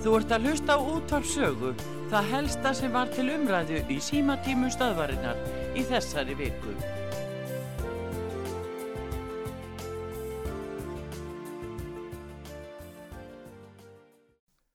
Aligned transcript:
Þú 0.00 0.14
ert 0.16 0.30
að 0.32 0.46
hlusta 0.48 0.74
á 0.74 0.78
útvarpsögu, 0.80 1.70
það 2.08 2.28
helsta 2.30 2.70
sem 2.78 2.94
var 2.94 3.10
til 3.12 3.26
umræðu 3.34 3.82
í 3.92 3.98
símatímum 4.00 4.72
stöðvarinnar 4.72 5.36
í 5.76 5.84
þessari 5.90 6.36
viku. 6.38 6.72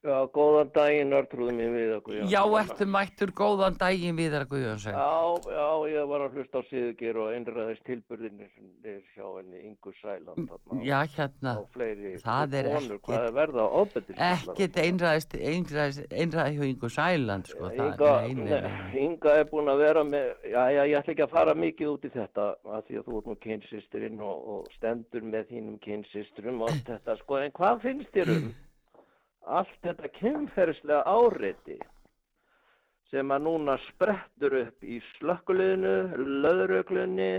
Já, 0.06 0.20
góðan 0.30 0.70
daginn, 0.78 1.16
Artrúði 1.18 1.56
mín 1.58 1.74
okkur. 2.06 2.30
Já, 2.30 2.42
ertu 2.60 2.86
mættur 2.86 3.30
góðan 3.36 3.76
daginn 3.80 4.16
við 4.16 4.30
þar 4.36 4.44
Guðjónsson. 4.50 4.94
Já, 4.94 5.10
já, 5.56 5.66
ég 5.90 6.08
var 6.10 6.20
að 6.26 6.36
hlusta 6.38 6.58
á 6.58 6.62
Siðugir 6.70 7.18
og 7.18 7.32
einræðist 7.34 7.84
tilbyrðinni 7.86 8.46
sem 8.54 8.68
er 8.84 9.00
hjá 9.16 9.26
henni 9.36 9.62
Ingu 9.66 9.92
Sæland. 10.00 10.38
þarna 10.46 10.84
Já, 10.86 10.98
hérna, 11.16 11.54
það 12.22 12.54
er 12.54 12.68
ekkert- 12.76 13.10
er 14.16 14.36
ekkert 14.36 14.76
einræðist, 14.86 15.34
einræðist, 15.34 16.12
einræði 16.12 16.56
hjá 16.56 16.64
Ingu 16.70 16.88
Sæland, 16.88 17.46
sko. 17.46 17.70
Inga, 18.96 19.34
er 19.40 19.44
búin 19.50 19.68
að 19.68 19.78
vera 19.82 20.04
með, 20.04 20.30
já, 20.44 20.62
já, 20.70 20.82
ég 20.86 20.98
ætla 21.00 21.12
ekki 21.14 21.24
að 21.26 21.30
fara 21.34 21.54
mikið 21.54 21.90
út 21.92 22.04
í 22.06 22.10
þetta 22.14 22.46
að 22.64 22.86
því 22.86 22.98
að 23.00 23.04
þú 23.08 23.18
ert 23.18 23.26
nú 23.26 23.36
kynsisturinn 23.46 24.20
og, 24.20 24.48
og 24.54 24.70
stendur 24.76 25.22
með 25.26 25.50
þínum 25.50 25.78
kynsisturum 25.84 26.62
og 26.62 26.70
allt 26.70 26.86
þetta, 26.86 27.16
sko, 27.22 27.36
en 27.42 27.52
hvað 27.56 27.82
finnst 27.82 28.12
þér 28.14 28.32
um 28.36 28.54
allt 29.46 29.76
þetta 29.84 30.08
kynferðslega 30.16 31.02
áreiti 31.06 31.76
sem 33.12 33.30
að 33.30 33.44
núna 33.46 33.76
sprettur 33.86 34.56
upp 34.62 34.86
í 34.86 34.98
slökkuliðinu, 35.16 35.92
löðröglunni 36.44 37.34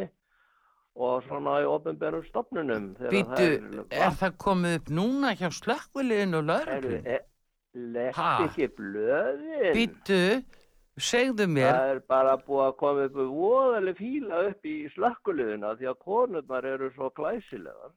og 0.97 1.25
svona 1.27 1.59
í 1.61 1.67
ofnbærum 1.69 2.23
stofnunum. 2.29 2.91
Býtu, 3.11 3.49
það 3.91 4.05
er 4.05 4.15
það 4.21 4.37
komið 4.41 4.77
upp 4.79 4.93
núna 4.99 5.33
hjá 5.37 5.49
slökkviliðin 5.59 6.39
og 6.39 6.53
er, 6.55 7.25
lest 7.77 8.17
Ha? 8.17 8.29
ekki 8.47 8.69
blöðin? 8.79 9.73
Býtu, 9.75 10.21
segðu 10.97 11.49
mér, 11.51 11.69
Það 11.75 11.91
er 11.93 12.03
bara 12.09 12.37
búið 12.47 12.63
að 12.65 12.77
koma 12.81 13.09
upp 13.09 13.19
voðaleg 13.35 13.99
fíla 13.99 14.43
upp 14.49 14.65
í 14.71 14.77
slökkuliðina 14.95 15.75
því 15.77 15.91
að 15.91 15.99
konurnar 16.07 16.69
eru 16.71 16.89
svo 16.95 17.11
glæsilegar. 17.19 17.93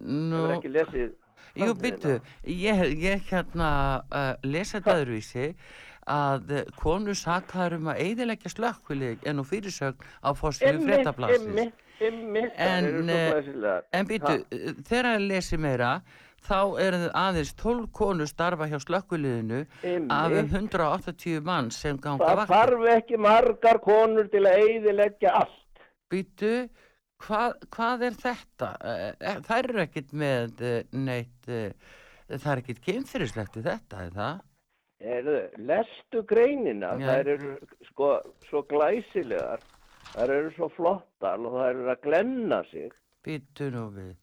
Nú, 0.00 0.46
er 0.48 0.56
ekki 0.56 0.72
lesið 0.72 1.12
jú, 1.58 1.74
býtu, 1.78 2.18
ég, 2.48 2.84
ég 2.98 3.26
hérna 3.30 3.70
uh, 4.08 4.32
lesa 4.46 4.78
þetta 4.80 4.96
öðruvísi 5.02 5.48
að 6.10 6.52
konu 6.80 7.14
sakaður 7.16 7.78
um 7.78 7.88
að 7.94 8.02
eidilegja 8.04 8.50
slökkvilið 8.52 9.24
en 9.26 9.36
nú 9.40 9.44
fyrirsögn 9.48 10.04
á 10.24 10.30
fórsvíðu 10.36 10.84
það 11.04 11.72
En, 12.00 13.08
eh. 13.08 13.32
En 13.92 14.06
býtu, 14.08 14.26
Ha? 14.26 14.74
þegar 14.88 15.06
ég 15.14 15.26
lesi 15.28 15.56
meira, 15.56 16.02
þá 16.44 16.56
eru 16.82 16.98
þið 17.04 17.12
aðeins 17.20 17.52
12 17.60 17.84
konur 17.94 18.26
starfa 18.28 18.66
hjá 18.68 18.78
slökkviliðinu 18.82 19.60
af 19.62 19.86
um 19.86 20.10
Einmitt. 20.10 20.74
180 20.74 21.40
mann 21.46 21.70
sem 21.70 21.96
ganga 21.96 22.26
Það 22.26 22.40
vaktir. 22.42 22.56
þarf 22.56 22.88
ekki 22.98 23.16
margar 23.18 23.78
konur 23.84 24.28
til 24.28 24.42
að 24.42 24.58
eiðileggja 24.64 25.32
allt. 25.40 25.84
Býtu, 26.12 26.68
hvað, 27.24 27.54
hvað 27.70 28.02
er 28.10 28.18
þetta? 28.24 28.72
Eh, 28.84 29.14
eh, 29.20 29.38
Það 29.46 29.58
eru 29.62 29.80
ekkit 29.86 30.12
með 30.12 30.60
eh, 30.60 30.82
neitt, 30.92 31.48
eh, 31.48 31.72
það 32.28 32.50
er 32.52 32.62
ekkit 32.64 32.82
kynfyrirslegt 32.84 33.56
í 33.56 33.62
þetta, 33.64 34.02
er 34.08 34.10
það? 34.18 34.42
Erðu, 35.04 35.38
lestu 35.68 36.22
greinina, 36.24 36.94
Já. 36.96 37.06
þær 37.10 37.28
eru 37.34 37.54
sko 37.90 38.10
svo 38.48 38.62
glæsilegar, 38.70 39.60
þær 40.14 40.30
eru 40.38 40.52
svo 40.56 40.68
flottar 40.72 41.38
og 41.44 41.58
þær 41.60 41.70
eru 41.74 41.90
að 41.92 42.00
glenna 42.06 42.62
sig. 42.70 42.92
Býtu 43.24 43.70
nú 43.74 43.90
við. 43.92 44.14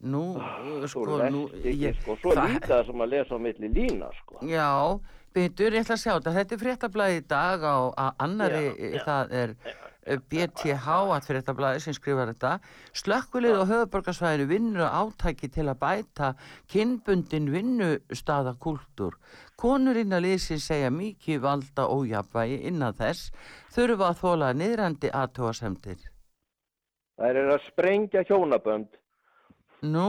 Nú, 0.00 0.24
Þú 0.40 0.88
sko, 0.88 1.18
nú, 1.30 1.44
ekki, 1.60 1.94
sko, 2.00 2.16
svo 2.22 2.32
það- 2.32 2.54
líka 2.54 2.84
sem 2.86 3.02
að 3.04 3.10
lesa 3.12 3.34
á 3.36 3.38
milli 3.38 3.68
lína, 3.68 4.08
sko. 4.22 4.38
Já, 4.48 4.98
Býtur, 5.30 5.70
ég 5.70 5.84
ætla 5.84 5.94
að 5.94 6.02
sjá 6.02 6.12
þetta. 6.18 6.32
Þetta 6.34 6.54
er 6.56 6.60
fréttablaði 6.64 7.18
í 7.20 7.26
dag 7.28 7.60
á 7.62 7.76
annari, 8.18 8.62
Já, 8.74 9.04
það 9.04 9.32
er 9.32 9.52
eh, 10.02 10.16
BTH 10.16 10.86
að 10.88 11.26
fréttablaði 11.28 11.82
sem 11.84 11.94
skrifar 11.94 12.32
þetta. 12.32 12.56
Slökkvilið 12.98 13.60
og 13.60 13.68
höfuborgarsvæðinu 13.70 14.48
vinnur 14.50 14.88
átæki 14.90 15.52
til 15.52 15.68
að 15.70 15.78
bæta 15.84 16.32
kinnbundin 16.66 17.46
vinnustaðakúltúr. 17.54 19.14
Konur 19.60 19.98
innan 20.00 20.22
liðsins 20.24 20.64
segja 20.70 20.88
mikið 20.94 21.42
valda 21.44 21.84
ójafvægi 21.92 22.62
innan 22.70 22.94
þess 22.96 23.28
þurfa 23.74 24.08
að 24.12 24.20
þóla 24.22 24.48
niðrandi 24.56 25.10
aðtóasemdir. 25.12 26.00
Þær 27.20 27.36
eru 27.42 27.52
að 27.58 27.66
sprengja 27.68 28.22
hjónabönd. 28.24 28.88
Nú, 29.80 30.06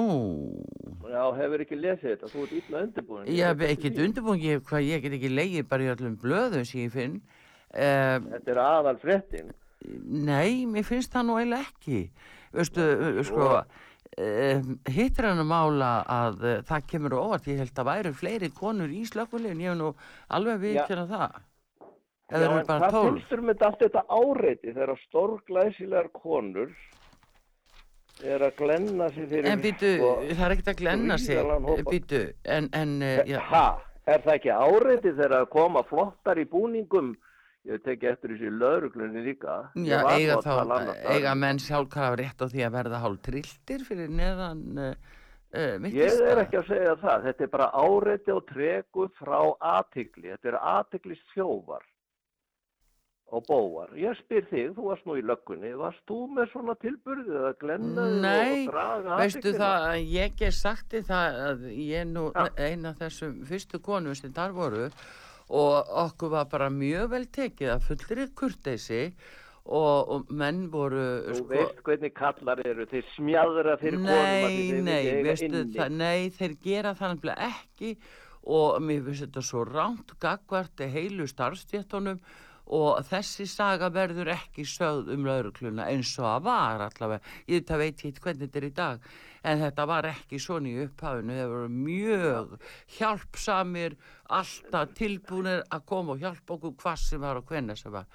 Já, 1.08 1.24
hefur 1.36 1.62
ekki 1.64 1.78
lesið 1.80 2.10
þetta, 2.14 2.30
þú 2.32 2.42
ert 2.46 2.56
illa 2.58 2.82
undirbúin. 2.86 3.28
ég 3.32 3.46
hef 3.48 3.62
ekkert 3.68 4.00
undirbúin, 4.04 4.42
hvað 4.68 4.88
ég 4.88 5.04
get 5.06 5.14
ekki 5.16 5.32
leið 5.32 5.68
bara 5.70 5.86
í 5.86 5.92
öllum 5.94 6.18
blöðum 6.20 6.66
sem 6.68 6.82
ég 6.86 6.92
finn. 6.92 7.14
Um, 7.72 8.26
Þetta 8.34 8.52
er 8.52 8.60
aðal 8.64 8.98
fréttin. 9.00 9.52
Nei, 10.28 10.66
mér 10.68 10.84
finnst 10.88 11.12
það 11.16 11.28
nú 11.30 11.38
eiginlega 11.40 11.68
ekki. 11.70 12.02
Veistu, 12.52 12.84
uh, 12.84 13.22
sko, 13.24 13.48
um, 14.18 14.76
hittir 14.92 15.28
hann 15.30 15.44
að 15.44 15.50
mála 15.52 15.92
að 16.10 16.44
uh, 16.44 16.58
það 16.68 16.90
kemur 16.92 17.18
óvart. 17.20 17.48
Ég 17.52 17.62
held 17.64 17.82
að 17.84 17.90
væru 17.92 18.14
fleiri 18.18 18.52
konur 18.56 18.92
í 18.92 19.06
slökkulegin. 19.10 19.64
Ég 19.64 19.74
hef 19.74 19.80
nú 19.80 19.94
alveg 20.36 20.62
viðkjörna 20.66 21.08
það. 21.12 21.40
Já, 22.32 22.46
en 22.48 22.66
bara 22.68 22.88
hvað 22.94 23.20
þér 23.28 23.42
með 23.44 23.64
allt 23.68 23.82
þetta 23.84 24.02
áreiti 24.08 24.72
þegar 24.72 25.00
stórglæsilegar 25.02 26.08
konur 26.16 26.70
er 28.24 28.46
að 28.46 28.54
glenna 28.60 29.10
sig 29.12 29.28
fyrir... 29.28 29.50
En 29.52 29.64
býtu, 29.64 29.90
sko, 29.98 30.12
það 30.30 30.46
er 30.46 30.56
ekkert 30.56 30.72
að 30.72 30.80
glenna 30.84 31.18
sig. 31.20 31.42
Býtu, 31.90 32.22
en, 32.56 32.70
en, 32.78 32.94
uh, 33.04 33.18
já, 33.28 33.40
Ha, 33.50 33.66
er 34.08 34.24
það 34.24 34.38
ekki 34.38 34.54
áreiti 34.56 35.12
þegar 35.12 35.38
að 35.42 35.50
koma 35.58 35.84
flottar 35.90 36.40
í 36.40 36.48
búningum? 36.50 37.12
Ég 37.70 37.82
teki 37.86 38.08
eftir 38.10 38.32
þessi 38.34 38.50
lauruglunni 38.58 39.22
líka. 39.22 39.60
Já 39.78 40.00
eiga 40.16 40.40
þá, 40.42 40.96
eiga 41.14 41.36
menn 41.38 41.60
sjálfkrafa 41.62 42.18
rétt 42.18 42.42
á 42.42 42.46
því 42.50 42.64
að 42.66 42.74
verða 42.80 43.02
hálf 43.04 43.20
trilltir 43.28 43.84
fyrir 43.86 44.10
neðan 44.10 44.64
uh, 44.82 44.96
Ég 45.92 46.22
er 46.32 46.42
ekki 46.46 46.58
að 46.62 46.70
segja 46.72 46.96
það, 47.04 47.26
þetta 47.28 47.44
er 47.46 47.50
bara 47.54 47.70
áreiti 47.76 48.32
og 48.34 48.46
tregu 48.50 49.06
frá 49.20 49.40
aðtigli, 49.76 50.32
þetta 50.34 50.54
er 50.54 50.58
aðtiglist 50.74 51.34
þjófar 51.36 51.84
og 53.32 53.46
bóar. 53.48 53.92
Ég 53.96 54.18
spyr 54.20 54.44
þig, 54.50 54.74
þú 54.76 54.86
varst 54.90 55.06
nú 55.08 55.14
í 55.16 55.22
löggunni, 55.24 55.70
varst 55.80 56.02
þú 56.10 56.18
með 56.36 56.50
svona 56.52 56.74
tilburðið 56.82 57.46
að 57.48 57.54
glenna 57.62 58.06
Nei, 58.26 58.66
og 58.66 58.74
draga 58.74 59.20
Veistu 59.22 59.40
athygli? 59.40 59.60
það, 59.62 59.86
að 59.92 60.10
ég 60.18 60.34
get 60.42 60.58
sagt 60.58 60.90
þér 60.96 61.06
það 61.12 61.38
að 61.46 61.62
ég 61.78 62.02
er 62.02 62.10
nú 62.10 62.26
Ja. 62.34 62.48
eina 62.58 62.90
af 62.92 63.00
þessum 63.06 63.38
fyrstu 63.48 63.80
konum 63.86 64.16
sem 64.20 64.34
þar 64.36 64.52
voru 64.58 64.90
og 65.52 65.94
okkur 66.06 66.32
var 66.32 66.50
bara 66.52 66.72
mjög 66.72 67.12
vel 67.12 67.28
tekið 67.36 67.74
að 67.74 67.88
fullri 67.90 68.28
kurteysi 68.40 69.02
og, 69.66 70.12
og 70.16 70.32
menn 70.34 70.66
voru 70.74 71.04
Þú 71.28 71.38
sko, 71.38 71.48
veist 71.52 71.82
hvernig 71.86 72.14
kallar 72.18 72.62
eru, 72.66 72.88
þeir 72.90 73.10
smjadra 73.16 73.78
fyrir 73.82 74.00
konum 74.00 74.12
nei, 74.12 74.72
nei, 74.86 75.90
nei, 75.98 76.30
þeir 76.38 76.56
gera 76.64 76.96
það 76.98 77.18
nefnilega 77.18 77.50
ekki 77.52 77.96
og 78.52 78.80
mér 78.82 79.04
finnst 79.06 79.28
þetta 79.28 79.44
svo 79.46 79.66
ránt 79.68 80.16
gagvart 80.24 80.86
heilu 80.96 81.28
starfstjéttunum 81.30 82.22
og 82.72 83.02
þessi 83.10 83.46
saga 83.50 83.90
verður 83.94 84.32
ekki 84.34 84.64
sögð 84.66 85.12
um 85.14 85.28
laurugluna 85.28 85.90
eins 85.92 86.14
og 86.22 86.30
að 86.32 86.48
var 86.48 86.86
allavega, 86.88 87.36
ég 87.52 87.68
veit 87.68 88.06
ég 88.06 88.22
hvernig 88.24 88.48
þetta 88.48 88.62
er 88.62 88.70
í 88.70 88.74
dag 88.80 89.12
en 89.44 89.64
þetta 89.64 89.86
var 89.90 90.08
ekki 90.12 90.40
svona 90.42 90.70
í 90.70 90.84
upphafinu, 90.86 91.38
þeir 91.38 91.54
voru 91.54 91.72
mjög 91.76 92.52
hjálpsamir, 92.98 93.98
alltaf 94.30 94.94
tilbúinir 94.98 95.64
að 95.70 95.88
koma 95.90 96.16
og 96.16 96.22
hjálpa 96.26 96.58
okkur 96.58 96.78
hvað 96.84 97.02
sem 97.06 97.24
var 97.24 97.42
og 97.42 97.50
hvenna 97.50 97.78
sem 97.80 97.94
var. 97.94 98.06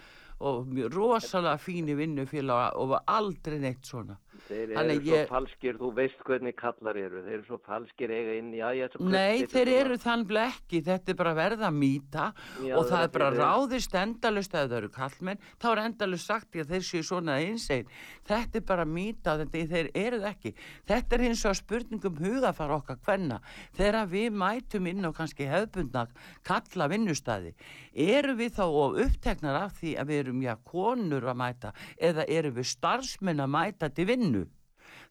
Og 0.47 0.69
rosalega 0.93 1.57
fíni 1.59 1.97
vinnufélag 1.97 2.77
og 2.77 2.93
var 2.93 3.07
aldrei 3.09 3.59
neitt 3.63 3.89
svona 3.89 4.19
Þeir 4.47 4.63
eru 4.67 4.77
Þannig 4.77 5.01
svo 5.07 5.17
ég- 5.17 5.29
falskir, 5.31 5.79
þú 5.81 5.91
veist 5.97 6.21
hvernig 6.27 6.55
kallar 6.57 6.97
eru, 7.01 7.23
þeir 7.27 7.35
eru 7.39 7.45
svo 7.49 7.59
falskir 7.67 8.11
eiga 8.11 8.35
inn 8.39 8.53
í 8.55 8.61
aðja. 8.65 8.89
Nei, 9.01 9.47
þeir 9.47 9.69
eru 9.75 9.97
þannig 10.03 10.41
ekki, 10.43 10.83
þetta 10.87 11.09
er 11.13 11.19
bara 11.21 11.35
verða 11.35 11.69
að 11.71 11.77
mýta 11.81 12.27
Já, 12.63 12.77
og 12.77 12.87
það 12.91 13.03
er 13.07 13.13
bara 13.17 13.31
ráðist 13.37 13.95
endalust 13.95 14.53
að 14.55 14.69
það 14.71 14.77
eru 14.83 14.89
kallmenn, 14.97 15.39
þá 15.61 15.67
er 15.73 15.83
endalust 15.87 16.27
sagt 16.27 16.55
í 16.57 16.61
að 16.65 16.71
þeir 16.75 16.85
séu 16.91 17.03
svona 17.07 17.39
einsegin. 17.41 17.89
Þetta 18.27 18.57
er 18.61 18.67
bara 18.67 18.85
að 18.87 18.93
mýta, 18.97 19.37
þetta, 19.43 19.65
þeir 19.73 19.91
eru 19.95 20.21
það 20.21 20.31
ekki. 20.35 20.55
Þetta 20.87 21.17
er 21.19 21.25
hins 21.27 21.45
vegar 21.45 21.61
spurningum 21.61 22.17
hugafar 22.23 22.71
okkar 22.77 22.99
hvenna. 23.07 23.41
Þegar 23.77 24.07
við 24.11 24.31
mætum 24.33 24.87
inn 24.91 25.05
á 25.07 25.11
kannski 25.17 25.47
hefðbundna 25.49 26.07
kalla 26.47 26.89
vinnustæði, 26.89 27.55
eru 27.95 28.35
við 28.37 28.55
þá 28.57 28.65
of 28.67 28.99
uppteknar 29.07 29.57
af 29.65 29.79
því 29.81 29.97
að 30.01 30.07
við 30.11 30.19
erum 30.25 30.43
já 30.45 30.55
konur 30.65 31.23
að 31.31 31.37
mæta 31.41 31.73
eða 32.01 32.25
eru 32.29 32.51
við 32.57 32.67
starfsmenn 32.71 33.41
að 33.45 33.51
mæta 33.55 33.89
til 33.95 34.07
vinnu? 34.27 34.45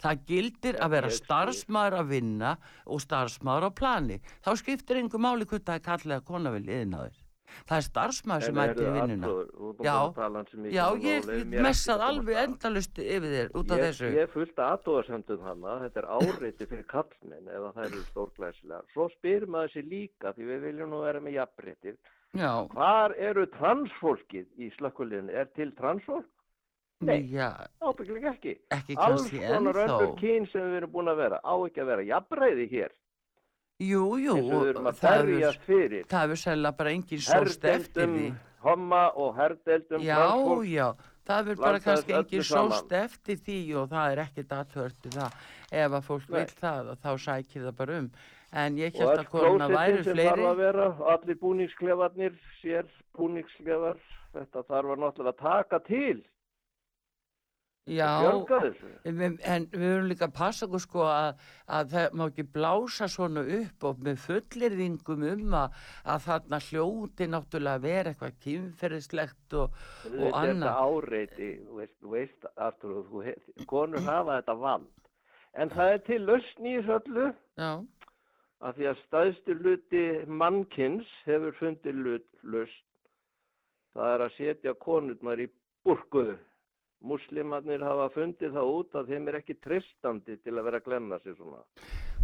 Það 0.03 0.23
gildir 0.27 0.77
að 0.83 0.95
vera 0.95 1.09
starfsmaður 1.17 2.00
að 2.01 2.09
vinna 2.12 2.56
og 2.85 3.03
starfsmaður 3.03 3.69
á 3.69 3.71
plani. 3.79 4.17
Þá 4.44 4.51
skiptir 4.59 5.00
einhver 5.00 5.23
máli 5.23 5.47
hvort 5.47 5.63
það 5.65 5.79
er 5.79 5.85
kallið 5.85 6.17
að 6.17 6.25
kona 6.31 6.51
vil 6.56 6.65
yðin 6.67 6.97
á 6.97 7.00
þér. 7.06 7.21
Það 7.69 7.77
er 7.77 7.85
starfsmæður 7.85 8.44
sem 8.44 8.57
mæti 8.57 8.83
í 8.83 8.94
vinnuna. 8.95 9.29
Já. 9.85 9.95
Já, 10.73 10.81
og 10.89 11.06
ég 11.06 11.29
messað 11.63 12.03
alveg 12.09 12.39
endalust 12.41 13.00
yfir 13.00 13.27
þér 13.31 13.53
út 13.56 13.71
af 13.71 13.79
Ég, 13.79 13.85
þessu. 13.85 14.09
ég 14.17 14.33
fullt 14.33 14.59
aðtóðarsendum 14.65 15.45
hana, 15.45 15.77
þetta 15.85 16.01
er 16.01 16.09
áreiti 16.17 16.67
fyrir 16.67 16.83
kallmenn 16.91 17.47
eða 17.47 17.71
það 17.77 17.88
eru 17.88 18.03
stórglæsilega. 18.09 18.81
Svo 18.91 19.07
spyr 19.13 19.47
maður 19.47 19.71
sér 19.77 19.88
líka, 19.94 20.33
því 20.35 20.50
við 20.51 20.67
viljum 20.67 20.91
nú 20.91 21.01
vera 21.06 21.23
með 21.23 21.38
jafnréttir, 21.39 21.95
Já, 22.35 22.51
hvar 22.75 23.15
eru 23.15 23.45
transfólkið 23.56 24.50
í 24.59 24.67
slökkuliðinu? 24.75 25.31
Er 25.31 25.47
til 25.56 25.71
transfólk? 25.79 26.27
Nei. 27.03 27.27
já, 27.31 27.50
Ábyggilega 27.83 28.31
ekki. 28.31 28.53
ekki 28.71 28.95
Alls 28.97 29.25
konar 29.30 29.75
öllur 29.83 30.13
kyn 30.19 30.45
sem 30.51 30.62
við 30.71 30.77
erum 30.80 30.92
búin 30.94 31.09
að 31.12 31.18
vera, 31.19 31.39
á 31.44 31.53
ekki 31.68 31.81
að 31.83 31.89
vera 31.92 32.06
jafnræði 32.07 32.68
hér, 32.71 32.94
Jú, 33.83 34.03
jú, 34.24 34.36
eins 34.39 34.51
og 34.56 34.62
við 34.63 34.69
erum 34.71 34.86
að 34.88 35.01
berjast 35.03 35.65
fyrir. 35.68 36.06
það 36.07 36.21
hefur 36.24 36.39
sennilega 36.39 36.77
bara 36.77 36.94
engin 36.95 37.19
sóst 37.25 37.65
eftir 37.68 38.07
því. 38.07 38.21
Herdeldum 38.24 38.38
homma 38.65 39.01
og 39.19 39.36
herdeldum 39.36 40.01
Já, 40.01 40.15
transfólk. 40.15 40.69
já, 40.71 40.88
það 41.27 41.42
hefur 41.44 41.59
bara 41.65 41.80
kannski 41.83 42.13
engin 42.15 42.45
sóst 42.47 42.92
eftir 42.95 43.36
því 43.44 43.57
og 43.81 43.89
það 43.91 44.12
er 44.15 44.21
ekkert 44.24 44.56
aðhörti 44.62 45.12
það. 45.18 45.36
Ef 45.71 45.91
að 46.00 46.06
fólk 46.07 46.30
Nei. 46.30 46.39
vil 46.39 46.56
það, 46.63 46.94
þá 47.03 47.12
sækir 47.25 47.65
það 47.68 47.75
bara 47.83 47.98
um. 48.00 48.09
En 48.56 48.77
ég 48.80 48.95
Og 48.95 49.01
held 49.01 49.12
öll 49.12 49.19
að 49.25 49.30
konuna 49.36 49.68
væri 49.68 49.98
klósettin 49.98 50.03
sem 50.06 50.15
þarf 50.15 50.39
fleiri. 50.39 50.48
að 50.48 50.56
vera, 50.63 50.86
allir 51.12 51.36
búningsklefarnir, 51.44 52.39
sér 52.63 52.86
búningsklefar, 53.18 53.98
þetta 54.33 54.63
þarf 54.69 54.94
að 54.95 55.03
náttúrulega 55.03 55.38
taka 55.41 55.80
til, 55.83 56.24
Já, 57.86 58.18
en 59.06 59.18
við 59.22 59.36
höfum 59.78 60.08
líka 60.10 60.26
að 60.26 60.32
passa 60.34 60.66
okkur 60.66 60.82
sko 60.82 61.04
að, 61.06 61.44
að 61.70 61.92
það 61.92 62.16
má 62.18 62.24
ekki 62.32 62.46
blása 62.56 63.06
svona 63.14 63.44
upp 63.60 63.86
og 63.86 64.00
með 64.08 64.16
fullirðingum 64.24 65.26
um 65.30 65.54
að, 65.60 65.76
að 66.10 66.24
þarna 66.26 66.60
hljóti 66.66 67.28
náttúrulega 67.30 67.78
að 67.78 67.86
vera 67.86 68.14
eitthvað 68.16 68.40
kynferðislegt 68.46 69.58
og, 69.62 69.78
og 70.10 70.40
annað. 70.40 70.66
þetta 70.66 70.88
áreiti, 70.88 71.50
þú 71.68 71.78
veist, 71.84 72.00
veist 72.16 72.50
Artur, 72.70 72.96
þú, 73.12 73.22
he- 73.28 73.68
konur 73.70 74.02
hafa 74.08 74.40
þetta 74.40 74.58
vald. 74.64 74.90
En 75.54 75.70
það 75.76 75.94
er 75.94 76.02
til 76.10 76.20
lausn 76.26 76.66
í 76.72 76.74
þessu 76.80 76.98
öllu, 76.98 77.28
Já, 77.62 77.70
af 78.66 78.76
því 78.80 78.90
að 78.96 79.06
staðstu 79.06 79.60
hluti 79.62 80.04
mannkins 80.42 81.14
hefur 81.30 81.54
fundið 81.62 82.02
lausn. 82.42 82.82
Það 83.94 84.12
er 84.18 84.26
að 84.26 84.36
setja 84.42 84.74
konurnar 84.82 85.46
í 85.46 85.52
burkuðu. 85.86 86.34
Muslimarnir 87.06 87.83
hafa 87.86 88.07
fundið 88.15 88.56
það 88.56 88.71
út 88.77 88.95
að 88.95 89.12
þeim 89.12 89.27
er 89.30 89.38
ekki 89.42 89.56
tristandi 89.62 90.38
til 90.42 90.56
að 90.56 90.63
vera 90.69 90.80
að 90.81 90.88
glenna 90.89 91.19
sig 91.24 91.36
svona. 91.38 91.62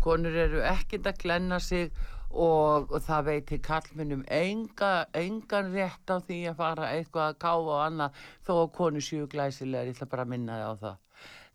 konur 0.02 0.34
eru 0.34 0.64
ekkert 0.66 1.06
að 1.12 1.20
glenna 1.22 1.60
sig 1.62 1.92
og, 2.32 2.96
það 3.06 3.28
veitir 3.28 3.62
kallmennum 3.62 4.24
enga, 4.32 5.06
engan 5.14 5.72
rétt 5.76 6.10
á 6.10 6.18
því 6.24 6.40
að 6.50 6.58
fara 6.64 6.90
eitthvað 6.96 7.28
að 7.28 7.40
káfa 7.44 7.76
og 7.76 7.82
annað 7.86 8.26
þó 8.48 8.54
að 8.56 8.72
konur 8.80 9.06
séu 9.06 9.28
glæsilegar, 9.30 9.92
ég 9.92 9.98
ætla 10.00 10.10
bara 10.10 10.26
að 10.26 10.34
minna 10.34 10.58
þig 10.58 10.66
á 10.66 10.74
það. 10.82 10.98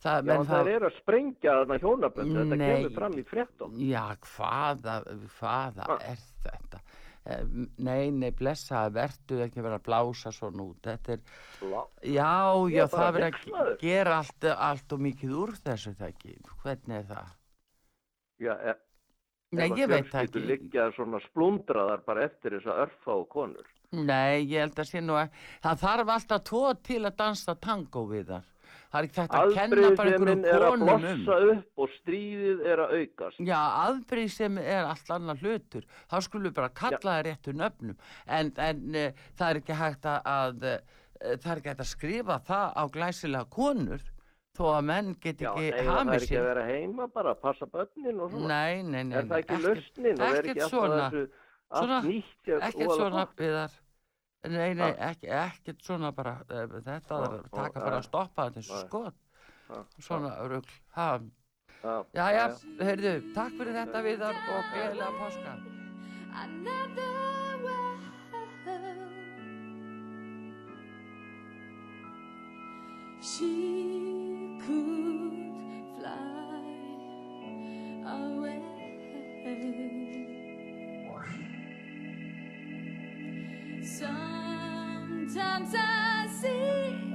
það 0.04 0.16
Já, 0.20 0.26
menn 0.30 0.46
það 0.52 0.72
er 0.74 0.86
að 0.86 0.98
sprengja 1.00 1.56
þarna 1.60 1.80
hjónaböndu, 1.82 2.38
þetta 2.42 2.60
kemur 2.62 2.96
fram 3.00 3.16
í 3.18 3.26
fréttum. 3.32 3.78
Já, 3.80 4.04
hvaða, 4.36 5.00
hvaða 5.40 5.88
Ha? 5.90 5.98
er 6.12 6.22
þetta? 6.46 6.85
Eh, 7.26 7.42
Nei, 7.82 8.10
nei, 8.14 8.30
blessa, 8.30 8.84
vertu 8.94 9.40
ekki 9.42 9.62
vera 9.64 9.80
að 9.80 9.86
blása 9.88 10.30
svona 10.30 10.62
út. 10.62 10.78
Þetta 10.86 11.12
er, 11.16 11.20
Lá- 11.66 11.88
já, 12.02 12.34
já, 12.70 12.84
það 12.92 13.18
hneykslaður. 13.20 13.70
að 13.72 13.80
gera 13.80 14.16
allt, 14.20 14.44
allt 14.56 14.92
og 14.92 15.00
mikið 15.00 15.32
úr 15.42 15.54
þessu, 15.64 15.94
það 15.98 16.12
ekki. 16.12 16.36
Hvernig 16.62 16.96
er 17.00 17.08
það? 17.10 17.32
Já, 18.38 18.52
e, 18.70 18.74
Nei, 19.56 19.68
ég 19.70 19.88
veit 19.88 20.10
það 20.10 20.26
ekki. 20.28 20.44
liggja 20.46 20.92
svona 20.94 21.20
splundraðar 21.26 22.04
bara 22.06 22.24
eftir 22.28 22.50
þess 22.58 22.66
að 22.66 22.80
örfa 22.86 23.10
á 23.14 23.18
konur. 23.30 23.66
Nei, 23.92 24.44
ég 24.46 24.58
held 24.60 24.74
að 24.82 24.88
sé 24.90 25.00
nú 25.00 25.14
að 25.14 25.30
það 25.62 25.78
þarf 25.84 26.08
alltaf 26.16 26.42
tvo 26.44 26.74
til 26.82 27.02
að 27.06 27.16
dansa 27.16 27.54
tango 27.54 28.06
við 28.10 28.26
þar. 28.34 28.44
Það 28.96 29.02
er 29.02 29.08
ekki 29.10 29.18
þetta 29.20 29.40
að 29.42 29.50
kenna 29.56 29.88
bara 29.98 30.12
einhverjum 30.14 30.44
er 30.48 30.62
að 30.64 30.70
konum 30.72 30.88
um. 30.88 31.02
blossa 31.04 31.36
upp 31.52 31.82
og 31.84 31.90
stríðið 31.98 32.62
er 32.72 32.82
að 32.82 32.94
aukast. 32.96 33.40
Já, 33.44 33.58
aðbrið 33.82 34.28
sem 34.32 34.60
er 34.62 34.88
allt 34.88 35.10
annar 35.16 35.42
hlutur. 35.42 35.86
Þá 36.08 36.16
skulum 36.24 36.48
við 36.48 36.54
bara 36.56 36.72
kalla 36.80 37.16
það 37.18 37.24
réttu 37.26 37.56
nöfnum. 37.60 37.98
En, 38.38 38.52
en 38.56 38.82
uh, 38.96 39.24
það 39.36 39.48
er 39.50 39.60
ekki 39.60 39.78
hægt 39.82 40.08
að, 40.08 40.30
að 40.32 40.68
uh, 40.70 40.76
það 41.20 41.50
er 41.52 41.60
ekki 41.60 41.72
hægt 41.74 41.84
að 41.84 41.90
skrifa 41.92 42.38
það 42.48 42.68
á 42.72 42.82
glæsilega 42.96 43.50
konur 43.52 44.06
þó 44.56 44.66
að 44.72 44.84
menn 44.88 45.16
get 45.20 45.42
Já, 45.44 45.50
ekki 45.52 45.66
nei, 45.66 45.80
það 45.82 45.98
hamið 45.98 46.14
er 46.14 46.22
ekki 46.22 46.30
að 46.30 46.38
sér. 46.38 46.46
vera 46.48 46.68
heima 46.70 47.08
bara 47.12 47.34
að 47.34 47.42
passa 47.44 47.68
börnin 47.68 48.22
og 48.24 48.30
svona. 48.32 48.54
Nei, 48.54 48.86
nei, 48.86 49.02
nei. 49.10 49.18
er 49.20 49.28
það 49.28 49.42
ekki 49.42 49.58
lausnin 49.66 50.14
og 50.16 50.30
er 50.30 50.38
ekki 50.40 50.54
alltaf 50.56 50.72
svona. 50.72 51.10
þessu 51.12 51.44
Svona, 51.66 51.96
allt 51.98 52.06
nýtt 52.06 52.50
Ekkert 52.62 52.92
svona 52.94 53.26
viðar. 53.36 53.72
Nei, 54.46 54.74
nei, 54.74 54.92
Ha? 54.92 55.10
ekki, 55.10 55.26
ekkert 55.28 55.82
svona 55.82 56.12
bara, 56.14 56.36
eh, 56.50 56.66
þetta 56.86 57.16
Ha, 57.18 57.24
er 57.38 57.48
taka 57.50 57.80
ha, 57.80 57.84
bara 57.84 57.98
að 57.98 58.04
stoppa 58.06 58.50
þetta 58.50 58.62
Nei. 58.62 58.84
skot. 58.86 59.14
Ha, 59.68 59.84
Svona 59.98 60.36
rugl. 60.48 60.70
Ha, 60.94 61.08
Já, 61.86 62.24
já, 62.34 62.46
heyrðu, 62.82 63.12
takk 63.34 63.52
fyrir 63.58 63.76
þetta 63.76 64.00
viðar 64.02 64.34
og 64.34 64.70
gleðilega 64.72 65.12
páska. 65.20 65.56
She 73.20 74.58
could 74.64 75.32
fly 75.98 76.12
away. 78.06 78.62
Sometimes 85.28 85.74
I 85.74 86.28
see 86.30 87.05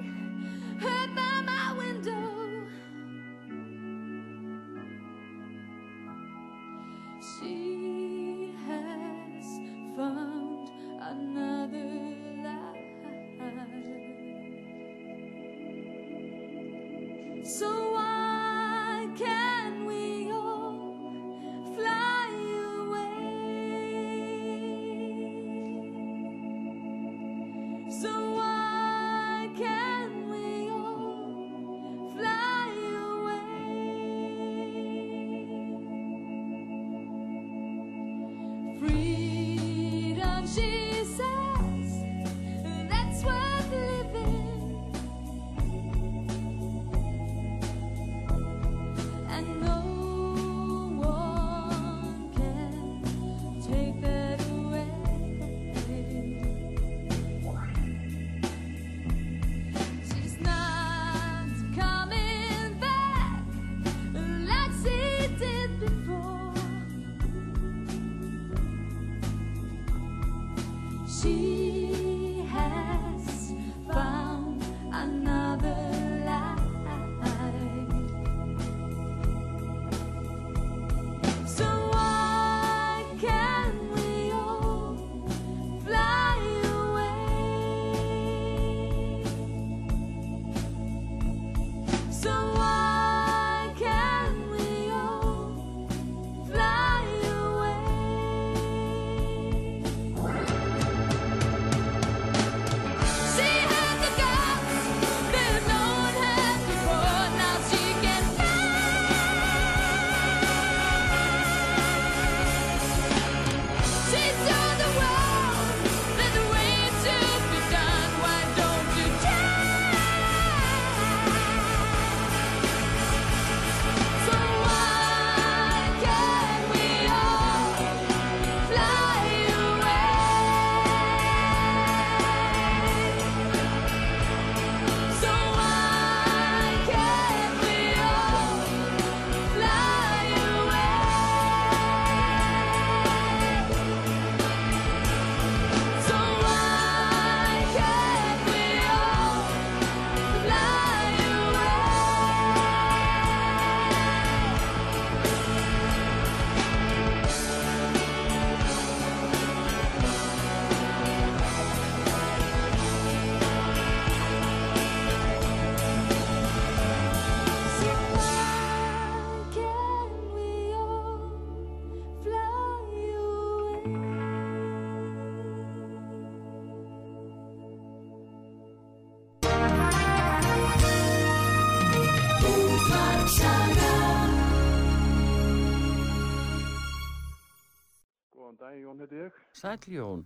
heiti 189.64 189.92
ég. 189.92 189.98
Sæll 189.98 189.98
Jón, 189.98 190.22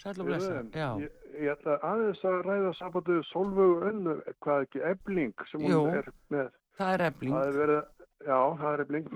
sæll 0.00 0.20
og 0.22 0.26
blessa. 0.26 0.62
Já, 0.72 0.88
Ég, 1.00 1.10
ég 1.40 1.50
ætla 1.54 1.78
aðeins 1.84 2.22
að 2.24 2.38
ræða 2.46 2.72
sambandu 2.78 3.18
Solvögu 3.30 3.80
önnu, 3.90 4.14
hvað 4.40 4.62
ekki, 4.66 4.80
ebling 4.90 5.34
sem 5.50 5.60
hún 5.60 5.70
Jú. 5.74 5.80
er 5.98 6.08
með. 6.30 6.50
það 6.78 6.94
er 6.94 7.04
efling. 7.10 7.34
Það 7.34 7.48
er 7.50 7.58
verið, 7.60 7.82
já, 8.26 8.38
það 8.62 8.72
er 8.72 8.80
ebling. 8.86 9.10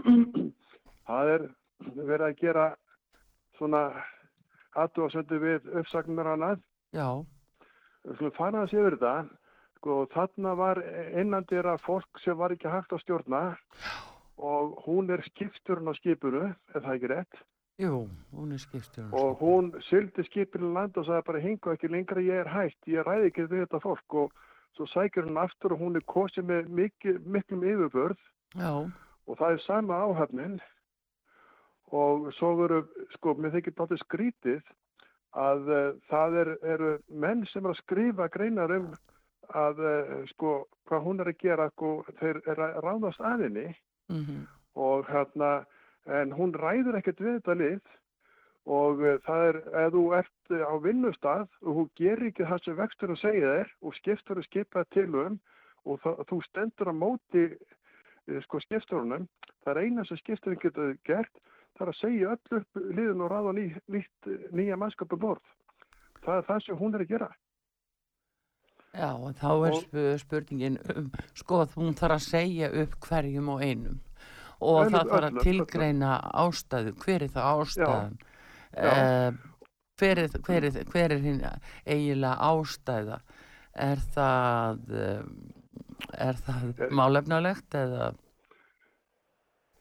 það 1.09 1.31
er 1.37 1.47
verið 1.95 2.27
að 2.29 2.37
gera 2.43 2.67
svona 3.59 3.81
aðdóðsendu 4.75 5.39
við 5.43 5.71
uppsagnar 5.81 6.33
annað. 6.35 6.61
Já, 6.95 7.09
Við 8.05 8.17
skulum 8.19 8.35
fara 8.37 8.63
að 8.65 8.69
sé 8.71 8.77
yfir 8.83 8.99
þetta. 8.99 9.13
Sko, 9.79 9.95
þarna 10.13 10.51
var 10.57 10.79
innandira 11.17 11.79
fólk 11.81 12.21
sem 12.21 12.37
var 12.37 12.53
ekki 12.53 12.69
hægt 12.69 12.93
að 12.93 13.01
stjórna 13.01 13.41
og 14.37 14.75
hún 14.85 15.09
er 15.13 15.23
skipturinn 15.25 15.89
á 15.89 15.95
skipuru, 15.97 16.51
ef 16.75 16.83
það 16.85 16.95
ekki 16.99 17.11
rétt. 17.15 17.39
Jú, 17.79 18.09
hún 18.33 18.53
er 18.53 18.63
skipstjórn. 18.63 19.13
og 19.13 19.39
hún 19.41 19.73
syldi 19.89 20.25
skipinu 20.25 20.73
land 20.73 20.97
og 20.97 21.07
sagði 21.07 21.27
bara 21.27 21.39
hingu 21.39 21.73
ekki 21.73 21.89
lengra 21.89 22.21
ég 22.21 22.45
er 22.45 22.49
hætt, 22.49 22.79
ég 22.87 23.07
ræði 23.07 23.31
ekki 23.31 23.49
við 23.49 23.67
þetta 23.67 23.81
fólk. 23.83 24.15
Og 24.15 24.33
svo 24.77 24.87
sækir 24.87 25.27
hún 25.27 25.39
aftur 25.39 25.73
og 25.73 25.79
hún 25.79 25.97
er 25.97 26.05
kosið 26.07 26.49
með 26.51 26.69
mikil, 26.69 27.19
miklum 27.25 27.63
yfirbörð 27.63 28.19
Já, 28.55 28.91
og 29.27 29.39
það 29.39 29.53
er 29.53 29.61
sama 29.67 29.95
áhafnin 29.95 30.61
og 31.95 32.33
svo 32.35 32.55
veru, 32.59 32.81
sko, 33.15 33.35
mér 33.39 33.55
þykir 33.55 33.77
bara 33.79 33.99
skrítið 34.01 34.63
að 35.35 35.69
uh, 35.71 35.91
það 36.11 36.39
er, 36.43 36.51
eru 36.75 36.91
menn 37.11 37.45
sem 37.51 37.65
er 37.67 37.75
að 37.75 37.83
skrifa 37.83 38.29
greinar 38.35 38.73
um 38.75 38.91
að, 39.55 39.83
uh, 39.83 40.13
sko, 40.33 40.55
hvað 40.89 41.07
hún 41.07 41.23
er 41.23 41.31
að 41.31 41.41
gera, 41.43 41.69
sko, 41.75 41.95
þeir 42.21 42.41
er 42.51 42.63
að 42.67 42.79
ráðast 42.87 43.23
að 43.23 43.47
henni. 43.47 43.67
Mhm, 44.13 44.45
og 44.75 45.07
hérna, 45.07 45.65
en 46.07 46.33
hún 46.37 46.53
ræður 46.53 46.99
ekkert 46.99 47.21
við 47.21 47.39
þetta 47.39 47.55
lið 47.61 47.93
og 48.67 49.01
uh, 49.05 49.17
það 49.27 49.47
er, 49.49 49.57
ef 49.85 49.93
þú 49.95 50.03
ert 50.19 50.53
uh, 50.53 50.65
á 50.69 50.75
vinnustaf 50.85 51.49
og 51.63 51.79
þú 51.79 51.85
gerir 52.01 52.27
ekki 52.31 52.47
það 52.49 52.63
sem 52.65 52.77
vextur 52.81 53.13
að 53.15 53.21
segja 53.23 53.55
þér 53.55 53.73
og 53.83 53.97
skiptur 53.99 54.41
að 54.41 54.47
skipa 54.49 54.85
til 54.95 55.09
um 55.15 55.39
og 55.85 55.99
það, 56.05 56.23
þú 56.31 56.39
stendur 56.49 56.93
á 56.93 56.95
móti 56.97 57.45
uh, 57.53 58.39
sko 58.47 58.61
skipturunum, 58.65 59.27
það 59.65 59.73
er 59.75 59.83
eina 59.85 60.05
sem 60.09 60.21
skipturinn 60.23 60.61
getur 60.63 60.95
gert, 61.05 61.33
það 61.77 61.87
er 61.87 61.93
að 61.93 62.01
segja 62.01 62.33
öll 62.37 62.59
upp 62.61 62.81
liðin 62.97 63.25
og 63.27 63.33
ráða 63.35 63.53
ný, 63.59 63.65
nýtt, 63.93 64.29
nýja 64.57 64.77
mannskapu 64.81 65.19
borð. 65.21 65.45
Það 66.25 66.39
er 66.41 66.47
það 66.49 66.61
sem 66.65 66.79
hún 66.81 66.95
er 66.97 67.03
að 67.05 67.11
gera. 67.13 67.29
já, 68.95 69.11
og 69.13 69.35
þá 69.37 69.49
er 69.67 69.73
Og- 69.75 69.81
sp- 69.85 70.19
spurningin 70.23 70.79
um, 70.97 71.11
sko, 71.35 71.65
hún 71.77 71.97
þarf 71.99 72.15
að 72.17 72.27
segja 72.31 72.69
upp 72.85 72.95
hverjum 73.09 73.49
og 73.57 73.61
einum 73.67 73.97
og 74.65 74.81
Öllum, 74.83 74.95
það 74.95 75.13
þarf 75.13 75.29
að 75.29 75.41
tilgreina 75.47 76.13
ástæðu, 76.45 76.95
hver 77.05 77.25
er 77.27 77.33
það 77.35 77.51
ástæðan? 77.53 78.17
Uh, 78.75 79.37
hver, 80.01 80.21
er, 80.25 80.37
hver, 80.49 80.69
er, 80.69 80.79
hver 80.91 81.15
er 81.15 81.27
eiginlega 81.87 82.35
ástæða? 82.51 83.21
Er 83.85 84.03
það, 84.15 84.83
um, 85.05 85.33
er 86.23 86.39
það 86.47 86.85
Er- 86.87 86.95
málefnalegt 86.95 87.75
eða? 87.79 88.13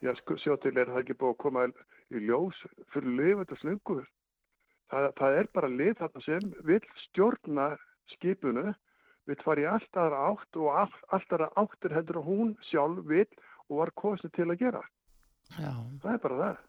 Já, 0.04 0.12
sko, 0.20 0.36
sjá 0.36 0.56
til 0.60 0.74
er 0.76 0.90
það 0.90 1.00
ekki 1.00 1.16
búið 1.20 1.34
að 1.34 1.42
koma 1.44 1.66
í 2.12 2.20
ljós 2.26 2.58
fyrir 2.92 3.14
lifandi 3.18 3.56
slöngu. 3.62 4.02
Það, 4.92 5.06
það 5.18 5.38
er 5.38 5.46
bara 5.56 5.70
lið 5.72 5.94
þarna 6.00 6.24
sem 6.26 6.50
vil 6.68 6.80
stjórna 7.06 7.68
skipunu, 8.12 8.74
vil 9.24 9.38
fara 9.40 9.62
í 9.62 9.68
allt 9.70 9.96
aðra 9.96 10.26
átt 10.28 10.58
og 10.60 10.68
all, 10.82 10.98
allt 11.16 11.32
aðra 11.32 11.48
áttir 11.62 11.94
heldur 11.96 12.20
að 12.20 12.28
hún 12.28 12.52
sjálf 12.68 13.06
vil 13.08 13.24
og 13.70 13.80
var 13.80 13.92
kosin 14.00 14.32
til 14.34 14.48
að 14.50 14.60
gera. 14.60 14.84
Já, 15.58 15.72
Það 16.02 16.12
er 16.12 16.22
bara 16.22 16.38
það. 16.42 16.62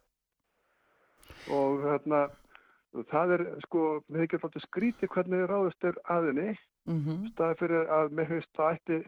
Og 1.56 1.84
þarna, 1.84 2.22
það 3.12 3.36
er 3.36 3.44
sko, 3.66 3.84
við 4.08 4.26
ekki 4.26 4.40
alltaf 4.40 4.66
skríti 4.66 5.10
hvernig 5.14 5.46
ráðust 5.50 5.88
er 5.88 5.98
aðinni, 6.12 6.56
mhm, 6.90 7.30
staði 7.34 7.60
fyrir 7.62 7.94
að 8.00 8.12
með 8.18 8.34
haust 8.34 8.52
það 8.58 8.78
ætti 8.78 9.00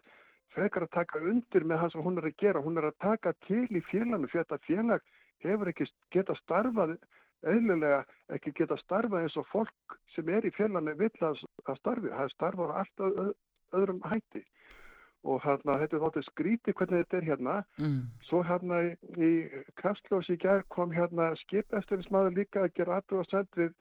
frekar 0.56 0.88
að 0.88 0.96
taka 0.96 1.22
undir 1.22 1.65
með 1.67 1.84
það 1.84 1.94
sem 1.94 2.06
hún 2.08 2.17
er 2.17 2.27
að 2.29 2.38
gera. 2.41 2.63
Hún 2.65 2.77
er 2.77 2.89
að 2.89 3.00
taka 3.03 3.34
til 3.48 3.65
í 3.70 3.84
félaginu 3.91 4.29
fyrir 4.32 4.46
þetta 4.46 4.65
félag 4.65 5.01
hefur 5.46 5.72
ekki 5.72 5.88
geta 6.15 6.36
starfað 6.41 6.98
eðlilega, 7.46 8.03
ekki 8.34 8.53
geta 8.58 8.77
starfað 8.82 9.27
eins 9.27 9.38
og 9.38 9.48
fólk 9.51 9.98
sem 10.15 10.29
er 10.34 10.48
í 10.48 10.53
félaginu 10.56 10.96
vill 10.98 11.27
að, 11.27 11.44
að 11.65 11.82
starfi. 11.82 12.13
Það 12.13 12.34
starfar 12.34 12.75
alltaf 12.82 13.20
öð, 13.25 13.34
öðrum 13.77 14.01
hætti. 14.08 14.44
Og 15.27 15.41
hérna, 15.43 15.75
þetta 15.81 15.98
er 15.98 16.03
þáttið 16.05 16.25
skríti 16.29 16.74
hvernig 16.77 17.01
þetta 17.03 17.17
er 17.17 17.25
hérna. 17.27 17.55
mm, 17.81 18.00
Svo 18.29 18.39
hérna 18.48 18.77
í, 19.19 19.31
Kastlós 19.81 20.29
í 20.31 20.38
gær 20.39 20.63
kom 20.72 20.93
hérna 20.96 21.34
skip 21.41 21.74
eftir 21.75 22.00
þess 22.00 22.13
maður 22.15 22.38
líka 22.38 22.63
að 22.63 22.74
gera 22.79 23.00
aðtöð 23.01 23.24
og 23.24 23.27
send 23.31 23.50
við 23.60 23.74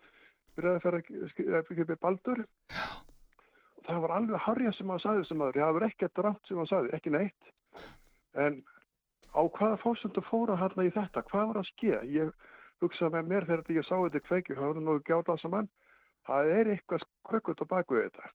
byrjaði 0.57 1.99
Baldur. 2.03 2.43
Það 3.87 4.01
var 4.03 4.15
alveg 4.17 4.43
harja 4.43 4.73
sem 4.75 4.91
hann 4.91 5.03
sagði 5.03 5.27
sem 5.29 5.39
maður. 5.39 5.61
Það 5.63 5.77
var 5.77 5.87
ekkert 5.87 6.23
rátt 6.27 6.49
sem 6.49 6.59
hann 6.59 6.71
sagði, 6.71 6.93
ekki 6.97 7.13
neitt. 7.15 7.53
En 8.35 8.59
á 9.37 9.43
hvaða 9.47 9.79
fórsöndu 9.85 10.25
fóra 10.27 10.57
hérna 10.59 10.89
í 10.89 10.91
þetta? 10.95 11.23
Hvað 11.31 11.51
var 11.53 11.61
að 11.63 11.69
ske? 11.71 12.01
Ég 12.11 12.33
hugsaði 12.83 13.15
með 13.15 13.31
mér 13.31 13.47
þegar 13.47 13.77
ég 13.77 13.87
sá 13.87 13.95
þetta 13.95 14.25
kveikju, 14.27 14.57
það 14.59 14.73
var 14.73 14.83
nú 14.83 14.97
gjátað 15.07 15.41
saman. 15.45 15.71
Það 16.27 16.51
er 16.57 16.73
eitthvað 16.75 17.05
skrökkut 17.07 17.63
á 17.63 17.67
baku 17.71 18.01
þetta. 18.01 18.33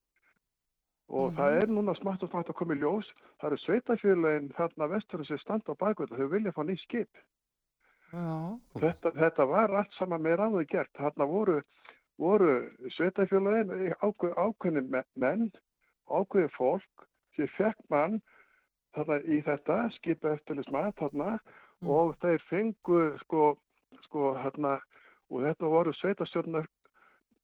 Og 1.12 1.32
Mhm. 1.32 1.38
það 1.38 1.62
er 1.62 1.68
núna 1.68 1.94
smátt 2.00 2.24
og 2.24 2.30
smátt 2.30 2.48
að 2.50 2.56
koma 2.56 2.74
í 2.74 2.80
ljós. 2.80 3.08
Það 3.41 3.48
eru 3.51 3.58
sveitafélagin 3.58 4.53
þarna 4.56 4.88
vestur 4.89 5.25
sem 5.25 5.38
standa 5.38 5.74
á 5.74 5.75
þetta. 5.75 6.15
Þau 6.18 6.30
vilja 6.30 6.51
fá 6.51 6.63
ný 6.63 6.77
skip. 6.80 7.10
já, 8.13 8.60
Þetta, 8.80 9.12
þetta 9.15 9.48
var 9.48 9.72
allt 9.75 9.94
saman 9.94 10.22
með 10.22 10.38
ráðu 10.39 10.68
gert. 10.68 10.94
Þarna 10.94 11.27
voru, 11.27 11.62
voru 12.20 12.70
sveitafélagin 12.96 13.94
ákveð, 14.01 14.34
ákveðin 14.36 14.89
me- 14.89 15.03
menn, 15.15 15.51
ákveðin 16.10 16.51
fólk 16.58 17.08
sem 17.36 17.48
fekk 17.58 17.75
mann 17.89 18.22
þarna 18.96 19.20
í 19.24 19.41
þetta, 19.44 19.91
skipa 19.96 20.34
eftirlismat 20.38 20.96
þarna 20.96 21.39
Mm. 21.82 21.89
og 21.89 22.15
þeir 22.20 22.39
fengu 22.50 23.18
sko, 23.20 23.58
sko 24.03 24.36
þarna 24.36 24.80
og 25.32 25.41
þetta 25.41 25.65
voru 25.68 25.94
sveitastjórnar 25.94 26.68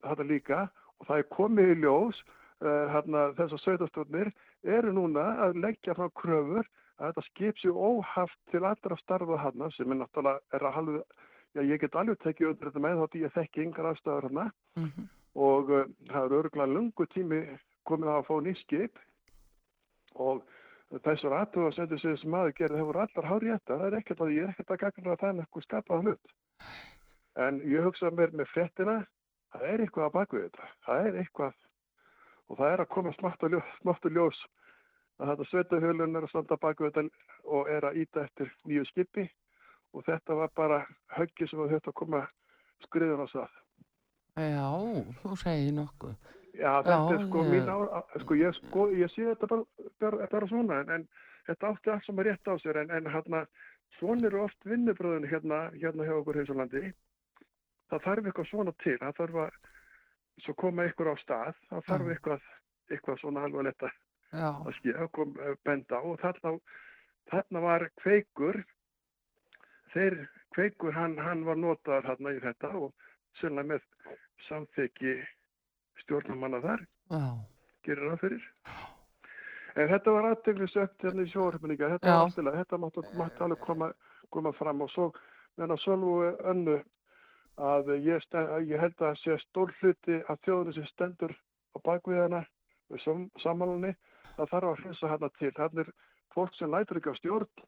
þarna 0.03 0.27
líka 0.27 0.69
og 0.99 1.07
það 1.07 1.17
er 1.19 1.23
komið 1.35 1.71
í 1.75 1.81
ljós 1.81 2.15
uh, 2.63 2.83
þarna 2.93 3.23
þessar 3.37 3.63
sveitastjórnir 3.63 4.31
eru 4.77 4.93
núna 4.95 5.25
að 5.47 5.61
leggja 5.63 5.95
frá 5.97 6.09
kröfur 6.21 6.65
að 6.97 7.11
þetta 7.11 7.25
skip 7.27 7.61
sér 7.61 7.77
óhaft 7.77 8.37
til 8.51 8.63
allra 8.65 8.97
starfa 9.01 9.39
þarna 9.43 9.69
sem 9.75 9.91
er 9.91 10.01
náttúrulega 10.01 10.57
er 10.57 10.65
að 10.65 10.77
halvu, 10.79 11.01
já 11.53 11.61
ég 11.61 11.81
get 11.81 11.95
alveg 11.95 12.19
tekið 12.23 12.51
undir 12.51 12.69
þetta 12.71 12.83
með 12.85 13.01
þá 13.03 13.17
ég 13.21 13.35
þekki 13.37 13.65
yngar 13.65 13.89
aðstæður 13.91 14.29
þarna. 14.29 14.47
Mhm, 14.81 15.09
og 15.47 15.73
uh, 15.73 15.89
það 16.09 16.23
er 16.23 16.37
örgulega 16.41 16.73
lungu 16.73 17.09
tími 17.13 17.41
komið 17.87 18.13
á 18.13 18.15
að 18.17 18.27
fá 18.29 18.35
nýtt 18.41 18.63
skip. 18.63 19.03
Og 20.17 20.41
þessar 21.03 21.35
aðtöða 21.41 21.87
sem 21.99 22.31
maður 22.31 22.55
gerði, 22.57 22.83
voru 22.87 23.03
allar 23.03 23.27
hári 23.27 23.51
þetta, 23.51 23.75
það 23.75 23.87
er 23.87 23.97
ekkert 23.99 24.21
að 24.23 24.33
ég 24.33 24.43
er 24.43 24.53
ekkert 24.53 24.73
að 24.73 24.81
gagna 24.83 25.17
það 25.19 25.29
en 25.29 25.41
eitthvað 25.43 25.65
skapaða 25.65 26.03
hlut. 26.05 26.35
En 27.37 27.59
ég 27.69 27.85
hugsa 27.85 28.11
mér 28.17 28.33
með 28.33 28.49
frettina, 28.53 28.95
það 29.53 29.65
er 29.71 29.83
eitthvað 29.83 30.07
að 30.07 30.35
þetta, 30.37 30.69
það 30.87 31.09
er 31.09 31.19
eitthvað 31.21 31.57
og 32.49 32.57
það 32.59 32.73
er 32.73 32.83
að 32.83 32.91
koma 32.93 33.11
smátt 33.17 33.43
og 34.07 34.11
ljós, 34.15 34.39
að 35.19 35.31
þetta 35.33 35.47
sveitahjölun 35.51 36.15
er 36.15 36.27
að 36.27 36.31
standa 36.31 36.57
baku 36.61 36.87
þetta 36.89 37.03
og 37.45 37.69
er 37.73 37.87
að 37.89 37.99
íta 38.03 38.23
eftir 38.27 38.51
nýju 38.69 38.85
skipi 38.91 39.27
og 39.93 40.03
þetta 40.07 40.35
var 40.37 40.51
bara 40.55 40.81
höggi 41.17 41.47
sem 41.49 41.59
var 41.59 41.71
höftt 41.73 41.87
að 41.89 41.97
koma 42.01 42.23
skriðun 42.85 43.23
á 43.25 43.27
sað. 43.31 43.53
já, 44.37 44.67
þú 45.23 45.37
segir 45.41 45.73
nokkuð. 45.73 46.15
Já, 46.57 46.71
þetta 46.81 46.97
Já, 46.97 47.13
er 47.13 47.23
sko 47.27 47.41
ég- 47.43 47.49
mín 47.53 47.69
á, 47.69 47.77
á- 47.97 48.19
sko 48.21 48.33
ég, 48.37 48.53
sko, 48.61 48.87
ég 48.93 49.09
sé 49.13 49.25
þetta 49.33 49.47
bara, 49.47 49.63
bara, 49.99 50.27
bara 50.31 50.47
svona 50.47 50.79
en, 50.81 50.89
en 50.89 51.07
þetta 51.47 51.67
átti 51.73 51.91
allt 51.91 52.05
saman 52.05 52.25
rétt 52.25 52.47
á 52.49 52.53
sér 52.61 52.77
en, 52.81 52.91
en 52.91 53.05
hérna, 53.13 53.45
svona 53.99 54.27
eru 54.27 54.43
oft 54.43 54.57
vinnubröðin 54.65 55.27
hérna, 55.29 55.69
hérna 55.73 56.05
hjá 56.05 56.13
okkur 56.17 56.35
hins 56.39 56.49
og 56.49 56.57
landi 56.57 56.93
það 57.89 58.01
þarf 58.05 58.25
eitthvað 58.25 58.49
svona 58.49 58.73
til 58.83 58.97
það 59.01 59.15
þarf 59.21 59.35
að 59.43 59.51
svo 60.43 60.53
koma 60.57 60.85
ykkur 60.89 61.11
á 61.13 61.15
stað 61.21 61.55
það 61.69 61.85
þarf 61.89 62.11
eitthvað, 62.13 62.47
eitthvað 62.91 63.21
svona 63.21 63.45
alvarlegt 63.47 63.87
að 63.87 63.95
að 64.37 64.73
skilja, 64.79 65.07
kom 65.15 65.35
eh, 65.39 65.55
benda 65.63 65.99
á 65.99 66.03
og 66.03 66.19
þarna, 66.19 66.57
þarna 67.31 67.63
var 67.63 67.87
kveikur 68.01 68.59
þeir 69.93 70.17
kveikur 70.55 70.93
hann, 70.93 71.17
hann 71.17 71.45
var 71.47 71.59
notaður 71.59 72.09
hérna 72.11 72.35
í 72.35 72.41
þetta 72.43 72.73
og 72.75 72.93
sérlega 73.39 73.71
með 73.71 73.87
samþykki 74.49 75.15
stjórnamanna 76.03 76.61
þar 76.65 76.83
já, 76.83 77.23
gerir 77.87 78.11
það 78.11 78.21
fyrir. 78.25 78.45
En 79.77 79.89
þetta 79.91 80.13
var 80.15 80.27
aðteglisögt 80.31 81.03
hérna 81.05 81.23
í 81.23 81.31
sjóaröfninga, 81.31 81.89
þetta 81.95 82.09
Já. 82.09 82.13
var 82.17 82.23
alltaf, 82.25 82.55
þetta 82.55 82.77
mátti, 82.81 83.41
alveg 83.45 83.59
koma, 83.61 83.89
koma 84.33 84.53
fram 84.57 84.81
og 84.81 84.89
svo 84.89 85.11
meðan 85.57 85.81
Sölvu 85.83 86.15
önnu 86.49 86.79
að 87.57 87.93
ég, 88.05 88.21
stend, 88.25 88.53
ég 88.69 88.79
held 88.81 89.01
að 89.01 89.17
sé 89.21 89.37
stór 89.41 89.73
hluti 89.79 90.19
að 90.29 90.41
þjóðinu 90.45 90.75
sem 90.75 90.87
stendur 90.91 91.33
á 91.73 91.77
bakviðana 91.85 92.43
við 92.91 93.03
sam, 93.03 93.25
samanlunni, 93.41 93.93
það 94.37 94.51
þarf 94.53 94.69
að 94.71 94.81
hrinsa 94.83 95.11
hérna 95.11 95.29
til. 95.39 95.51
Þannig 95.57 95.83
er 95.85 95.93
fólk 96.35 96.55
sem 96.57 96.71
lætur 96.71 97.01
ekki 97.01 97.13
á 97.13 97.19
stjórn 97.19 97.67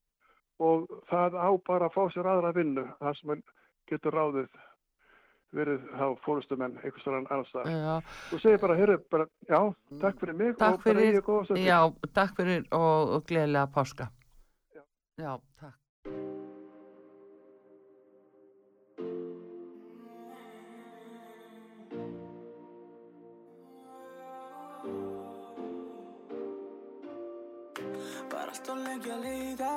og 0.59 0.89
það 1.09 1.39
á 1.39 1.49
bara 1.65 1.89
að 1.89 1.95
fá 1.95 2.03
sér 2.13 2.29
aðra 2.29 2.53
vinnu, 2.55 2.85
það 2.99 3.17
sem 3.21 3.43
getur 3.89 4.15
ráðið 4.15 4.49
verið 5.55 5.85
þá 5.97 6.05
fórustumenn 6.25 6.77
einhvers 6.77 7.01
staðar 7.01 7.25
annars. 7.33 7.53
Já, 7.65 7.95
Þú 8.29 8.39
segir 8.43 8.61
bara, 8.61 8.77
heyrðu, 8.77 8.97
bara, 9.09 9.25
já, 9.49 9.59
takk 10.03 10.21
fyrir 10.21 10.37
mig 10.37 10.51
takk 10.59 10.61
og 10.61 10.83
bara 10.83 10.83
fyrir, 10.85 11.17
ég 11.17 11.29
er 11.33 11.47
stöðu. 11.47 11.63
já, 11.65 11.79
takk 12.19 12.35
fyrir 12.37 12.67
og, 12.77 13.15
og 13.15 13.23
gleðilega 13.31 13.71
páska. 13.73 14.09
Já. 14.75 14.83
Já, 15.17 15.31
takk. 15.63 15.77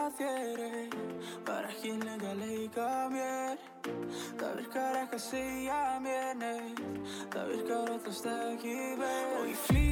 Að 0.02 0.18
leita 0.18 0.18
þér. 0.18 1.12
Var 1.47 1.68
ekki 1.68 1.92
lengi 2.02 2.26
að 2.26 2.40
leika 2.42 2.88
mér 3.12 3.62
Það 4.38 4.56
virkar 4.59 4.99
ekki 5.02 5.18
að 5.18 5.25
segja 5.26 5.80
mér 6.02 6.35
neitt 6.40 6.82
Það 7.32 7.49
virkar 7.52 7.94
alltaf 7.94 8.28
ekki 8.52 8.76
vel 9.00 9.38
Og 9.38 9.50
ég 9.50 9.64
flýgu 9.68 9.92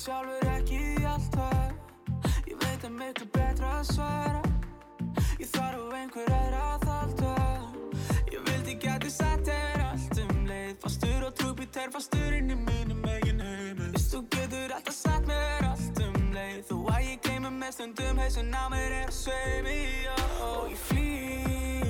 sjálfur 0.00 0.48
ekki 0.56 1.04
alltaf. 1.04 1.72
Ég 2.48 2.56
veit 2.62 2.84
að 2.86 2.94
miklu 2.96 3.26
betra 3.34 3.72
að 3.80 3.90
svara. 3.90 4.40
Ég 5.40 5.50
þarf 5.52 5.76
á 5.76 5.96
einhver 5.98 6.32
aðra 6.36 6.62
að 6.70 6.86
þalda 6.86 7.34
Ég 8.32 8.40
vildi 8.46 8.76
gæti 8.80 9.12
sagt 9.12 9.50
þér 9.50 9.84
allt 9.90 10.22
um 10.24 10.32
leið. 10.48 10.74
Fastur 10.84 11.26
og 11.28 11.36
trúbítar, 11.36 11.92
fastur 11.92 12.38
inn 12.38 12.52
í 12.54 12.58
mínum 12.62 13.04
eigin 13.12 13.44
heimi 13.44 13.90
Vist 13.92 14.14
þú 14.14 14.22
getur 14.36 14.76
alltaf 14.78 14.96
sagt 14.96 15.28
mér 15.28 15.68
allt 15.68 16.02
um 16.06 16.18
leið. 16.36 16.64
Þó 16.70 16.76
að 16.94 17.06
ég 17.10 17.22
gleymi 17.26 17.54
með 17.60 17.76
stundum 17.76 18.24
hausin 18.24 18.56
á 18.56 18.64
mér 18.72 18.98
er 19.02 19.16
sveimi 19.20 19.80
Og 20.48 20.72
ég 20.72 20.84
flýgu 20.88 21.89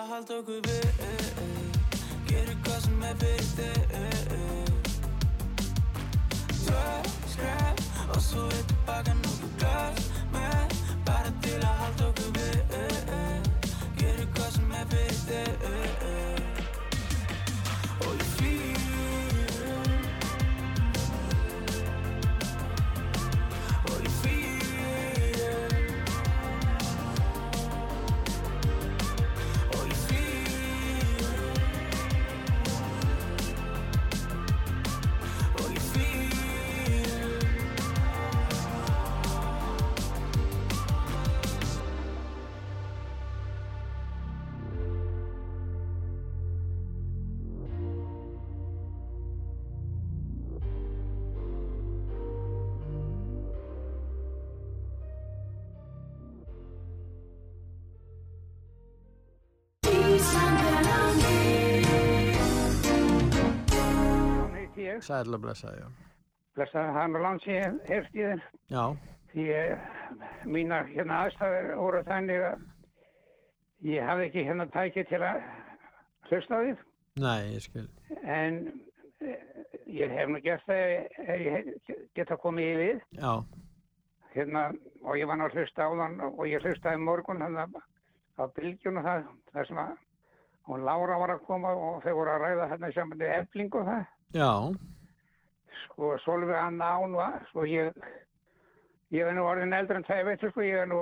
að 0.00 0.12
halda 0.14 0.38
okkur 0.40 0.62
við 0.64 0.79
ég. 65.00 65.06
Sæl 65.08 65.34
og 65.36 65.42
blessaði, 65.44 65.84
já. 65.84 65.88
Blessaði 66.58 66.92
hann 66.98 67.16
og 67.16 67.24
langt 67.24 67.46
síðan 67.46 67.80
þér. 67.88 68.44
Já, 68.70 68.84
Því 69.30 69.44
eh, 69.54 69.82
mínar 70.50 70.88
hérna 70.90 71.20
aðstæður 71.24 71.68
voru 71.78 72.00
þannig 72.08 72.40
að 72.48 72.62
ég 73.86 74.08
hafði 74.08 74.24
ekki 74.26 74.42
hérna 74.48 74.66
tækið 74.74 75.06
til 75.12 75.20
að 75.22 75.44
hlusta 76.30 76.58
því. 76.64 76.72
nei, 77.22 77.52
ég 77.54 77.62
skil. 77.62 77.86
En 78.26 78.58
eh, 79.22 79.44
ég 79.86 80.10
hef 80.16 80.28
nú 80.32 80.40
gert 80.42 80.66
það 80.66 80.94
ef 81.30 81.44
ég 81.46 81.70
geta 82.18 82.36
komið 82.42 82.72
í 82.72 82.76
við. 82.82 83.02
Já, 83.22 83.32
Hérna, 84.30 84.68
og 85.02 85.16
ég 85.18 85.26
var 85.26 85.40
að 85.42 85.56
hlusta 85.58 85.86
á 85.86 85.90
þann 85.90 86.20
og 86.28 86.44
ég 86.46 86.62
hlustaði 86.62 87.00
í 87.00 87.02
morgun 87.02 87.40
hann 87.42 87.56
á 87.58 88.44
bylgjunu 88.54 89.02
það, 89.02 89.24
það 89.50 89.66
sem 89.66 89.80
að 89.82 89.96
hún 90.70 90.84
Lára 90.86 91.16
var 91.18 91.32
að 91.34 91.40
koma 91.48 91.72
og 91.74 92.02
þau 92.04 92.12
voru 92.14 92.30
að 92.34 92.44
ræða 92.44 92.68
hérna 92.70 92.90
saman 92.94 93.18
með 93.18 93.32
efling 93.40 93.74
og 93.74 93.88
það. 93.88 94.04
Já, 94.36 94.50
sko 95.84 96.16
Solveig 96.24 96.56
Anna 96.56 96.94
án 96.98 97.16
var 97.18 97.40
sko 97.50 97.64
ég 97.66 97.94
ég 99.10 99.26
er 99.26 99.34
nú 99.34 99.46
orðin 99.46 99.74
eldri 99.74 99.98
en 99.98 100.06
það 100.06 100.28
veitur 100.30 100.52
sko 100.52 100.66
ég 100.66 100.84
er 100.84 100.90
nú 100.90 101.00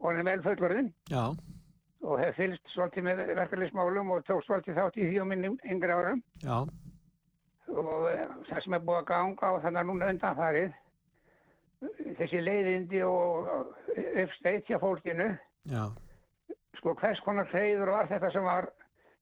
orðin 0.00 0.28
vel 0.28 0.42
fullorðin 0.44 0.92
já, 1.12 1.24
og 2.02 2.20
hef 2.20 2.36
fylgst 2.36 2.74
svolítið 2.74 3.06
með 3.08 3.24
verkefliðsmálum 3.38 4.12
og 4.14 4.24
tók 4.28 4.44
svolítið 4.46 4.78
þátt 4.80 5.00
í 5.00 5.08
því 5.08 5.20
á 5.20 5.24
minnum 5.28 5.56
yngri 5.64 5.96
árum. 5.96 6.22
Já, 6.44 6.56
og 7.70 8.06
eh, 8.10 8.22
það 8.48 8.62
sem 8.64 8.76
er 8.76 8.84
búið 8.86 9.00
að 9.00 9.08
ganga 9.10 9.52
og 9.54 9.64
þannig 9.64 9.82
að 9.82 9.90
núna 9.90 10.12
undanfarið 10.14 10.78
þessi 12.18 12.40
leiðindi 12.44 13.02
og 13.06 13.50
uppsteitt 14.24 14.68
hjá 14.68 14.78
fólkinu. 14.82 15.30
Já, 15.70 15.84
sko 16.80 16.94
hvers 17.00 17.20
konar 17.24 17.48
hreyður 17.52 17.94
var 17.94 18.10
þetta 18.10 18.32
sem 18.34 18.44
var 18.44 18.68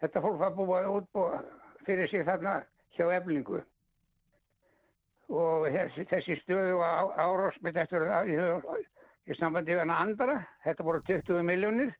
þetta 0.02 0.22
fólk 0.24 0.40
var 0.42 0.56
búið 0.56 0.78
að 0.78 0.96
útbúa 0.96 1.42
fyrir 1.86 2.10
sig 2.10 2.26
þarna 2.26 2.60
hjá 2.98 3.06
eflingu 3.18 3.60
og 5.28 5.68
þessi, 5.68 6.04
þessi 6.08 6.36
stöðu 6.42 6.78
og 6.80 7.16
árásmynd 7.20 7.80
eftir 7.82 8.04
í, 8.28 8.36
sambandi 9.36 9.74
við 9.74 9.82
hana 9.84 9.98
andra 10.04 10.38
þetta 10.64 10.86
voru 10.86 11.02
20 11.08 11.44
miljónir 11.44 11.92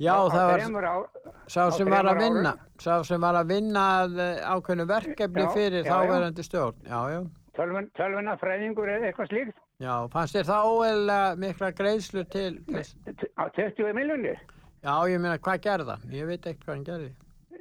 já, 0.00 0.14
það 0.32 0.46
var 0.74 0.88
ár, 0.88 1.04
sá 1.46 1.60
á 1.68 1.76
sem 1.76 1.90
var 1.90 2.08
að 2.08 2.16
þremur 2.16 2.24
árum. 2.24 2.24
vinna, 2.24 2.54
sá 2.80 2.94
sem 3.04 3.26
var 3.26 3.40
að 3.40 3.52
vinna 3.52 3.84
eh, 4.08 4.40
ákveðnu 4.54 4.88
verkefni 4.90 5.44
Já, 5.44 5.52
fyrir 5.58 5.86
þáverandi 5.90 6.46
stjórn, 6.48 6.80
já, 6.88 6.98
já. 7.12 7.20
tölvun, 7.60 7.92
tölvuna 7.98 8.38
fræðingur 8.40 8.96
eða 8.96 9.12
eitthvað 9.12 9.30
slíkt 9.34 9.60
Já, 9.82 9.94
fannst 10.12 10.36
þér 10.38 10.48
það 10.48 10.72
óeðlega 10.72 11.38
mikla 11.44 11.70
greiðslu 11.76 12.22
til 12.30 12.50
þess? 12.70 12.96
Á 13.36 13.44
20 13.52 13.96
miljónir 13.98 14.38
Já, 14.84 14.96
ég 15.08 15.20
meina, 15.20 15.38
hvað 15.40 15.62
gerði 15.64 15.94
hann? 15.94 16.10
Ég 16.12 16.26
veit 16.28 16.44
ekkert 16.44 16.66
hvað 16.66 16.74
hann 16.74 16.82
gerði. 16.84 17.06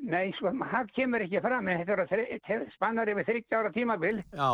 Nei 0.03 0.31
sko 0.37 0.51
það 0.59 0.93
kemur 0.97 1.25
ekki 1.25 1.41
fram 1.43 1.67
en 1.71 1.83
þetta 1.83 2.21
er 2.55 2.65
spannar 2.75 3.11
yfir 3.11 3.27
30 3.29 3.57
ára 3.59 3.71
tímabil. 3.75 4.21
Já, 4.35 4.51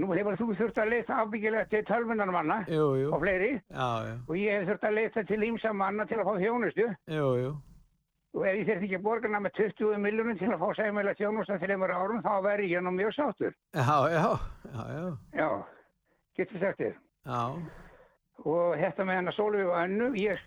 nú 0.00 0.10
hefur 0.14 0.38
þú 0.38 0.48
þurft 0.58 0.80
að 0.82 0.90
leita 0.94 1.20
ábyggilega 1.22 1.68
til 1.70 1.84
tölvunar 1.88 2.32
manna 2.34 2.62
jú, 2.70 2.88
jú, 3.02 3.12
og 3.14 3.22
fleiri. 3.22 3.52
Já, 3.68 3.86
já, 4.08 4.16
og 4.26 4.34
ég 4.38 4.58
hef 4.58 4.66
þurft 4.70 4.88
að 4.88 4.98
leita 4.98 5.24
til 5.28 5.46
ímsa 5.50 5.72
manna 5.76 6.08
til 6.10 6.18
að 6.20 6.28
fá 6.30 6.34
þjónustu. 6.42 6.88
Jú, 7.14 7.28
og 8.34 8.42
ef 8.50 8.58
ég 8.58 8.66
þurft 8.66 8.88
ekki 8.88 9.02
borgarna 9.04 9.42
með 9.44 9.56
20 9.60 10.02
miljónum 10.02 10.40
til 10.40 10.50
að 10.50 10.64
fá 10.64 10.68
sæmilega 10.80 11.20
þjónustu 11.20 11.54
að 11.54 11.66
þreymur 11.66 11.94
árum 11.94 12.24
þá 12.24 12.34
verði 12.48 12.72
ég 12.74 12.84
nú 12.84 12.94
mjög 12.96 13.14
sáttur. 13.18 13.56
Já, 13.74 13.96
já, 14.10 14.26
já, 14.74 14.84
já, 14.98 15.06
já, 15.38 15.48
getur 16.38 16.64
sagt 16.64 16.82
þér? 16.82 17.00
Já, 17.24 17.42
og 18.42 18.74
þetta 18.80 19.04
með 19.06 19.18
hennar 19.20 19.36
Sólveig 19.36 19.68
og 19.70 19.76
Önnu 19.78 20.08
ég 20.18 20.40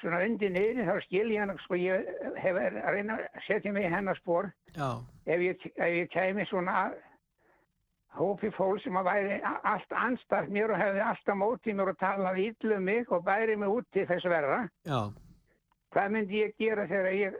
svona 0.00 0.22
undir 0.26 0.50
niður 0.50 0.88
þá 0.88 1.04
skil 1.06 1.28
ég 1.30 1.44
hann 1.44 1.62
sko 1.64 1.78
ég 1.78 2.08
hef 2.42 2.58
að 2.58 2.80
reyna 2.96 3.20
að 3.20 3.44
setja 3.46 3.72
mig 3.72 3.86
í 3.86 3.92
hennar 3.92 4.18
spór 4.18 4.50
ef 4.74 5.44
ég, 5.44 5.62
ef 5.76 5.94
ég 5.94 6.10
kæmi 6.12 6.46
svona 6.50 6.74
að 6.86 6.98
hópi 8.18 8.50
fólk 8.56 8.82
sem 8.82 8.98
að 8.98 9.06
væri 9.06 9.38
allt 9.46 9.94
anstætt 9.94 10.50
mér 10.50 10.74
og 10.74 10.82
hefði 10.82 11.04
alltaf 11.06 11.38
mótið 11.38 11.78
mér 11.78 11.92
og 11.92 12.00
talað 12.02 12.42
ítlu 12.42 12.76
um 12.76 12.84
mig 12.90 13.12
og 13.14 13.24
bæri 13.24 13.56
mig 13.56 13.70
út 13.70 13.86
til 13.94 14.06
þess 14.10 14.26
verra 14.26 14.64
já, 14.88 15.00
hvað 15.94 16.12
myndi 16.16 16.42
ég 16.42 16.58
gera 16.58 16.88
þegar 16.90 17.14
ég 17.14 17.38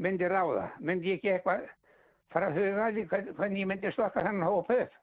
myndi 0.00 0.30
ráða? 0.30 0.70
Myndi 0.78 1.10
ég 1.10 1.18
ekki 1.18 1.34
eitthvað 1.34 1.66
fara 2.30 2.48
að 2.48 2.60
huga 2.62 2.90
hvernig 3.36 3.64
ég 3.64 3.68
myndi 3.68 3.92
stokka 3.92 4.22
þannig 4.24 4.48
hóp 4.48 4.70
upp 4.78 4.99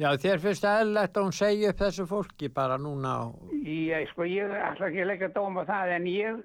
já, 0.00 0.08
þér 0.22 0.42
finnst 0.44 0.66
eðlilegt 0.68 1.16
að 1.16 1.26
hún 1.26 1.36
segi 1.36 1.66
upp 1.70 1.80
þessu 1.80 2.06
fólki 2.10 2.50
bara 2.52 2.78
núna 2.80 3.14
og, 3.28 3.50
ég, 3.62 4.06
sko, 4.12 4.28
ég 4.28 4.52
ætla 4.52 4.90
ekki 4.90 5.02
að 5.04 5.10
leggja 5.12 5.32
dóm 5.34 5.58
á 5.60 5.62
það 5.68 5.94
en 5.96 6.08
ég 6.12 6.44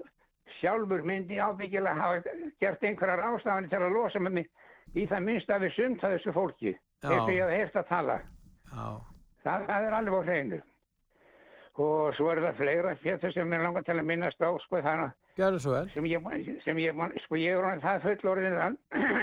sjálfur 0.60 1.06
myndi 1.08 1.40
ábyggilega 1.40 1.96
hafa 1.98 2.36
gert 2.62 2.84
einhverjar 2.84 3.24
ástafanir 3.32 3.72
til 3.72 3.82
að 3.82 3.96
losa 3.96 4.22
með 4.22 4.38
mig 4.40 4.52
í 4.96 5.08
það 5.08 5.26
minnst 5.28 5.54
að 5.54 5.66
við 5.66 5.78
sumt 5.78 6.04
að 6.04 6.18
þessu 6.18 6.36
fólki. 6.36 6.76
Og 7.08 7.32
ég 7.32 7.40
hef 7.42 7.56
heyrst 7.56 7.80
að 7.80 7.88
tala. 7.90 8.18
Það, 9.42 9.64
það 9.70 9.88
er 9.88 9.96
alveg 9.98 10.18
á 10.22 10.28
hreinu. 10.28 10.60
Og 11.82 12.14
svo 12.18 12.28
er 12.30 12.44
það 12.44 12.60
fleira 12.60 12.96
fjötur 13.02 13.34
sem 13.34 13.54
ég 13.56 13.64
langar 13.64 13.86
til 13.88 13.96
að 13.96 14.10
minnast 14.12 14.44
á 14.44 14.52
sko, 14.62 14.82
þannig 14.84 15.16
gjörðu 15.40 15.62
svo 15.64 15.76
vel, 15.76 15.86
sem 15.94 16.08
ég, 16.10 16.50
sem 16.66 16.80
ég, 16.82 17.04
sko 17.26 17.40
ég 17.40 17.56
er 17.58 17.84
það 17.84 18.04
fullorðin 18.06 18.58
það, 18.58 18.74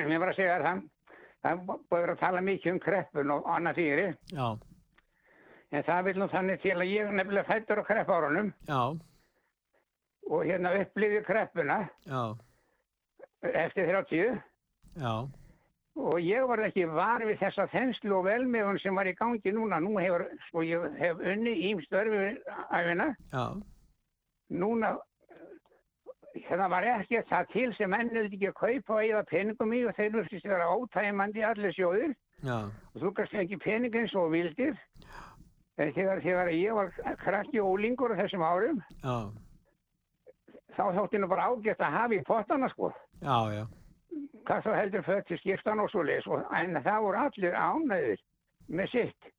mér 0.08 0.22
var 0.22 0.32
að 0.32 0.38
segja 0.38 0.54
það 0.64 0.80
það 1.44 1.61
búið 1.90 2.11
að 2.12 2.20
tala 2.22 2.42
mikið 2.44 2.72
um 2.74 2.81
kreppun 2.83 3.33
og 3.35 3.48
annað 3.55 3.79
fyrir, 3.81 4.16
já, 4.35 4.46
en 5.72 5.85
það 5.87 6.05
vil 6.09 6.16
nú 6.18 6.29
þannig 6.33 6.62
til 6.64 6.77
að 6.77 6.90
ég 6.90 7.12
nefnilega 7.14 7.48
fættur 7.48 7.83
á 7.85 7.88
kreppárunum 7.88 8.53
og 10.29 10.44
hérna 10.44 10.74
upplifið 10.83 11.27
kreppuna 11.29 11.81
já, 12.09 12.22
eftir 13.53 13.90
30 13.92 14.40
já, 14.98 15.12
og 15.98 16.20
ég 16.22 16.46
var 16.48 16.64
ekki 16.66 16.87
var 16.90 17.24
við 17.27 17.40
þessa 17.42 17.68
þenslu 17.72 18.18
og 18.20 18.27
velmeðun 18.29 18.81
sem 18.83 18.94
var 18.98 19.09
í 19.11 19.16
gangi 19.18 19.53
núna, 19.55 19.81
nú 19.83 19.96
hefur, 19.98 20.27
sko 20.48 20.64
ég 20.66 20.88
hef 21.01 21.22
unni 21.22 21.55
ímstörfi 21.70 22.33
æfina, 22.70 23.12
já, 23.33 23.44
núna 24.48 24.96
það 26.36 26.68
var 26.70 26.86
ekki 26.86 27.22
það 27.28 27.50
til 27.52 27.68
sem 27.76 27.90
menn 27.90 28.10
hefði 28.12 28.36
ekki 28.36 28.50
að 28.50 28.58
kaupa 28.60 28.96
og 28.98 29.02
eða 29.04 29.24
peningum 29.30 29.72
í 29.74 29.80
og 29.88 29.96
þeir 29.96 30.14
virtist 30.16 30.48
vera 30.48 30.68
ótæmandi 30.74 31.44
allir 31.46 31.74
sjóðir. 31.76 32.14
Já, 32.44 32.58
og 32.68 33.02
þú 33.02 33.12
kannski 33.16 33.40
ekki 33.42 33.58
peningin 33.64 34.08
svo 34.12 34.28
vildir. 34.32 34.76
En 35.78 35.92
þegar, 35.94 36.22
þegar 36.22 36.52
ég 36.54 36.74
var 36.74 37.16
krakki 37.22 37.60
og 37.62 37.76
ólingur 37.76 38.14
á 38.14 38.18
þessum 38.18 38.42
árum 38.42 38.80
já, 38.98 39.30
þá 40.74 40.84
þótti 40.96 41.20
nú 41.22 41.28
bara 41.30 41.48
ágætt 41.52 41.82
að 41.86 41.94
hafa 41.94 42.16
í 42.16 42.24
pottana 42.26 42.70
sko. 42.72 42.90
Já, 43.22 43.38
já, 43.54 43.64
hvað 44.46 44.64
þá 44.66 44.70
heldur 44.74 45.06
föt 45.06 45.28
til 45.28 45.38
skiptan 45.42 45.82
og 45.82 45.90
svo 45.92 46.02
leis 46.02 46.26
en 46.26 46.80
það 46.82 47.04
voru 47.06 47.22
allir 47.22 47.58
ánæður 47.58 48.24
með 48.68 48.94
sitt. 48.94 49.30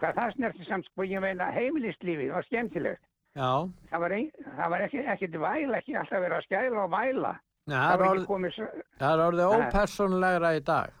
Hvað 0.00 0.16
það 0.16 0.32
snerti 0.38 0.68
samt 0.68 0.88
sko 0.88 1.06
ég 1.08 1.20
meina 1.24 1.50
heimilislífið 1.52 2.32
var 2.32 2.48
skemmtilegt 2.48 3.04
já, 3.34 3.50
það 3.90 4.04
var, 4.04 4.16
ein, 4.18 4.28
það 4.58 4.74
var 4.74 4.84
ekki, 4.88 5.06
ekkert 5.14 5.40
væla 5.46 5.80
ekki 5.80 5.96
alltaf 6.00 6.24
verið 6.24 6.36
að 6.38 6.46
skæla 6.48 6.84
og 6.84 6.92
væla 6.94 7.32
Nei, 7.64 7.78
það 7.78 7.96
var 7.98 8.06
orð, 8.10 8.28
komið 8.28 8.60
það 9.00 9.24
orðið 9.28 9.56
ópersonlegra 9.56 10.52
í 10.54 10.62
dag, 10.68 11.00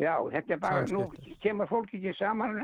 já 0.00 0.14
þetta 0.32 0.56
er 0.56 0.62
bara, 0.62 0.82
nú 0.88 1.04
Samskipti. 1.04 1.38
kemur 1.44 1.70
fólk 1.70 1.94
ekki 1.98 2.14
saman 2.18 2.62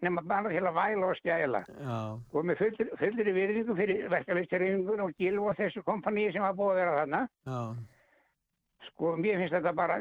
nema 0.00 0.22
bara 0.24 0.50
til 0.50 0.64
að 0.64 0.76
væla 0.76 1.08
og 1.10 1.16
skæla. 1.18 1.60
Já, 1.68 1.96
og 2.32 2.46
með 2.48 2.60
fullir, 2.62 2.90
fullir 3.00 3.32
virðingu 3.36 3.76
fyrir 3.76 4.04
verkefliðstyrfingun 4.12 5.02
og 5.04 5.16
gilv 5.20 5.50
og 5.50 5.58
þessu 5.58 5.82
kompaníi 5.84 6.32
sem 6.32 6.44
var 6.44 6.56
búið 6.56 6.72
að 6.72 6.80
vera 6.80 6.94
þarna. 7.00 7.22
Já, 7.50 7.60
sko 8.88 9.14
mér 9.20 9.42
finnst 9.42 9.56
þetta 9.58 9.74
bara 9.76 9.98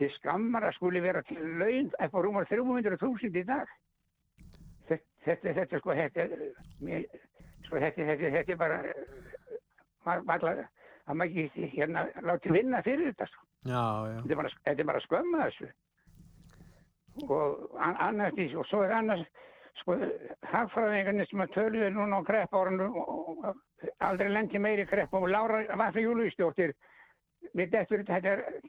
til 0.00 0.10
skammar 0.16 0.68
að 0.70 0.76
skuli 0.78 1.02
vera 1.04 1.22
til 1.28 1.40
laun 1.60 1.90
á 2.00 2.06
rúmar 2.16 2.48
300.000 2.48 3.42
í 3.42 3.44
dag. 3.44 3.74
Þetta, 4.88 5.04
þetta, 5.26 5.54
þetta 5.60 5.82
sko 5.82 5.96
þetta, 6.00 6.28
mér, 6.80 7.04
sko, 7.70 7.78
þetta, 7.78 8.06
er 8.52 8.60
bara 8.60 8.80
maður 10.06 10.26
maður- 10.26 10.66
að 11.10 11.16
maður 11.20 11.44
ekki 11.44 11.70
hérna 11.76 12.02
láti 12.26 12.52
vinna 12.54 12.82
fyrir 12.82 13.12
þetta 13.12 13.26
sko. 13.30 13.46
já, 13.64 13.84
já, 14.10 14.16
þetta 14.24 14.30
er 14.34 14.40
bara, 14.42 14.50
þetta 14.66 14.80
er 14.84 14.90
bara 14.90 15.00
skömmu 15.06 15.40
þessu. 15.44 15.70
Og 17.28 17.76
an- 17.82 17.96
annars 18.00 18.34
því 18.36 18.46
og 18.56 18.66
svo 18.70 18.82
er 18.86 18.92
annars 18.96 19.24
sko 19.80 19.96
hagfræðingarnir 20.52 21.28
sem 21.30 21.40
að 21.42 21.52
töluðu 21.56 21.90
núna 21.94 22.20
á 22.20 22.48
og 22.54 23.40
og 23.40 23.56
aldrei 24.00 24.28
lendi 24.30 24.58
meiri 24.58 24.86
krepp 24.86 25.12
og 25.14 25.28
Lára 25.28 25.64
Vafri 25.76 26.02
Júliustjóttir 26.04 26.72
við 27.56 27.70
dettur 27.72 28.04
þetta 28.04 28.28
er 28.36 28.60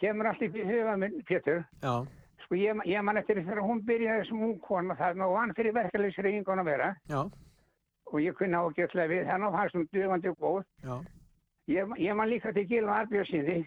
kemur 0.00 0.26
allt 0.26 0.42
upp 0.42 0.54
í 0.56 0.64
huga 0.66 0.96
minn 0.96 1.22
Pétur. 1.28 1.64
Já, 1.82 2.04
sko 2.44 2.54
ég, 2.54 2.80
ég 2.86 3.02
man 3.04 3.16
eftir 3.16 3.36
þegar 3.42 3.62
hún 3.62 3.82
byrjaði 3.86 4.26
sem 4.28 4.42
ung 4.42 4.58
kona 4.60 4.94
þarna 4.94 5.26
og 5.28 5.36
hann 5.38 5.54
fyrir 5.54 5.72
verkefliðsreifingun 5.72 6.60
að 6.60 6.64
vera. 6.64 6.94
Já, 7.08 7.22
og 8.12 8.20
ég 8.20 8.36
kunna 8.38 8.60
ágætlega 8.66 9.08
við 9.08 9.26
hann 9.30 9.42
og 9.48 9.56
hans 9.58 9.74
um 9.74 9.86
dugandi 9.92 10.28
og 10.28 10.38
góð. 10.38 10.64
Ég, 11.70 11.92
ég 11.98 12.14
man 12.18 12.28
líka 12.28 12.52
til 12.52 12.66
Gilva 12.68 13.00
Arbjörnsinni 13.04 13.60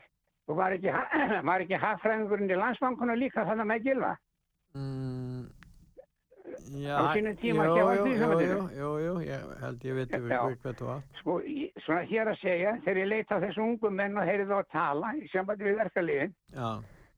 og 0.47 0.57
var 0.59 0.73
ekki, 0.75 0.91
var 1.49 1.63
ekki 1.63 1.77
hagfræðingurinn 1.79 2.51
í 2.51 2.57
landsbankuna 2.59 3.15
líka 3.17 3.45
þannig 3.47 3.69
með 3.71 3.85
Gilva 3.87 4.09
mm, 4.75 5.45
já, 6.83 6.97
Á 6.99 7.03
sínum 7.15 7.37
tíma 7.39 7.65
jú, 7.65 7.75
jú, 7.77 8.05
jú, 8.11 8.59
jú, 8.75 8.89
jú, 9.05 9.13
ég 9.25 9.47
held 9.61 9.85
ég 9.87 9.95
veit 9.97 10.11
við 10.11 10.35
hvað 10.61 10.75
þú 10.81 10.89
var, 10.89 11.01
sko, 11.21 11.37
ég- 11.47 11.81
svona 11.85 12.03
hér 12.11 12.31
að 12.33 12.39
segja 12.43 12.75
þegar 12.83 12.99
ég 13.01 13.09
leita 13.13 13.39
á 13.39 13.43
þessu 13.45 13.63
ungu 13.65 13.89
menn 13.95 14.17
og 14.19 14.27
heyrði 14.27 14.49
þá 14.51 14.57
að 14.59 14.69
tala 14.75 15.13
í 15.15 15.25
sambandi 15.31 15.67
við 15.69 15.79
verkefliðin 15.81 16.35
já, 16.51 16.69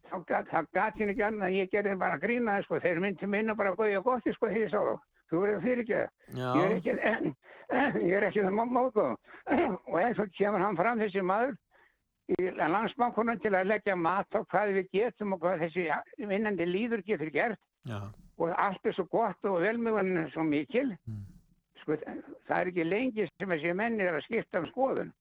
þá 0.07 0.15
gat 0.77 1.01
ég 1.01 1.09
ekki 1.11 1.25
annað 1.27 1.57
ég 1.57 1.71
gerði 1.73 1.97
bara 1.99 2.15
að 2.21 2.25
grína 2.27 2.57
það, 2.59 2.63
sko, 2.69 2.79
þeir 2.85 3.01
myndi 3.03 3.27
minna 3.27 3.55
bara 3.57 3.73
að 3.73 3.81
góði 3.81 3.97
og 3.99 4.07
gott 4.11 4.29
sko 4.37 4.47
því 4.53 4.63
ég 4.67 4.71
sá 4.71 4.79
þá 4.79 4.95
þú 5.29 5.43
verður 5.43 5.63
fyrir 5.65 5.83
ekki 5.83 6.01
ég 6.41 6.63
er 6.63 6.75
ekki, 6.77 6.95
ég 8.09 8.17
er 8.17 8.27
ekki 8.29 8.43
það 8.45 8.59
móðgóð 8.59 9.15
og 9.91 9.97
eins 10.01 10.21
og 10.23 10.35
kemur 10.37 10.63
hann 10.63 10.79
fram 10.79 11.01
þessi 11.01 11.23
maður 11.25 11.55
í 12.35 12.49
landsbankunum 12.59 13.39
til 13.39 13.53
að 13.55 13.69
leggja 13.71 13.95
mat 13.95 14.35
á 14.35 14.43
hvað 14.51 14.73
við 14.75 14.89
getum 14.95 15.35
og 15.35 15.43
hvað 15.43 15.63
þessi 15.65 15.87
vinnandi 16.27 16.67
líður 16.67 17.03
getur 17.07 17.31
gert. 17.31 17.61
Já, 17.87 18.01
og 18.37 18.51
allt 18.59 18.85
er 18.85 18.95
svo 18.97 19.07
gott 19.11 19.47
og 19.47 19.61
velmjögun 19.63 20.25
er 20.25 20.29
svo 20.33 20.43
mikil. 20.43 20.89
Mm. 21.07 21.23
sko, 21.81 21.95
það 22.49 22.59
er 22.59 22.71
ekki 22.73 22.83
lengi 22.83 23.27
sem 23.29 23.53
þessi 23.53 23.73
menn 23.79 23.99
er 24.03 24.17
að 24.17 24.25
skipta 24.27 24.59
um 24.59 24.67
skoðun. 24.73 25.13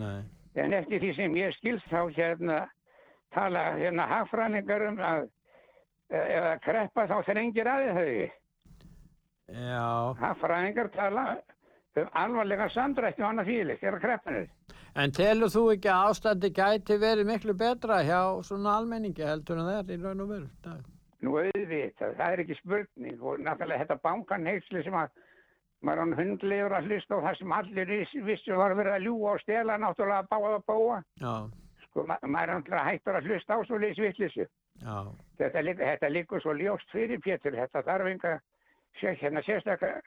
Nei, 0.00 0.22
en 0.56 0.76
eftir 0.78 1.02
því 1.02 1.14
sem 1.18 1.36
ég 1.36 1.56
skilst 1.58 1.92
þá 1.92 2.00
hérna 2.16 2.62
tala 3.34 3.64
hérna 3.76 4.08
hagfræningar 4.08 4.86
um 4.88 5.00
að 5.04 5.26
ef 6.08 6.44
að 6.54 6.60
kreppa 6.64 7.04
þá 7.10 7.16
þrengir 7.26 7.68
aðeins 7.68 7.98
þau 7.98 8.37
hagfræðingar 9.52 10.90
tala 10.94 11.24
um 11.98 12.08
alvarlega 12.14 12.68
samdrætti 12.70 13.22
og 13.24 13.28
annað 13.32 13.48
fílik 13.50 13.80
þegar 13.80 14.00
kreppan 14.02 14.36
er. 14.42 14.48
En 14.98 15.12
telur 15.14 15.50
þú 15.50 15.62
ekki 15.74 15.88
að 15.90 16.10
ástandi 16.10 16.50
gæti 16.54 16.98
verið 17.00 17.26
miklu 17.26 17.54
betra 17.58 18.00
hjá 18.06 18.20
svona 18.46 18.76
almenningi 18.78 19.24
heldur 19.26 19.58
en 19.58 19.66
það 19.68 19.78
er 19.92 19.96
í 19.98 20.02
raun 20.02 20.20
og 20.24 20.28
veru? 20.32 20.48
Nú 21.22 21.32
auðvitað, 21.40 22.12
það 22.18 22.32
er 22.36 22.42
ekki 22.44 22.56
spurning 22.60 23.22
og 23.22 23.40
náttúrulega 23.42 23.82
þetta 23.82 23.96
bankanheitsli 24.04 24.82
sem 24.86 24.94
að 24.94 25.08
maður 25.82 26.02
hann 26.04 26.14
hundlegur 26.18 26.74
að 26.78 26.86
hlusta 26.90 27.18
á 27.18 27.24
það 27.26 27.38
sem 27.40 27.52
allir 27.58 27.90
viss- 27.90 28.20
vissu 28.26 28.56
var 28.58 28.74
verið 28.78 28.94
að 28.98 29.04
ljúa 29.08 29.32
og 29.34 29.40
stela 29.42 29.78
náttúrulega 29.78 30.22
að 30.22 30.30
báða 30.30 30.54
að 30.60 30.66
bóa. 30.70 31.00
Já, 31.22 31.34
Sko, 31.88 32.04
ma 32.06 32.16
maður 32.22 32.48
er 32.48 32.54
náttúrulega 32.60 32.90
hættur 32.92 33.18
að 33.18 33.26
hlusta 33.32 33.54
á 33.54 33.58
svo 33.66 33.78
leys 33.82 33.98
vittlisu. 33.98 34.46
já, 34.82 34.96
Þetta, 35.38 35.62
þetta 35.82 36.08
liggur 36.14 36.40
svo 36.42 36.52
ljóst 36.54 36.90
fyrir 36.94 37.18
Pétur, 37.22 37.52
þetta 37.58 37.82
þarf 37.82 38.06
enga 38.12 38.38
hérna 39.00 39.42
sérstaklega 39.46 40.00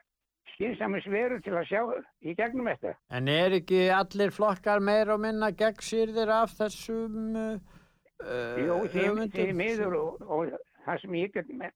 skynsamis 0.56 1.06
veru 1.08 1.40
til 1.42 1.54
að 1.56 1.70
sjá 1.70 1.82
í 2.22 2.36
gegnum 2.36 2.68
þetta. 2.68 2.96
En 3.12 3.28
er 3.32 3.56
ekki 3.62 3.86
allir 3.96 4.34
flokkar 4.36 4.82
meira 4.84 5.16
og 5.16 5.24
minna 5.24 5.52
gegnsýrðir 5.52 6.30
af 6.42 6.58
þessum 6.60 7.36
uh, 7.40 7.56
því, 8.22 8.68
hugmyndum? 9.08 9.32
því 9.32 9.54
miður 9.58 9.98
og, 10.02 10.22
og 10.28 10.54
það 10.86 11.02
sem 11.02 11.18
ég 11.22 11.34
get 11.34 11.50
með, 11.50 11.72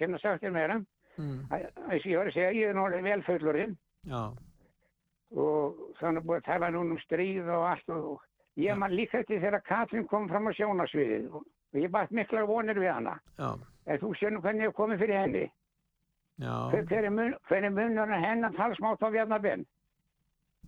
hérna 0.00 0.18
sagt 0.22 0.42
þér 0.44 0.56
meira, 0.58 0.82
Mm, 1.14 1.44
að 1.46 1.68
að 1.78 2.06
ég 2.10 2.16
var 2.18 2.26
að 2.26 2.34
segja, 2.34 2.54
ég 2.58 2.70
er 2.72 2.74
náttúrulega 2.74 3.04
vel 3.06 3.20
fullurinn 3.22 3.74
já, 4.10 4.22
og 5.38 5.76
þannig 6.00 6.24
búið 6.26 6.40
að 6.40 6.46
tala 6.48 6.70
núna 6.74 6.96
um 6.96 7.02
stríð 7.04 7.50
og 7.54 7.66
allt 7.68 7.92
og 7.94 8.24
ég 8.58 8.78
man 8.78 8.94
líka 8.94 9.20
eftir 9.20 9.38
þegar 9.42 9.62
Katrin 9.68 10.08
kom 10.10 10.26
fram 10.30 10.50
á 10.50 10.52
sjónasviðið 10.58 11.28
og 11.38 11.46
ég 11.78 11.92
bætt 11.94 12.10
mikla 12.10 12.42
vonir 12.50 12.80
við 12.82 12.90
hana. 12.96 13.14
já, 13.38 13.52
En 13.86 14.00
þú 14.02 14.10
sér 14.18 14.34
nú 14.34 14.40
hvernig 14.42 14.66
ég 14.66 14.74
komið 14.74 15.04
fyrir 15.04 15.20
henni. 15.20 15.44
Er 17.04 17.10
mun- 17.10 17.36
hver 17.48 17.64
er 17.64 17.70
munur 17.70 18.10
hennar 18.26 18.52
talsmátt 18.56 19.02
á 19.02 19.08
Bjarnabenn? 19.10 19.64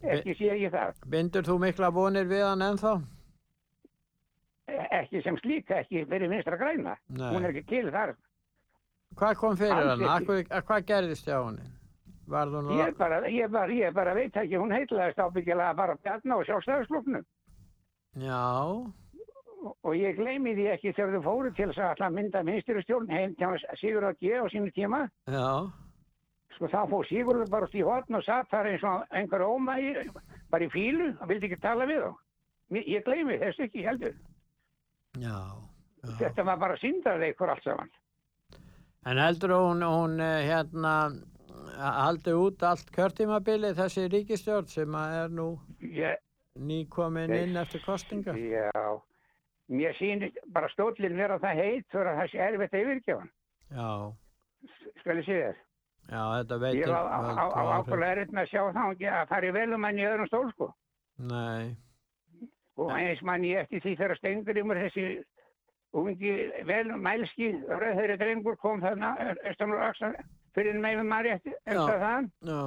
Ekki 0.02 0.34
sé 0.36 0.52
ég 0.60 0.70
það. 0.72 0.94
Bindur 1.08 1.42
þú 1.42 1.58
mikla 1.60 1.90
vonir 1.92 2.26
við 2.28 2.44
hann 2.44 2.62
ennþá? 2.62 3.02
Ekki 4.68 5.22
sem 5.22 5.36
slíka, 5.38 5.80
ekki 5.82 6.04
fyrir 6.10 6.28
vinstra 6.30 6.56
græna. 6.58 6.96
Nei. 7.08 7.32
Hún 7.34 7.44
er 7.44 7.52
ekki 7.54 7.66
til 7.70 7.90
þar. 7.90 8.14
Hvað 9.16 9.34
kom 9.40 9.56
fyrir 9.56 9.74
hann? 9.74 10.02
Akkur, 10.10 10.42
að, 10.50 10.62
hvað 10.68 10.86
gerðist 10.90 11.26
hjá? 11.26 11.38
Var 12.26 12.46
hún 12.50 12.70
Ég 12.74 12.96
bara, 12.98 13.20
ég 13.30 13.50
bara, 13.50 13.72
ég 13.72 13.94
bara 13.94 14.14
veit 14.14 14.34
ekki, 14.34 14.58
hún 14.58 14.72
heitlaðist 14.74 15.18
ábyggilega 15.22 15.74
bara 15.78 15.94
Bjarna 16.02 16.36
og 16.40 16.44
sjálfstæðarsloknum. 16.48 17.24
Já, 18.18 18.92
Og 19.84 19.96
ég 19.96 20.16
gleymi 20.18 20.54
því 20.56 20.66
ekki 20.74 20.92
þegar 20.96 21.16
þau 21.16 21.22
fóru 21.26 21.50
til 21.56 21.68
þess 21.72 22.00
að 22.00 22.14
mynda 22.16 22.42
minnstyrustjórn 22.46 23.10
heim 23.10 23.34
til 23.38 23.46
hans 23.50 23.64
Sigur 23.80 24.04
að 24.08 24.18
gefa 24.20 24.46
á 24.46 24.52
sínu 24.52 24.72
tíma. 24.76 25.02
já, 25.26 25.48
Sko 26.56 26.68
þá 26.72 26.78
fór 26.88 27.06
Sigurður 27.10 27.50
bara 27.52 27.66
út 27.68 27.74
í 27.76 27.82
hotn 27.84 28.14
og 28.16 28.24
satt 28.24 28.48
þar 28.50 28.66
eins 28.70 28.84
og 28.88 29.02
einhver 29.12 29.42
ómægi, 29.44 30.06
bara 30.50 30.64
í 30.64 30.70
fílu 30.72 31.10
og 31.20 31.28
vildi 31.28 31.50
ekki 31.50 31.60
tala 31.60 31.84
við 31.86 32.00
þá. 32.06 32.12
Ég 32.80 33.04
gleymi 33.04 33.36
þess 33.42 33.60
ekki 33.66 33.84
heldur. 33.86 34.14
já, 35.20 35.36
já. 36.02 36.12
Þetta 36.18 36.44
var 36.44 36.56
bara 36.58 36.76
síndarleikur 36.80 37.50
allt 37.52 37.62
saman. 37.64 37.90
En 39.06 39.18
heldur 39.18 39.52
hún, 39.54 39.82
hún 39.86 40.20
eh, 40.20 40.46
hérna 40.48 41.12
haldi 41.76 42.32
út 42.32 42.62
allt 42.64 42.88
kjörtímabilið 42.94 43.76
þessi 43.76 44.06
ríkistjórn 44.10 44.66
sem 44.68 44.94
er 44.94 45.28
nú 45.28 45.58
Ég, 45.82 46.16
nýkomin 46.58 47.28
Nei. 47.28 47.42
inn 47.44 47.56
eftir 47.60 47.84
kostinga? 47.84 48.32
já, 48.32 48.72
mér 49.68 49.94
sýnir 49.98 50.32
bara 50.54 50.68
stóllin 50.72 51.16
vera 51.18 51.38
það 51.42 51.60
heit 51.62 51.86
fyrir 51.92 52.10
að 52.12 52.18
það 52.20 52.30
sé 52.32 52.38
erfitt 52.46 52.74
að 52.76 52.84
yfirgefa. 52.84 53.28
Já, 53.76 53.88
Skal 55.00 55.16
ég 55.20 55.24
segja 55.26 55.48
þér. 55.48 55.56
já, 56.10 56.22
þetta 56.36 56.54
Ég 56.54 56.60
veitir 56.66 56.92
var 56.92 57.06
á- 57.06 57.80
ákveðlega 57.80 58.12
erfitt 58.16 58.32
með 58.36 58.42
að 58.42 58.50
sjá 58.50 58.62
ekki 58.92 59.08
að 59.10 59.28
fara 59.28 59.46
í 59.46 59.52
velum 59.56 59.84
en 59.84 59.98
í 59.98 60.06
öðrum 60.06 60.26
stól 60.30 60.50
sko. 60.52 60.68
Nei, 61.18 61.76
Og 62.76 62.90
eins 62.92 63.22
mann 63.22 63.42
ég 63.42 63.62
eftir 63.64 63.80
því 63.80 63.96
þegar 63.96 64.16
Steingrimur 64.18 64.76
þessi 64.76 65.04
ungi 65.96 66.32
vel 66.68 66.90
mælski 67.00 67.46
rauðhöri 67.68 68.18
drengur 68.20 68.56
kom 68.60 68.80
þarna 68.82 69.14
Axar 69.88 70.16
fyrir 70.54 70.74
meðum 70.76 71.08
maður 71.08 71.30
eftir 71.38 71.54
eftir 71.64 72.00
það 72.02 72.28
já, 72.44 72.60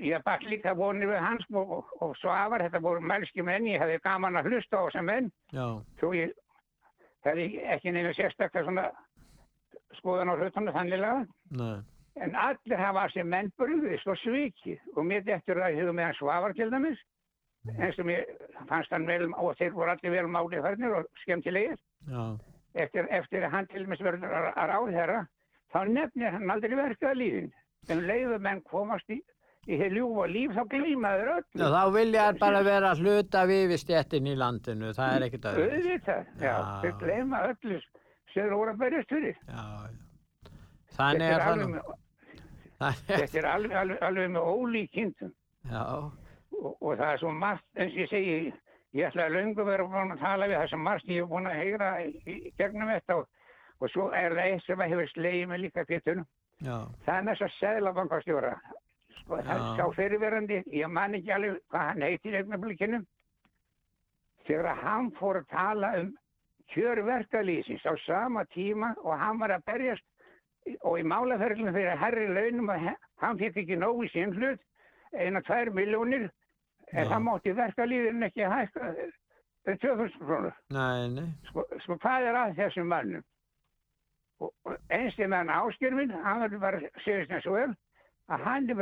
ég 0.00 0.24
bakk 0.24 0.44
líka 0.48 0.74
vonir 0.76 1.10
við 1.10 1.20
hans 1.22 1.46
og, 1.52 1.70
og, 1.78 1.94
og 2.04 2.12
svo 2.20 2.32
afar 2.32 2.64
þetta 2.64 2.80
voru 2.82 3.02
mælski 3.04 3.44
menn 3.44 3.68
ég 3.68 3.82
hefði 3.82 4.00
gaman 4.04 4.38
að 4.40 4.50
hlusta 4.50 4.80
á 4.80 4.84
þessum 4.86 5.08
menn. 5.10 5.30
Já, 5.52 5.66
svo 6.00 6.12
ég 6.16 6.34
hefði 7.26 7.48
ekki 7.74 7.94
nefnir 7.94 8.18
sérstaklega 8.18 8.66
svona 8.66 8.86
skoðan 9.98 10.32
á 10.32 10.34
hlutunum 10.38 10.76
þannilega 10.76 11.16
nei, 11.58 11.82
en 12.24 12.36
allir 12.46 12.80
hafa 12.80 13.08
sem 13.12 13.28
menn 13.28 13.52
brugðist 13.60 14.08
og 14.08 14.18
svikið. 14.22 14.80
Og 14.96 15.06
mér 15.08 15.26
eftir 15.36 15.60
að 15.60 15.74
ég 15.74 15.82
hefði 15.82 15.96
með 15.98 16.08
hann 16.10 16.20
svavar 16.20 16.56
til 16.58 16.70
dæmis 16.72 17.02
eins 17.78 17.98
og 18.02 18.08
mér 18.08 18.24
fannst 18.66 18.90
hann 18.90 19.06
vel 19.06 19.28
og 19.38 19.52
þeir 19.58 19.76
voru 19.76 19.92
allir 19.92 20.16
vel 20.16 20.26
málið 20.26 20.64
færnir 20.64 20.96
og 20.98 21.20
skemmtilegir. 21.22 21.78
Já, 22.10 22.24
eftir, 22.74 23.06
eftir 23.10 23.44
að 23.46 23.54
hann 23.54 23.68
til 23.70 23.84
dæmis 23.84 24.02
verður 24.02 24.34
að 24.34 24.72
ráðherra 24.72 25.20
þá 25.72 25.84
nefnir 25.88 26.34
hann 26.34 26.50
aldrei 26.50 26.74
verkað 26.78 27.20
lífin 27.20 27.52
en 27.90 28.02
leiðu 28.08 28.38
menn 28.42 28.62
komast 28.68 29.10
í 29.10 29.20
í 29.68 29.78
hér 29.78 29.94
ljúfa 29.94 30.26
líf 30.30 30.54
þá 30.56 30.62
gleymaður 30.72 31.28
já, 31.28 31.34
öllu. 31.38 31.66
Þá 31.74 31.82
vilja 31.96 32.22
þær 32.26 32.38
bara 32.40 32.62
vera 32.66 32.94
hluta 32.98 33.42
við 33.50 33.64
við 33.72 33.82
stjettin 33.82 34.30
í 34.30 34.36
landinu, 34.38 34.92
það 34.96 35.16
er 35.16 35.26
ekkert 35.28 35.50
öðru. 35.52 35.66
auðvitað, 35.76 36.32
já, 36.42 36.54
þeir 36.82 36.96
gleyma 37.02 37.42
öllu 37.50 37.78
sem 37.82 38.40
þeir 38.40 38.56
voru 38.56 38.74
að 38.74 38.82
berjast 38.82 39.14
fyrir. 39.14 39.38
Þannig 40.96 41.28
þetta 41.28 41.36
er 41.36 41.46
það 41.46 41.62
nú. 41.62 41.84
þetta 42.82 43.38
er 43.38 43.48
alveg, 43.52 43.78
alveg, 43.84 44.02
alveg 44.08 44.34
með 44.34 44.50
ólíkindum. 44.56 45.32
Og, 45.72 46.74
og 46.74 46.90
það 46.98 47.08
er 47.08 47.22
svo 47.22 47.32
margt, 47.34 47.66
eins 47.78 47.94
og 47.94 48.02
ég 48.02 48.10
segi, 48.10 48.52
ég 48.98 49.08
ætla 49.08 49.28
að 49.28 49.38
löngu 49.38 49.64
vera 49.66 49.86
búin 49.88 50.14
að 50.14 50.22
tala 50.26 50.48
við 50.50 50.58
það 50.60 50.70
sem 50.72 50.84
margt 50.84 51.10
ég 51.10 51.22
er 51.22 51.30
búin 51.30 51.48
að 51.48 51.58
heyra 51.62 51.90
gegnum 52.60 52.90
þetta 52.92 53.18
og, 53.20 53.28
og 53.80 53.92
svo 53.94 54.10
er 54.16 54.36
það 54.36 54.48
eitt 54.50 54.66
sem 54.66 54.84
hefur 54.84 55.12
slegið 55.14 55.48
mig 55.48 55.62
líka 55.62 55.86
já, 56.62 56.76
það 57.06 57.16
er 57.16 57.28
þess 57.30 57.44
að 57.46 57.54
seðlabankastjóra, 57.58 58.52
sko 59.32 59.42
það 59.48 59.62
sá 59.78 59.84
fyrirverandi, 59.96 60.62
ég 60.76 60.90
man 60.92 61.14
ekki 61.16 61.32
alveg 61.32 61.60
hvað 61.72 61.86
hann 61.88 62.04
heitir 62.04 62.34
í 62.34 62.40
augnablikinu, 62.42 62.98
þegar 64.46 64.68
að 64.72 64.82
hann 64.84 65.10
fór 65.16 65.38
að 65.40 65.48
tala 65.52 65.92
um 66.00 66.10
kjörverkalýsins 66.72 67.84
á 67.88 67.92
sama 68.04 68.44
tíma 68.52 68.92
og 69.02 69.16
hann 69.18 69.40
var 69.40 69.54
að 69.56 69.64
berjast 69.68 70.04
og 70.84 71.00
í 71.00 71.06
málaferðlunum 71.08 71.74
fyrir 71.74 71.98
herri 72.00 72.28
launum 72.28 72.70
að 72.72 72.92
hann 73.22 73.40
fikk 73.40 73.62
ekki 73.64 73.78
nóg 73.80 74.04
í 74.04 74.10
sinn 74.12 74.34
hlut 74.36 74.60
eina 75.16 75.42
tvær 75.48 75.72
miljónir 75.74 76.28
en 76.92 77.08
það 77.08 77.24
mátti 77.26 77.54
verkalýðin 77.56 78.28
ekki 78.28 78.48
hækka 78.52 78.92
um 78.92 79.78
2000 79.78 80.26
krónur. 80.26 80.54
Nei, 80.74 81.08
nei, 81.14 81.28
sko, 81.48 81.64
sko 81.84 81.96
hvað 82.02 82.28
er 82.28 82.38
að 82.40 82.56
þessum 82.58 82.88
mannum? 82.90 83.24
Og, 84.42 84.50
og 84.66 84.76
eins 84.90 85.14
til 85.14 85.28
meðan 85.30 85.52
áskjörfinn 85.54 86.14
hann 86.24 86.42
verður 86.42 86.64
bara 86.64 86.80
að 86.82 87.04
þess 87.04 87.36
að 87.36 87.44
svo 87.46 87.58
er 87.60 87.74
að 88.32 88.46
hann 88.48 88.70
er 88.72 88.80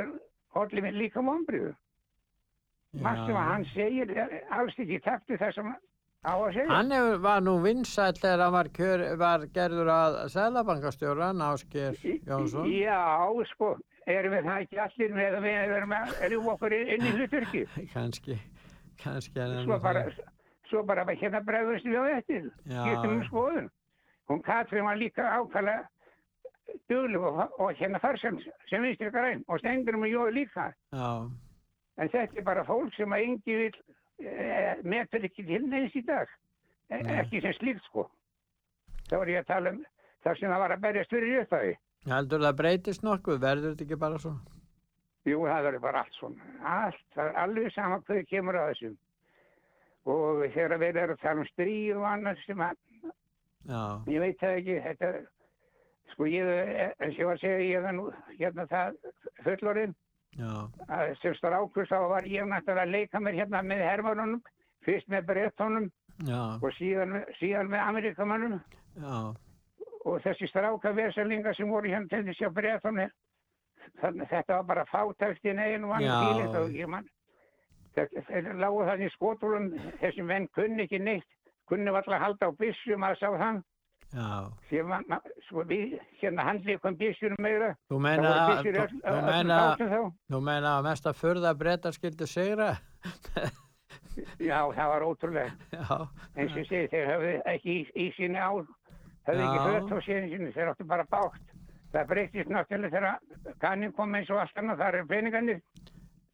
allir 0.59 0.83
minn 0.83 0.99
líka 0.99 1.23
vonbriðu 1.23 1.75
margt 2.99 3.27
sem 3.27 3.37
að 3.39 3.49
hann 3.51 3.67
segir 3.71 4.11
alls 4.51 4.75
ekki 4.79 4.97
í 4.99 5.03
takt 5.05 5.31
við 5.31 5.43
það 5.45 5.53
sem 5.57 5.69
á 5.71 6.33
að 6.35 6.49
segja. 6.57 6.71
Hann 6.71 6.95
hefur, 6.95 7.21
var 7.25 7.45
nú 7.47 7.55
vinsæll 7.65 8.17
þegar 8.19 8.43
hann 8.45 8.57
var, 8.57 8.71
kjör, 8.77 9.05
var 9.21 9.47
gerður 9.55 9.93
að 9.95 10.19
Sælabankastjóra, 10.35 11.31
Násker 11.37 12.01
Jónsson. 12.27 12.67
Já, 12.75 12.99
sko, 13.53 13.71
erum 14.11 14.35
við 14.37 14.51
það 14.51 14.67
ekki 14.67 14.83
allir 14.87 15.17
með 15.17 15.39
að 15.39 15.47
við 15.47 15.77
erum 15.79 15.97
að 15.97 16.13
erum 16.29 16.51
okkur 16.55 16.77
inn 16.81 17.07
í 17.07 17.15
hluturki 17.17 17.65
Kanski, 17.95 18.39
kannski 19.01 19.45
er 19.45 19.57
svo 19.65 19.79
bara, 19.83 20.05
svo 20.69 20.85
bara 20.87 21.07
hérna 21.13 21.45
bregðust 21.47 21.89
við 21.89 22.01
á 22.03 22.05
Já. 22.11 22.83
getum 22.91 23.17
um 23.17 23.25
skoðun. 23.31 23.71
Hún 24.31 24.45
Katrín 24.47 24.87
var 24.87 24.99
líka 24.99 25.25
ákvæmlega 25.27 25.87
dugleg 26.91 27.21
og, 27.21 27.41
og 27.59 27.73
hérna 27.79 28.01
þar 28.03 28.19
sem, 28.23 28.41
vinstri 28.71 29.11
græn 29.15 29.45
og 29.49 29.61
stengur 29.63 29.99
með 30.01 30.15
jói 30.15 30.35
líka. 30.41 30.71
Já, 30.95 31.11
en 32.01 32.13
þetta 32.13 32.41
er 32.41 32.47
bara 32.47 32.67
fólk 32.69 32.95
sem 32.97 33.13
að 33.13 33.27
engi 33.27 33.59
vil 33.61 33.81
e, 34.25 34.77
metur 34.83 35.27
ekki 35.29 35.45
til 35.49 35.67
neins 35.69 35.97
í 35.97 36.05
dag. 36.07 36.31
E, 36.91 37.03
ekki 37.21 37.43
sem 37.45 37.57
slíkt 37.59 37.85
sko. 37.89 38.07
Þá 39.11 39.17
var 39.19 39.33
ég 39.33 39.43
að 39.43 39.51
tala 39.51 39.75
um 39.75 39.83
það 40.25 40.41
sem 40.41 40.53
það 40.53 40.65
var 40.65 40.75
að 40.75 40.83
berjast 40.87 41.15
fyrir 41.15 41.43
upphafi. 41.43 41.77
Heldur 42.11 42.45
það 42.47 42.59
breytist 42.63 43.05
nokkuð, 43.05 43.41
verður 43.43 43.75
þetta 43.75 43.87
ekki 43.87 44.01
bara 44.01 44.21
svo? 44.23 44.35
Jú, 45.29 45.43
það 45.45 45.67
verður 45.67 45.83
bara 45.85 46.05
allt 46.05 46.17
svona. 46.17 46.51
Allt, 46.65 47.03
það 47.15 47.27
er 47.27 47.41
alveg 47.43 47.75
sama 47.75 47.99
hvað 48.07 48.23
kemur 48.31 48.57
að 48.57 48.71
þessum. 48.71 48.95
Og 50.11 50.45
þegar 50.55 50.81
við 50.81 51.01
erum 51.03 51.19
að 51.19 51.25
tala 51.27 51.43
um 51.43 51.51
stríð 51.51 51.99
og 51.99 52.07
annars 52.09 52.47
sem 52.47 52.63
að, 52.65 52.79
Já, 53.69 53.83
ég 54.09 54.23
veit 54.23 54.39
það 54.41 54.55
ekki, 54.57 54.77
þetta, 54.87 55.11
sko 56.13 56.29
ég, 56.31 56.51
eins 57.01 57.15
og 57.15 57.21
ég 57.21 57.29
var 57.29 57.39
að 57.39 57.43
segja, 57.45 57.67
ég 57.67 57.89
er 57.91 57.97
nú 57.97 58.07
hérna 58.39 58.67
það 58.71 58.97
fullorinn, 59.45 59.95
að 60.89 61.15
sem 61.23 61.37
strákur 61.39 61.89
þá 61.91 61.99
var 62.15 62.29
ég 62.31 62.49
náttúrulega 62.49 62.87
að 62.87 62.95
leika 62.95 63.21
mér 63.21 63.39
hérna 63.41 63.63
með 63.67 63.85
hermannunum, 63.87 64.43
fyrst 64.87 65.09
með 65.13 65.27
brettónum 65.31 65.89
já, 66.27 66.41
og 66.61 66.71
síðan, 66.79 67.23
síðan 67.39 67.73
með 67.73 67.87
amerikamannum 67.87 68.61
og 70.09 70.21
þessi 70.25 70.49
stráka 70.49 70.95
vesalinga 70.97 71.55
sem 71.55 71.69
voru 71.69 71.91
hérna 71.93 72.09
til 72.09 72.25
þessi 72.29 72.49
á 72.49 72.51
brettónu, 72.57 73.09
þannig, 74.01 74.29
þetta 74.31 74.61
var 74.61 74.69
bara 74.71 74.87
fátæktin 74.91 75.61
eigin 75.61 75.85
og 75.89 75.97
Já. 76.01 76.11
hann 76.11 76.29
fílið 76.29 76.61
og 76.61 76.79
ég 76.79 76.91
mann 76.91 77.09
þetta 77.97 78.55
lágu 78.61 78.87
þannig 78.87 79.11
í 79.11 79.15
skotulum 79.15 79.69
þessum 80.01 80.31
menn 80.31 80.49
kunni 80.55 80.87
ekki 80.87 81.01
neitt 81.03 81.27
kunni 81.71 81.91
var 81.91 82.03
alltaf 82.03 82.17
að 82.19 82.25
halda 82.25 82.51
á 82.51 82.59
byssum 82.61 83.07
að 83.07 83.19
sá 83.21 83.29
þann 83.35 83.63
Sem 84.11 84.89
man, 84.91 85.05
svo 85.47 85.63
við 85.71 85.95
hérna 86.19 86.49
handlikum 86.49 86.97
byssunum 86.99 87.39
meira. 87.43 87.71
Þú 87.91 88.01
meina, 88.03 88.33
í 88.59 88.73
þú, 88.75 89.15
meina, 89.29 89.61
þá. 89.79 90.01
þú 90.33 90.41
meina 90.49 90.73
að 90.79 90.89
mest 90.89 91.07
að 91.07 91.21
furða 91.21 91.55
breytar 91.59 91.95
skildu 91.95 92.27
sigra? 92.27 92.73
já 94.51 94.59
það 94.75 94.89
var 94.91 95.05
ótrúlega 95.07 95.53
Já, 95.73 95.87
eins 96.37 96.53
og 96.53 96.59
ég 96.59 96.69
segi 96.69 96.91
þeir 96.93 97.07
höfðu 97.13 97.31
ekki 97.53 97.73
í, 97.73 97.85
í 97.95 98.07
síni 98.17 98.43
ál 98.43 98.67
höfðu 99.29 99.47
ekki 99.47 99.63
hött 99.65 99.95
á 99.95 99.99
síni 100.05 100.33
síni 100.33 100.51
þeir 100.57 100.73
áttu 100.73 100.87
bara 100.91 101.07
bátt 101.11 101.55
það 101.95 102.11
breytist 102.11 102.53
náttúrulega 102.53 102.93
þegar 103.41 103.57
kannin 103.63 103.95
kom 103.97 104.15
eins 104.15 104.31
og 104.31 104.43
allt 104.43 104.61
annað 104.61 104.85
þar 104.85 104.99
er 104.99 105.09
peningarnir. 105.11 105.61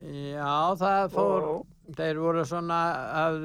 Já 0.06 0.76
það 0.76 1.14
fór, 1.14 1.46
og 1.48 1.96
þeir 1.96 2.20
voru 2.20 2.44
svona 2.44 2.80
af 3.22 3.38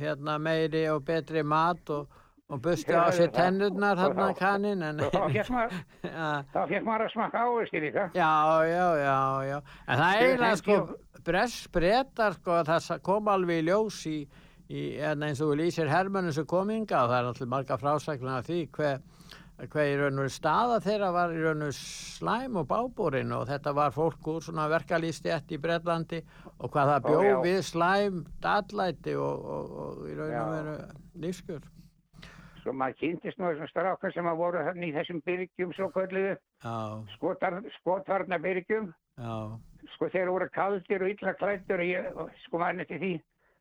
hérna, 0.00 0.38
meiri 0.40 0.86
og 0.92 1.04
betri 1.06 1.42
mat 1.44 1.92
og, 1.92 2.08
og 2.50 2.60
bustu 2.64 2.90
Þeir 2.90 2.98
á 2.98 3.10
sér 3.14 3.30
tennurnar 3.34 3.96
hérna 4.00 4.26
þá- 4.32 4.38
kannin 4.40 4.82
en 4.82 4.98
þá 4.98 6.62
fekk 6.68 6.84
maður 6.86 7.04
að 7.06 7.12
smakka 7.14 7.44
ávistir 7.46 7.84
líka. 7.86 8.08
Já, 8.14 8.30
já, 8.66 8.86
já, 8.98 9.18
já. 9.50 9.58
En 9.86 9.98
það 9.98 10.10
er 10.14 10.26
eiginlega 10.26 10.56
sko 10.56 10.76
breytar 11.72 12.36
sko 12.38 12.60
það 12.66 13.00
kom 13.06 13.28
alveg 13.30 13.62
í 13.62 13.66
ljós 13.68 14.00
í, 14.10 14.18
í 14.70 14.84
en 15.04 15.22
eins 15.28 15.40
og 15.44 15.52
þú 15.52 15.60
lýsir 15.62 15.90
hermönnum 15.92 16.32
sem 16.34 16.46
kom 16.48 16.70
inga 16.74 17.04
og 17.04 17.10
það 17.12 17.18
er 17.20 17.28
náttúrulega 17.30 17.54
marga 17.54 17.78
frásæklan 17.80 18.38
af 18.38 18.46
því 18.48 18.60
hver 18.76 19.00
hver 19.60 19.84
í 19.90 19.96
raun 20.00 20.16
og 20.16 20.22
veru 20.24 20.32
staða 20.32 20.78
þeirra 20.80 21.10
var 21.12 21.34
í 21.36 21.40
raun 21.42 21.60
og 21.60 21.68
veru 21.68 21.76
slæm 21.76 22.54
og 22.56 22.68
bábúrin 22.70 23.34
og 23.36 23.42
þetta 23.50 23.74
var 23.76 23.90
fólk 23.92 24.30
úr 24.32 24.40
svona 24.46 24.64
verkalýstjætt 24.72 25.52
í 25.52 25.58
Bretlandi 25.60 26.22
og 26.58 26.70
hvað 26.72 26.94
það 26.94 27.04
Ó, 27.04 27.10
bjó 27.10 27.18
já. 27.26 27.34
við 27.44 27.58
slæm 27.68 28.22
dallæti 28.40 29.16
og, 29.20 29.44
og, 29.44 29.76
og 29.84 30.08
í 30.08 30.16
raun 30.16 30.32
og 30.40 30.54
veru 30.54 30.78
lífskjör. 31.26 31.60
Svo 32.62 32.72
maður 32.76 32.98
kynntist 33.00 33.38
nú 33.40 33.48
þessum 33.50 33.68
strákar 33.70 34.12
sem 34.14 34.26
að 34.30 34.38
voru 34.40 34.62
þannig 34.66 34.90
í 34.92 34.96
þessum 34.98 35.20
byrgjum 35.26 35.72
svo 35.76 35.88
kvölduðu 35.94 36.36
skotvarna 37.78 38.38
byrgjum. 38.42 38.90
Sko 39.94 40.08
þeir 40.12 40.30
voru 40.30 40.48
kaldir 40.54 41.02
og 41.04 41.10
illa 41.12 41.34
klættur 41.40 41.82
og 41.82 41.88
ég 41.88 42.10
og 42.16 42.30
sko 42.46 42.60
maður 42.60 42.80
netti 42.80 42.98
því. 43.00 43.12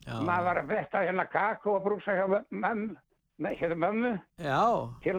Já, 0.08 0.16
maður 0.24 0.46
var 0.48 0.60
að 0.62 0.70
vetta 0.74 1.02
hérna 1.04 1.26
kakó 1.28 1.76
og 1.76 1.84
brúsa 1.84 2.16
hjá 2.16 2.26
mömmu 3.76 4.14
til 5.04 5.16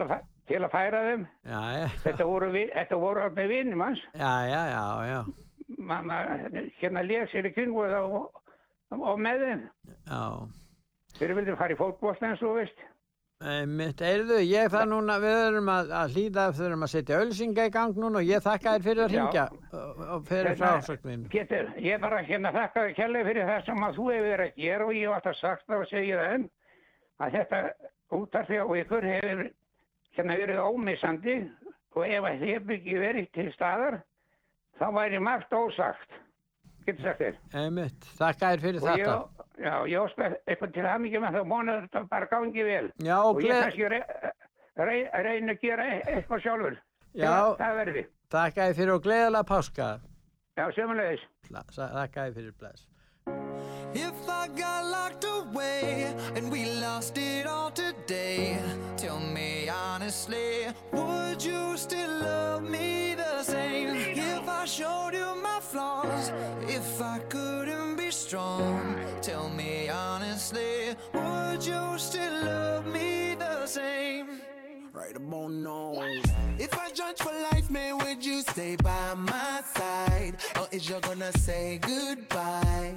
til 0.51 0.59
að 0.65 0.71
færa 0.73 1.01
þeim. 1.05 1.25
Já, 1.47 1.59
já, 1.77 1.85
þetta 2.03 2.25
voru, 2.27 2.47
þetta 2.51 2.97
voru 2.99 3.27
með 3.37 3.47
vinnum 3.53 3.83
hans 3.85 4.01
já, 4.17 4.31
já, 4.49 4.61
já, 4.73 4.85
já, 5.11 5.19
Ma- 5.77 6.01
maður 6.03 6.57
hérna 6.81 7.03
léð 7.05 7.29
sér 7.31 7.47
í 7.47 7.53
kringu 7.55 7.85
það 7.87 8.15
og, 8.17 8.41
og 8.97 9.21
með 9.21 9.45
þeim. 9.45 9.61
Já. 10.09 10.23
þeir 11.19 11.35
vildu 11.37 11.55
fara 11.61 11.75
í 11.75 11.79
fólkbósta 11.79 12.29
eins 12.31 12.41
og 12.43 12.57
veist 12.57 12.83
Mitt, 13.41 14.01
eirðu, 14.05 14.35
ég 14.45 14.67
það 14.69 14.83
núna, 14.91 15.15
við 15.21 15.35
erum 15.47 15.69
að, 15.73 15.87
að 15.97 16.11
hlýða, 16.13 16.43
við 16.53 16.65
erum 16.67 16.85
að 16.85 16.91
setja 16.91 17.21
ölsinga 17.23 17.63
í 17.65 17.71
gang 17.73 17.95
núna 17.97 18.19
og 18.19 18.27
ég 18.29 18.43
þakka 18.45 18.73
þér 18.75 18.83
fyrir 18.85 19.01
að 19.05 19.15
ringja 19.15 19.45
og, 19.49 20.27
fyrir 20.27 20.49
Hérna, 20.51 20.59
frásögnin. 20.59 21.23
Pétur, 21.31 21.71
ég 21.81 22.03
bara 22.03 22.19
hérna 22.27 22.51
þakka 22.53 22.83
þér 22.85 22.93
kærlega 22.99 23.29
fyrir 23.31 23.49
það 23.49 23.63
sem 23.65 23.87
að 23.87 23.97
þú 23.97 24.05
hefur 24.11 24.27
verið 24.27 24.45
að 24.45 24.61
gera 24.61 24.85
og 24.85 24.93
ég 24.93 25.07
hef 25.07 25.15
alltaf 25.17 25.39
sagt 25.39 25.65
það 25.65 25.81
og 25.81 25.89
segja 25.89 26.19
það 26.21 26.35
enn 26.35 26.45
að 27.17 27.37
þetta 27.39 27.63
útarfi 28.19 28.61
á 28.61 28.65
ykkur 28.83 29.09
hefur 29.09 29.43
hérna 30.19 30.37
verið 30.43 30.63
ómissandi 30.67 31.37
og 31.95 32.05
ef 32.05 32.29
að 32.29 32.43
þið 32.43 32.53
hefur 32.53 32.77
ekki 32.77 32.99
verið 33.07 33.31
til 33.39 33.47
staðar 33.55 34.01
þá 34.77 34.85
væri 34.99 35.23
margt 35.31 35.57
ósagt 35.57 36.21
getur 36.87 37.03
sagt 37.07 37.21
þér 37.21 37.35
Einmitt, 37.63 38.07
þakka 38.19 38.51
þér 38.53 38.63
fyrir 38.65 38.81
og 38.81 38.87
þetta. 38.87 39.15
ég, 39.57 39.65
já, 39.65 39.73
ég 39.93 40.05
óska 40.05 40.29
eitthvað 40.47 40.73
til 40.77 40.85
hamingi 40.89 41.21
með 41.23 41.37
það 41.37 41.49
vona 41.55 41.75
að 41.77 41.81
þetta 41.87 42.03
bara 42.13 42.29
gangi 42.31 42.63
vel 42.67 42.85
Já, 43.05 43.17
og 43.23 43.41
ég 43.41 43.47
gleð, 43.49 43.61
kannski 43.65 43.89
re, 43.95 44.01
re, 44.81 44.97
reyna 45.27 45.55
að 45.55 45.61
gera 45.65 45.87
e- 45.95 46.03
eitthvað 46.15 46.45
sjálfur 46.45 46.77
Já. 47.13 47.27
það, 47.27 47.51
það 47.63 47.75
verði 47.81 48.05
þakka 48.31 48.67
þér 48.69 48.77
fyrir 48.81 48.93
og 48.95 49.03
gleðilega 49.07 49.49
páska. 49.51 49.89
já, 50.57 50.65
sömulegis 50.77 51.27
Þakka 51.51 52.25
þér 52.27 52.33
fyrir 52.37 52.53
bless. 52.59 52.87
If 53.93 54.29
I 54.29 54.47
got 54.47 54.85
locked 54.85 55.25
away 55.25 56.13
and 56.35 56.51
we 56.51 56.65
lost 56.79 57.17
it 57.17 57.45
all 57.45 57.71
today, 57.71 58.57
tell 58.95 59.19
me 59.19 59.67
honestly, 59.67 60.67
would 60.93 61.43
you 61.43 61.75
still 61.75 62.09
love 62.09 62.63
me 62.63 63.15
the 63.15 63.43
same? 63.43 63.95
If 63.95 64.47
I 64.47 64.65
showed 64.65 65.11
you 65.13 65.35
my 65.41 65.59
flaws, 65.59 66.31
if 66.67 67.01
I 67.01 67.19
couldn't 67.29 67.97
be 67.97 68.11
strong, 68.11 68.95
tell 69.21 69.49
me 69.49 69.89
honestly, 69.89 70.95
would 71.13 71.65
you 71.65 71.97
still 71.97 72.45
love 72.45 72.85
me 72.87 73.35
the 73.35 73.65
same? 73.65 74.41
Right 74.93 75.15
about 75.15 75.51
now. 75.51 76.01
If 76.57 76.77
I 76.77 76.91
judge 76.91 77.17
for 77.17 77.33
life, 77.51 77.69
man, 77.69 77.97
would 77.97 78.23
you 78.23 78.41
stay 78.41 78.75
by 78.77 79.13
my 79.15 79.61
side? 79.73 80.35
Or 80.59 80.67
is 80.71 80.87
you 80.87 80.99
gonna 81.01 81.31
say 81.37 81.79
goodbye? 81.81 82.95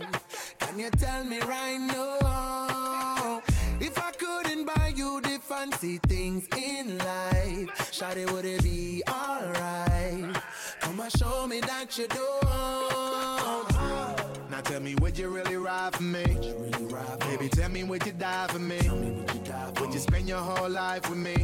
Can 0.74 0.82
you 0.82 0.90
tell 0.90 1.22
me 1.22 1.38
right 1.42 1.78
now? 1.78 3.40
If 3.78 3.96
I 3.96 4.10
couldn't 4.10 4.64
buy 4.64 4.92
you 4.96 5.20
the 5.20 5.38
fancy 5.40 5.98
things 6.08 6.48
in 6.56 6.98
life, 6.98 7.92
Shawty, 7.92 8.28
would 8.32 8.44
it 8.44 8.60
be 8.64 9.00
alright? 9.08 10.36
Come 10.80 10.98
and 10.98 11.12
show 11.12 11.46
me 11.46 11.60
that 11.60 11.96
you 11.96 12.08
don't. 12.08 13.73
Now 14.54 14.60
tell 14.60 14.78
me, 14.78 14.94
would 15.00 15.18
you 15.18 15.30
really 15.30 15.56
ride 15.56 15.96
for 15.96 16.04
me? 16.04 16.24
Baby, 17.28 17.48
tell 17.48 17.68
me, 17.70 17.82
would 17.82 18.06
you 18.06 18.12
die 18.12 18.46
for 18.46 18.60
me? 18.60 18.78
Would 19.80 19.92
you 19.92 19.98
spend 19.98 20.28
your 20.28 20.38
whole 20.38 20.70
life 20.70 21.10
with 21.10 21.18
me? 21.18 21.34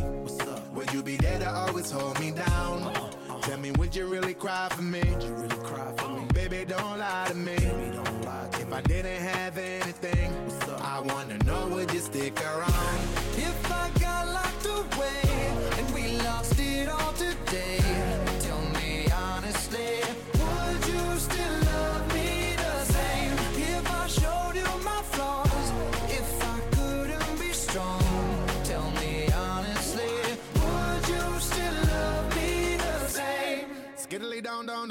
Would 0.75 0.93
you 0.93 1.03
be 1.03 1.17
there 1.17 1.41
to 1.41 1.51
always 1.51 1.91
hold 1.91 2.21
me 2.21 2.31
down? 2.31 2.95
Tell 3.43 3.59
me, 3.59 3.73
would 3.73 3.97
you 3.97 4.07
really 4.07 4.35
cry 4.35 4.69
for 4.71 4.83
me? 4.83 5.03
Baby, 6.35 6.65
don't 6.69 6.99
lie 6.99 7.27
to 7.31 7.35
me. 7.35 7.57
If 7.57 8.73
I 8.73 8.81
didn't 8.83 9.23
have 9.23 9.59
anything, 9.59 10.33
I 10.79 11.01
wanna 11.01 11.37
know, 11.39 11.67
would 11.67 11.93
you 11.93 11.99
stick 11.99 12.41
around? 12.41 13.20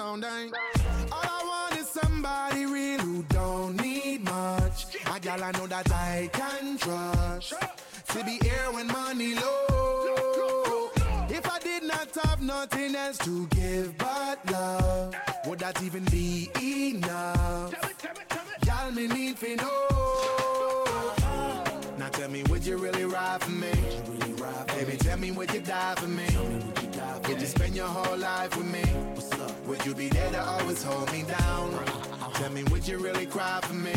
All 0.10 0.18
I 0.24 1.44
want 1.46 1.80
is 1.80 1.88
somebody 1.88 2.66
real 2.66 3.00
who 3.00 3.22
don't 3.30 3.80
need 3.80 4.24
much. 4.24 4.96
A 5.06 5.20
gal 5.20 5.44
I 5.44 5.52
know 5.52 5.68
that 5.68 5.92
I 5.92 6.28
can 6.34 6.80
trust. 6.80 7.54
To 8.08 8.24
be 8.24 8.40
here 8.42 8.72
when 8.72 8.88
money 8.88 9.36
low. 9.36 10.90
If 11.30 11.48
I 11.48 11.60
did 11.60 11.84
not 11.84 12.08
have 12.24 12.42
nothing 12.42 12.96
else 12.96 13.20
to 13.20 13.46
give 13.50 13.96
but 14.00 14.40
love, 14.52 15.16
would 15.46 15.60
that 15.60 15.80
even 15.84 16.06
be 16.06 16.50
enough? 16.60 17.76
Y'all 18.66 18.92
me 18.92 19.08
need 19.08 19.38
to 19.38 19.56
know. 19.58 20.86
Now 22.00 22.10
tell 22.10 22.30
me, 22.30 22.42
would 22.50 22.66
you 22.66 22.78
really 22.78 23.06
ride 23.06 23.44
for 23.44 23.52
me? 23.52 23.72
Baby, 24.76 24.98
tell 24.98 25.20
me, 25.20 25.30
would 25.30 25.54
you 25.54 25.62
die 25.62 25.94
for 25.98 26.08
me? 26.08 26.26
Would 27.28 27.42
you 27.42 27.48
spend 27.48 27.76
your 27.76 27.88
whole 27.88 28.18
life 28.18 28.58
with 28.58 28.66
me? 28.66 29.39
Would 29.70 29.86
you 29.86 29.94
be 29.94 30.10
there 30.10 30.32
to 30.32 30.44
always 30.44 30.82
hold 30.82 31.12
me 31.12 31.22
down? 31.22 31.70
Tell 32.34 32.50
me, 32.50 32.64
would 32.72 32.88
you 32.88 32.98
really 32.98 33.28
cry 33.28 33.60
for 33.62 33.76
me? 33.76 33.94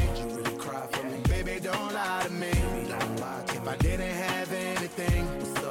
Baby, 1.30 1.60
don't 1.60 1.94
lie 1.94 2.24
to 2.26 2.30
me. 2.30 2.50
If 2.50 3.66
I 3.66 3.76
didn't 3.78 4.14
have 4.28 4.52
anything, 4.52 5.26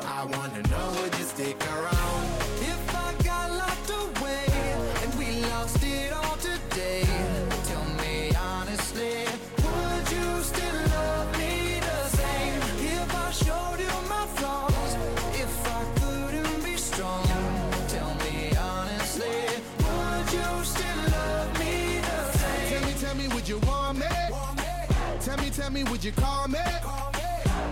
I 0.08 0.26
wanna 0.26 0.64
know, 0.70 1.02
would 1.04 1.16
you 1.20 1.26
stick 1.26 1.56
around? 1.68 2.24
If 2.62 2.96
I 2.96 3.14
got 3.24 3.52
locked 3.52 3.92
away 3.92 4.46
and 5.04 5.14
we 5.20 5.46
lost 5.52 5.84
it 5.84 6.12
all 6.14 6.36
today, 6.38 7.06
Tell 25.54 25.70
me, 25.70 25.84
would 25.86 26.04
you 26.04 26.12
call 26.12 26.48
me? 26.48 26.60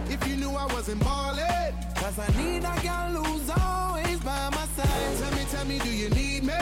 If 0.10 0.28
you 0.28 0.36
knew 0.36 0.52
I 0.52 0.66
wasn't 0.74 1.02
ballin', 1.02 1.74
cause 1.96 2.20
I 2.20 2.28
need 2.42 2.64
a 2.64 2.76
girl 2.84 3.24
who's 3.24 3.50
always 3.50 4.20
by 4.20 4.50
my 4.52 4.66
side. 4.76 5.18
Tell 5.20 5.32
me, 5.38 5.46
tell 5.50 5.66
me, 5.66 5.80
do 5.80 5.90
you 5.90 6.10
need 6.10 6.44
me? 6.44 6.54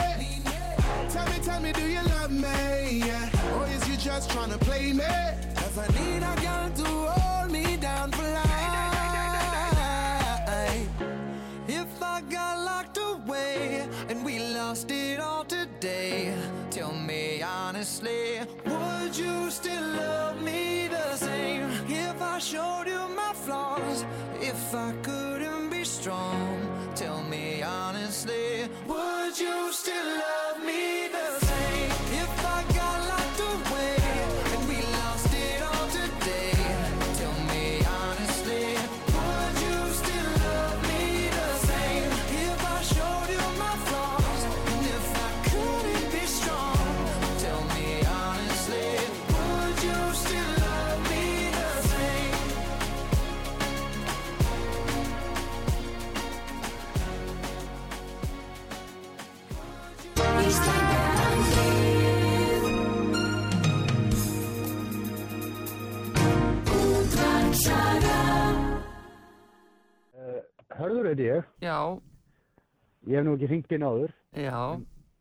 Tell 1.10 1.26
me, 1.26 1.38
that's 4.18 4.34
trying 4.34 4.50
to 4.50 4.58
play 4.58 4.92
me. 4.92 5.04
Cause 5.54 5.78
I 5.78 5.86
need 6.00 6.24
a 6.24 6.34
girl 6.42 6.70
to 6.80 6.84
hold 6.84 7.52
me 7.52 7.76
down 7.76 8.10
for 8.10 8.22
life. 8.22 8.48
If 11.68 12.02
I 12.02 12.20
got 12.22 12.58
locked 12.64 12.98
away 12.98 13.86
and 14.08 14.24
we 14.24 14.40
lost 14.40 14.90
it 14.90 15.20
all 15.20 15.44
today, 15.44 16.34
tell 16.70 16.92
me 16.92 17.42
honestly, 17.42 18.40
would 18.66 19.16
you 19.16 19.50
still 19.52 19.86
love 19.94 20.42
me 20.42 20.77
showed 22.52 22.86
you 22.86 23.06
my 23.14 23.32
flaws, 23.34 24.06
if 24.40 24.74
I 24.74 24.92
couldn't 25.02 25.68
be 25.68 25.84
strong, 25.84 26.58
tell 26.94 27.22
me 27.24 27.62
honestly, 27.62 28.66
would 28.86 29.38
you 29.38 29.70
Hörður 70.78 71.08
heiti 71.10 71.24
ég, 71.26 71.46
Já, 71.58 71.98
ég 73.10 73.16
hef 73.18 73.24
nú 73.26 73.32
ekki 73.34 73.46
hringt 73.50 73.72
inn 73.74 73.82
áður, 73.82 74.12
já, 74.38 74.58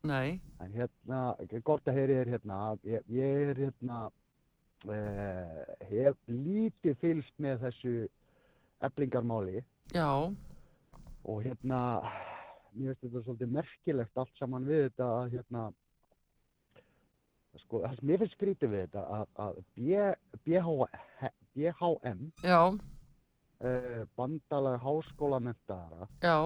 nei, 0.06 0.36
en 0.62 0.74
hérna, 0.76 1.22
gott 1.66 1.88
að 1.90 1.96
heyri 1.98 2.18
þér 2.20 2.30
hérna, 2.36 2.58
ég, 2.86 3.08
ég 3.10 3.46
er 3.50 3.62
hérna, 3.64 4.02
uh, 4.86 5.64
hef 5.90 6.20
lítið 6.30 7.00
fylst 7.02 7.34
með 7.42 7.64
þessu 7.66 7.94
eblingarmáli 8.86 9.64
já, 9.96 10.12
og 11.26 11.42
hérna, 11.48 11.80
mér 12.76 12.94
finnst 12.94 13.08
þetta 13.08 13.24
svolítið 13.24 13.56
merkilegt 13.56 14.22
allt 14.22 14.38
saman 14.38 14.68
við 14.70 14.84
þetta 14.92 15.08
að 15.16 15.34
hérna, 15.40 15.64
sko, 17.64 17.82
mér 18.06 18.22
finnst 18.22 18.38
skrítið 18.38 18.76
við 18.76 18.86
þetta 18.86 19.08
að, 19.18 19.26
að 19.48 19.58
B, 19.74 20.06
BH, 20.46 20.78
BHM, 21.58 22.22
já, 22.46 22.62
uh, 23.64 24.04
bandalag 24.18 24.80
háskólamentaðara, 24.84 26.08
já, 26.24 26.38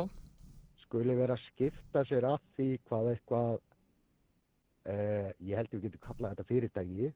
skuli 0.86 1.16
vera 1.16 1.36
að 1.38 1.44
skipta 1.50 2.06
sér 2.10 2.28
að 2.34 2.40
því 2.58 2.70
hvað 2.90 3.12
eitthvað 3.16 3.52
uh, 3.56 5.30
ég 5.40 5.58
held 5.60 5.76
við 5.76 5.86
getum 5.88 6.06
kallað 6.08 6.34
þetta 6.36 6.48
fyrirtæki. 6.52 7.12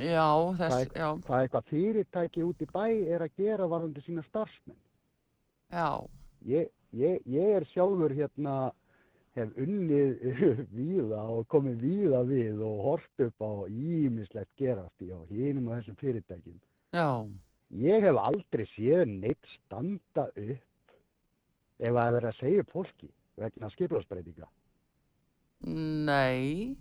Já, 0.00 0.28
þess, 0.56 0.70
Hvað- 0.72 0.94
já, 0.96 1.08
hvað 1.26 1.42
eitthvað 1.44 1.66
fyrirtæki 1.72 2.44
út 2.46 2.62
í 2.64 2.68
bæ 2.72 2.84
er 3.14 3.26
að 3.26 3.34
gera 3.36 3.66
varðandi 3.68 4.04
sína 4.06 4.22
starfsmenn. 4.30 4.78
Já, 5.74 5.88
ég, 6.48 6.70
ég, 6.96 7.20
ég 7.28 7.50
er 7.58 7.66
sjálfur 7.74 8.14
hérna 8.16 8.72
hef 9.34 9.50
unnið 9.58 10.22
víða 10.78 11.24
og 11.34 11.46
komið 11.50 11.80
víða 11.82 12.20
við 12.28 12.60
og 12.62 12.80
hort 12.86 13.24
upp 13.26 13.42
á 13.44 13.52
ímislegt 13.68 14.52
gerast 14.56 15.02
í 15.02 15.10
á 15.10 15.18
hinum 15.28 15.68
og 15.68 15.80
þessum 15.80 15.98
fyrirtækjum. 16.00 16.60
Já, 16.94 17.08
ég 17.70 18.04
hef 18.04 18.18
aldrei 18.20 18.66
séð 18.74 19.04
neitt 19.10 19.52
standa 19.58 20.28
upp 20.28 20.96
ef 21.78 21.90
að 21.90 22.12
vera 22.18 22.30
að 22.30 22.40
segja 22.40 22.64
upp 22.64 22.74
fólki 22.74 23.10
vegna 23.40 23.70
skiplarsbreytinga 23.74 24.48
nei, 25.64 26.76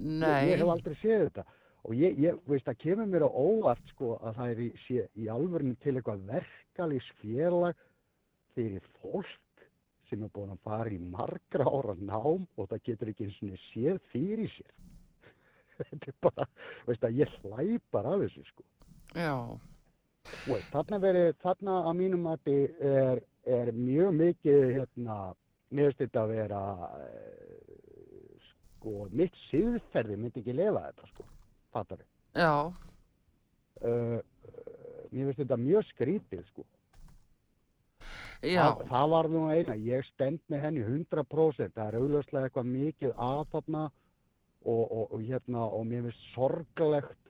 Ég, 0.00 0.16
nei, 0.16 0.48
ég 0.48 0.60
hef 0.60 0.70
aldrei 0.72 0.96
séð 1.00 1.26
þetta. 1.26 1.44
Og 1.88 1.96
ég, 1.96 2.16
ég 2.20 2.40
veist, 2.48 2.66
það 2.66 2.80
kemur 2.82 3.08
mér 3.08 3.24
á 3.24 3.30
óvart 3.30 3.92
sko 3.92 4.14
að 4.20 4.34
það 4.38 4.52
er 4.52 4.62
í, 4.64 4.68
sé, 4.86 5.04
í 5.16 5.28
alvörinu 5.32 5.76
til 5.80 5.94
eitthvað 5.96 6.26
verkalýsfélag 6.28 7.86
fyrir 8.56 8.84
fólk 9.00 9.64
sem 10.10 10.24
er 10.26 10.32
búin 10.34 10.52
að 10.52 10.62
fara 10.66 10.92
í 10.92 10.98
margra 11.00 11.68
ára 11.68 11.94
nám 11.96 12.44
og 12.56 12.68
það 12.68 12.84
getur 12.88 13.12
ekki 13.12 13.28
eins 13.28 13.40
og 13.46 13.64
séð 13.70 14.00
fyrir 14.12 14.52
sér. 14.56 14.72
Þetta 15.80 16.12
er 16.12 16.16
bara, 16.26 16.48
veist 16.88 17.06
að 17.06 17.20
ég 17.22 17.36
hlæpar 17.40 18.08
af 18.10 18.24
þessu 18.24 18.44
sko. 18.50 18.66
Já, 19.16 19.36
veist, 20.46 20.68
þarna 20.72 20.98
verið, 21.02 21.30
þarna 21.44 21.76
að 21.88 21.98
mínum 22.00 22.24
mati 22.28 22.56
er, 22.78 23.22
er 23.48 23.72
mjög 23.76 24.16
mikið 24.18 24.66
hérna, 24.76 25.18
mér 25.70 25.90
finnst 25.90 26.02
þetta 26.04 26.24
að 26.24 26.34
vera 26.34 26.62
eh, 26.98 27.76
sko, 28.80 28.96
mitt 29.12 29.38
siðferði 29.48 30.18
myndi 30.18 30.42
ekki 30.42 30.56
lefa 30.56 30.84
þetta 30.88 31.12
sko, 31.12 31.28
fattar 31.74 32.04
já, 32.36 32.52
uh, 33.84 34.18
mér 35.10 35.30
finnst 35.30 35.42
þetta 35.44 35.60
mjög 35.60 35.88
skrítið 35.92 36.44
sko. 36.50 36.66
já, 38.42 38.62
það, 38.64 38.84
það 38.92 39.08
var 39.14 39.30
nú 39.30 39.46
eina, 39.54 39.78
ég 39.86 40.06
stend 40.12 40.42
með 40.52 40.66
henni 40.66 40.84
100% 40.86 41.74
það 41.76 41.86
er 41.86 41.98
auðvitað 42.00 42.46
eitthvað 42.46 42.70
mikið 42.74 43.16
aðfafna 43.30 43.88
og, 44.60 44.84
og, 44.84 45.04
og, 45.08 45.20
hérna, 45.24 45.64
og 45.64 45.86
mér 45.88 46.08
finnst 46.08 46.30
sorglegt 46.34 47.29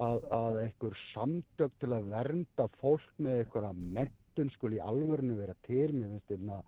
að, 0.00 0.26
að 0.32 0.60
einhver 0.64 0.98
samtök 1.10 1.78
til 1.80 1.92
að 1.96 2.10
vernda 2.14 2.66
fólk 2.80 3.08
með 3.18 3.42
einhverja 3.44 3.72
mentun 3.98 4.52
skul 4.56 4.74
í 4.76 4.82
alvörinu 4.82 5.38
vera 5.38 5.56
til 5.66 5.90
mér 5.94 6.14
finnst 6.14 6.34
þetta 6.34 6.62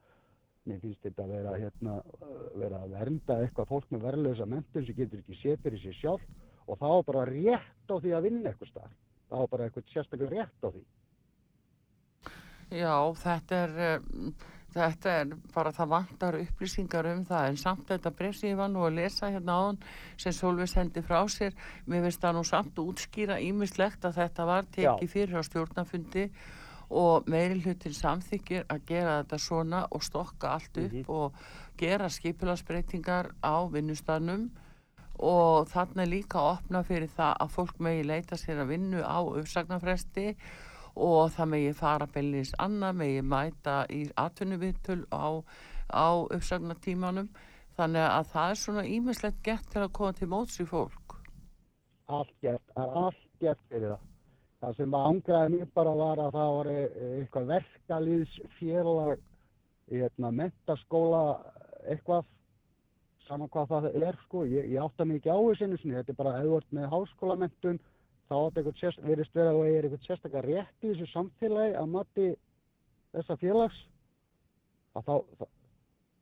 Mér 0.63 0.79
finnst 0.79 1.03
þetta 1.03 1.25
að 1.25 1.31
vera, 1.35 1.53
hérna, 1.59 1.93
vera 2.55 2.81
að 2.85 2.93
vernda 2.95 3.37
eitthvað 3.43 3.71
fólk 3.73 3.89
með 3.91 4.05
verðlösa 4.07 4.45
mentun 4.47 4.85
sem 4.87 4.95
getur 4.95 5.19
ekki 5.19 5.39
séð 5.41 5.65
fyrir 5.65 5.81
sér 5.83 5.97
sjálf 5.99 6.27
og 6.71 6.79
var 6.79 7.03
bara 7.09 7.25
rétt 7.27 7.91
á 7.91 7.97
því 7.97 8.13
að 8.15 8.27
vinna 8.29 8.53
eitthvað 8.53 8.71
starf. 8.71 8.93
Var 9.33 9.49
bara 9.51 9.67
eitthvað 9.67 9.89
sérstaklega 9.91 10.37
rétt 10.37 10.63
á 10.63 10.69
því. 10.69 10.85
já, 12.79 12.95
þetta 13.25 13.59
er, 13.65 13.75
um, 13.97 14.31
þetta 14.75 15.11
er 15.21 15.35
bara 15.55 15.73
það 15.73 15.89
vantar 15.93 16.39
upplýsingar 16.41 17.07
um 17.13 17.25
það 17.29 17.49
en 17.49 17.57
samt 17.61 17.87
þetta 17.89 18.11
bref 18.17 18.37
sem 18.37 18.51
ég 18.51 18.57
var 18.57 18.69
nú 18.73 18.83
að 18.87 18.97
lesa 19.01 19.31
hérna 19.31 19.59
áðan 19.61 19.79
sem 20.17 20.33
Solveig 20.33 20.69
sendi 20.69 21.03
frá 21.03 21.21
sér, 21.29 21.53
mér 21.87 22.03
finnst 22.07 22.21
það 22.25 22.35
nú 22.39 22.45
samt 22.45 22.79
útskýra 22.83 23.39
ímislegt 23.41 24.05
að 24.05 24.19
þetta 24.23 24.47
var 24.47 24.65
tekið 24.73 25.11
fyrir 25.13 25.39
á 25.39 25.43
stjórnafundi 25.43 26.31
og 26.93 27.29
meiri 27.33 27.61
hlutin 27.65 27.95
samþykir 27.97 28.67
að 28.69 28.83
gera 28.87 29.23
þetta 29.23 29.39
svona 29.41 29.87
og 29.91 30.03
stokka 30.05 30.49
allt 30.59 30.77
upp 30.77 30.93
Mhm. 30.93 31.05
og 31.09 31.33
gera 31.79 32.09
skipilagsbreytingar 32.09 33.31
á 33.43 33.57
vinnustafnum 33.73 34.51
og 35.19 35.69
þarna 35.69 36.05
líka 36.09 36.39
opna 36.41 36.83
fyrir 36.83 37.09
það 37.09 37.37
að 37.41 37.51
fólk 37.51 37.79
megi 37.81 38.05
leita 38.05 38.37
sér 38.37 38.61
að 38.65 38.69
vinnu 38.75 39.03
á 39.05 39.19
uppsagnarfresti 39.23 40.27
og 40.33 40.37
það 40.95 41.49
megi 41.55 41.73
fara 41.79 42.07
beinleins 42.07 42.53
annað, 42.63 42.99
megi 43.01 43.23
mæta 43.25 43.77
í 43.91 44.03
atvinnuviðtöl 44.21 45.03
á, 45.09 45.41
á 45.89 46.09
uppsagnartímanum. 46.37 47.31
Þannig 47.79 48.05
að 48.05 48.31
það 48.35 48.51
er 48.51 48.61
svona 48.61 48.85
ímislegt 48.85 49.43
gett 49.45 49.69
til 49.73 49.83
að 49.83 49.93
koma 49.97 50.13
til 50.13 50.29
móts 50.29 50.61
í 50.61 50.67
fólk. 50.69 51.17
Allt 52.13 52.33
gert, 52.45 52.65
það 52.75 52.89
er 52.89 52.99
allt 53.07 53.29
gert 53.41 53.63
fyrir 53.71 53.95
það. 53.95 54.09
Það 54.63 54.77
sem 54.79 54.95
angraði 54.95 55.55
mér 55.57 55.71
bara 55.75 55.93
var 55.99 56.21
að 56.23 56.37
það 56.37 56.51
var 56.57 56.69
eh, 56.71 57.07
eitthvað 57.19 57.49
verkalýðsfélag 57.49 59.23
í 59.91 60.03
hérna, 60.03 60.31
mentaskóla 60.31 61.23
eitthvað, 61.91 62.29
saman 63.27 63.51
hvað 63.51 63.73
það 63.73 63.89
er 64.03 64.21
sko, 64.27 64.45
ég, 64.47 64.69
ég 64.71 64.85
átta 64.85 65.07
ekki 65.17 65.33
á 65.33 65.39
þessu 65.41 65.95
þetta 65.97 66.13
er 66.13 66.21
bara 66.21 66.37
ef 66.39 66.47
þú 66.47 66.61
ert 66.61 66.77
með 66.79 66.89
háskólamentun, 66.93 67.81
þá 68.33 68.99
verist 69.07 69.37
vera 69.37 69.53
að 69.53 69.59
þú 69.59 69.65
er 69.69 69.87
eitthvað 69.87 70.07
sérstaklega 70.09 70.45
rétt 70.49 70.87
í 70.87 70.93
þessu 70.93 71.09
samfélagi 71.13 71.77
að 71.79 71.93
mati 71.93 72.29
þessa 73.13 73.39
félags, 73.43 73.79
að 74.97 75.09
þá, 75.09 75.15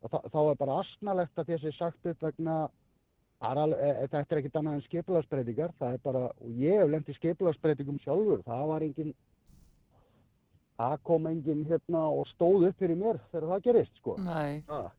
að 0.02 0.12
þá, 0.12 0.18
þá 0.34 0.40
er 0.42 0.60
bara 0.64 0.78
asnalegt 0.82 1.40
að 1.40 1.54
þessi 1.54 1.74
sagt 1.78 2.10
upp 2.10 2.28
vegna 2.28 2.60
Það 3.40 3.58
alveg, 3.62 3.80
e, 3.80 4.08
þetta 4.12 4.34
er 4.34 4.38
ekkert 4.38 4.56
annað 4.60 4.74
en 4.76 4.82
skipulagsbreytingar, 4.84 5.70
það 5.80 5.94
er 5.96 6.00
bara, 6.04 6.22
og 6.28 6.56
ég 6.60 6.74
hef 6.76 6.90
lent 6.92 7.06
í 7.08 7.14
skipulagsbreytingum 7.16 8.00
sjálfur, 8.02 8.42
það 8.44 8.64
var 8.68 8.84
engin, 8.84 9.14
það 10.76 10.96
kom 11.08 11.28
engin 11.30 11.62
hérna 11.70 12.02
og 12.18 12.28
stóð 12.34 12.66
upp 12.68 12.82
fyrir 12.82 13.00
mér 13.00 13.20
þegar 13.30 13.46
það 13.54 13.62
gerist, 13.64 13.94
sko. 14.02 14.18
Ah. 14.28 14.90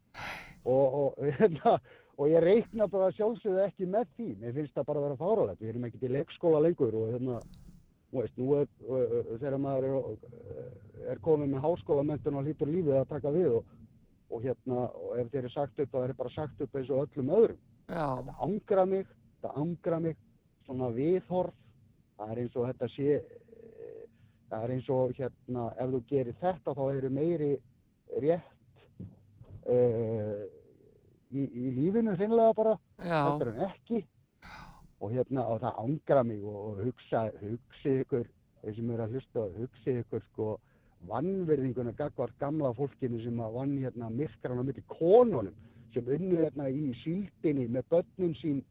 Og, 0.66 0.98
og, 1.04 1.22
hérna, 1.38 1.76
og 2.22 2.30
ég 2.30 2.44
reikna 2.44 2.86
bara 2.92 3.10
sjálfsögðu 3.18 3.64
ekki 3.66 3.88
með 3.90 4.10
því, 4.16 4.28
mér 4.42 4.54
finnst 4.54 4.76
það 4.78 4.88
bara 4.92 5.00
að 5.02 5.06
vera 5.08 5.20
fáralegt, 5.22 5.62
við 5.62 5.72
erum 5.72 5.86
ekkert 5.88 6.04
í 6.06 6.12
leikskóla 6.12 6.60
lengur 6.62 6.98
og 7.00 7.08
hérna, 7.10 7.38
þú 8.12 8.20
veist, 8.20 8.36
nú 8.38 8.50
er, 8.60 8.68
þegar 9.32 9.58
maður 9.64 9.88
er, 9.88 10.28
er 11.16 11.22
komið 11.26 11.50
með 11.56 11.66
háskólamentun 11.66 12.38
og 12.38 12.46
hlýtur 12.46 12.70
lífið 12.70 13.00
að 13.00 13.10
taka 13.16 13.34
við 13.34 13.58
og, 13.58 13.74
og 14.30 14.46
hérna, 14.46 14.86
og 15.02 15.18
ef 15.18 15.32
þeir 15.32 15.42
eru 15.42 15.54
sagt 15.56 15.82
upp, 15.82 15.96
þá 15.96 16.00
er 16.04 16.16
bara 16.22 16.36
sagt 16.36 16.62
upp 16.62 16.78
eins 16.78 16.94
og 16.94 17.02
öllum 17.08 17.34
öðrum. 17.40 17.66
Já, 17.90 18.06
þetta 18.22 18.38
angra 18.46 18.86
mig, 18.94 19.12
þetta 19.34 19.56
angra 19.64 20.02
mig 20.06 20.22
svona 20.68 20.94
viðhorf, 21.02 21.60
það 22.20 22.36
er 22.36 22.46
eins 22.46 22.62
og 22.62 22.70
þetta 22.70 22.94
sé, 23.00 23.18
eh, 23.18 24.08
það 24.54 24.68
er 24.68 24.78
eins 24.78 24.94
og 24.94 25.18
hérna, 25.18 25.68
ef 25.74 25.94
þú 25.96 26.06
gerir 26.14 26.42
þetta 26.46 26.78
þá 26.78 26.88
eru 26.92 27.16
meiri 27.18 27.54
rétt 28.22 28.50
uh, 29.66 30.61
í, 31.34 31.46
í 31.48 31.72
lífinu 31.78 32.16
hreinlega 32.18 32.54
bara, 32.58 32.76
heldur 33.02 33.54
en 33.54 33.64
ekki. 33.70 34.04
Og 35.02 35.16
hérna, 35.16 35.48
og 35.50 35.62
það 35.64 35.80
ángra 35.82 36.24
mig 36.24 36.44
og, 36.46 36.58
og 36.72 36.84
hugsa, 36.86 37.24
hugsi 37.42 37.96
ykkur, 38.04 38.28
þeir 38.62 38.76
sem 38.78 38.92
eru 38.94 39.06
að 39.08 39.16
hlusta, 39.16 39.46
hugsi 39.58 39.96
ykkur 40.04 40.26
sko 40.32 40.50
vannverðinguna 41.10 41.96
gagvart 41.98 42.36
gamla 42.40 42.74
fólkinu 42.78 43.22
sem 43.24 43.40
að 43.42 43.56
vann 43.58 43.78
hérna 43.82 44.10
myrkran 44.14 44.62
á 44.62 44.64
milli 44.64 44.84
konunum 44.92 45.56
sem 45.94 46.06
unnu 46.06 46.38
hérna 46.44 46.68
í 46.70 46.92
síldinni 47.02 47.66
með 47.74 47.88
börnum 47.90 48.36
sín 48.38 48.62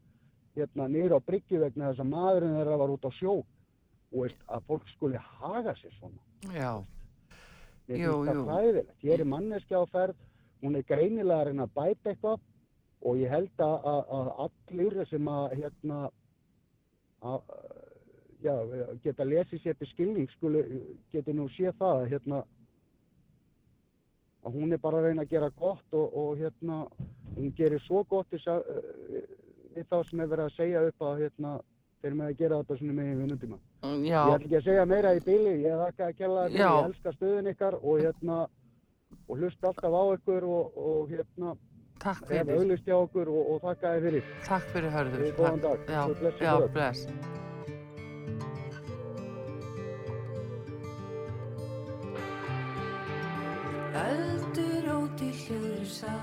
hérna 0.54 0.86
niður 0.88 1.18
á 1.18 1.26
bryggju 1.26 1.60
vegna 1.64 1.90
þess 1.90 2.04
að 2.04 2.12
maðurinn 2.12 2.56
þeirra 2.58 2.78
var 2.84 2.94
út 2.94 3.08
á 3.08 3.12
sjó 3.18 3.34
og 3.40 4.22
veist 4.22 4.46
að 4.46 4.64
fólk 4.70 4.88
skuli 4.94 5.18
haga 5.18 5.74
sér 5.78 5.92
svona. 5.98 6.22
já, 6.54 6.72
Jú, 7.90 8.22
jú. 8.22 8.44
Hér 9.02 9.20
er 9.20 9.26
manneskja 9.26 9.82
á 9.82 9.84
ferð, 9.90 10.14
hún 10.62 10.76
er 10.78 10.86
greinilega 10.86 11.40
að 11.40 11.48
reyna 11.48 11.66
að 11.66 11.74
bæta 11.74 12.12
eitthvað 12.12 12.40
og 13.00 13.20
ég 13.20 13.32
held 13.32 13.64
að, 13.64 13.90
að, 14.16 14.30
allir 14.46 15.04
sem 15.08 15.28
að 15.32 15.54
hérna 15.56 16.00
að, 17.24 17.52
já, 18.44 18.54
geta 19.04 19.26
lesið 19.28 19.62
sér 19.62 19.78
til 19.78 19.88
skilning 19.92 20.32
skuli, 20.36 20.64
geti 21.12 21.34
nú 21.36 21.48
séð 21.56 21.76
það 21.80 22.02
að 22.02 22.10
hérna 22.14 22.42
að 24.40 24.56
hún 24.56 24.72
er 24.72 24.80
bara 24.80 25.00
að 25.00 25.10
reyna 25.10 25.24
að 25.26 25.34
gera 25.34 25.50
gott 25.56 25.96
og, 25.96 26.14
og 26.16 26.38
hérna 26.40 26.84
hún 27.36 27.52
gerir 27.56 27.82
svo 27.84 28.04
gott 28.08 28.30
þess 28.32 28.48
að 28.48 28.70
uh, 28.72 29.18
við 29.76 29.90
þá 29.90 29.98
sem 30.08 30.22
er 30.22 30.30
verið 30.30 30.46
að 30.46 30.56
segja 30.56 30.86
upp 30.88 31.04
að 31.08 31.20
hérna 31.24 31.56
þeir 32.00 32.14
með 32.16 32.30
að 32.30 32.38
gera 32.38 32.60
þetta 32.62 32.76
svona 32.78 32.94
megin 32.96 33.18
vinnundíma. 33.20 33.58
já, 34.08 34.20
Ég 34.20 34.34
ætla 34.34 34.46
ekki 34.46 34.56
að 34.56 34.68
segja 34.68 34.86
meira 34.88 35.12
í 35.12 35.20
bíli, 35.26 35.52
ég 35.66 35.82
þakka 35.84 36.06
að 36.06 36.16
kella 36.20 36.46
þetta, 36.46 36.62
ég 36.62 36.88
elska 36.88 37.12
stöðun 37.16 37.50
ykkar 37.52 37.76
og 37.80 38.00
hérna 38.00 38.38
og 39.26 39.34
hlusta 39.36 39.68
alltaf 39.68 39.96
á 40.00 40.02
ykkur 40.16 40.46
og, 40.48 40.78
og 40.80 41.12
hérna 41.12 41.52
takk 42.04 42.22
fyrir, 42.30 42.52
auglist 42.56 42.86
hjá 42.88 42.96
okkur 43.00 43.28
og, 43.32 43.50
og 43.54 43.60
þakka 43.66 43.94
þið 43.96 44.06
fyrir. 44.08 44.30
takk 44.48 44.70
fyrir 44.74 44.94
hörður. 44.96 45.26
Góðan 45.40 45.60
Takk. 45.66 45.86
dag. 45.86 45.94
Já, 45.94 46.02
Svo 46.06 46.14
blessuð 46.22 46.46
já, 46.46 46.54
bless. 46.78 47.06
Öldur 54.00 54.86
í 55.26 55.30
hljóður 55.34 55.86
sá 55.90 56.14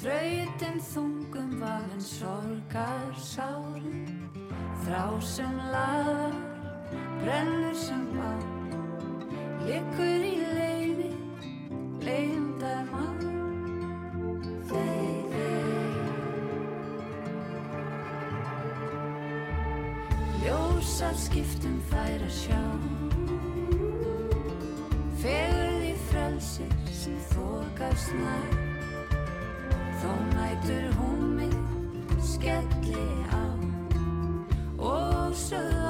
Þrautin 0.00 0.80
þungum 0.90 1.52
vafinn 1.62 2.02
sorgar 2.04 3.14
sárum 3.16 4.02
Þrá 4.84 5.04
sem 5.24 5.54
lagar, 5.72 6.34
brennur 7.22 7.78
sem 7.86 8.02
bá 8.16 8.32
Liggur 9.64 10.26
í 10.28 10.34
skiptum 20.94 21.80
þær 21.90 22.22
að 22.22 22.34
sjá. 22.36 22.60
Fegurð 25.18 25.86
í 25.88 25.94
frelsir 26.06 26.76
sem 26.94 27.16
þokast 27.32 28.14
nær. 28.14 28.54
Þó 30.04 30.12
nætur 30.30 30.86
húmið 31.00 31.56
skelli 32.22 33.08
á. 33.26 33.42
Og 34.78 35.34
sögð 35.34 35.83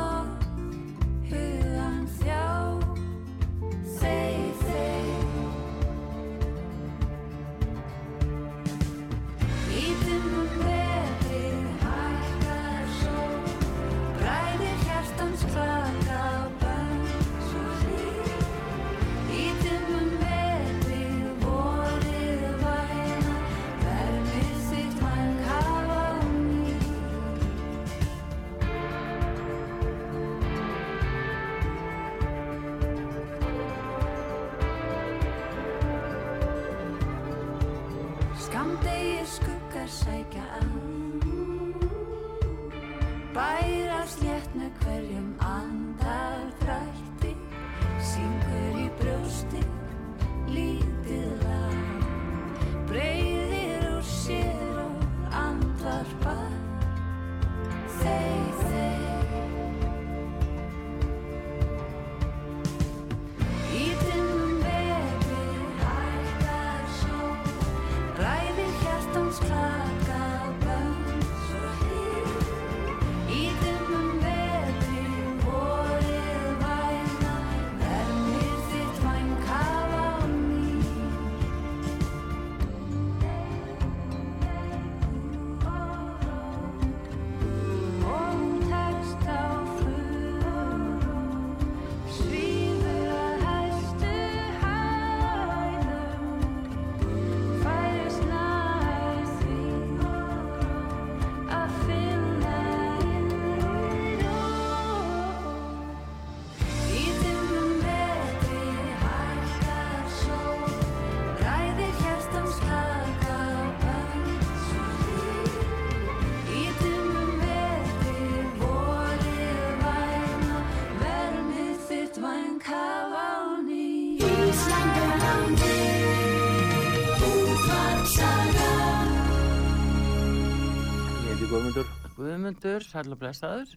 Guðmundur, 132.45 132.84
sæl 132.84 133.09
og 133.09 133.16
blessaður. 133.16 133.70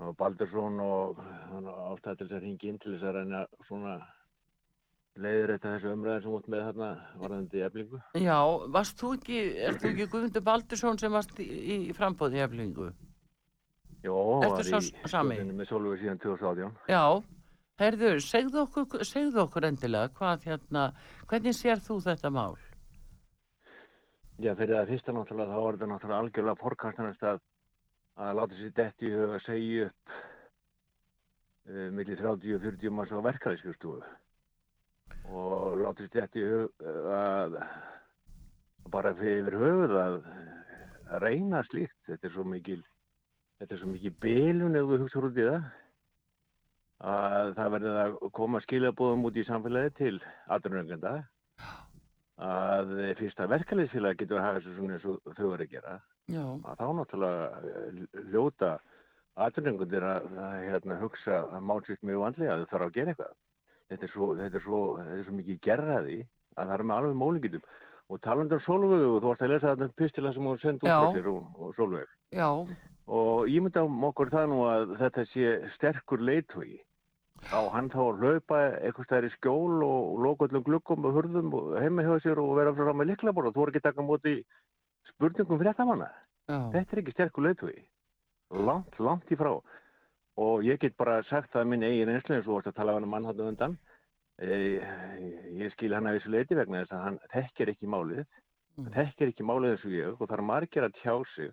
og 0.00 0.14
Baldursson 0.16 0.78
og 0.80 1.18
ástæði 1.20 2.16
til 2.16 2.26
þess 2.26 2.36
að 2.36 2.44
ringi 2.44 2.68
inn 2.70 2.78
til 2.80 2.92
þess 2.94 3.04
að 3.04 3.16
reyna 3.16 3.40
svona 3.68 3.96
leiðir 5.16 5.50
þetta 5.54 5.72
þessu 5.74 5.90
umræðin 5.92 6.22
sem 6.24 6.36
út 6.38 6.46
með 6.52 6.62
þarna 6.66 6.88
varðandi 7.20 7.62
eflingu. 7.66 8.00
Já, 8.16 8.38
varst 8.76 8.96
þú 9.00 9.10
ekki, 9.18 9.40
ert 9.68 9.82
þú 9.82 9.90
ekki 9.90 10.06
Guðmundur 10.14 10.44
Baldursson 10.46 11.00
sem 11.02 11.12
varst 11.12 11.40
í, 11.40 11.48
í 11.76 11.96
frambóði 11.96 12.40
eflingu? 12.44 12.90
Jó, 14.04 14.16
var 14.40 14.64
í 14.64 14.72
sami? 14.72 15.02
stjórninni 15.08 15.56
með 15.58 15.68
Sólvögu 15.72 15.98
síðan 16.00 16.20
2018. 16.24 16.78
Já, 16.92 17.04
heyrðu, 17.82 18.14
segðu 18.24 18.62
okkur, 18.62 19.04
segðu 19.04 19.42
okkur 19.44 19.68
endilega 19.68 20.14
hvað 20.16 20.48
hérna, 20.48 20.86
hvernig 21.28 21.56
sér 21.60 21.84
þú 21.84 21.98
þetta 22.08 22.32
mál? 22.32 22.56
Já, 24.40 24.52
fyrir 24.56 24.76
það 24.76 24.94
fyrsta 24.94 25.12
náttúrulega 25.16 25.52
þá 25.52 25.60
var 25.64 25.76
þetta 25.76 25.92
náttúrulega 25.92 26.24
algjörlega 26.24 26.60
fórkastanast 26.60 27.22
að, 27.24 27.44
að 28.16 28.38
láta 28.38 28.56
sér 28.56 28.72
detti 28.76 29.12
að 29.12 29.36
segja 29.44 29.88
upp 29.90 30.14
uh, 31.68 31.88
millir 31.92 32.22
30 32.22 32.56
og 32.56 32.64
40 32.64 32.94
manns 32.96 33.12
á 33.12 33.20
verkefæðiskurstofu 33.28 34.00
og 35.36 35.76
láta 35.82 36.06
sér 36.06 36.12
detti 36.14 36.44
hug 36.46 36.86
uh, 36.86 37.10
að 37.16 37.58
bara 38.92 39.14
fyrir 39.18 39.56
höfuð 39.58 39.96
að 40.00 40.20
reyna 41.22 41.62
slíkt. 41.70 41.96
Þetta 42.06 42.28
er 42.28 42.34
svo 42.34 42.44
mikil, 42.48 42.82
þetta 43.60 43.74
er 43.74 43.82
svo 43.82 43.90
mikil 43.90 44.14
bilun 44.22 44.78
ef 44.78 44.86
þú 44.86 45.00
hugsa 45.02 45.22
út 45.22 45.40
í 45.40 45.48
það. 45.48 45.66
Að 47.06 47.50
það 47.58 47.72
verður 47.74 47.98
að 48.02 48.14
koma 48.38 48.60
skilabóðum 48.64 49.26
út 49.28 49.36
í 49.36 49.44
samfélagi 49.44 49.92
til 49.98 50.14
aðrunöngenda 50.54 51.18
að 52.36 52.90
fyrsta 53.16 53.46
verkefliðsfélagi 53.48 54.20
getur 54.20 54.40
að 54.40 54.44
hafa 54.44 54.58
þessu 54.60 54.74
svona 54.76 54.96
eins 54.96 55.06
og 55.08 55.20
þau 55.36 55.46
verður 55.46 55.64
að 55.64 55.72
gera 55.72 55.94
að 56.68 56.80
þá 56.80 56.86
náttúrulega 56.98 57.46
eh, 57.70 58.00
ljóta 58.34 58.70
aðrunengundir 59.36 60.04
að, 60.04 60.28
að 60.40 60.56
hérna, 60.66 60.98
hugsa 61.00 61.42
að 61.52 61.66
málsvíkt 61.68 62.06
mjög 62.08 62.22
vandlega 62.24 62.54
að 62.54 62.62
þau 62.64 62.70
þarf 62.72 62.86
að 62.86 62.94
gera 62.96 63.12
eitthvað. 63.12 63.34
Þetta 63.86 64.06
er 64.06 64.12
svo, 64.12 64.28
þetta 64.36 64.58
er 64.58 64.64
svo, 64.64 64.80
þetta 64.98 65.16
er 65.16 65.26
svo 65.26 65.36
mikið 65.36 65.60
gerraði 65.66 66.18
að 66.56 66.66
það 66.66 66.74
er 66.76 66.84
með 66.90 66.96
alveg 66.96 67.18
mólingitum. 67.20 67.66
Og 68.06 68.20
talandur 68.22 68.62
Solvögu, 68.62 69.20
þú 69.20 69.30
varst 69.30 69.42
að 69.42 69.52
lesa 69.52 69.72
þetta 69.74 69.98
pistila 69.98 70.32
sem 70.34 70.46
hún 70.46 70.60
sendi 70.62 70.86
út 70.86 71.16
fyrir 71.16 71.30
og, 71.32 71.46
og 71.58 71.96
já, 72.30 72.48
Og 73.06 73.48
ég 73.50 73.62
myndi 73.62 73.82
á 73.82 73.86
okkur 73.86 74.30
það 74.30 74.46
nú 74.50 74.60
að 74.66 74.94
þetta 74.98 75.24
sé 75.30 75.50
sterkur 75.76 76.22
leiðtogi. 76.26 76.78
Á 77.54 77.60
hann 77.74 77.88
þá 77.92 78.00
að 78.02 78.22
hlaupa 78.22 78.60
eitthvað 78.82 79.06
stær 79.06 79.26
í 79.26 79.32
skjól 79.36 79.82
og, 79.86 79.98
og 80.12 80.22
loka 80.24 80.48
öllum 80.48 80.64
glukkum 80.66 81.04
og 81.06 81.14
hurðum 81.14 81.52
og 81.54 81.74
heima 81.78 82.02
hjá 82.06 82.16
sér 82.24 82.40
og 82.42 82.54
vera 82.58 82.72
frá 82.74 82.90
með 82.92 83.12
liklabor 83.12 83.48
og 83.48 83.54
þú 83.54 83.62
voru 83.62 83.74
ekki 83.74 83.84
taka 83.84 84.02
móti 84.02 84.36
spurningum 85.12 85.60
fréttamanna. 85.60 86.08
já, 86.50 86.58
Þetta 86.74 86.96
er 86.96 87.02
ekki 87.02 87.14
sterkur 87.14 87.46
leiðtogi. 87.46 87.84
Langt, 88.66 88.98
langt 88.98 89.30
í 89.30 89.38
frá. 89.38 89.52
Og 90.36 90.64
ég 90.66 90.80
get 90.82 90.96
bara 90.98 91.22
sagt 91.30 91.52
það 91.52 91.62
að 91.62 91.70
minn 91.70 91.86
eigin 91.86 92.12
einslu 92.12 92.36
eins 92.36 92.48
og 92.48 92.58
varst 92.58 92.72
að 92.72 92.78
tala 92.80 92.96
hann 92.96 93.06
um 93.06 93.14
hann 93.16 93.30
undan. 93.46 93.78
E, 94.36 94.80
ég 95.56 95.72
skil 95.72 95.94
hann 95.96 96.06
að 96.10 96.18
þessu 96.18 96.32
leiti 96.34 96.58
vegna 96.58 96.82
þess 96.82 96.92
að 96.92 97.04
hann 97.06 97.20
þekkir 97.32 97.72
ekki 97.72 97.88
málið. 97.88 98.26
Mm. 98.76 98.90
Þekkir 98.92 99.32
ekki 99.32 99.46
málið 99.48 99.78
og 99.78 99.94
ég 99.96 100.20
og 100.20 100.26
það 100.26 100.36
er 100.36 100.48
margir 100.50 100.84
að 100.84 100.98
tjá 101.00 101.14
sig 101.34 101.52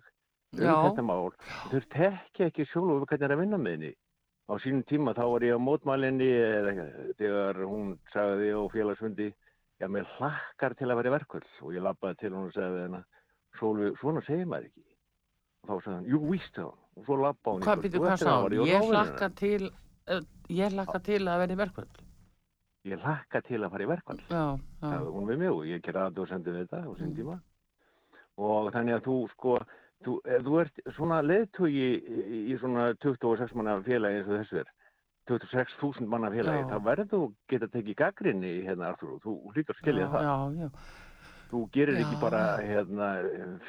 um 0.54 0.66
Já. 0.66 0.74
þetta 0.84 1.04
mál. 1.06 1.30
Þau 1.70 1.80
þekkja 1.94 2.50
ekki 2.50 2.66
sjálf 2.68 3.06
hvernig 3.06 3.22
það 3.22 3.28
er 3.30 3.36
að 3.36 3.40
vinna 3.40 3.60
með 3.62 3.76
henni. 3.78 3.92
Á 4.44 4.52
sínum 4.60 4.82
tíma 4.84 5.14
þá 5.16 5.24
var 5.32 5.44
ég 5.46 5.56
á 5.56 5.60
mótmælinni 5.62 6.30
þegar 7.16 7.60
hún 7.64 7.94
sagði 8.12 8.50
á 8.52 8.60
félagsfundi 8.72 9.28
já, 9.80 9.86
mér 9.88 10.04
hlakkar 10.18 10.74
til 10.76 10.90
að 10.90 10.98
vera 11.00 11.10
í 11.10 11.14
verkvöld 11.14 11.46
og 11.64 11.72
ég 11.72 11.84
lappaði 11.84 12.18
til 12.20 12.32
hún 12.34 12.48
og 12.50 12.56
sagði 12.56 12.74
við 12.76 12.84
hennar 12.88 13.06
Sólvi, 13.54 13.92
svona 14.00 14.20
segir 14.26 14.48
maður 14.50 14.64
ekki. 14.66 14.82
Og 15.62 15.68
þá 15.68 15.74
sagði 15.84 15.94
hann, 15.94 16.06
jú, 16.10 16.18
víst 16.32 16.56
þá. 16.58 16.64
Og 16.98 17.04
svo 17.06 17.16
lappa 17.22 17.52
hún 17.54 17.62
í 17.62 17.66
hvað 17.68 17.84
og 17.86 18.02
hvað 18.02 18.16
sá 18.18 18.24
það 18.26 18.42
var 18.42 18.56
Ég 18.68 18.88
hlakka 18.90 19.28
til, 19.38 19.68
uh, 20.10 20.24
ég 20.50 20.74
hlakka 20.74 21.00
til 21.06 21.20
að 21.22 21.40
verði 21.44 21.58
verkvöld. 21.62 22.00
Ég 22.84 23.00
hlakka 23.06 23.40
til 23.46 23.60
að 23.62 23.70
fara 23.72 23.86
í 23.86 23.90
verkvöld. 23.94 24.24
Já, 24.28 24.42
já, 24.58 24.88
sagði 24.90 25.12
hún 25.14 25.28
við 25.30 25.38
mig 25.44 25.52
og 25.54 25.62
ég 25.70 25.84
gera 25.86 26.08
að 26.10 26.18
þú 26.18 26.26
sendið 26.32 26.58
þetta 26.60 26.82
á 26.84 26.90
sín 26.98 27.08
Mm. 27.08 27.16
tíma 27.16 27.38
og 28.36 28.72
þannig 28.74 28.96
að 28.98 29.04
þú 29.06 29.16
sko 29.30 29.54
þú, 30.04 30.16
ef 30.36 30.44
þú 30.46 30.58
ert 30.62 30.80
svona 30.96 31.20
leðtugi 31.24 31.88
í, 31.94 32.40
í 32.52 32.58
svona 32.60 32.90
26 33.04 33.54
manna 33.58 33.78
félagi 33.86 34.20
eins 34.20 34.30
og 34.30 34.40
þessu 34.40 34.60
er. 34.62 34.72
26.000 35.30 36.10
manna 36.10 36.30
félagi. 36.32 36.64
Já. 36.64 36.68
þá 36.68 36.84
verður 36.84 37.10
þú 37.14 37.22
geta 37.48 37.70
tekið 37.72 37.98
gaggrinni 38.02 38.52
hérna 38.66 38.92
Artur, 38.92 39.16
þú 39.24 39.38
hlýtur 39.54 39.78
skilja 39.80 40.10
það. 40.12 40.28
já, 40.28 40.36
já, 40.60 40.68
þú 41.54 41.62
gerir 41.72 42.00
ekki 42.02 42.20
bara 42.20 42.42
hérna, 42.60 43.08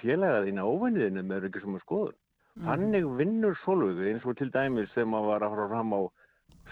félaga 0.01 0.43
þína 0.47 0.67
óvenniðinu 0.67 1.23
með 1.29 1.49
ekki 1.49 1.63
sem 1.63 1.79
er 1.79 1.85
skoðun. 1.85 2.19
Mm. 2.55 2.67
Þannig 2.69 3.07
vinnur 3.19 3.57
Solvögu 3.63 4.05
eins 4.11 4.27
og 4.27 4.37
til 4.39 4.51
dæmis 4.51 4.91
þegar 4.93 5.09
maður 5.11 5.31
var 5.31 5.43
að 5.43 5.55
fara 5.55 5.71
fram 5.71 5.95
á 5.95 6.01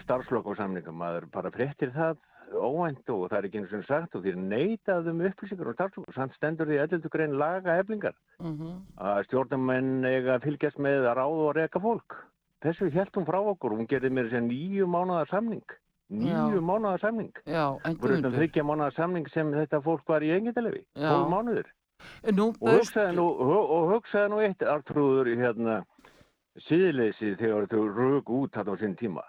starfslokkarsamninga, 0.04 0.92
maður 0.96 1.26
bara 1.32 1.52
fréttir 1.54 1.92
það 1.94 2.20
óvænt 2.52 3.10
og 3.12 3.28
það 3.30 3.38
er 3.38 3.48
ekki 3.48 3.60
eins 3.62 3.72
og 3.76 3.86
sagt 3.88 4.16
og 4.16 4.24
því 4.24 4.34
neitað 4.40 5.08
um 5.12 5.22
upplýsingar 5.28 5.70
og 5.70 5.76
starfslokar, 5.76 6.16
samt 6.16 6.36
stendur 6.36 6.68
því 6.68 6.80
11. 6.82 7.08
grein 7.12 7.38
laga 7.40 7.78
eflingar 7.80 8.14
mhm, 8.40 8.76
að 8.98 9.22
stjórnarmenn 9.28 10.04
eiga 10.08 10.36
að 10.36 10.48
fylgjast 10.48 10.82
með 10.82 11.08
að 11.08 11.16
ráða 11.20 11.46
og 11.48 11.56
reka 11.58 11.82
fólk. 11.82 12.18
Þessu 12.64 12.90
held 12.94 13.16
hún 13.18 13.26
frá 13.28 13.40
okkur, 13.40 13.76
hún 13.76 13.88
gerði 13.88 14.10
mér 14.14 14.30
sér 14.32 14.44
nýju 14.46 14.86
mánuða 14.88 15.26
samning, 15.28 15.64
nýju 16.08 16.60
Já. 16.60 16.64
mánuða 16.64 17.00
samning. 17.02 17.32
þetta 17.84 17.98
Guðmundur, 18.00 18.36
þryggja 18.38 18.64
mánuða 18.64 18.94
samning 18.96 19.28
sem 19.34 19.50
þetta 19.52 19.82
fólk 19.84 20.08
var 20.08 20.24
í. 20.80 20.84
12 20.96 21.28
mánuðir. 21.32 21.68
nú 22.32 22.48
Og 22.48 22.56
bauðst, 22.60 22.94
hugsaði 22.94 23.16
nú, 23.18 23.26
og 23.28 23.92
hugsaði 23.92 24.32
nú 24.32 24.40
eitt 24.44 24.64
artrúður 24.64 25.30
í 25.32 25.36
hérna 25.40 25.82
síðleysi 26.68 27.34
þegar 27.40 27.68
þau 27.70 27.84
rög 27.98 28.30
út 28.30 28.56
þetta 28.56 28.76
á 28.76 28.80
sinn 28.80 28.96
tíma. 28.98 29.24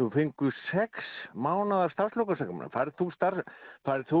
Þú 0.00 0.06
fengu 0.14 0.48
sex 0.70 1.04
mánuða 1.36 1.90
starfslokarsamning. 1.92 2.70
Færð 2.72 2.94
þú, 2.96 3.06
starf, 3.12 3.42
færð 3.84 4.06
þú 4.08 4.20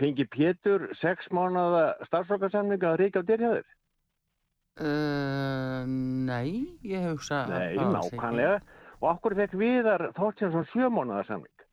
fengi 0.00 0.26
Pétur 0.28 0.84
sex 1.00 1.30
mánuða 1.32 1.86
starfslokarsamning 2.10 2.82
að 2.84 2.98
reykja 3.00 3.22
á 3.24 3.28
dyrjaður? 3.30 3.64
uh, 4.80 5.82
nei, 5.86 6.78
ég 6.84 7.04
hugsa 7.10 7.42
Nei, 7.48 7.74
bara 7.76 7.88
alls 7.88 8.06
ekki. 8.08 8.16
nákvæmlega. 8.16 8.54
Og 9.02 9.08
okkur 9.16 9.34
fekk 9.40 9.54
Viðar 9.60 10.04
Þorstinsson 10.16 10.68
sjö 10.70 10.88
mánuða 10.92 11.24
samning. 11.28 11.64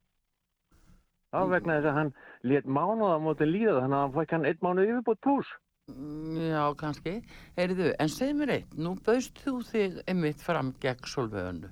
Það 1.29 1.43
var 1.43 1.51
vegna 1.53 1.75
þess 1.77 1.89
að 1.91 1.97
hann 1.99 2.13
let 2.49 2.65
mánuða 2.79 3.19
mótin 3.21 3.51
líða 3.53 3.75
þannig 3.83 3.97
að 3.99 4.05
hann 4.05 4.15
fæk 4.17 4.31
hann 4.35 4.47
einn 4.49 4.63
mánuð 4.65 4.87
yfirbútt 4.93 5.21
pluss. 5.27 5.51
Mm, 5.89 6.39
Já, 6.49 6.63
kannski. 6.77 7.13
Heyrðu, 7.57 7.91
en 7.99 8.09
segð 8.13 8.39
mér 8.41 8.55
eitt, 8.55 8.73
nú 8.77 8.95
bauðst 9.05 9.43
þú 9.45 9.53
þig 9.69 9.99
einmitt 10.09 10.41
fram 10.45 10.73
gegn 10.81 11.05
Solvöðunu 11.09 11.69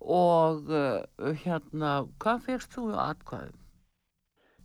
og 0.00 0.70
uh, 0.72 1.32
hérna, 1.44 1.90
hvað 2.22 2.44
fegst 2.46 2.76
þú 2.76 2.90
atkvæðum? 2.96 3.56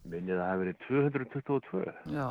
Minnið 0.05 0.35
að 0.35 0.41
það 0.41 0.49
hafi 0.51 0.61
verið 0.61 0.77
222. 0.85 1.93
Já, 2.13 2.27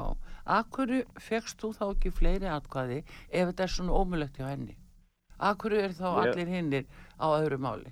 akkurru 0.57 1.01
fegst 1.19 1.59
þú 1.61 1.73
þá 1.75 1.85
ekki 1.89 2.13
fleiri 2.15 2.51
atkvæði 2.55 3.01
ef 3.03 3.49
þetta 3.51 3.67
er 3.67 3.73
svona 3.75 3.99
ómulegt 3.99 4.39
hjá 4.39 4.47
henni? 4.53 4.77
Akkurru 5.43 5.81
er 5.83 5.97
þá 5.97 6.07
Ég- 6.07 6.21
allir 6.23 6.53
hinnir 6.55 6.85
á 7.19 7.27
öðru 7.35 7.59
máli? 7.59 7.91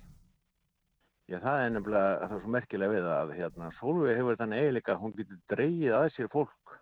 Já, 1.31 1.39
það 1.43 1.65
er 1.65 1.71
nefnilega, 1.75 2.15
það 2.23 2.37
er 2.37 2.41
svo 2.43 2.53
merkilega 2.55 2.93
við 2.93 3.11
að 3.17 3.35
hérna, 3.39 3.71
Sólveig 3.81 4.17
hefur 4.19 4.39
þannig 4.39 4.63
eiginleika 4.63 4.95
að 4.95 5.03
hún 5.03 5.15
getur 5.19 5.39
dreigið 5.53 5.95
að 5.99 6.09
sér 6.17 6.29
fólk 6.33 6.75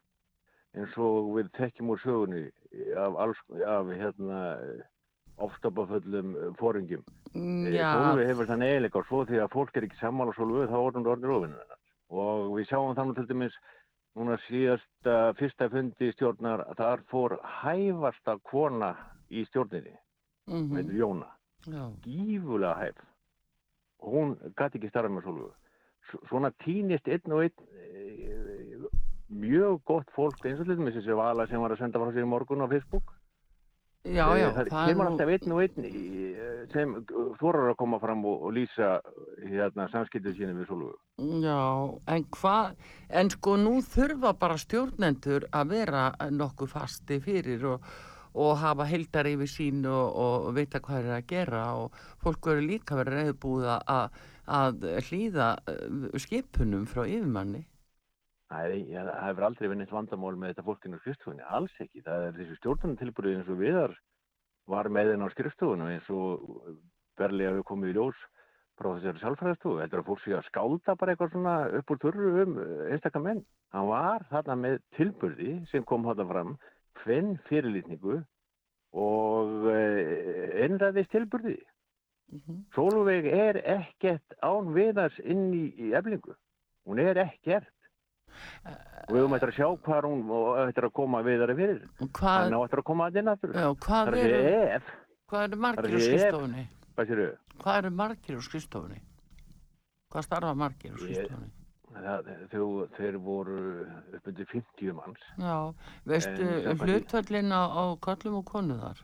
eins 0.76 0.97
og 0.99 1.33
við 1.37 1.51
þekkjum 1.59 1.91
úr 1.95 2.01
sögunni 2.05 2.43
af, 2.97 3.16
alls, 3.24 3.41
af 3.66 3.91
hérna, 3.97 4.41
ofstopaföllum 5.47 6.32
fóringjum. 6.61 7.03
Mm, 7.34 7.66
Já. 7.72 7.80
Já, 7.80 7.91
Sólveig 7.97 8.28
hefur 8.30 8.49
þannig 8.51 8.72
eiginleika 8.74 8.99
og 9.03 9.07
svo 9.09 9.24
því 9.28 9.41
að 9.45 9.53
fólk 9.55 9.76
er 9.76 9.86
ekki 9.88 10.01
sammála 10.01 10.34
Sólveig 10.36 10.68
þá 10.72 10.78
orðum 10.80 11.05
það 11.07 11.12
orðin 11.14 11.30
rófinu 11.30 11.59
hennar. 11.61 11.78
Og 12.11 12.49
við 12.59 12.68
sjáum 12.70 12.97
þannig 12.99 13.20
til 13.20 13.26
dæmis 13.30 13.59
núna 14.18 14.36
síðasta 14.49 15.16
fyrsta 15.38 15.68
fundi 15.70 16.09
stjórnar 16.16 16.64
að 16.66 16.80
þar 16.82 17.05
fór 17.12 17.36
hæfasta 17.62 18.34
kona 18.51 18.95
í 19.30 19.45
stjórninni, 19.47 19.93
mm 20.51 20.57
mhm, 20.57 20.76
heitir 20.76 20.99
Jóna 20.99 21.28
já, 21.70 21.84
gífulega 22.03 22.74
hæf 22.80 22.99
hún 24.03 24.32
gæti 24.59 24.80
ekki 24.80 24.88
starfa 24.91 25.12
með 25.14 25.28
Sólvögu 25.28 25.53
S- 26.11 26.24
svona 26.28 26.51
týnist 26.64 27.07
einn 27.07 27.32
og 27.36 27.45
einn 27.45 27.55
e, 27.78 28.80
mjög 29.30 29.78
gott 29.86 30.11
fólk 30.16 30.43
eins 30.49 30.59
og 30.59 30.66
til 30.66 30.74
dæmis 30.80 30.97
þessi 30.99 31.14
vala 31.14 31.47
sem 31.47 31.61
var 31.62 31.70
að 31.76 31.84
senda 31.84 32.01
frá 32.03 32.11
sér 32.11 32.26
í 32.26 32.30
morgun 32.32 32.64
á 32.66 32.72
Facebook 32.72 33.12
já, 34.05 34.24
Eh, 34.32 34.40
já, 34.40 34.48
það 34.57 34.68
það 34.70 34.82
er 34.82 34.88
kemur 34.88 35.05
nú, 35.05 35.11
alltaf 35.11 35.32
einn 35.34 35.53
og 35.53 35.62
einn 35.64 35.86
eh, 35.86 36.61
sem 36.72 36.94
þorar 37.40 37.72
að 37.72 37.76
koma 37.82 37.98
fram 38.01 38.24
og, 38.24 38.46
og 38.48 38.55
lýsa 38.57 38.92
hérna, 39.44 39.88
samskiptið 39.92 40.38
sínu 40.38 40.55
við 40.57 40.70
Sólvögu 40.70 41.42
já, 41.44 41.59
en 42.14 42.24
hvað, 42.36 42.70
en 43.20 43.32
sko 43.34 43.57
nú 43.61 43.74
þurfa 43.84 44.32
bara 44.40 44.57
stjórnendur 44.61 45.48
að 45.53 45.74
vera 45.74 46.07
nokkuð 46.32 46.72
fasti 46.72 47.20
fyrir 47.20 47.66
og, 47.74 47.84
og 48.40 48.57
hafa 48.62 48.88
heildar 48.88 49.28
yfir 49.28 49.51
sín 49.53 49.84
og, 49.84 50.16
og 50.16 50.51
vita 50.57 50.80
hvað 50.80 51.05
er 51.05 51.18
að 51.18 51.28
gera 51.34 51.64
og 51.76 52.01
fólk 52.24 52.53
verður 52.53 52.68
líka 52.70 52.96
verið 52.96 53.20
reyðbúið 53.20 53.72
að, 53.76 54.22
að 54.61 54.88
hlýða 55.11 55.51
eh, 55.68 56.16
skipunum 56.24 56.88
frá 56.88 57.05
yfirmanni. 57.05 57.66
Það 58.51 58.72
hefur 58.74 59.46
aldrei 59.46 59.68
verið 59.68 59.78
neitt 59.78 59.94
vandamál 59.94 60.34
með 60.34 60.53
þetta 60.53 60.66
fólkinu 60.66 60.98
á 60.98 61.03
skrifstofunni, 61.05 61.44
alls 61.55 61.76
ekki. 61.84 62.03
Það 62.03 62.24
er 62.26 62.38
þessi 62.38 62.57
stjórnartilbúrið 62.59 63.36
eins 63.38 63.51
og 63.53 63.61
viðar 63.61 63.94
var 64.70 64.90
með 64.90 65.12
henn 65.12 65.22
á 65.22 65.28
skrifstofunum 65.30 65.92
eins 65.92 66.11
og 66.11 66.42
berlega 67.20 67.53
hefur 67.55 67.68
komið 67.70 67.92
í 67.92 67.96
ljós 67.98 68.18
frá 68.80 68.90
þessari 68.96 69.22
sjálfræðstofu. 69.22 69.78
Þetta 69.82 69.96
er 69.96 70.03
að 70.03 70.11
fólk 70.11 70.22
sé 70.24 70.34
að 70.34 70.46
skálda 70.48 70.96
bara 70.98 71.14
eitthvað 71.14 71.32
svona 71.34 71.55
upp 71.78 71.94
úr 71.94 72.03
törru 72.03 72.30
um 72.42 72.59
einstakka 72.90 73.22
menn. 73.22 73.42
Hann 73.74 73.88
var 73.90 74.26
þarna 74.32 74.59
með 74.64 74.78
tilburði 74.98 75.57
sem 75.70 75.86
kom 75.86 76.07
þarna 76.09 76.28
fram, 76.30 76.55
hvenn 77.05 77.34
fyrirlitningu 77.48 78.20
og 78.98 79.68
einræðist 79.70 81.12
tilburði. 81.14 81.59
Mhm. 82.30 82.64
Sólveig 82.74 83.26
er 83.26 83.59
ekkert 83.62 84.38
án 84.42 84.74
viðars 84.74 85.18
inn 85.22 85.53
í, 85.55 85.66
í 85.78 85.94
eflingu. 85.98 86.34
Hún 86.86 87.03
er 87.03 87.18
ekkert. 87.18 87.70
Og 89.11 89.14
við 89.14 89.20
höfum 89.22 89.37
eftir 89.37 89.51
að 89.53 89.57
sjá 89.59 89.68
hvað 89.87 90.09
hún 90.09 90.24
og 90.31 90.59
eftir 90.68 90.87
að 90.87 90.93
koma 91.01 91.22
viðari 91.26 91.57
fyrir. 91.59 91.81
Hvað, 92.01 92.37
Hann 92.45 92.55
á 92.55 92.61
eftir 92.64 92.83
að 92.83 92.89
koma 92.91 93.09
að 93.11 93.20
inn 93.20 93.33
aftur. 93.33 93.55
hvað, 93.85 94.11
er 94.11 95.45
eru, 95.45 95.57
margir 95.57 95.95
ef- 95.95 96.05
skrifstofunni? 96.09 96.66
hvað 97.61 97.78
eru 97.78 97.91
margir 97.91 98.37
á 98.39 98.43
skrifstofunni? 98.43 99.01
Hvað 100.11 100.26
starfa 100.26 100.55
margir 100.55 100.95
það, 101.91 102.28
þau, 102.53 102.66
þeir 102.97 103.18
voru 103.22 103.59
upp 104.14 104.31
undir 104.31 104.47
50 104.47 104.93
manns. 104.95 105.24
Já, 105.39 105.74
veistu 106.07 106.47
En 106.47 106.62
samkvæmt- 106.64 106.87
hlutvöllin 106.87 107.53
á, 107.53 107.99
kollum 108.01 108.35
og 108.39 108.45
konu 108.45 108.78
þar? 108.78 109.03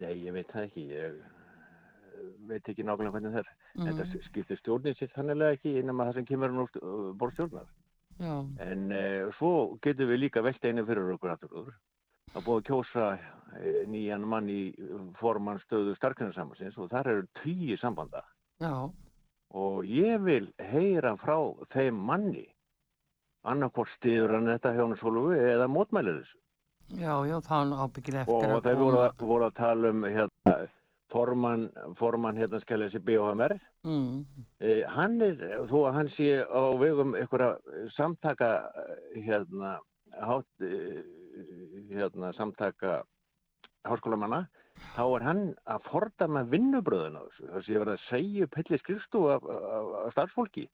Nei, 0.00 0.14
ég 0.24 0.32
veit 0.32 0.48
það 0.48 0.64
ekki. 0.68 0.86
Ég 0.88 1.04
eh, 1.04 2.30
veit 2.48 2.62
ekki 2.68 2.84
nákvæmlega 2.84 3.12
hvernig 3.12 3.32
það 3.34 3.42
er. 3.42 3.50
Mm. 3.76 3.86
Þetta 3.86 4.22
skiptir 4.24 4.58
stjórnin 4.60 4.96
sér 4.98 5.12
þannig 5.14 5.44
ekki 5.54 5.78
innan 5.80 5.96
það 5.96 6.14
sem 6.14 6.26
kemur 6.26 6.50
nú 6.50 6.66
borðstjórnar. 7.18 7.66
Já, 8.20 8.34
En 8.60 8.90
uh, 8.92 9.30
svo 9.38 9.78
getum 9.82 10.10
við 10.10 10.18
líka 10.26 10.42
velt 10.44 10.64
einu 10.64 10.84
fyrir 10.84 11.14
okkur. 11.14 11.36
Það 12.30 12.36
er 12.36 12.44
búið 12.46 12.58
að 12.60 12.66
kjósa 12.68 13.06
uh, 13.16 13.78
nýjan 13.88 14.26
mann 14.28 14.48
í 14.52 14.74
formannstöðu 15.20 15.94
starknarsamhansins 15.96 16.76
og 16.78 16.90
þar 16.92 17.08
eru 17.14 17.26
tíu 17.42 17.78
sambanda. 17.80 18.22
já, 18.60 18.74
Og 19.50 19.82
ég 19.88 20.20
vil 20.22 20.52
heyra 20.62 21.16
frá 21.18 21.34
þeim 21.72 21.96
manni 22.06 22.44
annarkvort 23.42 23.88
stiður 23.96 24.36
hann 24.36 24.46
þetta 24.52 24.74
hjá 24.76 24.84
hann 24.84 24.98
svolgu 25.00 25.32
eða 25.34 25.66
mótmælir 25.66 26.20
þessu. 26.20 26.36
já, 27.00 27.14
já, 27.26 27.36
það 27.48 27.72
er 27.72 27.80
ábyggilega 27.86 28.22
eftir 28.26 28.52
Og 28.54 28.62
þeir 28.62 28.76
voru, 28.78 29.00
að- 29.08 29.24
voru 29.32 29.44
að 29.48 29.54
tala 29.56 29.90
um 29.90 30.02
hérna, 30.04 30.54
formann, 31.12 31.68
formann 31.98 32.38
hérna 32.38 32.60
skælið 32.62 32.90
þessi 32.90 33.04
BHMR. 33.06 33.56
Mm. 33.86 34.24
Eh, 34.60 34.82
hann 34.94 35.20
er, 35.24 35.40
þó 35.70 35.78
að 35.88 35.96
hann 35.98 36.10
sé 36.16 36.30
á 36.44 36.62
vegum 36.80 37.16
einhverja 37.18 37.90
samtaka 37.96 38.50
eh, 38.84 39.20
hérna, 39.26 39.76
hát, 40.20 40.48
eh, 40.64 41.02
hérna 41.90 42.32
samtaka 42.38 43.00
háskólamanna, 43.88 44.44
þá 44.94 45.04
er 45.06 45.26
hann 45.26 45.42
að 45.68 45.88
fordama 45.90 46.44
vinnubröðun 46.48 47.18
á 47.18 47.22
þessu. 47.24 47.48
Það 47.54 47.66
sé 47.66 47.80
verið 47.82 47.94
að 47.96 48.06
segja 48.08 48.46
upp 48.46 48.60
helli 48.60 48.80
skrifstofu 48.82 49.32
af, 49.34 49.50
af, 49.56 49.90
af 50.04 50.14
starfsfólki. 50.16 50.68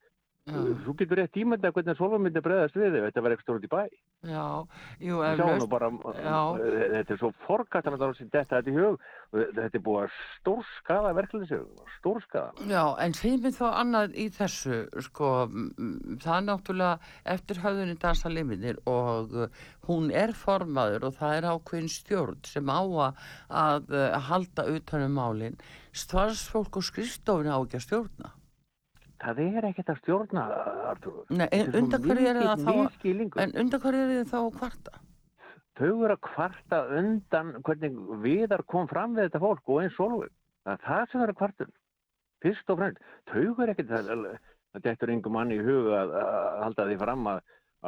Þú 0.46 0.92
getur 0.94 1.18
rétt 1.18 1.36
ímynda 1.40 1.72
hvernig 1.74 1.96
Solva 1.98 2.20
myndi 2.22 2.38
bregðast 2.38 2.76
við 2.78 2.94
ef 3.00 3.04
þetta 3.08 3.22
var 3.24 3.32
eitthvað 3.34 3.46
stórt 3.46 3.64
í 3.66 3.70
bæ. 3.72 3.80
Já, 4.30 4.44
jú, 5.02 5.16
eflaust. 5.26 5.66
bara, 5.72 5.88
Já. 6.22 6.38
þetta 6.92 7.14
er 7.14 7.18
svo 7.18 7.30
forkastan 7.48 7.96
að 7.96 8.04
það 8.04 8.12
er 8.12 8.20
þetta 8.20 8.60
þetta 8.60 8.70
í 8.70 8.76
hug. 8.76 9.08
Þetta 9.32 9.80
er 9.80 9.82
búið 9.88 10.04
að 10.04 10.14
stórskaða 10.36 11.12
verkefnisögum, 11.18 11.90
stórskaða. 11.96 12.68
Já, 12.70 12.84
en 13.02 13.18
mér 13.42 13.56
þó 13.58 13.66
annað 13.72 14.14
í 14.14 14.28
þessu, 14.38 14.78
sko, 15.08 15.32
það 16.22 16.32
er 16.36 16.46
náttúrulega 16.52 17.12
eftir 17.34 17.62
höfðunni 17.66 17.98
dansa 18.06 18.30
liminir 18.30 18.78
og 18.86 19.34
uh, 19.34 19.50
hún 19.90 20.14
er 20.14 20.30
formaður 20.46 21.10
og 21.10 21.18
það 21.18 21.40
er 21.40 21.50
ákveðin 21.50 21.90
stjórn 21.90 22.38
sem 22.46 22.70
á 22.70 22.82
að, 22.86 23.90
uh, 23.90 24.08
halda 24.30 24.70
utanum 24.78 25.18
málin. 25.18 25.58
Stvarsfólk 25.90 26.78
og 26.78 26.86
skrifstofun 26.86 27.50
á 27.50 27.58
ekki 27.58 27.82
að 27.82 27.88
stjórna. 27.90 28.35
Það 29.22 29.42
er 29.46 29.66
ekkert 29.70 29.90
að 29.92 30.00
stjórna, 30.02 30.44
Artur. 30.90 31.20
Nei, 31.32 31.46
en 31.56 31.70
undan 31.80 32.02
hverju 32.04 32.30
er 32.30 32.40
það 32.42 32.64
þá, 32.66 32.72
en 33.44 33.54
undan 33.62 33.82
hverju 33.84 34.02
er 34.02 34.10
það 34.16 34.32
þá 34.32 34.38
að 34.40 34.50
kvarta? 34.58 34.98
Þau 35.76 35.88
eru 35.92 36.14
að 36.14 36.22
kvarta 36.24 36.82
undan 36.98 37.54
hvernig 37.64 37.96
viðar 38.24 38.64
kom 38.68 38.88
fram 38.88 39.16
við 39.16 39.28
þetta 39.28 39.42
fólk 39.42 39.72
og 39.72 39.82
eins 39.82 39.96
Solveig. 39.96 40.32
Það 40.64 40.76
er 40.76 40.84
það 40.86 41.10
sem 41.10 41.24
eru 41.26 41.36
kvartun. 41.40 41.74
Fyrst 42.44 42.72
og 42.72 42.80
fremst. 42.80 43.10
Þau 43.32 43.42
eru 43.64 43.74
ekkert 43.74 43.92
þetta 44.76 45.06
er 45.06 45.12
engum 45.14 45.36
manni 45.36 45.58
í 45.58 45.64
huga 45.64 46.00
að, 46.02 46.14
að 46.20 46.48
halda 46.62 46.86
því 46.88 46.96
fram 47.02 47.28
að, 47.32 47.42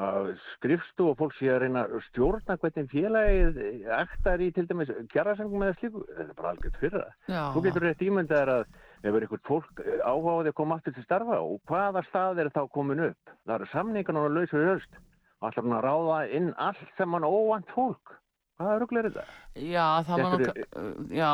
að 0.05 0.29
skrifstu 0.55 1.09
og 1.11 1.17
fólk 1.21 1.35
sé 1.37 1.51
að 1.53 1.63
reyna 1.65 1.85
að 1.87 2.05
stjórna 2.09 2.59
hvernig 2.63 2.93
félagið 2.93 3.59
ektar 3.99 4.45
í 4.45 4.51
til 4.57 4.67
dæmis 4.71 4.93
kjærasengum 5.13 5.65
eða 5.67 5.79
slíku. 5.81 6.05
Þetta 6.13 6.29
er 6.29 6.39
bara 6.39 6.55
það. 6.85 7.11
Já, 7.29 7.43
Þú 7.57 7.65
getur 7.67 7.89
rétt 7.89 8.07
ímyndaðar 8.09 8.55
að 8.55 8.79
ef 9.03 9.11
er 9.15 9.25
eitthvað 9.27 9.45
fólk 9.47 9.83
áhugaði 10.03 10.53
að 10.53 10.57
koma 10.59 10.79
aftur 10.79 10.95
til 10.97 11.05
starfa 11.07 11.39
og 11.45 11.61
hvaða 11.71 12.03
stað 12.09 12.43
er 12.43 12.51
þá 12.55 12.63
komin 12.75 13.05
upp? 13.11 13.35
Það 13.47 13.55
eru 13.59 13.69
samningarnar 13.73 14.31
og 14.31 14.35
lausur 14.39 14.67
höst. 14.73 14.99
Allar 15.39 15.63
hann 15.63 15.77
að 15.77 15.85
ráða 15.87 16.19
inn 16.35 16.49
allt 16.59 16.97
sem 16.99 17.13
hann 17.15 17.27
óvant 17.29 17.69
fólk. 17.77 18.17
Rugl 18.59 18.99
er 18.99 19.07
þetta? 19.07 19.25
já, 19.55 19.85
það 20.03 20.23
var 20.25 20.33
nú, 20.33 20.39
Þetta 20.43 21.15
já, 21.15 21.33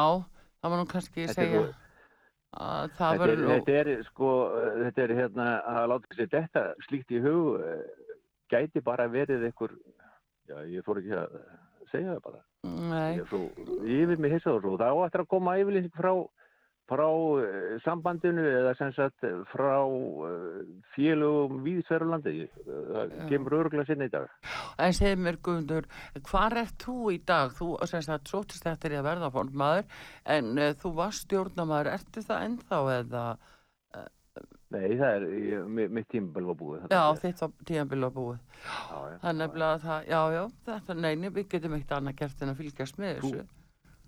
það 0.60 0.72
var 0.74 0.80
nú 0.82 0.88
kannski 0.90 1.24
Þetta 1.24 1.40
er 1.40 1.48
segja 1.48 1.62
að 2.54 2.90
það 2.98 3.14
Þetta 3.14 3.14
er, 3.14 3.20
verður, 3.22 3.48
þetta 3.54 3.76
er 3.80 4.02
sko, 4.10 4.32
þetta 4.82 5.02
er 5.06 5.14
hérna 5.18 5.46
að 5.72 5.86
láta 5.94 6.18
sér 6.18 6.28
þetta 6.34 6.64
slíkt 6.84 7.14
í 7.16 7.22
hug 7.24 7.62
eh, 7.64 7.80
gæti 8.52 8.82
bara 8.84 9.08
verið 9.10 9.48
einhver, 9.48 9.72
já 10.50 10.60
ég 10.68 10.84
fór 10.86 11.00
ekki 11.00 11.16
að 11.16 11.38
segja 11.90 12.12
það 12.12 12.20
bara. 12.28 12.42
nei, 12.92 13.16
Ég 13.16 13.24
er 13.24 13.32
svo 13.32 13.40
yfir 13.96 14.20
mig 14.20 14.36
hissa 14.36 14.52
og 14.52 14.60
svo. 14.62 14.76
Það 14.78 14.92
á 14.94 15.04
eftir 15.08 15.24
að 15.24 15.30
koma 15.32 15.56
yfirlýsing 15.62 15.96
frá, 15.96 16.12
frá 16.90 17.06
eh, 17.40 17.78
sambandinu 17.84 18.42
eða 18.44 18.74
sem 18.76 18.90
sagt 18.92 19.24
frá 19.52 19.78
uh, 19.88 20.58
félugum 20.92 21.62
víðsverulandi. 21.64 22.34
Það 22.66 23.14
kemur 23.30 23.56
örgulega 23.62 23.88
sinni 23.88 24.10
í 24.10 24.12
dag. 24.12 24.28
En 24.78 24.92
segir 24.92 25.16
mér 25.24 25.38
Guðmundur, 25.40 25.88
hvar 26.28 26.58
er 26.60 26.68
þú 26.84 26.98
í 27.14 27.18
dag? 27.24 27.54
Þú 27.56 27.70
sem 27.88 28.04
sagt 28.04 28.28
sótist 28.28 28.66
eftir 28.68 28.98
að 28.98 29.08
verða 29.08 29.32
fórnmaður, 29.32 29.88
en 30.36 30.52
uh, 30.60 30.70
þú 30.82 30.94
varst 31.00 31.24
stjórnamaður, 31.28 31.92
ertu 31.96 32.24
það 32.28 32.46
ennþá 32.50 32.82
eða, 33.00 33.26
Nei, 34.74 34.96
það 34.98 35.12
er, 35.14 35.24
ég, 35.38 35.66
mi- 35.70 35.86
mitt 35.86 36.08
tímabil 36.10 36.48
var 36.48 36.56
búið. 36.58 36.86
já, 36.90 37.02
þitt 37.22 37.42
tíðanbíl 37.68 38.00
var 38.08 38.14
búið. 38.16 38.38
já, 38.64 38.96
já. 39.12 39.18
Það 39.22 40.08
já, 40.10 40.22
já, 40.34 40.40
þetta, 40.66 40.96
neini, 40.98 41.30
við 41.30 41.46
getum 41.52 41.76
ekkert 41.76 41.92
annað 41.98 42.16
gert 42.18 42.42
en 42.42 42.50
að 42.50 42.58
fylgjast 42.58 42.98
með 42.98 43.20
Þú- 43.20 43.30
þessu. 43.36 43.44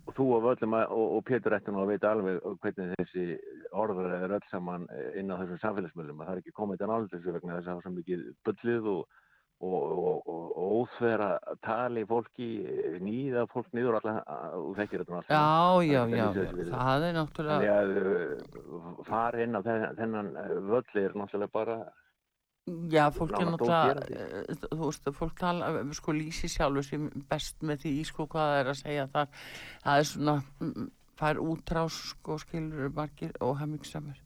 Og 0.07 0.15
þú 0.17 0.27
og 0.37 0.49
öllum 0.55 0.75
að, 0.79 0.95
og, 0.95 1.13
og 1.19 1.23
Pétur 1.27 1.57
ætti 1.57 1.75
nú 1.75 1.83
að 1.83 1.93
veita 1.95 2.11
alveg 2.15 2.41
hvernig 2.63 2.95
þessi 3.01 3.27
orður 3.75 4.13
er 4.21 4.35
öll 4.39 4.49
saman 4.53 4.87
eh, 4.95 5.21
inn 5.21 5.33
á 5.35 5.39
þessum 5.43 5.63
samfélagsmiðlum. 5.65 6.21
Að 6.23 6.29
það 6.31 6.35
er 6.37 6.43
ekki 6.45 6.57
komið 6.57 6.79
þetta 6.79 6.91
nálega 6.93 7.15
þessu 7.17 7.37
vegna 7.37 7.57
þess 7.59 7.67
að 7.67 7.73
það 7.73 7.81
er 7.81 7.87
svo 7.87 7.95
mikið 7.97 8.27
bullið 8.47 8.89
og, 8.93 9.19
og, 9.67 10.31
og, 10.31 10.55
óþverra 10.67 11.29
tali 11.65 12.05
fólki, 12.09 12.49
eh, 12.69 12.97
nýða 13.03 13.47
fólk 13.53 13.71
niður 13.77 13.99
alla, 14.01 14.17
og 14.61 14.73
þekkir 14.79 15.03
þetta 15.05 15.15
nú 15.15 15.21
allt 15.21 15.31
Já, 15.33 15.45
já, 15.87 16.01
Það 16.01 16.13
er 16.13 16.19
já, 16.21 16.27
fyrir. 16.37 16.73
það 16.73 17.07
er 17.07 17.07
Þannig 17.07 17.21
náttúrulega, 17.21 17.77
að 17.77 17.95
uh, 18.01 19.05
fara 19.09 19.45
inn 19.47 19.57
á 19.57 19.61
þennan, 19.67 19.97
þennan 20.01 20.33
eh, 20.43 20.59
völl 20.71 21.03
er 21.07 21.17
náttúrulega 21.23 21.55
bara 21.57 21.79
já, 22.91 23.05
fólk 23.15 23.33
er 23.39 23.47
náttúrulega, 23.47 23.95
ógerandi. 23.95 24.17
eh, 24.51 24.61
þú 24.73 24.79
veist, 24.85 25.11
fólk 25.15 25.35
tala, 25.39 25.69
eh, 25.81 25.93
sko, 25.95 26.13
lýsi 26.13 26.49
sjálfur 26.51 26.85
sem 26.85 27.09
best 27.31 27.61
með 27.63 27.83
því, 27.85 27.93
sko, 28.11 28.27
hvað 28.27 28.47
það 28.51 28.61
er 28.61 28.71
að 28.73 28.81
segja 28.83 29.07
þar, 29.15 29.29
það 29.85 29.99
er 29.99 30.09
svona, 30.11 30.37
mm, 30.61 30.91
fær 31.17 31.37
útrás, 31.41 31.99
sko, 32.13 32.39
skilur 32.39 32.91
margir 32.95 33.33
og 33.41 33.59
hemmingsamur. 33.61 34.19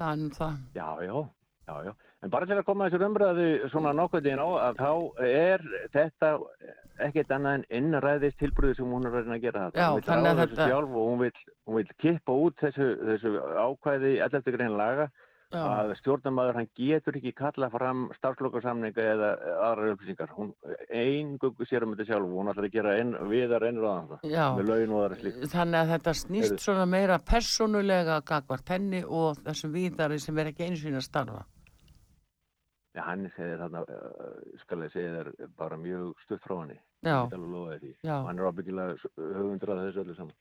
Það 0.00 0.12
er 0.12 0.16
nú 0.22 0.30
það. 0.30 0.56
Já, 0.74 0.88
já, 1.04 1.28
já, 1.68 1.84
já. 1.84 1.94
En 2.22 2.30
bara 2.30 2.46
til 2.46 2.56
að 2.58 2.64
koma 2.64 2.88
þessur 2.88 3.04
umræðu 3.06 3.70
svona 3.70 3.92
nokkvæðin 3.94 4.40
á 4.42 4.48
að 4.66 4.76
þá 4.80 4.92
er 5.22 5.60
þetta 5.94 6.30
ekkert 6.98 7.28
annað 7.30 7.54
en 7.54 7.64
innræðist 7.70 8.38
tilbröðu 8.40 8.74
sem 8.76 8.86
hún 8.90 9.06
er 9.06 9.12
reyna 9.12 9.36
að 9.36 9.42
gera 9.42 9.70
þetta. 9.70 9.78
Já, 9.78 10.00
þannig 10.08 10.32
að 10.32 10.40
þetta- 10.48 10.68
sjálf 10.68 10.90
og 10.98 11.04
hún 11.12 11.18
vil, 11.20 11.32
hún 11.68 11.76
vil 11.76 11.88
kippa 11.98 12.32
út 12.32 12.56
þessu, 12.56 12.88
þessu 13.06 13.30
ákvæði 13.54 14.18
11. 14.24 14.50
grein 14.56 14.76
laga 14.76 15.10
Já, 15.48 15.62
að 15.64 15.94
stjórnamaður 16.02 16.56
hann 16.58 16.66
getur 16.76 17.16
ekki 17.16 17.30
kalla 17.32 17.70
fram 17.72 18.02
starfslokarsamninga 18.18 19.04
eða 19.14 19.28
aðrar 19.64 19.94
upplýsingar. 19.94 20.32
Hún 20.36 20.50
eingöngu 20.92 21.64
sér 21.64 21.86
um 21.86 21.94
þetta 21.94 22.04
sjálf 22.10 22.34
hún 22.36 22.50
ætlar 22.52 22.66
að 22.68 22.74
gera 22.74 22.96
inn, 23.00 23.14
viðar 23.30 23.64
ennur 23.70 23.86
aðra 25.06 25.16
slíkt. 25.22 25.46
Þannig 25.54 25.78
að 25.80 25.92
þetta 25.94 26.12
snýst 26.20 26.50
Heyrðu. 26.50 26.64
svona 26.66 26.84
meira 26.92 27.16
persónulega 27.30 28.18
gagvart 28.28 28.72
henni 28.74 29.00
og 29.04 29.40
þessum 29.46 29.72
víðari 29.72 30.18
sem 30.20 30.38
er 30.42 30.50
ekki 30.50 30.68
sinni 30.76 31.00
að 31.00 31.06
starfa. 31.06 31.46
Já, 32.92 33.02
hann 33.06 33.30
segir 33.36 33.62
þarna, 33.62 33.80
uh, 33.88 34.58
skal 34.60 34.82
ég 34.84 34.92
segja 34.92 35.14
þér 35.14 35.48
bara 35.56 35.78
mjög 35.80 36.12
stutt 36.26 36.42
frá. 36.44 36.76
Já. 37.06 38.16
Hann 38.26 38.38
er 38.38 38.50
ábyggilega 38.50 38.98
höfundur 39.16 39.72
að 39.72 39.80
þessu 39.86 40.04
öllu 40.04 40.18
saman. 40.18 40.36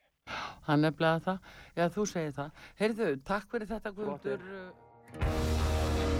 hann 0.68 0.84
er 0.84 0.92
bleið 0.92 1.24
það. 1.30 1.40
Já, 1.78 1.86
þú 1.96 2.06
segir 2.12 2.36
það. 2.36 2.52
Heyrðu, 2.82 3.10
takk 3.24 3.48
fyrir 3.54 3.72
þetta 3.72 3.94
Guðmundur. 3.96 4.86
Thank 5.14 6.08
you. 6.12 6.17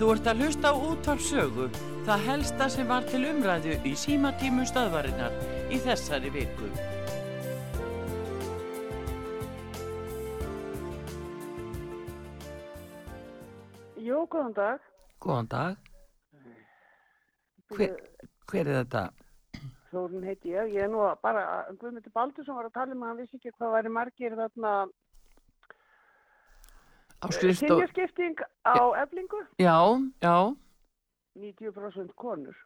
Þú 0.00 0.06
ert 0.14 0.28
að 0.30 0.38
hlusta 0.40 0.70
á 0.72 0.80
útvarpsögu, 0.80 1.64
það 2.06 2.22
helsta 2.24 2.66
sem 2.72 2.86
var 2.88 3.04
til 3.04 3.18
umræðu 3.28 3.74
í 3.84 3.90
símatímum 4.00 4.64
stöðvarinnar 4.64 5.34
í 5.68 5.80
þessari 5.84 6.30
viku. 6.32 6.68
Jú, 14.00 14.22
góðan 14.32 14.56
dag. 14.56 14.88
Góðan 15.20 15.52
dag. 15.52 15.92
Hver, 17.76 17.92
hver 18.48 18.72
er 18.72 18.80
þetta? 18.80 19.04
Þórun 19.92 20.24
heiti 20.24 20.56
ég. 20.56 20.72
Ég 20.78 20.88
er 20.88 20.94
nú 20.96 21.04
bara, 21.20 21.44
Guðmundur 21.76 22.16
Baldursson 22.16 22.56
var 22.56 22.72
að 22.72 22.78
tala 22.80 22.96
um 22.96 23.04
að 23.04 23.12
hann 23.12 23.20
vissi 23.20 23.36
ekki 23.36 23.52
hvað 23.58 23.76
væri 23.76 23.96
margir 24.00 24.40
þarna. 24.40 24.74
Kynjaskipting 27.20 28.36
á 28.64 28.76
eflingu. 29.02 29.42
Já, 29.58 29.76
já, 30.22 30.56
90% 31.36 32.14
konur. 32.16 32.56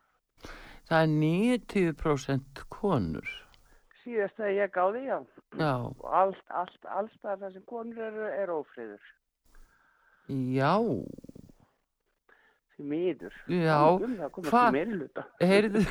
það 0.89 1.03
er 1.03 1.09
90% 1.09 2.65
konur. 2.69 3.27
Síðast 4.05 4.37
þegar 4.37 4.53
ég 4.59 4.73
gáði, 4.75 5.05
já. 5.09 5.19
Já, 5.59 5.75
Og 5.81 6.05
allt, 6.13 6.43
allt, 6.51 6.85
alls 6.93 7.13
það 7.23 7.53
sem 7.53 7.63
konur 7.67 7.99
eru, 7.99 8.27
er 8.29 8.49
ófriður. 8.53 9.01
já, 10.29 10.75
Því 12.75 12.85
miður. 12.91 13.35
Já, 13.49 13.79
Um, 14.03 14.17
það 14.19 14.31
komast 14.35 14.51
til 14.51 14.73
meiri 14.75 14.97
hluta. 14.99 15.23
heyrðu, 15.41 15.83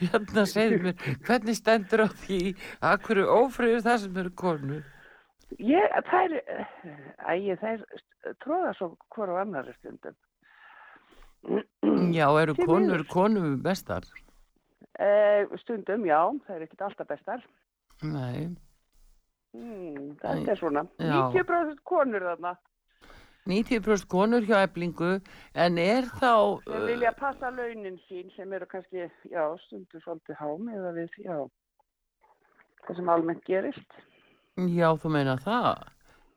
hérna 0.00 0.44
segðu 0.48 0.78
mér, 0.86 0.94
hvernig 1.26 1.56
stendur 1.58 2.00
á 2.00 2.08
því 2.08 2.38
að 2.80 3.02
hverju 3.04 3.26
ófriður 3.28 3.82
það 3.84 3.98
sem 4.00 4.16
eru 4.22 4.30
konur? 4.30 4.82
Ég, 5.58 5.94
þær, 6.06 6.36
ægi, 7.32 7.56
þær 7.60 7.84
tróða 8.44 8.72
svo 8.78 8.92
hvora 9.10 9.40
á 9.40 9.42
annari 9.42 9.74
stundum. 9.78 10.16
Já, 12.14 12.26
eru 12.42 12.54
Því 12.54 12.66
konur 12.68 13.04
konum 13.10 13.54
bestar? 13.64 14.04
Eh, 15.00 15.48
stundum, 15.62 16.04
já, 16.06 16.20
það 16.46 16.56
er 16.56 16.66
ekkert 16.66 16.86
alltaf 16.88 17.08
bestar. 17.10 17.46
Nei, 18.02 18.50
Mm, 19.50 20.12
Æ, 20.14 20.20
þetta 20.22 20.52
er 20.52 20.58
svona. 20.60 20.82
já. 20.94 21.32
90% 21.34 21.80
konur 21.82 22.22
þarna 22.22 22.52
90% 23.48 24.06
konur 24.06 24.44
hjá 24.46 24.60
eblingu, 24.62 25.20
en 25.54 25.78
er 25.78 26.06
þá... 26.20 26.60
sem 26.66 26.84
vilja 26.86 27.10
passa 27.18 27.50
launin 27.50 27.96
sín 28.06 28.28
sem 28.36 28.52
eru 28.52 28.68
kannski, 28.70 29.08
já, 29.32 29.42
stundu 29.64 29.98
svolítið 30.04 30.38
hám 30.38 30.68
eða 30.76 30.92
við, 30.98 31.16
já, 31.24 31.38
það 32.86 33.00
sem 33.00 33.08
almennt 33.16 33.42
gerist. 33.48 33.98
Já, 34.68 34.88
þú 35.00 35.12
meina 35.14 35.36
það? 35.40 35.88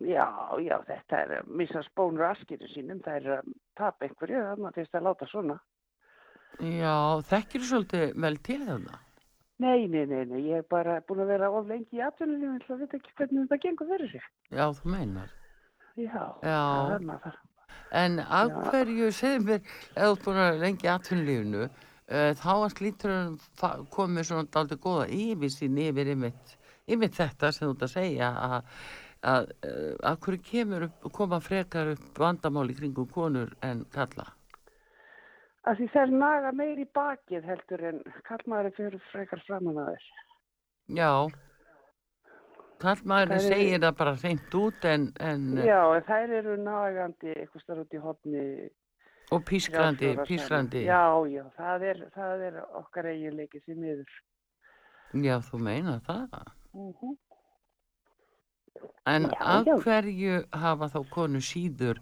Já, 0.04 0.28
já, 0.60 0.76
þetta 0.88 1.20
er 1.22 1.32
að 1.38 1.54
missa 1.62 1.84
spónur 1.86 2.26
askinu 2.28 2.68
sínum, 2.74 3.00
það 3.06 3.20
er 3.20 3.38
að 3.38 3.54
tapa 3.80 4.08
einhverju, 4.08 4.42
þannig 4.50 4.70
að 4.70 4.80
þess 4.80 4.98
að 4.98 5.08
láta 5.08 5.30
svona. 5.32 5.58
Já, 6.60 6.96
þekkir 7.30 7.66
svolítið 7.70 8.12
vel 8.26 8.36
til 8.46 8.60
þarna? 8.68 9.00
Nei, 9.64 9.88
nei, 9.88 10.04
nei, 10.10 10.26
nei, 10.28 10.42
ég 10.50 10.64
er 10.64 10.68
bara 10.70 10.98
búin 11.08 11.24
að 11.24 11.32
vera 11.36 11.50
of 11.54 11.70
lengi 11.70 12.00
í 12.00 12.04
atvinnulífum, 12.04 12.60
svo 12.66 12.78
veit 12.82 12.96
ekki 12.98 13.14
hvernig 13.20 13.46
þetta 13.46 13.60
gengur 13.64 13.90
fyrir 13.94 14.12
sig. 14.12 14.28
Já, 14.52 14.66
þú 14.76 14.92
meinar. 14.96 15.32
Já, 15.94 16.24
Já. 16.42 16.60
það 16.60 16.96
er 16.98 17.08
maður. 17.10 17.40
En 17.94 18.20
af 18.24 18.54
hverju, 18.68 19.12
segðu 19.14 19.46
mér, 19.48 19.72
ef 19.94 20.02
þú 20.02 20.10
ert 20.10 20.26
búin 20.26 20.42
að 20.42 20.48
vera 20.50 20.62
lengi 20.66 20.88
í 20.88 20.92
atvinnulífinu, 20.94 21.64
uh, 21.70 22.32
þá 22.42 22.52
að 22.56 22.68
slíturinn 22.74 23.38
komið 23.94 24.30
svona 24.30 24.52
daldið 24.58 24.84
góða 24.84 25.08
yfirsýn 25.20 25.80
yfir 25.86 26.12
ymitt, 26.16 26.58
ymitt 26.88 27.16
þetta 27.18 27.52
sem 27.52 27.68
þú 27.68 27.74
ert 27.76 27.88
að 27.88 27.94
segja 27.94 28.30
að, 28.48 28.58
að 29.34 29.50
uh, 29.70 29.96
af 30.12 30.20
hverju 30.26 30.44
kemur 30.50 30.88
upp, 30.90 31.10
koma 31.16 31.40
frekar 31.44 31.94
upp 31.96 32.20
vandamáli 32.20 32.76
kringum 32.78 33.08
konur 33.12 33.54
en 33.64 33.86
kalla? 33.94 34.28
Að 35.64 35.80
því 35.80 35.88
þær 35.94 36.14
naga 36.20 36.52
meir 36.52 36.80
í 36.84 36.90
bakið 36.92 37.46
heldur 37.48 37.88
en 37.88 38.04
kallmaður 38.28 38.76
fyrir 38.76 39.04
frekar 39.14 39.40
framan 39.48 39.80
að 39.80 39.94
þess. 39.94 40.22
Já, 40.92 41.12
kallmaðurinn 42.84 43.44
segir 43.46 43.80
það 43.80 43.94
bara 44.02 44.14
reynd 44.20 44.58
út 44.60 44.88
en, 44.90 45.06
en 45.24 45.46
Já, 45.64 45.80
en 45.96 46.08
þær 46.10 46.34
eru 46.40 46.56
nagandi 46.60 47.32
eitthvað 47.38 47.64
starf 47.64 47.86
út 47.86 47.96
í 47.96 48.02
hotni. 48.04 48.44
og 49.32 49.46
pískrandi, 49.48 50.12
pískrandi. 50.28 50.84
Já, 50.86 51.06
já, 51.32 51.44
það 51.56 51.86
er, 51.92 52.02
það 52.18 52.44
er 52.50 52.60
okkar 52.82 53.08
eiginleiki 53.14 53.64
því 53.64 53.78
miður. 53.80 54.20
Já, 55.24 55.38
þú 55.48 55.62
meina 55.64 55.96
það. 56.04 56.52
Mhm. 56.74 57.16
En 59.06 59.24
Já, 59.24 59.38
af 59.40 59.66
já. 59.68 59.76
hverju 59.84 60.44
hafa 60.52 60.88
þá 60.90 61.00
konu 61.10 61.40
síður 61.42 62.00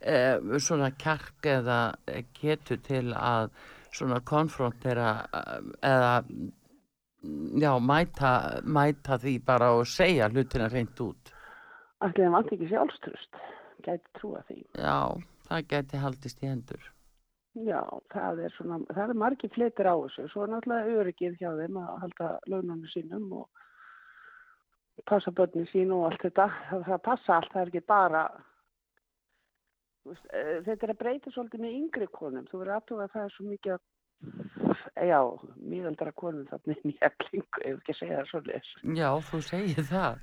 eh, 0.00 0.38
svona 0.58 0.90
kjark 0.96 1.42
eða 1.44 1.78
eh, 2.06 2.22
getu 2.38 2.76
til 2.76 3.12
að 3.16 3.50
svona 3.92 4.20
konfrontera 4.20 5.08
eh, 5.34 5.58
eða 5.82 6.12
mm, 6.22 7.58
já, 7.60 7.72
mæta, 7.80 8.32
mæta 8.64 9.18
því 9.18 9.34
bara 9.44 9.72
og 9.78 9.86
segja 9.86 10.28
hlutina 10.30 10.68
reynd 10.72 11.00
út. 11.00 11.32
Allir 12.00 12.24
þeim 12.24 12.32
vant 12.38 12.52
ekki 12.54 12.68
sjálfströst, 12.70 13.42
gæti 13.86 14.14
trúa 14.18 14.42
því. 14.48 14.62
Já, 14.78 14.96
það 15.48 15.66
geti 15.74 15.96
haldist 16.04 16.42
í 16.42 16.48
hendur. 16.50 16.88
Já, 17.54 17.82
það 18.14 18.44
er 18.46 18.54
svona, 18.56 18.78
það 18.94 19.10
er 19.12 19.18
margir 19.20 19.50
fletir 19.52 19.90
á 19.90 19.94
þessu. 20.06 20.28
Svo 20.32 20.46
er 20.46 20.54
náttúrulega 20.54 21.00
öryggið 21.02 21.34
hjá 21.42 21.50
þeim 21.58 21.76
að 21.82 21.90
halda 22.06 22.30
laununum 22.48 22.86
sínum 22.94 23.26
og 23.42 23.48
passa 25.08 25.30
börnin 25.34 25.68
sín 25.72 25.92
og 25.94 26.08
allt 26.10 26.22
þetta. 26.26 26.48
Það, 26.70 26.84
það 26.90 27.02
passa 27.08 27.36
allt, 27.38 27.52
það 27.54 27.62
er 27.62 27.72
ekki 27.72 27.84
bara, 27.92 28.22
eh, 30.10 30.58
þetta 30.66 30.86
er 30.88 30.94
að 30.94 31.00
breyta 31.04 31.34
svolítið 31.34 31.64
með 31.64 31.78
yngri 31.80 32.10
konum. 32.12 32.46
Þú 32.50 32.62
verður 32.62 32.76
aðtuga 32.78 33.08
að 33.08 33.16
það 33.16 33.24
er 33.28 33.34
svo 33.36 33.48
mikið 33.50 33.76
af 33.78 33.88
já, 35.02 35.18
miðaldra 35.58 36.12
konum 36.14 36.44
þarna 36.50 36.76
inn 36.76 36.92
í 36.92 36.96
eflingu, 37.02 37.62
ef 37.64 37.78
ekki 37.80 37.94
að 37.94 37.98
segja 37.98 38.18
það 38.18 38.28
svolítið. 38.30 38.70
Já, 38.98 39.08
þú 39.28 39.40
segir 39.48 39.86
það. 39.88 40.20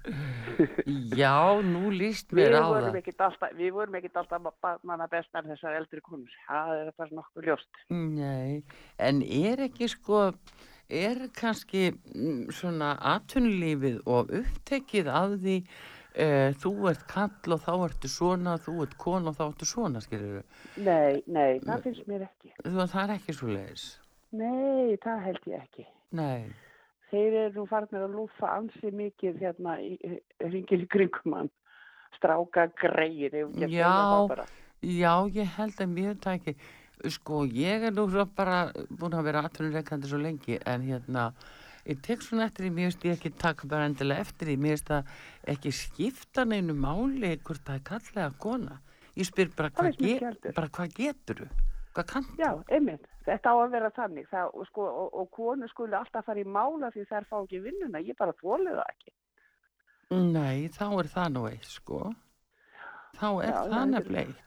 Já, 1.19 1.33
nú 1.65 1.91
líst 1.93 2.31
Við 2.31 2.41
mér 2.41 2.57
á 2.59 2.63
vorum 2.69 2.95
það. 2.95 3.11
alltaf, 3.27 3.55
við 3.59 3.73
vorum 3.75 3.99
ekkit 3.99 4.19
alltaf 4.21 4.47
manna 4.87 5.07
bestar 5.11 5.47
þessar 5.47 5.77
eldri 5.79 6.03
konur. 6.05 6.37
Það 6.47 6.73
er 6.77 6.91
bara 6.97 7.19
nokkuð 7.19 7.49
ljóst. 7.49 7.83
Nei, 7.91 8.63
en 9.09 9.21
er 9.25 9.65
ekki 9.67 9.89
sko, 9.91 10.29
er 10.89 11.21
kannski 11.37 11.89
mm, 11.93 12.49
svona 12.55 12.93
atvinnulífið 13.15 14.01
og 14.09 14.31
upptekið 14.39 15.09
af 15.13 15.35
því 15.43 15.57
uh, 15.63 16.49
þú 16.61 16.73
ert 16.91 17.03
kall 17.11 17.55
og 17.55 17.61
þá 17.65 17.73
ertu 17.87 18.11
svona, 18.11 18.55
þú 18.61 18.77
ert 18.85 18.95
kon 19.01 19.29
og 19.29 19.37
þá 19.37 19.43
ertu 19.49 19.69
svona, 19.69 20.01
skilur 20.03 20.41
Nei, 20.77 21.21
nei, 21.27 21.59
það 21.65 21.85
finnst 21.87 22.09
mér 22.09 22.25
ekki. 22.29 22.55
þú? 22.63 22.73
Það 22.79 23.03
er 23.03 23.13
ekki 23.17 23.37
svo 23.37 23.51
leiðis. 23.53 23.85
Nei, 24.39 24.97
það 25.03 25.23
held 25.25 25.47
ég 25.49 25.63
ekki. 25.63 25.87
Nei, 26.17 26.49
Þeir 27.09 27.35
eru 27.41 27.63
nú 27.63 27.65
farnir 27.65 28.03
að 28.05 28.17
lúfa 28.19 28.49
ansi 28.53 28.91
mikið 28.93 29.39
hérna 29.41 29.79
kringum 30.93 31.33
hann. 31.33 31.49
Stráka 32.19 32.67
greið, 32.77 33.39
ekki 33.49 33.79
Já. 33.79 33.89
það 34.29 34.43
já, 34.85 35.13
ég 35.35 35.55
held 35.57 35.81
að 35.83 35.89
mér 35.93 36.17
tæki, 36.23 36.53
sko, 37.07 37.45
ég 37.45 37.87
er 37.87 37.95
nú 37.95 38.05
bara 38.35 38.71
búin 38.89 39.15
að 39.15 39.29
vera 39.29 39.45
atvinnuleikandi 39.47 40.09
svo 40.09 40.19
lengi, 40.19 40.59
en 40.65 40.83
hérna, 40.83 41.29
ég 41.85 42.01
tek 42.05 42.21
svona 42.25 42.47
eftir 42.49 42.65
því, 42.65 42.73
mér 42.75 42.89
finnst 42.89 43.07
ég 43.07 43.17
ekki 43.17 43.31
taka 43.39 43.67
bara 43.67 43.87
endilega 43.89 44.25
eftir 44.25 44.51
því, 44.51 44.57
mér 44.59 44.75
finnst 44.75 44.91
það 44.91 45.13
ekki 45.55 45.73
skipta 45.75 46.45
neinu 46.45 46.75
máli 46.75 47.37
hvort 47.37 47.63
það 47.65 47.79
er 47.79 47.85
kallega 47.91 48.29
kona. 48.43 48.79
Ég 49.15 49.27
spyr 49.27 49.51
bara, 49.55 49.71
hvað, 49.71 49.91
finnst 49.91 50.01
mér 50.01 50.09
ge 50.09 50.15
ekki 50.15 50.29
heldur. 50.29 50.55
bara 50.59 50.73
hvað 50.75 50.95
getur 50.99 51.43
þú? 51.43 51.49
Já, 52.39 52.51
einmitt. 52.71 53.07
Þetta 53.25 53.51
á 53.51 53.55
að 53.59 53.71
vera 53.73 53.89
þannig. 53.93 54.27
Það, 54.31 54.51
og, 54.53 54.67
sko, 54.69 54.85
og, 54.87 55.15
og 55.21 55.31
konu 55.35 55.67
skuli 55.69 55.97
alltaf 55.97 56.25
fara 56.25 56.41
í 56.41 56.47
mála 56.47 56.91
því 56.93 57.05
þær 57.09 57.27
fá 57.29 57.37
ekki 57.41 57.61
vinnuna. 57.65 58.01
Ég 58.05 58.17
bara 58.17 58.35
þólið 58.39 58.77
það 58.79 58.91
ekki. 58.93 59.15
Nei, 60.09 60.69
þá 60.73 60.85
er 60.87 61.09
það 61.11 61.33
nú 61.35 61.43
eitt, 61.49 61.67
sko. 61.69 61.99
Þá 63.19 63.27
er 63.43 63.51
Já, 63.51 63.59
það 63.73 64.13
eitt. 64.23 64.45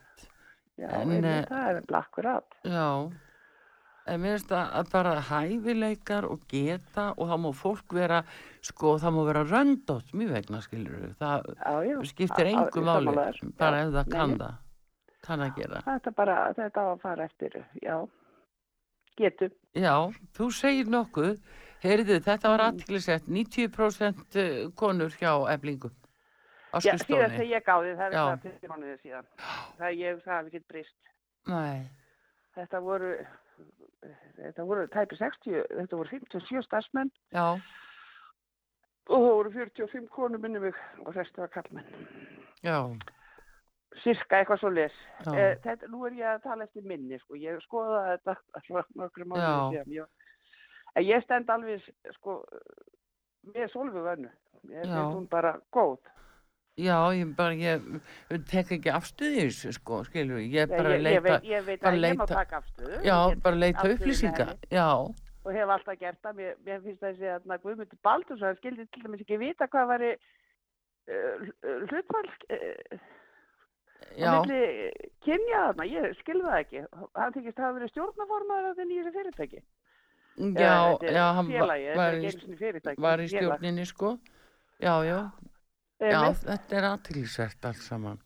Já, 0.78 0.88
En, 0.88 1.10
einmitt, 1.10 1.24
eh, 1.24 1.44
það 1.50 1.76
er 1.76 1.82
blakkur 1.86 2.24
að. 2.24 2.42
Já, 2.64 2.86
en 4.06 4.20
mér 4.22 4.32
finnst 4.38 4.48
það 4.48 4.70
að 4.80 4.90
bara 4.92 5.12
hæfileikar 5.28 6.24
og 6.30 6.40
geta 6.48 7.04
og 7.16 7.28
þá 7.28 7.36
má 7.44 7.50
fólk 7.54 7.92
vera, 7.94 8.22
sko, 8.62 8.96
það 8.98 9.14
má 9.14 9.24
vera 9.28 9.44
röndótt 9.44 10.12
mjög 10.16 10.32
vegna, 10.38 10.60
skilur 10.64 11.14
það 11.20 11.54
Já, 11.54 11.74
já. 11.86 11.98
skiptir 12.08 12.46
Á- 12.46 12.48
á- 12.48 12.52
engu 12.52 12.80
ég 12.80 12.84
máli, 12.88 13.04
sammála 13.06 13.26
þér. 13.32 13.56
bara 13.58 13.82
ef 13.84 13.92
það 13.92 14.10
kann 14.10 14.38
það, 14.38 14.54
kann 15.22 15.40
að 15.40 15.54
gera. 15.56 15.82
Þetta 15.86 16.14
bara, 16.16 16.38
þetta 16.54 16.80
á 16.80 16.86
að 16.94 17.00
fara 17.00 17.24
eftir, 17.24 17.64
já. 17.82 18.08
Getum. 19.16 19.50
Já, 19.76 19.94
þú 20.32 20.46
segir 20.52 20.86
nokkuð, 20.88 21.38
heyrðu, 21.84 22.16
þetta 22.24 22.48
var 22.48 22.58
Mm. 22.58 22.68
aðtiklisett, 22.72 23.28
90% 23.28 24.72
konur 24.74 25.10
hjá 25.20 25.48
eflingu 25.52 25.90
á 25.90 26.01
Já, 26.72 26.96
síðan 27.04 27.30
þegar 27.36 27.48
ég 27.52 27.64
gáði, 27.66 27.92
það 27.98 28.06
er 28.06 28.12
Já. 28.16 28.22
það 28.26 28.42
fyrir 28.46 28.70
mánuðið 28.72 29.00
síðan. 29.02 29.26
Það 29.78 29.96
ég, 29.98 30.22
það 30.24 30.36
hef 30.38 30.46
ekki 30.52 30.62
breyst. 30.72 30.96
Nei, 31.52 31.82
Þetta 32.52 32.80
voru, 32.84 33.10
þetta 34.36 34.64
voru 34.68 34.82
tæpi 34.92 35.16
60, 35.16 35.62
þetta 35.78 35.96
voru 35.96 36.10
57 36.12 36.62
starfsmenn 36.66 37.10
já, 37.32 37.44
og 39.08 39.22
það 39.24 39.32
voru 39.38 39.52
45 39.56 40.08
konur 40.12 40.38
minni 40.42 40.60
mig 40.60 40.76
og 41.06 41.14
restu 41.16 41.40
var 41.40 41.48
kallmenn. 41.54 41.88
já, 42.62 42.76
Sirka 44.02 44.38
eitthvað 44.40 44.60
svo 44.62 44.70
les. 44.72 44.92
Já. 45.26 45.32
Eh, 45.36 45.56
þetta, 45.64 45.88
nú 45.92 46.04
er 46.08 46.14
ég 46.16 46.28
að 46.30 46.42
tala 46.46 46.64
eftir 46.64 46.84
minni, 46.88 47.18
sko. 47.20 47.36
Ég 47.36 47.58
skoða 47.66 47.98
þetta 48.16 48.36
frá 48.68 48.84
nokkru 48.96 49.26
mánuði 49.28 49.42
Já. 49.76 49.82
síðan. 49.84 49.90
Ég, 49.92 50.30
en 50.96 51.04
ég 51.04 51.24
stend 51.26 51.50
alveg, 51.52 51.84
sko, 52.16 52.38
með 53.52 53.68
Solveig 53.74 54.08
önnu. 54.14 54.30
Ég 54.70 54.80
Já. 54.80 54.94
finnst 54.94 55.16
hún 55.18 55.28
bara 55.28 55.58
góð. 55.76 55.98
Já, 56.76 56.96
ég 57.14 57.34
bara, 57.36 57.54
ég 57.58 57.82
tek 58.48 58.70
ekki 58.78 58.92
afstuðis, 58.92 59.60
sko, 59.76 60.02
skilur, 60.08 60.40
ég 60.40 60.70
bara 60.72 60.96
leita, 60.96 61.12
ég, 61.16 61.22
veit, 61.26 61.50
ég 61.50 61.66
veit 61.66 61.82
að 61.82 61.98
ég 61.98 62.16
má 62.16 62.24
leita- 62.24 62.34
taka 62.34 62.62
afstöðu. 62.62 63.02
já, 63.04 63.18
bara 63.42 63.56
leita 63.56 63.78
afstöðu 63.78 63.92
með 63.92 64.00
upplýsinga, 64.00 64.46
henni. 64.46 64.70
já, 64.72 64.88
og 65.42 65.52
hef 65.56 65.72
alltaf 65.74 65.98
gert 65.98 66.20
það. 66.22 66.36
Mér, 66.38 66.52
mér 66.66 66.82
finnst 66.84 67.02
þessi 67.02 67.30
að 67.32 67.62
Guðmundur 67.64 67.98
Baldursson 68.06 68.58
skildi 68.60 68.86
til 68.86 69.02
dæmis 69.02 69.24
ekki 69.24 69.38
vita 69.40 69.66
hvað 69.72 69.88
var 69.90 70.04
uh, 70.06 71.48
hlutfall 71.90 72.30
uh, 72.56 72.98
já, 74.14 74.30
á 74.30 74.34
milli 74.38 74.92
kynja 75.26 75.62
þarna. 75.68 75.88
Ég 75.90 76.18
skilði 76.20 76.46
það 76.46 76.58
ekki. 76.60 76.84
Hann 77.18 77.34
þykist 77.36 77.58
að 77.58 77.66
hafa 77.66 77.78
verið 77.78 77.94
stjórnaformaður 77.94 78.70
af 78.70 78.76
þenni 78.78 78.94
í 78.94 79.00
þessi 79.02 79.14
fyrirtæki. 79.18 79.62
já, 80.38 80.76
þetta 80.94 81.10
er 81.10 81.16
já, 81.18 81.24
hann 81.36 81.50
félagi, 81.52 81.88
var 81.98 82.18
ekki 82.18 82.28
í, 82.32 83.00
var 83.04 83.20
í 83.20 83.26
stjórninni, 83.28 83.84
sko, 83.90 84.14
já, 84.80 84.94
já, 85.04 85.18
já, 86.02 86.18
Einmitt. 86.18 86.44
þetta 86.48 86.76
er 86.80 86.86
aðtilsvert 86.90 87.68
allt 87.70 87.82
saman. 87.86 88.20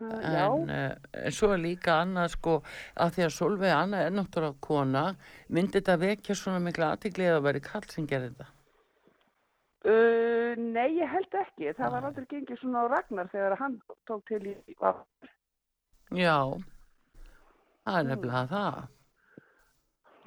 En, 0.00 0.70
uh, 0.70 0.94
en 1.12 1.34
svo 1.36 1.50
er 1.52 1.60
líka 1.60 1.98
annað 2.00 2.30
sko 2.32 2.54
að 2.96 3.10
því 3.18 3.24
að 3.26 3.34
Solveig 3.36 3.74
Anna 3.76 3.98
er 4.06 4.14
náttúrulega 4.16 4.56
kona 4.64 5.02
myndi 5.52 5.76
þetta 5.76 5.96
vekja 6.00 6.36
svona 6.40 6.62
mikla 6.64 6.94
aðtikli 6.94 7.26
eða 7.28 7.42
væri 7.44 7.60
kall 7.66 7.84
sem 7.92 8.06
gerir 8.08 8.30
þetta 8.32 8.46
uh, 9.84 10.54
nei, 10.56 10.88
ég 10.96 11.08
held 11.12 11.36
ekki. 11.42 11.74
Það 11.76 11.92
var 11.92 12.08
aldrei 12.08 12.26
gengið 12.32 12.62
svona 12.62 12.84
á 12.84 12.92
Ragnar 12.94 13.28
þegar 13.32 13.58
hann 13.60 13.76
tók 14.08 14.24
til 14.28 14.40
í... 14.48 14.54
Já 16.16 16.38
það 17.84 17.98
er 17.98 18.04
Mm. 18.04 18.08
nefnilega 18.08 18.46
það 18.50 18.80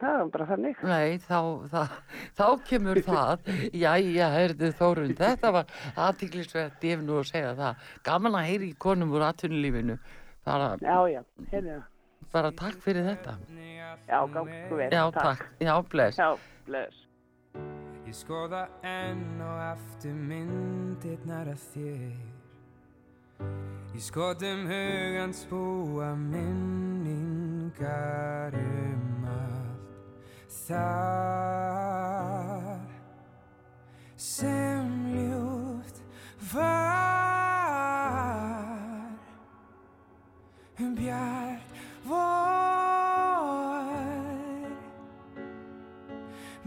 Það 0.04 0.18
var 0.20 0.28
bara 0.34 0.46
þannig. 0.50 0.76
Nei, 0.84 1.16
þá, 1.24 1.40
þá, 1.72 1.82
þá 2.36 2.46
kemur 2.68 3.00
það 3.06 3.38
Jæja, 3.72 4.28
heyrðu 4.34 4.68
Þórun 4.76 5.14
þetta 5.16 5.48
var 5.56 5.66
aðtiklisvert 5.96 6.84
ég 6.84 6.92
hef 6.98 7.02
nú 7.08 7.14
að 7.22 7.30
segja 7.32 7.54
það 7.56 7.74
gaman 8.10 8.36
að 8.42 8.48
heyri 8.50 8.68
í 8.74 8.76
konum 8.84 9.14
úr 9.16 9.24
atvinnulífinu 9.30 9.96
bara, 10.44 10.68
Já, 10.84 11.00
já, 11.14 11.22
hérna. 11.54 11.78
bara 12.36 12.52
takk 12.52 12.78
fyrir 12.84 13.04
þetta 13.14 13.34
Já, 14.10 14.20
gangu 14.28 14.76
vel. 14.76 14.92
Já, 14.92 15.04
takk, 15.16 15.42
já, 15.64 15.74
bless 15.94 16.20
Já, 16.20 16.30
bless. 16.68 16.96
Ég 18.04 18.16
skoða 18.20 18.66
enn 18.84 19.40
og 19.40 19.58
aftur 19.70 20.12
myndirnar 20.20 21.48
af 21.56 21.64
þér 21.72 22.12
Í 23.94 24.00
skotum 24.04 24.68
hugans 24.68 25.46
búa 25.48 26.12
minningar 26.28 27.32
um 28.60 29.13
það 30.68 32.54
sem 34.16 34.88
ljúft 35.12 35.98
var. 36.54 37.04
Um 40.80 40.96
bjart 40.98 41.70
vor 42.08 42.24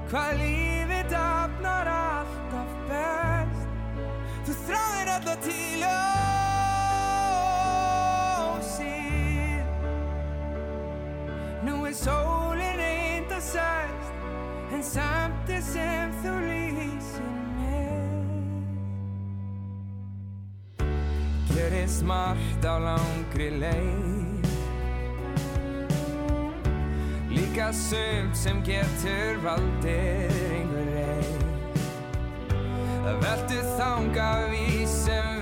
hvað 0.09 0.31
lífið 0.41 0.50
en 14.81 14.87
samt 14.87 15.49
er 15.53 15.61
sem 15.61 16.13
þú 16.23 16.31
lýsir 16.41 17.33
mér 17.57 17.99
Gerist 21.51 22.01
margt 22.07 22.65
á 22.65 22.81
langri 22.81 23.51
leið? 23.61 24.47
Líka 27.29 27.69
sumt 27.77 28.33
sem 28.33 28.63
getur 28.65 29.37
valdir 29.45 30.33
einhver 30.57 30.89
reið 30.95 31.45
Það 33.05 33.21
veldur 33.27 33.69
þanga 33.77 34.31
við 34.49 34.81
sem 34.89 35.40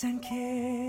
Sen 0.00 0.18
kemur 0.18 0.79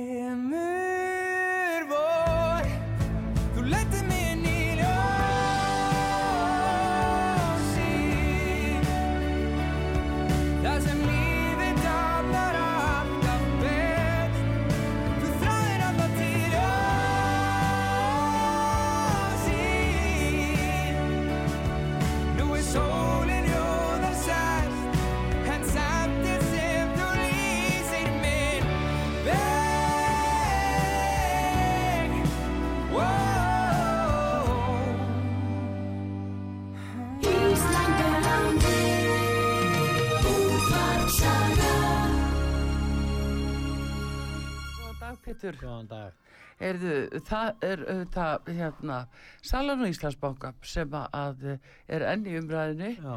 Pétur. 45.42 45.58
Góðan 45.58 45.88
dag. 45.90 46.18
Erðu, 46.62 47.22
það 47.26 47.64
er 47.66 47.80
auðvitað, 47.90 48.50
hérna, 48.60 48.98
Salan 49.42 49.82
og 49.82 49.90
Íslandsbanka 49.90 50.52
sem 50.70 50.92
að 50.94 51.48
er 51.90 52.06
enn 52.12 52.28
í 52.30 52.36
umræðinni 52.38 52.92
Já. 53.00 53.16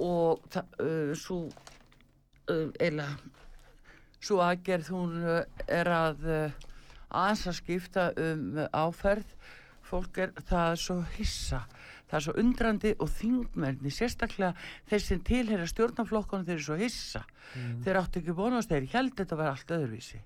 og 0.00 0.46
það, 0.54 0.78
uh, 0.86 1.10
svo, 1.20 1.36
uh, 2.48 2.70
eila, 2.80 3.10
svo 4.16 4.40
aðgerð 4.46 4.88
hún 4.94 5.18
uh, 5.20 5.42
er 5.68 5.92
að 5.92 6.24
uh, 6.24 6.56
aðeins 7.10 7.44
að 7.52 7.58
skipta 7.60 8.08
um 8.16 8.64
áferð. 8.72 9.36
Fólk 9.90 10.22
er, 10.22 10.32
það 10.46 10.72
er 10.72 10.82
svo 10.86 10.98
hissa, 11.18 11.64
það 12.08 12.16
er 12.22 12.28
svo 12.30 12.38
undrandi 12.40 12.96
og 12.96 13.12
þingmenni, 13.20 13.92
sérstaklega 13.92 14.54
þeir 14.88 15.06
sem 15.10 15.22
tilheyra 15.26 15.68
stjórnarflokkunum, 15.68 16.48
þeir 16.48 16.56
eru 16.56 16.68
svo 16.70 16.80
hissa. 16.80 17.24
Þeir 17.84 17.98
áttu 18.04 18.22
ekki 18.22 18.36
vonast, 18.38 18.70
þeir 18.70 18.86
held 18.94 19.16
þetta 19.18 19.34
að 19.34 19.42
vera 19.42 19.56
allt 19.58 19.74
öðruvísi. 19.76 20.20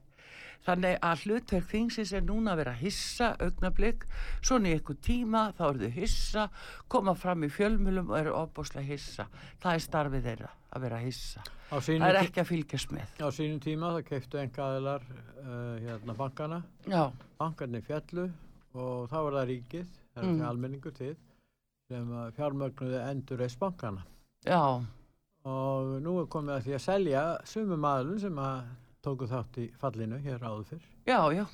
Þannig 0.64 0.94
að 1.04 1.22
hlutverk 1.26 1.66
þingsins 1.68 2.12
er 2.16 2.22
núna 2.24 2.54
að 2.54 2.60
vera 2.62 2.72
hissa 2.78 3.26
augnablík, 3.44 4.06
svona 4.40 4.70
í 4.70 4.76
einhver 4.78 4.96
tíma 5.04 5.42
þá 5.58 5.64
eru 5.68 5.82
þau 5.88 5.96
hissa, 5.98 6.44
koma 6.88 7.14
fram 7.14 7.44
í 7.44 7.50
fjölmjölum 7.52 8.08
og 8.08 8.16
eru 8.22 8.32
ofbúslega 8.38 8.86
hissa. 8.88 9.26
Það 9.60 9.74
er 9.76 9.82
starfið 9.84 10.24
þeirra 10.30 10.48
að 10.74 10.86
vera 10.86 11.00
hissa. 11.02 11.42
Það 11.74 12.06
er 12.08 12.18
ekki 12.22 12.40
að 12.40 12.48
fylgjast 12.48 12.94
með. 12.94 13.12
á 13.20 13.28
sínum 13.34 13.60
tíma 13.60 13.90
það 13.96 14.06
keiftu 14.08 14.40
engaðilar 14.40 15.04
uh, 15.10 15.76
hérna 15.84 16.14
bankana. 16.16 16.62
Já, 16.88 17.02
Bankarnir 17.38 17.82
fjallu 17.84 18.24
og 18.74 19.08
þá 19.12 19.16
var 19.26 19.36
það 19.40 19.48
ríkið, 19.52 19.86
það 20.14 20.24
er 20.24 20.32
Mm. 20.32 20.42
almenningur 20.48 20.92
til, 20.96 21.14
sem 21.90 22.08
fjármögnuði 22.36 23.00
endur 23.10 23.38
reist 23.38 23.58
bankana. 23.60 24.04
já, 24.46 24.80
Og 25.44 26.00
nú 26.00 26.20
er 26.22 26.26
komið 26.32 26.54
að 26.56 26.62
því 26.64 26.72
að 26.78 26.80
selja 26.86 27.22
sumum 27.44 27.84
aðlun 27.84 28.20
sem 28.20 28.38
að 28.40 28.62
tóku 29.04 29.28
þátt 29.30 29.60
í 29.62 29.68
fallinu 29.80 30.18
hér 30.24 30.42
áður 30.42 30.66
fyrr. 30.72 30.88
já, 31.08 31.20
já, 31.36 31.44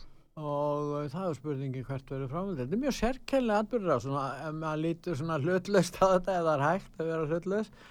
Og 0.40 0.92
uh, 0.94 1.06
það 1.12 1.26
er 1.26 1.36
spurningin 1.36 1.84
hvert 1.84 2.10
verður 2.12 2.30
framöld. 2.32 2.60
Þetta 2.60 2.76
er 2.76 2.82
mjög 2.84 2.96
sérkennlega 2.96 3.64
atbyrður 3.64 3.92
á 3.92 3.98
svona, 4.04 4.24
ef 4.46 4.54
maður 4.60 4.82
lítur 4.84 5.18
svona 5.18 5.38
hlutlaust 5.42 5.98
á 6.00 6.06
þetta, 6.06 6.36
það 6.46 6.52
er 6.54 6.64
hægt 6.64 7.00
að 7.02 7.10
vera 7.10 7.28
hlutlaust, 7.32 7.82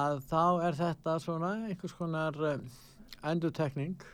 að 0.00 0.20
þá 0.32 0.44
er 0.66 0.78
þetta 0.80 1.16
svona 1.22 1.52
einhvers 1.68 1.96
konar 2.00 2.40
um, 2.50 2.64
endurtekning 3.30 4.08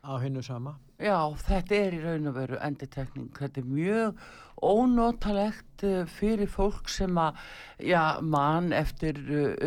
á 0.00 0.12
hinnu 0.22 0.42
sama. 0.42 0.76
já, 0.98 1.18
þetta 1.46 1.74
er 1.76 1.96
í 1.96 2.00
raun 2.04 2.28
og 2.28 2.36
veru 2.36 2.58
endurtekning. 2.60 3.28
Þetta 3.36 3.60
er 3.60 3.68
mjög 3.68 4.22
ónotalegt 4.60 5.84
eh, 5.84 6.04
fyrir 6.08 6.48
fólk 6.48 6.88
sem 6.92 7.16
að, 7.20 7.38
já, 7.80 8.20
mann 8.20 8.72
eftir 8.76 9.20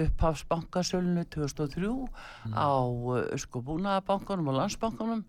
upphafsbankasölinu 0.03 1.25
2003 1.33 1.93
á 2.53 2.69
eh, 3.17 3.37
sko 3.41 3.63
búnaðabankanum 3.65 4.51
og 4.53 4.59
landsbankanum 4.61 5.23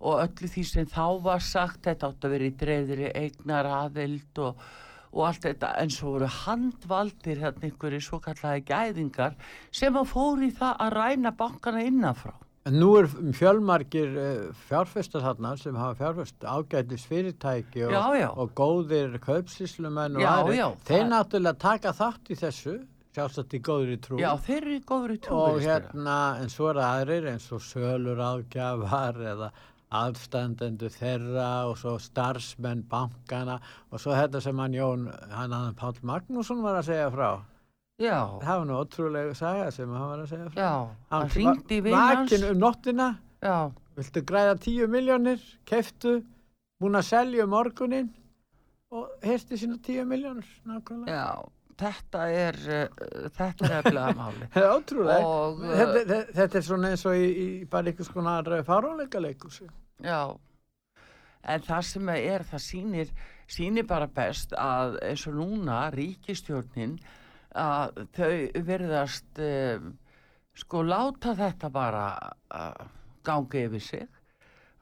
og 0.00 0.22
öllu 0.24 0.50
því 0.52 0.64
sem 0.68 0.88
þá 0.90 1.06
var 1.24 1.44
sagt 1.44 1.86
þetta 1.86 2.10
átt 2.10 2.26
að 2.26 2.34
vera 2.34 2.50
í 2.50 2.56
dreifðri 2.62 3.12
eignar 3.16 3.70
aðild 3.78 4.42
og, 4.44 4.58
og 5.14 5.22
allt 5.30 5.46
þetta 5.46 5.72
en 5.80 5.94
svo 5.94 6.16
voru 6.16 6.32
handvaldir 6.42 7.40
hérna 7.44 7.70
einhverju 7.70 8.02
svo 8.04 8.20
kallaði 8.24 8.66
gæðingar 8.68 9.38
sem 9.70 9.96
að 9.96 10.10
fóru 10.12 10.50
í 10.50 10.52
það 10.58 10.82
að 10.84 10.98
ræna 10.98 11.32
bankana 11.38 11.86
innanfrá 11.86 12.34
En 12.66 12.74
nú 12.80 12.88
er 12.98 13.06
fjölmargir 13.38 14.16
uh, 14.18 14.48
fjárfestar 14.66 15.22
þarna 15.22 15.52
sem 15.60 15.76
hafa 15.78 15.94
fjárfest 16.00 16.42
ágætis 16.50 17.04
fyrirtæki 17.06 17.84
og, 17.86 17.92
Já, 17.94 18.02
já. 18.18 18.28
og 18.34 18.50
góðir 18.58 19.14
kaupsíslumenn 19.22 20.16
og 20.18 20.24
já, 20.24 20.66
Þeir 20.88 21.04
það- 21.04 21.12
náttúrulega 21.12 21.58
taka 21.62 21.92
þátt 21.94 22.32
í 22.34 22.38
þessu, 22.40 22.74
sjálfsagt 23.14 23.54
í 23.54 23.60
góðri 23.62 24.00
trú. 24.02 24.18
já 24.18 24.32
þeir 24.36 24.58
eru 24.64 24.74
í 24.74 24.82
góðri 24.84 25.18
trú 25.22 25.38
og 25.44 25.60
hérna, 25.62 26.16
en 26.42 26.48
svo 26.52 26.68
er 26.74 26.82
aðrir 26.82 27.30
eins 27.30 27.46
og 27.54 27.62
sölur 27.64 28.18
ágjafar 28.18 29.14
eða 29.32 29.52
aðstandendur 29.96 30.90
þeirra 30.90 31.48
og 31.70 31.76
svo 31.78 31.94
starfsmenn 32.02 32.82
bankana 32.90 33.60
og 33.92 34.00
svo 34.02 34.10
þetta 34.18 34.40
sem 34.42 34.58
hann 34.58 34.74
Jón, 34.74 35.06
hann 35.30 35.52
hann 35.54 35.74
Páll 35.78 35.94
Magnússon 36.02 36.62
var 36.66 36.80
að 36.82 36.88
segja 36.90 37.10
frá. 37.14 37.30
Já, 38.00 38.18
Það 38.42 38.58
var 38.58 38.66
nú 38.68 38.78
ótrúlega 38.82 39.34
saga 39.34 39.70
sem 39.74 39.90
hann 39.96 40.10
var 40.10 40.22
að 40.24 40.30
segja 40.32 40.52
frá. 40.52 40.62
já, 40.62 40.72
hann 41.10 41.28
ringdi 41.34 41.80
var 41.80 41.90
vinans 41.90 42.30
vakinn 42.30 42.48
um 42.50 42.62
nóttina, 42.62 43.08
já, 43.42 43.56
viltu 43.96 44.22
græða 44.28 44.56
tíu 44.60 44.88
miljónir, 44.92 45.42
keftu, 45.64 46.20
búin 46.80 47.00
að 47.00 47.08
selja 47.10 47.44
um 47.44 47.54
morgunin 47.56 48.10
og 48.92 49.10
hérsti 49.24 49.58
sína 49.60 49.78
tíu 49.82 50.04
miljónir, 50.06 50.48
nákvæmlega. 50.64 51.12
já 51.12 51.56
þetta 51.76 52.22
er 52.32 52.58
uh, 52.72 53.30
þetta 53.36 53.68
er 53.68 53.74
eflega 53.80 54.12
máli 54.16 54.48
Það 54.54 54.62
er 54.62 54.70
ótrúlega. 54.72 55.26
Og, 55.28 55.62
þetta, 55.62 56.02
þetta, 56.10 56.20
þetta 56.38 56.58
er 56.60 56.66
svona 56.68 56.92
eins 56.92 57.04
og 57.08 57.16
í, 57.20 57.26
í 57.36 57.48
bara 57.70 57.92
einhvers 57.92 58.12
konar 58.12 58.50
faróleika 58.64 59.20
leikursi. 59.20 59.68
Já, 60.04 60.20
en 61.46 61.66
það 61.66 61.84
sem 61.90 62.08
er, 62.16 62.44
það 62.48 62.64
sýnir, 62.64 63.12
sýnir 63.48 63.86
bara 63.88 64.08
best 64.08 64.56
að 64.58 64.98
eins 65.06 65.26
og 65.30 65.36
núna 65.38 65.86
ríkistjórnin 65.94 66.96
að 67.60 68.02
þau 68.16 68.62
verðast 68.68 69.40
um, 69.42 69.94
sko 70.56 70.82
láta 70.86 71.34
þetta 71.36 71.70
bara 71.72 72.04
uh, 72.16 72.86
ganga 73.26 73.64
yfir 73.66 73.82
sig 73.82 74.06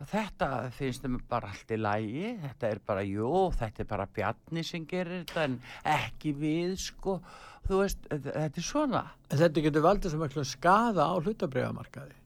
og 0.02 0.10
þetta 0.10 0.48
finnst 0.74 1.04
þeim 1.04 1.20
bara 1.30 1.50
allt 1.52 1.70
í 1.72 1.78
lægi, 1.78 2.32
þetta 2.42 2.70
er 2.70 2.80
bara, 2.86 3.04
jú, 3.06 3.30
þetta 3.54 3.82
er 3.84 3.88
bara 3.88 4.08
bjarni 4.16 4.64
sem 4.66 4.84
gerir 4.90 5.22
þetta 5.22 5.44
en 5.48 5.54
ekki 5.94 6.34
við, 6.40 6.74
sko, 6.82 7.20
þú 7.68 7.80
veist, 7.80 8.04
þetta 8.10 8.60
er 8.60 8.66
svona. 8.66 9.04
En 9.30 9.40
þetta 9.40 9.64
getur 9.68 9.86
valdið 9.86 10.14
sem 10.14 10.26
eitthvað 10.26 10.50
skada 10.50 11.08
á 11.08 11.14
hlutabrifamarkaði. 11.16 12.18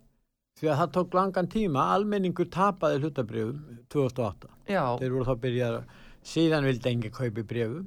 Því 0.59 0.73
að 0.73 0.81
það 0.81 0.95
tók 0.97 1.15
langan 1.15 1.51
tíma, 1.53 1.85
almenningur 1.95 2.49
tapaði 2.51 3.05
hlutabrifum 3.05 3.61
2008. 3.95 4.51
Já, 4.73 4.83
Þeir 4.99 5.15
voru 5.15 5.29
þá 5.29 5.43
byrjað, 5.45 5.77
síðan 6.27 6.67
vildi 6.67 6.91
engi 6.91 7.13
kaupi 7.15 7.45
brifum. 7.47 7.87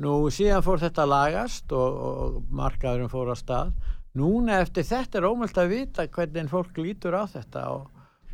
Nú 0.00 0.16
síðan 0.32 0.62
fór 0.64 0.80
þetta 0.80 1.04
að 1.04 1.10
lagast 1.12 1.72
og, 1.76 1.96
og 2.10 2.36
markaðurinn 2.56 3.10
fór 3.12 3.32
að 3.34 3.40
stað. 3.42 3.72
Núna 4.16 4.60
eftir 4.64 4.86
þetta 4.88 5.18
er 5.20 5.26
ómöld 5.28 5.58
að 5.60 5.68
vita 5.74 6.06
hvernig 6.10 6.48
fólk 6.50 6.78
lítur 6.80 7.14
á 7.20 7.24
þetta 7.30 7.64
og, 7.74 7.84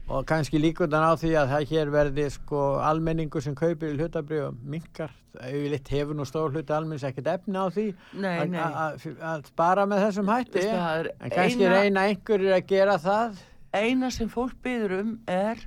og 0.06 0.22
kannski 0.30 0.60
líkundan 0.62 1.04
á 1.04 1.12
því 1.18 1.32
að 1.36 1.50
það 1.52 1.66
hér 1.72 1.90
verði 1.92 2.26
sko 2.32 2.60
almenningur 2.86 3.42
sem 3.44 3.56
kaupir 3.58 3.92
í 3.92 3.98
hlutabrifum 3.98 4.60
minkar. 4.72 5.10
Yfirleitt 5.36 5.90
hefur 5.92 6.16
nú 6.16 6.24
stór 6.24 6.54
hluti 6.54 6.72
almennings 6.72 7.04
ekkert 7.10 7.26
efni 7.34 7.58
á 7.60 7.66
því 7.68 7.88
að- 9.20 9.50
spara 9.50 9.84
með 9.90 10.06
þessum 10.06 10.30
hætti. 10.32 10.64
En 10.70 11.34
kannski 11.34 11.66
eina- 11.66 11.74
reyna 11.82 12.06
einhverjir 12.12 12.54
að 12.56 12.66
gera 12.70 12.96
það. 13.02 13.42
eina 13.76 14.08
sem 14.10 14.28
fólk 14.32 14.54
byður 14.64 15.00
um 15.02 15.10
er 15.28 15.58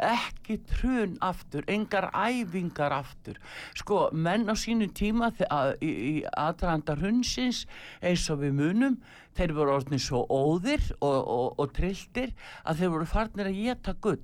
ekki 0.00 0.56
trun 0.66 1.16
aftur, 1.22 1.64
engar 1.70 2.08
æfingar 2.12 2.92
aftur. 2.92 3.36
Sko, 3.78 4.08
menn 4.12 4.48
á 4.50 4.54
sínu 4.58 4.88
tíma 4.92 5.30
að- 5.50 5.76
í, 5.82 5.90
í 5.90 6.24
aðranda 6.36 6.96
hundsins 6.98 7.66
eins 8.02 8.28
og 8.30 8.40
við 8.42 8.56
munum, 8.58 8.96
þeir 9.34 9.54
voru 9.54 9.76
orðnir 9.78 10.02
svo 10.02 10.24
óðir 10.30 10.82
og, 11.00 11.20
og, 11.28 11.54
og 11.58 11.72
trilltir 11.74 12.34
að 12.64 12.78
þeir 12.82 12.92
voru 12.96 13.06
farnir 13.06 13.46
að 13.50 13.60
geta 13.62 13.94
gull. 14.00 14.22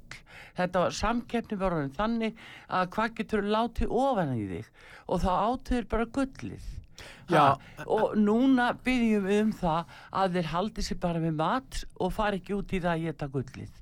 Þetta 0.59 0.85
var 0.85 0.91
samkeppni 0.91 1.59
orðin 1.63 1.95
þannig 1.97 2.37
að 2.69 2.91
hvað 2.97 3.15
getur 3.21 3.43
látið 3.47 3.91
ofan 3.91 4.35
í 4.37 4.47
þig 4.51 4.71
og 5.07 5.23
þá 5.23 5.31
átuður 5.51 5.89
bara 5.91 6.07
gullið. 6.19 6.69
Ha, 7.31 7.57
og 7.87 8.17
núna 8.19 8.75
byggjum 8.85 9.25
við 9.25 9.39
um 9.47 9.53
það 9.57 9.93
að 10.21 10.35
þeir 10.35 10.49
haldi 10.53 10.83
sér 10.85 10.99
bara 11.01 11.23
við 11.23 11.37
mat 11.39 11.85
og 11.97 12.13
fari 12.13 12.43
ekki 12.43 12.59
út 12.59 12.75
í 12.77 12.81
það 12.83 12.93
að 12.93 13.05
geta 13.07 13.29
gullið 13.33 13.80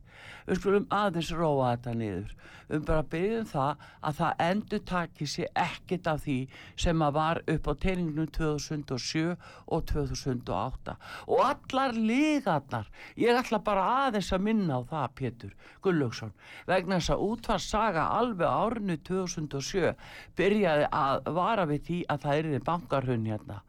við 0.48 0.60
skulum 0.60 0.88
aðeins 0.94 1.32
róa 1.36 1.74
þetta 1.74 1.94
niður. 2.00 2.34
Um 2.68 2.82
bara 2.84 3.04
byggjum 3.12 3.46
það 3.48 3.84
að 4.04 4.16
það 4.18 4.40
endur 4.44 4.80
taki 4.90 5.26
sér 5.32 5.52
ekkert 5.56 6.08
af 6.12 6.18
því 6.26 6.36
sem 6.84 7.04
að 7.04 7.14
var 7.16 7.40
upp 7.54 7.68
á 7.68 7.72
teiningnum 7.84 8.28
2007 8.36 9.22
og 9.32 9.86
2008 9.88 10.96
og 11.32 11.40
allar 11.46 11.96
liðarnar 11.96 12.90
ég 13.16 13.40
ætla 13.40 13.62
bara 13.64 13.86
aðeins 14.04 14.28
að 14.36 14.44
minna 14.50 14.82
á 14.84 14.88
það 14.92 15.16
Pétur 15.20 15.56
Gullugson 15.84 16.34
vegna 16.68 17.00
þess 17.00 17.14
að 17.16 17.24
útvarsaga 17.30 18.04
alveg 18.18 18.52
árinu 18.52 18.98
2007 19.08 19.94
byrjaði 20.36 20.88
að 20.92 21.32
vara 21.40 21.68
við 21.72 21.84
því 21.88 22.00
að 22.12 22.26
það 22.26 22.42
er 22.42 22.66
bankarhunn 22.68 23.28
hérna. 23.32 23.62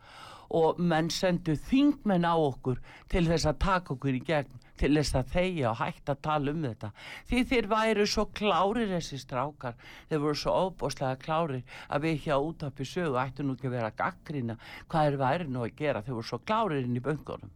Og 0.49 0.79
menn 0.81 1.11
sendu 1.13 1.53
þingmenn 1.69 2.25
á 2.25 2.35
okkur 2.35 2.79
til 3.07 3.27
þess 3.27 3.47
að 3.47 3.59
taka 3.63 3.93
okkur 3.95 4.17
í 4.17 4.23
gegn 4.25 4.63
til 4.79 4.91
þess 4.95 5.19
að 5.19 5.33
þeia 5.35 5.69
og 5.71 5.77
hægt 5.81 6.11
að 6.13 6.21
tala 6.25 6.55
um 6.55 6.65
þetta. 6.65 6.91
Því 7.29 7.43
þeir 7.51 7.69
væru 7.73 8.07
svo 8.09 8.25
klárir 8.39 8.91
þessi 8.95 9.21
strákar, 9.21 9.77
þeir 10.09 10.23
voru 10.25 10.41
svo 10.41 10.55
óbúslega 10.65 11.19
klárir 11.21 11.77
að 11.89 12.07
við 12.07 12.25
hjá 12.25 12.35
útapi 12.39 12.87
sögu 12.87 13.19
ættu 13.21 13.45
nú 13.45 13.57
ekki 13.57 13.69
að 13.69 13.77
vera 13.77 13.93
að 13.93 13.99
gaggrina 14.01 14.57
hvað 14.87 15.07
þeir 15.09 15.21
væri 15.23 15.49
nú 15.49 15.63
að 15.65 15.77
gera, 15.83 16.03
þeir 16.05 16.19
voru 16.19 16.31
svo 16.31 16.41
klárir 16.45 16.83
inn 16.85 16.97
í 16.97 17.03
böngunum 17.03 17.55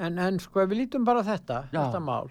En, 0.00 0.16
en 0.18 0.38
sko 0.40 0.64
við 0.64 0.84
lítum 0.84 1.04
bara 1.04 1.20
á 1.20 1.28
þetta, 1.28 1.56
Já. 1.68 1.80
þetta 1.82 2.00
mál, 2.00 2.30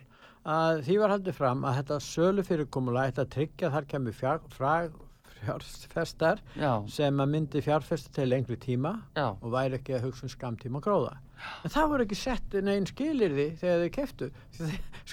að 0.50 0.80
því 0.88 0.96
var 1.04 1.14
haldið 1.14 1.36
fram 1.38 1.66
að 1.68 1.76
þetta 1.80 2.00
sölu 2.02 2.46
fyrirkomulega 2.48 3.12
ætti 3.12 3.24
að 3.24 3.32
tryggja 3.36 3.72
þar 3.76 3.88
kemur 3.92 4.18
frag, 4.18 4.96
fjárfestar 5.44 6.42
Já, 6.60 6.72
sem 6.92 7.20
að 7.24 7.32
myndi 7.34 7.62
fjárfesta 7.66 8.12
til 8.16 8.28
lengri 8.32 8.58
tíma 8.62 8.94
já, 9.18 9.28
og 9.36 9.52
væri 9.54 9.80
ekki 9.80 9.96
að 9.98 10.06
hugsa 10.08 10.28
um 10.28 10.34
skamtíma 10.34 10.82
gróða. 10.84 11.18
En 11.64 11.72
það 11.72 11.90
voru 11.94 12.06
ekki 12.08 12.18
sett 12.20 12.58
neginn 12.66 12.88
skilirði 12.90 13.48
þegar 13.62 13.84
þau 13.86 13.94
keftu. 13.96 14.30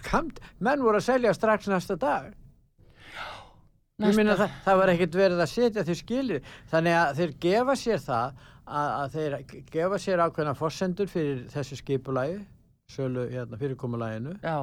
Skamt, 0.00 0.40
menn 0.58 0.82
voru 0.82 0.98
að 0.98 1.06
selja 1.06 1.34
strax 1.36 1.68
næsta 1.70 1.96
dag. 2.02 2.32
Ég 3.96 4.12
Næsta- 4.12 4.36
það, 4.36 4.56
það 4.64 4.76
var 4.82 4.90
ekkert 4.92 5.14
verið 5.16 5.38
að 5.40 5.52
setja 5.54 5.84
því 5.88 5.94
skilir. 6.02 6.42
Þannig 6.68 6.96
að 7.00 7.14
þeir 7.20 7.30
gefa 7.46 7.76
sér 7.80 8.02
það 8.04 8.42
að, 8.66 8.90
að 8.96 9.14
þeir 9.14 9.36
gefa 9.72 10.00
sér 10.04 10.22
ákveðna 10.26 10.52
forsendur 10.58 11.08
fyrir 11.08 11.46
þessu 11.54 11.78
skipulagi, 11.80 12.36
sölu 12.92 13.24
hérna, 13.30 13.56
fyrirkomulæginu, 13.62 14.34
já, 14.42 14.58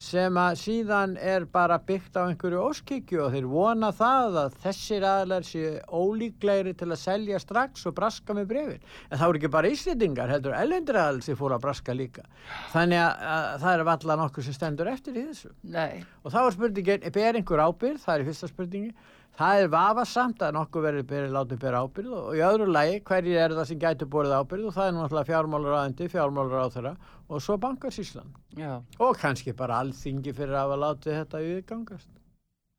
sem 0.00 0.36
að 0.40 0.54
síðan 0.56 1.10
er 1.20 1.44
bara 1.52 1.76
byggt 1.84 2.14
á 2.16 2.24
einhverju 2.24 2.60
óskikju 2.70 3.18
og 3.26 3.34
þeir 3.34 3.48
vona 3.50 3.90
það 3.92 4.38
að 4.46 4.54
þessir 4.62 5.04
aðlar 5.04 5.44
séu 5.44 5.74
ólíklegri 5.92 6.72
til 6.80 6.88
að 6.88 7.02
selja 7.02 7.40
strax 7.42 7.84
og 7.90 7.94
braska 7.98 8.36
með 8.36 8.48
brefin. 8.54 8.86
En 9.10 9.20
það 9.20 9.26
voru 9.26 9.40
ekki 9.42 9.52
bara 9.58 9.72
íslendingar, 9.74 10.32
heldur 10.32 10.56
ellendur 10.56 11.00
aðal 11.02 11.20
sem 11.26 11.36
fóru 11.36 11.58
að 11.58 11.66
braska 11.66 11.96
líka. 11.96 12.24
Þannig 12.72 13.02
að, 13.04 13.28
að 13.34 13.52
það 13.66 13.76
er 13.76 13.86
valla 13.90 14.18
nokkuð 14.22 14.48
sem 14.48 14.56
stendur 14.56 14.92
eftir 14.94 15.20
í 15.20 15.26
þessu. 15.28 15.52
nei, 15.76 16.00
Og 16.24 16.32
þá 16.32 16.40
er 16.46 16.56
spurningin, 16.56 17.08
ber 17.20 17.40
einhver 17.42 17.64
ábyrð, 17.68 18.00
það 18.06 18.16
er 18.16 18.28
fyrsta 18.30 18.48
spurningi, 18.54 18.94
það 19.38 19.62
er 19.62 19.70
vafasamt 19.72 20.42
að 20.44 20.54
nokkuð 20.56 20.86
verið 20.86 21.06
berið 21.10 21.34
látið 21.36 21.60
bera 21.64 21.82
ábyrð 21.84 22.14
og 22.18 22.36
í 22.36 22.42
öðru 22.44 22.68
lagi 22.70 23.00
hverjir 23.08 23.42
er 23.44 23.54
það 23.56 23.68
sem 23.70 23.80
gæti 23.82 24.08
borið 24.14 24.36
ábyrð 24.36 24.68
og 24.68 24.76
það 24.76 24.88
er 24.88 24.96
náttúrulega 24.96 25.30
fjármálur 25.30 25.76
aðendi, 25.78 26.08
fjármálur 26.12 26.64
á 26.64 26.68
þeirra 26.74 26.94
og 27.28 27.44
svo 27.44 27.58
bankarsíslan 27.62 28.32
já. 28.58 28.72
Og 28.98 29.18
kannski 29.20 29.54
bara 29.56 29.80
alþingi 29.84 30.34
fyrir 30.36 30.56
að 30.56 30.64
hafa 30.64 30.80
látið 30.84 31.18
þetta 31.20 31.42
viðgangast. 31.46 32.10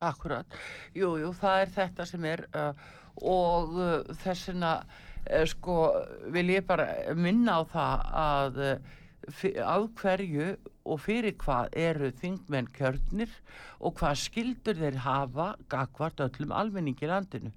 Akkurat, 0.02 0.58
jú, 0.98 1.14
jú, 1.22 1.30
það 1.38 1.60
er 1.62 1.72
þetta 1.76 2.06
sem 2.10 2.24
er 2.26 2.44
uh, 2.58 2.72
og 3.22 3.76
uh, 3.78 3.92
þessina 4.24 4.72
uh, 4.82 5.44
sko 5.46 5.76
vil 6.34 6.50
ég 6.56 6.66
bara 6.66 6.88
minna 7.14 7.60
á 7.60 7.62
það 7.70 8.06
að 8.22 8.62
uh, 8.66 8.98
af 9.62 9.88
hverju 10.00 10.48
og 10.84 11.00
fyrir 11.04 11.36
hvað 11.40 11.76
eru 11.78 12.10
þingmenn 12.18 12.70
kjörnir 12.76 13.32
og 13.80 13.96
hvað 14.00 14.20
skildur 14.24 14.78
þeir 14.80 15.00
hafa 15.04 15.48
gagvart 15.72 16.22
öllum 16.24 16.54
almenningi 16.56 17.08
landinu. 17.10 17.52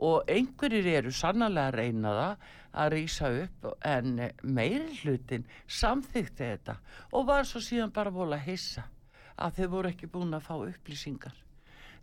Og 0.00 0.24
einhverjir 0.30 0.86
eru 1.00 1.12
sannlega 1.12 1.68
að 1.68 1.76
reyna 1.76 2.14
það 2.16 2.46
að 2.80 2.92
rýsa 2.94 3.30
upp 3.42 3.66
en 3.84 4.14
meiri 4.42 4.96
hlutin 5.02 5.44
samþykti 5.66 6.46
þetta 6.54 6.78
og 7.10 7.26
var 7.28 7.48
svo 7.48 7.60
síðan 7.64 7.92
bara 7.92 8.14
vola 8.14 8.38
hissa 8.40 8.86
að 9.40 9.58
þeir 9.58 9.72
voru 9.74 9.90
ekki 9.90 10.10
búin 10.12 10.36
að 10.36 10.46
fá 10.46 10.54
upplýsingar. 10.56 11.36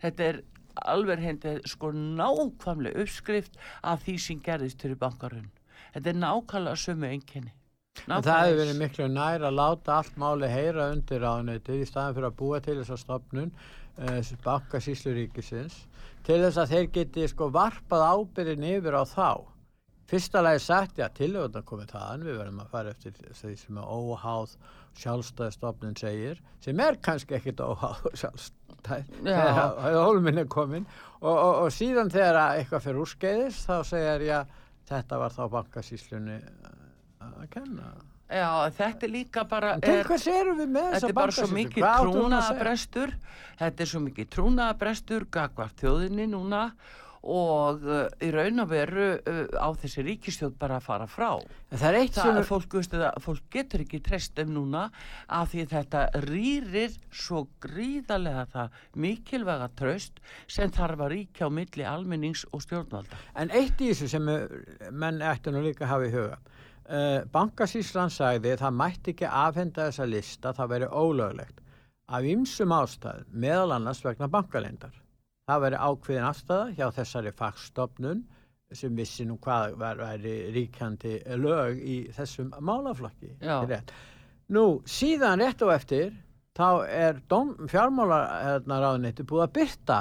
Þetta 0.02 0.24
er 0.24 0.40
alveg 0.86 1.22
hindi 1.22 1.54
sko 1.66 1.90
nákvæmlega 1.94 3.02
uppskrift 3.02 3.56
af 3.82 4.04
því 4.04 4.18
sem 4.22 4.42
gerðist 4.44 4.82
fyrir 4.82 5.00
bankarun. 5.00 5.48
Þetta 5.94 6.12
er 6.12 6.20
nákvæmlega 6.22 6.82
sömu 6.84 7.10
einkenni 7.98 8.16
En 8.18 8.26
það 8.28 8.40
hefur 8.44 8.60
verið 8.62 8.80
miklu 8.82 9.08
nær 9.12 9.44
að 9.48 9.58
láta 9.58 9.98
allt 9.98 10.16
máli 10.20 10.50
heyra 10.52 10.88
undir 10.94 11.22
ráðuneytið 11.24 11.82
í 11.82 11.90
staðan 11.90 12.16
fyrir 12.16 12.30
að 12.30 12.38
búa 12.40 12.62
til 12.64 12.78
þessa 12.80 12.98
stopnun 13.02 13.52
uh, 13.98 14.32
bankasíslu 14.44 15.14
ríkisins 15.16 15.78
til 16.26 16.40
þess 16.44 16.60
að 16.60 16.74
þeir 16.74 16.90
geti 16.98 17.28
sko 17.30 17.48
varpað 17.54 18.04
ábyrðin 18.12 18.66
yfir 18.74 18.98
á 19.00 19.04
þá. 19.08 19.30
Fyrsta 20.08 20.40
lagi 20.40 20.60
sagt, 20.64 20.96
já, 20.96 21.08
tilhjóðan 21.12 21.64
komið 21.68 21.90
þaðan, 21.92 22.22
við 22.24 22.38
verðum 22.40 22.60
að 22.62 22.70
fara 22.72 22.92
eftir 22.94 23.16
því 23.36 23.50
sem 23.60 23.80
að 23.80 23.90
óháð 23.92 24.54
sjálfstæð 24.98 25.50
stopnun 25.52 25.98
segir, 26.00 26.40
sem 26.64 26.80
er 26.80 26.96
kannski 27.04 27.36
ekkit 27.36 27.60
óháð 27.60 28.06
sjálfstæð, 28.22 29.10
Já. 29.26 29.36
þegar 29.36 29.98
hólminn 30.00 30.40
er 30.40 30.48
komin 30.48 30.88
og, 31.20 31.34
og, 31.34 31.52
og 31.66 31.68
síðan 31.76 32.12
þegar 32.14 32.40
að 32.40 32.62
eitthvað 32.62 32.86
fyrir 32.86 33.02
úrskeiðis 33.04 33.60
þá 33.68 33.76
segir, 33.90 34.24
já, 34.30 34.38
þetta 34.88 35.20
var 35.20 35.36
þá 35.36 35.42
bankasíslunni 35.58 36.38
að 37.20 37.48
kenna. 37.50 37.92
Já, 38.28 38.68
þetta 38.76 39.06
er 39.06 39.12
líka 39.12 39.42
bara 39.48 39.74
er, 39.80 40.04
þetta 40.04 41.08
er 41.08 41.16
bara 41.16 41.32
svo 41.32 41.48
mikið 41.48 41.84
trúnaðabrestur 41.86 43.14
þetta 43.56 43.84
er 43.84 43.88
svo 43.88 44.00
mikið 44.04 44.26
trúnaðabrestur 44.34 45.24
gagvart 45.32 45.80
þjóðinni 45.80 46.26
núna 46.28 46.66
og 47.28 47.86
uh, 47.88 48.04
í 48.22 48.28
raun 48.30 48.62
og 48.62 48.68
veru 48.70 49.06
uh, 49.16 49.40
á 49.56 49.68
þessi 49.80 50.04
ríkistjóð 50.06 50.52
bara 50.60 50.76
að 50.76 50.84
fara 50.90 51.06
frá 51.08 51.30
En 51.40 51.80
það 51.80 51.88
er 51.88 51.98
eitt 52.02 52.14
það 52.18 52.28
sem 52.28 52.38
er 52.42 52.46
fólk, 52.50 52.76
veistu, 52.78 53.00
það, 53.00 53.16
fólk 53.24 53.48
getur 53.56 53.84
ekki 53.86 54.02
treyst 54.04 54.44
um 54.44 54.52
núna 54.54 54.84
af 55.40 55.50
því 55.54 55.64
þetta 55.72 56.04
rýrir 56.28 57.00
svo 57.08 57.46
gríðarlega 57.64 58.44
það 58.52 58.78
mikilvæga 59.06 59.70
tröst 59.80 60.20
sem 60.46 60.68
þarf 60.76 61.06
að 61.08 61.14
ríkja 61.16 61.48
á 61.48 61.56
milli 61.62 61.88
almennings 61.88 62.44
og 62.52 62.62
stjórnvalda 62.64 63.24
En 63.40 63.56
eitt 63.56 63.80
í 63.80 63.90
þessu 63.90 64.12
sem 64.14 64.30
menn 64.92 65.24
ættu 65.24 65.52
nú 65.56 65.64
líka 65.64 65.88
að 65.88 65.94
hafa 65.96 66.12
í 66.12 66.14
huga. 66.14 66.38
Uh, 66.88 67.20
Bankasíslan 67.32 68.08
sagði 68.08 68.54
það 68.56 68.76
mætti 68.78 69.12
ekki 69.12 69.28
afhenda 69.28 69.90
þessa 69.90 70.06
lista, 70.08 70.54
það 70.56 70.70
veri 70.72 70.86
ólöglegt. 70.88 71.60
Af 72.08 72.24
ymsum 72.24 72.72
ástæð, 72.72 73.26
meðal 73.28 73.74
annars 73.76 74.00
vegna 74.04 74.28
bankalendar. 74.32 74.94
Það 75.48 75.64
veri 75.66 75.80
ákveðin 75.84 76.28
afstæða 76.28 76.70
hjá 76.78 76.86
þessari 76.96 77.32
fagstofnun 77.36 78.22
sem 78.72 78.96
vissi 78.96 79.26
nú 79.28 79.36
hvað 79.44 79.76
var, 79.80 80.00
væri 80.00 80.32
ríkjandi 80.52 81.18
lög 81.40 81.80
í 81.80 81.98
þessum 82.16 82.54
málaflokki. 82.64 83.34
Nú, 84.56 84.64
síðan 84.88 85.44
rétt 85.44 85.64
og 85.64 85.74
eftir, 85.74 86.16
þá 86.56 86.68
er 86.88 87.20
fjármálaráðunetti 87.28 89.28
búið 89.28 89.44
að 89.44 89.54
byrta 89.60 90.00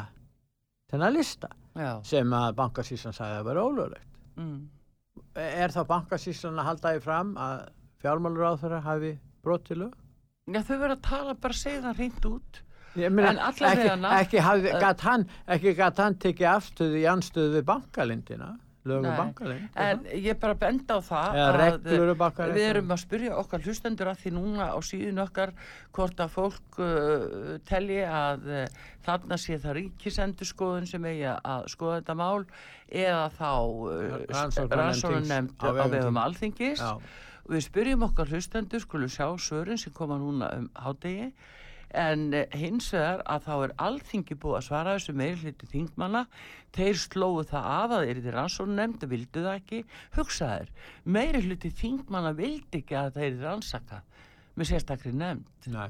þennan 0.91 1.15
lista 1.15 1.51
Já, 1.75 1.99
sem 2.07 2.31
að 2.33 2.55
bankasíslan 2.57 3.15
sagði 3.15 3.41
að 3.41 3.47
vera 3.51 3.67
ólöglegt. 3.67 4.11
mm. 4.39 4.76
Er 5.37 5.73
þá 5.73 5.81
bankasíslan 5.89 6.57
að 6.57 6.69
halda 6.71 6.93
því 6.95 7.01
fram 7.03 7.33
að 7.37 7.65
fjármálur 8.01 8.47
á 8.49 8.53
þeirra 8.61 8.79
hafi 8.85 9.11
brotið 9.45 9.81
lög? 9.83 9.97
Já 10.47 10.61
þau 10.63 10.77
verður 10.77 10.95
að 10.95 11.03
tala 11.09 11.35
bara 11.43 11.57
segja 11.59 11.83
það 11.83 12.01
reynd 12.01 12.27
út. 12.31 12.61
Ég 12.97 13.13
meina, 13.13 13.29
En 13.29 13.41
alla 13.45 13.71
ekki, 14.23 14.39
ekki, 14.41 14.71
gat 14.81 15.03
hann, 15.05 15.25
ekki 15.53 15.73
gat 15.77 15.99
hann 16.01 16.15
tekið 16.23 16.47
afstöðu 16.49 17.01
í 17.01 17.05
anstöðu 17.11 17.51
við 17.59 17.65
bankalindina, 17.67 18.47
lögum 18.87 19.07
Nei, 19.07 19.17
bankalind. 19.19 19.67
En 19.83 20.05
ég 20.13 20.39
bara 20.41 20.55
benda 20.59 20.97
á 20.97 21.01
það 21.03 21.37
að 21.43 21.89
um 21.97 22.55
við 22.55 22.65
erum 22.69 22.93
að 22.95 23.01
spyrja 23.03 23.35
okkar 23.41 23.65
hlustendur 23.65 24.11
að 24.11 24.23
því 24.23 24.33
núna 24.37 24.69
á 24.71 24.77
síðun 24.85 25.23
okkar 25.23 25.53
hvort 25.95 26.23
að 26.23 26.33
fólk 26.33 26.79
uh, 26.83 27.57
telji 27.67 28.01
að 28.07 28.47
uh, 28.47 28.63
þarna 29.07 29.39
sé 29.41 29.59
það 29.63 29.77
ríkisendurskoðun 29.81 30.89
sem 30.89 31.07
eigi 31.11 31.29
að 31.35 31.69
skoða 31.73 32.01
þetta 32.01 32.17
mál 32.19 32.45
eða 32.87 33.27
þá 33.37 33.51
uh, 33.51 34.17
rannsóknarnefnd 34.31 35.55
á 35.59 35.67
þings. 35.91 36.23
alþingis 36.23 36.83
Já. 36.83 36.91
við 37.51 37.67
spyrjum 37.67 38.07
okkar 38.07 38.33
hlustendur 38.33 38.83
skulum 38.83 39.11
sjá 39.11 39.29
svörin 39.41 39.79
sem 39.79 39.95
koma 39.95 40.19
núna 40.21 40.51
um 40.57 40.67
hádegi 40.75 41.31
en 41.95 42.33
eh, 42.33 42.47
hins 42.57 42.89
vegar 42.93 43.21
að 43.29 43.45
þá 43.47 43.53
er 43.57 43.75
alþingi 43.87 44.37
búið 44.41 44.57
að 44.59 44.65
svara 44.67 44.95
þessu 44.97 45.15
meiri 45.17 45.37
hluti 45.43 45.69
þingmanna. 45.71 46.25
Þeir 46.77 46.99
slóðu 47.01 47.45
það 47.51 47.69
af 47.73 47.93
að 47.95 48.07
þeir 48.07 48.17
eru 48.21 48.33
rannsónu 48.35 48.75
nefnd 48.77 49.05
vildu 49.11 49.45
það 49.45 49.61
ekki, 49.61 49.83
hugsa 50.17 50.49
þér 50.51 50.73
meiri 51.17 51.45
hluti 51.45 51.71
þingmanna 51.83 52.33
vildi 52.37 52.81
ekki 52.81 52.99
að 52.99 53.15
þeir 53.15 53.29
eru 53.29 53.45
rannsaka 53.45 54.03
með 54.57 54.71
sérstakri 54.71 55.15
nefnd. 55.15 55.71
Nei. 55.73 55.89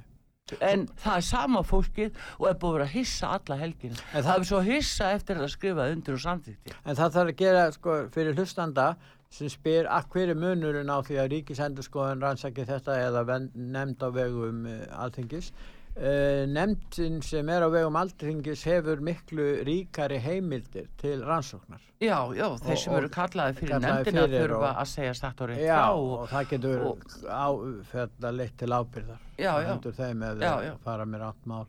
en 0.64 0.86
það 0.96 1.18
er 1.18 1.24
sama 1.28 1.60
fólkið 1.68 2.20
og 2.38 2.46
er 2.48 2.54
búið 2.62 2.86
að 2.86 2.94
hissa 2.94 3.34
alla 3.36 3.58
helgina. 3.60 3.98
En 4.16 4.24
það 4.24 4.38
er 4.38 4.48
svo 4.48 4.62
hissa 4.64 5.10
eftir 5.12 5.42
að 5.42 5.50
skrifa 5.52 5.90
undir 5.92 6.16
og 6.16 6.22
samþykti 6.24 6.76
En 6.86 6.96
það 6.96 7.18
þarf 7.18 7.34
að 7.34 7.40
gera 7.42 7.66
sko, 7.76 7.96
fyrir 8.16 8.38
hlustanda 8.38 8.86
sem 9.34 9.50
spyr 9.52 9.90
að 9.92 10.08
hver 10.14 10.32
er 10.32 10.40
munurinn 10.40 10.92
á 10.92 11.04
því 11.04 11.18
að 11.20 11.32
ríkisendurskoðun 11.34 12.24
rannsaki 12.24 12.64
þetta 12.68 12.96
eða 13.10 13.40
nefnd 13.44 14.04
á 14.04 14.10
vegum 14.16 14.64
uh, 14.70 14.86
alþingis. 15.04 15.52
Uh, 15.98 16.44
nefndin 16.50 17.20
sem 17.26 17.50
er 17.50 17.66
á 17.66 17.70
vegum 17.74 17.98
aldringis 18.00 18.64
hefur 18.70 19.02
miklu 19.04 19.48
ríkari 19.68 20.20
heimildir 20.22 20.88
til 21.02 21.24
rannsóknar. 21.26 21.82
Já, 22.02 22.20
já, 22.38 22.46
þeir 22.62 22.78
sem 22.78 22.94
og 22.94 23.00
eru 23.00 23.10
kallaði 23.14 23.58
fyrir 23.58 23.74
kallaðir 23.74 24.06
nefndina 24.06 24.26
fyrir 24.28 24.44
þurfa 24.44 24.70
og- 24.70 24.82
að 24.84 24.92
segja 24.94 25.16
rétt 25.52 25.66
Já, 25.66 25.82
og, 25.90 26.12
og, 26.20 26.30
það 26.30 26.50
getur 26.54 26.86
á, 27.26 27.48
þetta 27.94 28.34
leitt 28.38 28.58
til 28.58 28.72
ábyrðar. 28.78 29.20
Já, 29.38 29.52
já. 29.52 29.68
hendur 29.72 29.98
þeim 29.98 30.24
ef 30.24 30.40
Já, 30.42 30.54
þeir 30.62 30.80
fara 30.84 31.06
með 31.06 31.24
rátt 31.26 31.46
mál. 31.46 31.68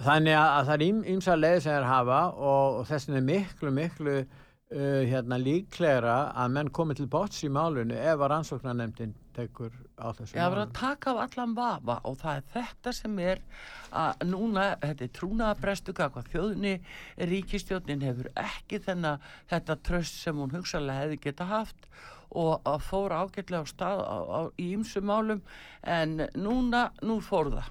Þannig 0.00 0.32
að, 0.32 0.50
að 0.58 0.66
það 0.66 0.74
er 0.74 0.84
ým, 0.88 1.00
ymsa 1.14 1.34
leið 1.36 1.58
sem 1.60 1.74
þeir 1.74 1.84
hafa 1.90 2.20
og, 2.32 2.78
þessin 2.88 3.16
er 3.18 3.26
miklu, 3.26 3.70
miklu 3.76 4.14
uh, 4.20 5.02
hérna 5.10 5.38
líklegra 5.38 6.32
að 6.34 6.54
menn 6.56 6.70
komi 6.70 6.96
til 6.96 7.06
bots 7.06 7.44
í 7.44 7.50
málunu 7.52 7.94
ef 7.98 8.16
að 8.16 8.30
rannsóknarnemndin 8.32 9.12
tekur 9.36 9.74
á 10.00 10.08
þessu 10.16 10.38
hafa 10.40 10.54
verið 10.54 10.64
málum. 10.64 10.70
að 10.70 10.78
taka 10.80 11.10
af 11.14 11.22
allan 11.26 11.56
vafa 11.58 11.98
og 12.08 12.20
það 12.20 12.40
er 12.40 12.46
þetta 12.54 12.94
sem 13.00 13.18
er 13.24 13.42
að 13.90 14.24
núna, 14.30 14.68
þetta 14.82 15.04
er 15.06 15.12
trúnaðabrestu 15.18 15.96
hvað 15.98 16.30
þjóðni 16.32 16.76
ríkistjóðnin 17.30 18.06
hefur 18.06 18.30
ekki 18.40 18.80
þennan 18.86 19.28
þetta 19.50 19.78
tröst 19.86 20.22
sem 20.22 20.40
hún 20.40 20.54
hugsalega 20.54 21.04
hefði 21.04 21.20
geta 21.26 21.50
haft 21.50 21.90
og 22.30 22.62
að 22.68 22.82
fóra 22.86 23.22
ágætlega 23.24 23.66
á 23.66 23.66
stað 23.66 24.02
á, 24.06 24.18
á, 24.22 24.40
í 24.54 24.70
ymsum 24.76 25.06
málum. 25.10 25.42
En 25.82 26.28
núna, 26.38 26.90
nú 27.02 27.18
fór 27.24 27.50
það. 27.56 27.70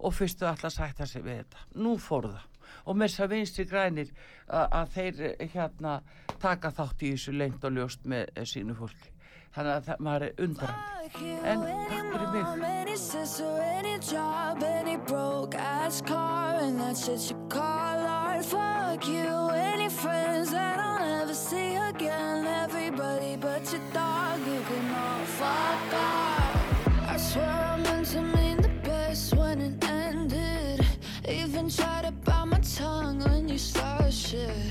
Og 0.00 0.14
fyrstu 0.16 0.48
alltaf 0.48 0.74
sætta 0.74 1.06
sig 1.06 1.22
við 1.22 1.42
þetta. 1.42 1.66
Nú 1.78 1.96
fór 2.00 2.30
það. 2.32 2.46
Og 2.88 2.96
með 2.96 3.10
þess 3.12 3.22
að 3.24 3.32
vinstri 3.34 3.66
grænir 3.68 4.12
að, 4.48 4.66
að 4.80 4.92
þeir 4.96 5.22
eh, 5.28 5.48
hérna 5.54 5.96
taka 6.40 6.72
þátt 6.74 7.02
í 7.02 7.14
þessu 7.14 7.34
lengt 7.36 7.64
og 7.66 7.74
ljóst 7.76 8.06
með 8.08 8.30
eh, 8.34 8.46
sínu 8.48 8.76
fólki 8.78 9.14
þannig 9.54 9.74
að 9.76 9.84
það, 9.90 10.06
maður 10.06 10.26
er 10.28 10.44
undrandi 10.46 10.90
en 11.10 11.62
takk 11.62 12.12
fyrir 12.12 12.28
mig 12.32 12.42
Mom, 12.42 12.62
any 12.62 12.96
sister, 12.96 13.60
any 13.62 13.98
job, 13.98 14.62
any 14.62 14.96
broke 14.96 15.54
ass 15.54 16.00
car, 16.02 16.56
and 16.60 16.80
that 16.80 16.96
shit 16.96 17.30
you 17.30 17.36
call 17.48 18.06
art. 18.06 18.44
Fuck 18.44 19.08
you, 19.08 19.50
any 19.50 19.88
friends 19.88 20.50
that 20.52 20.78
I'll 20.78 20.98
never 20.98 21.34
see 21.34 21.74
again. 21.74 22.46
Everybody 22.46 23.36
but 23.36 23.70
your 23.72 23.82
dog, 23.92 24.38
you 24.46 24.60
can 24.68 24.94
all 24.94 25.24
fuck 25.24 25.94
off. 25.94 27.08
I 27.08 27.16
swear 27.16 27.44
I 27.44 27.76
meant 27.76 28.06
to 28.08 28.22
mean 28.22 28.62
the 28.62 28.68
best 28.84 29.34
when 29.34 29.60
it 29.60 29.84
ended. 29.84 30.86
Even 31.28 31.68
tried 31.68 32.04
to 32.04 32.12
bite 32.12 32.44
my 32.44 32.58
tongue 32.60 33.20
when 33.20 33.48
you 33.48 33.58
started 33.58 34.14
shit. 34.14 34.69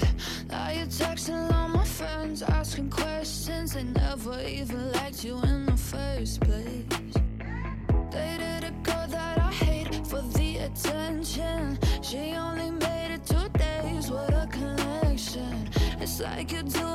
Never 4.30 4.47
even 4.47 4.91
liked 4.91 5.23
you 5.23 5.39
in 5.43 5.65
the 5.65 5.77
first 5.77 6.41
place. 6.41 6.84
Dated 8.11 8.64
a 8.64 8.73
girl 8.84 9.07
that 9.07 9.38
I 9.38 9.51
hate 9.51 10.07
for 10.07 10.22
the 10.22 10.57
attention. 10.57 11.80
She 12.01 12.34
only 12.34 12.72
made 12.72 13.14
it 13.14 13.26
two 13.26 13.49
days 13.57 14.11
with 14.11 14.30
a 14.30 14.47
connection. 14.51 15.69
It's 15.99 16.19
like 16.19 16.51
you'd 16.51 16.72
do 16.72 16.89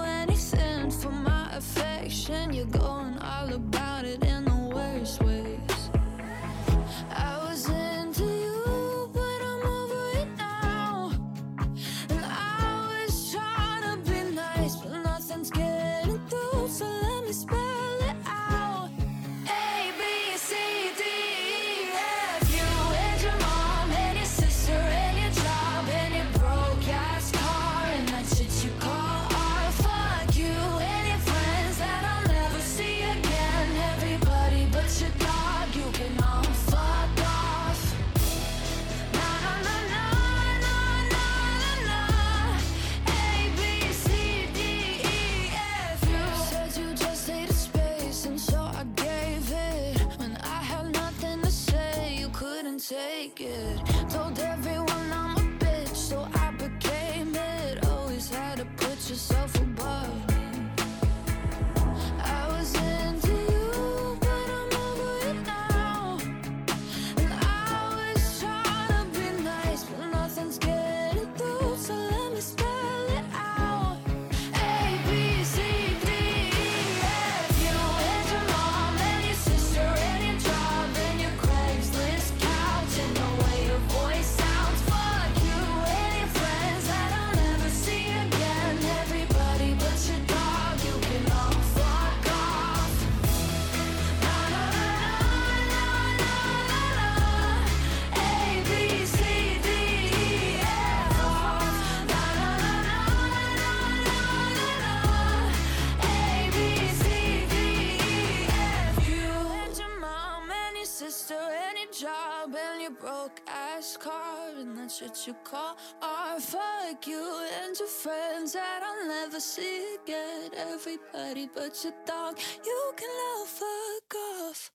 shit 115.14 115.26
you 115.26 115.34
call 115.44 115.76
art. 116.02 116.42
Fuck 116.42 117.06
you 117.06 117.46
and 117.62 117.78
your 117.78 117.88
friends 117.88 118.52
that 118.52 118.82
I'll 118.82 119.08
never 119.08 119.40
see 119.40 119.96
again. 120.02 120.50
Everybody 120.56 121.48
but 121.54 121.82
your 121.84 121.92
dog, 122.06 122.38
you 122.64 122.92
can 122.96 123.10
all 123.28 123.46
fuck 123.46 124.14
off. 124.14 124.70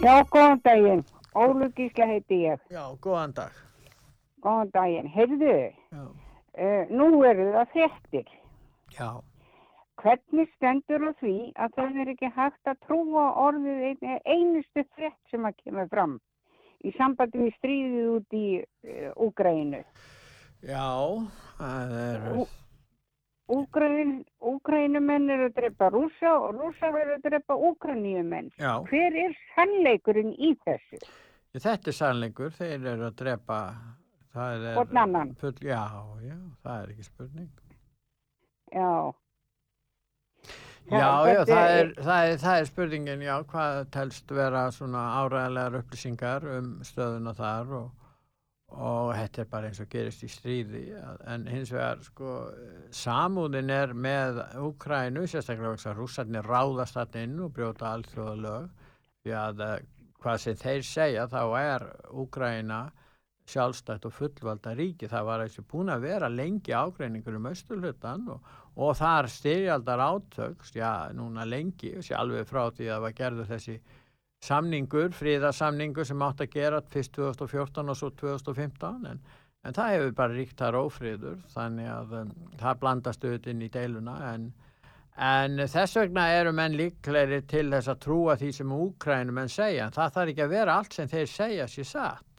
Já, 0.00 0.24
góðan 0.30 0.60
daginn. 0.62 1.04
Ólu 1.34 1.72
Gísla 1.74 2.06
heiti 2.06 2.34
ég. 2.34 2.60
Já, 2.70 2.96
góðan 3.00 3.32
dag. 3.34 3.52
Góðan 4.40 4.70
daginn. 4.70 5.08
Heyrðu, 5.08 5.72
uh, 5.92 6.84
nú 6.90 7.24
eru 7.24 7.48
það 7.52 7.72
fréttir. 7.72 8.28
Já. 8.92 9.22
Hvernig 10.02 10.50
stendur 10.56 11.08
á 11.08 11.12
því 11.22 11.34
að 11.56 11.76
það 11.78 12.00
er 12.02 12.10
ekki 12.12 12.28
hægt 12.36 12.68
að 12.68 12.80
trúa 12.84 13.26
orðið 13.46 13.84
ein, 13.88 14.18
einustu 14.28 14.84
frétt 14.94 15.32
sem 15.32 15.46
að 15.48 15.56
kemur 15.64 15.88
fram 15.92 16.18
í 16.84 16.92
sambandi 16.98 17.40
við 17.46 17.56
stríðið 17.56 18.12
út 18.12 18.36
í 18.36 18.44
uh, 18.60 19.10
Úgrænu? 19.26 19.82
Já, 20.66 20.86
það 21.58 21.98
er... 22.02 22.30
Úgrænumenn 23.46 25.30
eru 25.30 25.46
að 25.46 25.58
drepa 25.60 25.88
rúsa 25.94 26.32
og 26.34 26.56
rúsar 26.58 26.96
eru 26.98 27.14
að 27.14 27.28
drepa 27.28 27.54
Úgræníumenn. 27.68 28.50
Já. 28.58 28.72
Hver 28.90 29.18
er 29.22 29.36
sannleikurinn 29.54 30.32
í 30.34 30.56
þessu? 30.66 30.98
Þetta 31.56 31.92
er 31.92 31.96
sannleikur, 32.00 32.50
þeir 32.56 32.90
eru 32.92 33.06
að 33.08 33.20
drepa... 33.22 33.60
Hvorn 34.36 34.98
annan? 35.00 35.30
Já, 35.64 35.86
já, 36.20 36.34
það 36.60 36.82
er 36.82 36.90
ekki 36.92 37.06
spurning. 37.06 37.52
Já. 38.68 38.90
Já, 40.86 41.26
Já, 41.26 41.40
það 41.48 41.68
er, 41.74 41.88
það, 41.98 42.24
er, 42.30 42.36
það 42.38 42.56
er 42.60 42.66
spurningin, 42.68 43.22
já, 43.26 43.34
hvað 43.50 43.78
telst 43.94 44.34
vera 44.34 44.66
svona 44.74 45.04
áræðilegar 45.18 45.80
upplýsingar 45.80 46.44
um 46.52 46.68
stöðuna 46.86 47.32
þar 47.34 47.72
og, 47.80 48.04
og 48.70 49.10
þetta 49.16 49.42
er 49.42 49.48
bara 49.50 49.70
eins 49.70 49.80
og 49.82 49.88
gerist 49.90 50.22
í 50.22 50.30
stríði, 50.30 50.84
en 51.26 51.48
hins 51.50 51.72
vegar, 51.74 52.04
sko, 52.06 52.36
samúðin 52.94 53.72
er 53.74 53.96
með 53.98 54.38
Úkrænu, 54.62 55.24
sérstaklega 55.26 55.72
vegna 55.72 55.80
þess 55.80 55.90
að 55.90 55.98
rússarnir 56.02 56.50
ráðast 56.52 57.00
þarna 57.00 57.24
inn 57.26 57.40
og 57.48 57.56
brjóta 57.56 57.90
alþjóða 57.90 58.36
lög, 58.44 58.86
því 59.26 59.34
að 59.40 59.64
eh, 59.66 59.74
hvað 60.22 60.44
sem 60.44 60.62
þeir 60.62 60.86
segja, 60.86 61.26
þá 61.34 61.42
er 61.64 61.88
Úkræna 62.14 62.84
sjálfstætt 63.46 64.06
og 64.06 64.14
fullvalda 64.14 64.74
ríki. 64.74 65.08
Það 65.10 65.26
var 65.28 65.42
þessi 65.44 65.66
búin 65.70 65.90
að 65.94 66.06
vera 66.08 66.30
lengi 66.30 66.74
ágreiningur 66.74 67.38
um 67.38 67.50
austurhlutan 67.50 68.26
og, 68.34 68.54
og 68.76 68.96
þar 68.98 69.28
styrjaldar 69.32 70.02
átök, 70.04 70.64
já, 70.76 71.08
núna 71.16 71.46
lengi, 71.48 71.94
sé 72.04 72.16
alveg 72.16 72.48
frá 72.48 72.66
því 72.68 72.90
að 72.90 72.92
það 72.92 73.04
var 73.06 73.16
gerður 73.20 73.48
þessi 73.54 73.76
samningur, 74.44 75.14
fríðarsamningur 75.16 76.06
sem 76.06 76.22
átt 76.22 76.44
að 76.44 76.52
gera 76.58 76.82
fyrst 76.92 77.14
2014 77.16 77.92
og 77.92 77.96
svo 77.96 78.10
2015 78.20 79.08
en, 79.10 79.22
en 79.64 79.76
það 79.76 79.92
hefur 79.94 80.14
bara 80.20 80.36
ríkt 80.36 80.60
þar 80.60 80.78
ófríður 80.82 81.40
þannig 81.54 81.90
að 81.90 82.14
um, 82.20 82.30
það 82.60 82.80
blandast 82.84 83.24
auðvitað 83.24 83.52
inn 83.54 83.64
í 83.64 83.72
deiluna 83.72 84.16
en, 84.34 84.46
en 85.16 85.64
þess 85.64 85.96
vegna 86.02 86.28
eru 86.36 86.52
menn 86.56 86.76
líklegri 86.76 87.40
til 87.48 87.66
þess 87.72 87.94
að 87.94 88.02
trúa 88.04 88.36
því 88.36 88.52
sem 88.58 88.76
úkrænum 88.76 89.40
menn 89.40 89.52
segja 89.52 89.88
en 89.88 89.96
það 89.96 90.16
þarf 90.18 90.34
ekki 90.34 90.46
að 90.46 90.56
vera 90.58 90.78
allt 90.82 90.98
sem 91.00 91.12
þeir 91.16 91.32
segja 91.32 91.70
sér 91.72 91.90
satt 91.94 92.35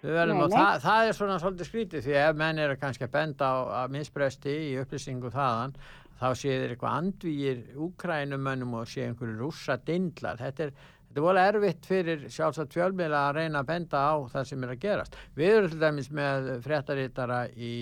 Nei, 0.00 0.46
það, 0.48 0.76
það 0.80 1.06
er 1.06 1.16
svona 1.16 1.38
svolítið 1.42 1.68
skrítið 1.68 2.04
því 2.06 2.14
ef 2.22 2.38
menn 2.40 2.60
eru 2.62 2.76
kannski 2.80 3.04
að 3.04 3.16
benda 3.18 3.48
á 3.52 3.56
að 3.82 3.96
misbresti 3.98 4.54
í 4.70 4.70
upplýsingu 4.80 5.32
þaðan 5.34 5.74
þá 6.20 6.26
þeir 6.60 6.72
eitthvað 6.74 6.96
andvíir 7.00 7.60
úkrænumönnum 7.88 8.78
og 8.80 8.88
séu 8.88 9.06
einhverju 9.08 9.36
rússa 9.40 9.76
dindlar. 9.84 10.40
Þetta 10.40 10.66
er, 10.66 10.72
þetta 11.10 11.18
er 11.18 11.24
vola 11.24 11.44
erfitt 11.50 11.86
fyrir 11.90 12.20
sjálfsagt 12.30 12.74
fjölmiðla 12.76 13.20
að 13.26 13.38
reyna 13.40 13.60
að 13.64 13.66
benda 13.66 13.98
á 13.98 14.14
það 14.30 14.44
sem 14.46 14.62
er 14.62 14.70
að 14.70 14.82
gerast. 14.84 15.16
Við 15.34 15.54
erum 15.56 15.72
til 15.72 15.80
dæmis 15.80 16.10
með 16.14 16.48
fréttaritara 16.62 17.40
í 17.50 17.74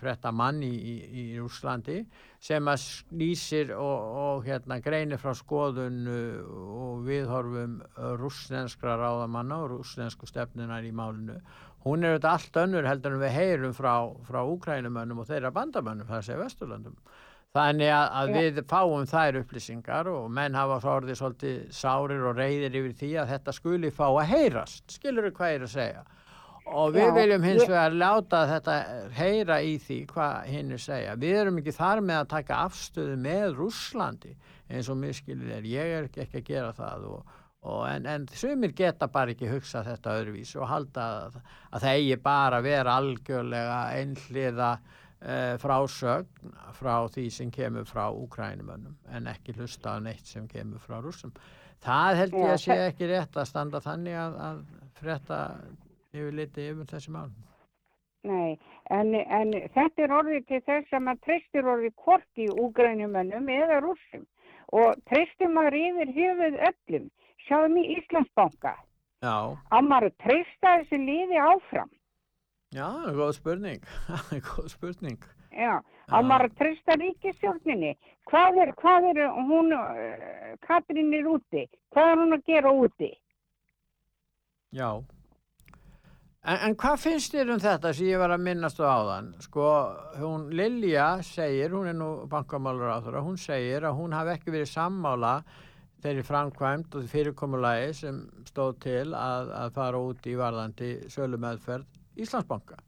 fréttamann 0.00 0.58
í, 0.66 0.72
í, 0.74 0.94
í 1.22 1.24
Rússlandi 1.38 2.00
sem 2.42 2.66
að 2.72 2.86
lýsir 3.14 3.70
og, 3.76 4.08
og 4.24 4.48
hérna 4.48 4.80
greinir 4.82 5.22
frá 5.22 5.30
skoðun 5.38 6.00
uh, 6.10 6.54
og 6.82 7.04
viðhorfum 7.06 7.78
rússnenskra 8.18 8.98
ráðamanna 8.98 9.62
og 9.62 9.76
rússnensku 9.76 10.26
stefnunar 10.26 10.82
í 10.82 10.90
málinu. 10.90 11.38
Hún 11.86 12.02
er 12.02 12.16
auðvitað 12.16 12.32
allt 12.34 12.58
önnur 12.64 12.86
heldur 12.90 13.14
en 13.14 13.22
við 13.22 13.36
heyrum 13.36 13.78
frá, 13.78 13.94
frá 14.26 14.42
úkrænumönnum 14.42 15.22
og 15.22 15.30
þeirra 15.30 15.54
bandamönnum, 15.54 16.10
það 16.10 16.26
sé 16.26 16.38
Vesturlandum. 16.38 16.98
Þannig 17.52 17.90
að, 17.92 18.06
að 18.16 18.30
við 18.32 18.58
fáum 18.70 19.02
þær 19.10 19.36
upplýsingar 19.42 20.08
og 20.08 20.28
menn 20.32 20.54
hafa 20.56 20.78
svo 20.80 20.92
orðið 20.96 21.18
svolítið 21.18 21.56
sárir 21.76 22.22
og 22.30 22.38
reyðir 22.40 22.78
yfir 22.80 22.94
því 23.02 23.10
að 23.20 23.32
þetta 23.34 23.52
skuli 23.58 23.90
fá 23.92 24.06
að 24.08 24.30
heyrast. 24.30 24.84
Skilur 24.94 25.28
þú 25.28 25.32
hvað 25.36 25.52
ég 25.52 25.58
er 25.58 25.66
að 25.66 25.72
segja? 25.74 26.04
Og 26.72 26.94
við 26.94 27.04
Já, 27.04 27.12
viljum 27.18 27.44
hins 27.44 27.66
vegar 27.66 27.98
láta 27.98 28.40
þetta 28.48 28.76
heyra 29.18 29.58
í 29.66 29.74
því 29.82 29.98
hvað 30.14 30.48
hinn 30.48 30.72
er 30.72 30.80
segja. 30.80 31.18
Við 31.20 31.36
erum 31.42 31.60
ekki 31.60 31.74
þar 31.76 32.02
með 32.08 32.20
að 32.22 32.30
taka 32.30 32.62
afstöðu 32.70 33.18
með 33.26 33.44
Rússlandi 33.58 34.32
eins 34.72 34.88
og 34.88 35.00
miskilið 35.02 35.52
er. 35.58 35.68
Ég 35.68 35.94
er 35.98 36.08
ekki, 36.08 36.24
að 36.40 36.48
gera 36.48 36.72
það 36.78 37.06
og, 37.10 37.36
og 37.68 37.84
en, 37.90 38.08
en 38.14 38.26
sumir 38.32 38.72
geta 38.78 39.10
bara 39.12 39.34
ekki 39.34 39.52
hugsa 39.52 39.84
þetta 39.84 40.16
öðruvís 40.22 40.54
og 40.56 40.70
halda 40.72 41.10
að, 41.26 41.38
að 41.68 41.84
það 41.84 42.00
eigi 42.00 42.18
bara 42.30 42.62
að 42.62 42.70
vera 42.70 42.96
algjörlega 43.02 43.78
einhliða 43.98 44.72
frásögn 45.62 46.54
frá 46.74 46.94
því 47.14 47.26
sem 47.30 47.50
kemur 47.54 47.86
frá 47.86 48.08
úkrænumönnum 48.10 48.96
en 49.14 49.28
ekki 49.30 49.54
hlusta 49.58 49.94
á 49.94 50.02
neitt 50.02 50.26
sem 50.26 50.48
kemur 50.50 50.82
frá 50.82 50.98
rússum. 51.02 51.32
Það 51.82 52.18
held 52.20 52.34
ég 52.38 52.50
að 52.50 52.60
sé 52.62 52.76
ekki 52.88 53.08
rétt 53.10 53.38
að 53.38 53.48
standa 53.50 53.80
þannig 53.82 54.18
að, 54.18 54.36
að 54.48 54.60
frétta 54.98 55.38
yfir 56.12 56.36
litið 56.38 56.68
yfir 56.72 56.90
þessi 56.92 57.14
mál. 57.14 57.30
Nei, 58.22 58.58
en, 58.94 59.14
en 59.14 59.54
þetta 59.74 60.04
er 60.04 60.14
orðið 60.14 60.44
til 60.50 60.60
þess 60.68 60.94
að 60.94 61.04
maður 61.06 61.24
treystir 61.26 61.70
orðið 61.72 61.96
hvorki 62.04 62.46
úgrænumönnum 62.64 63.48
eða 63.50 63.80
rússum 63.82 64.28
og 64.78 65.00
treystir 65.10 65.50
maður 65.50 65.78
yfir 65.80 66.14
höfuð 66.18 66.60
öllum. 66.68 67.08
Sjáðum 67.42 67.80
í 67.80 67.88
Íslandsbanka. 67.96 68.76
Já, 69.22 69.58
Á 69.74 69.78
maður 69.82 70.12
að 70.12 70.20
treysta 70.22 70.76
þessu 70.78 71.00
liði 71.02 71.42
áfram. 71.42 71.90
Já, 72.72 72.88
góð 73.12 73.32
spurning, 73.36 73.86
góð 74.48 74.68
spurning. 74.72 75.30
Já, 75.52 75.80
á 76.08 76.16
maður 76.24 76.48
að 76.48 76.58
treysta 76.60 76.96
ríkistjórninni. 76.96 77.94
Hvað 78.30 78.60
er, 78.64 78.70
hvað 78.80 79.08
er 79.12 79.24
hún, 79.48 79.72
uh, 79.76 80.52
Katrín 80.64 81.12
er 81.16 81.28
úti? 81.28 81.66
Hvað 81.92 82.12
er 82.12 82.22
hún 82.22 82.36
að 82.38 82.46
gera 82.48 82.72
úti? 82.72 83.10
Já. 84.72 84.88
En, 86.42 86.56
en 86.56 86.76
hvað 86.80 87.02
finnst 87.04 87.34
þér 87.36 87.52
um 87.54 87.60
þetta 87.62 87.92
sem 87.94 88.08
ég 88.08 88.22
var 88.22 88.32
að 88.34 88.46
minnast 88.46 88.80
á 88.82 88.88
áðan? 88.88 89.28
Sko, 89.44 89.66
hún 90.18 90.48
Lilja 90.56 91.10
segir, 91.26 91.74
hún 91.76 91.90
er 91.92 91.98
nú 91.98 92.10
bankamálur 92.30 92.90
á 92.90 92.98
þeirra, 93.04 93.22
hún 93.22 93.38
segir 93.38 93.86
að 93.86 94.00
hún 94.00 94.16
hafi 94.16 94.34
ekki 94.34 94.54
verið 94.54 94.72
sammála 94.72 95.36
þeirri 96.02 96.24
framkvæmt 96.26 96.96
og 96.98 97.10
fyrirkomulagi 97.12 97.92
sem 97.94 98.22
stóð 98.48 98.72
til 98.82 99.12
að, 99.14 99.52
að 99.60 99.74
fara 99.76 100.00
út 100.02 100.26
í 100.26 100.34
varðandi 100.40 100.94
sölumeðferð 101.12 102.01
Íslandsbanka. 102.16 102.80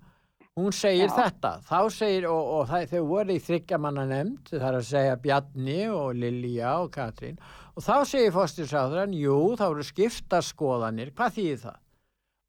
Hún 0.55 0.71
segir 0.71 1.09
Já. 1.09 1.15
þetta, 1.17 1.51
þá 1.67 1.79
segir, 1.91 2.29
og, 2.31 2.51
og 2.57 2.67
það, 2.71 2.85
þau 2.93 3.07
voru 3.09 3.35
í 3.35 3.41
þryggjamanna 3.43 4.05
nefnd, 4.07 4.53
það 4.53 4.67
er 4.69 4.77
að 4.79 4.85
segja 4.87 5.17
Bjarni 5.25 5.79
og 5.91 6.13
Lilja 6.15 6.75
og 6.85 6.93
Katrín, 6.95 7.41
og 7.75 7.83
þá 7.83 7.95
segir 8.07 8.35
fórstilsáðurann, 8.37 9.17
jú, 9.19 9.39
þá 9.59 9.65
eru 9.73 9.87
skiptaskoðanir, 9.89 11.11
hvað 11.19 11.35
þýðir 11.41 11.65
það? 11.65 11.81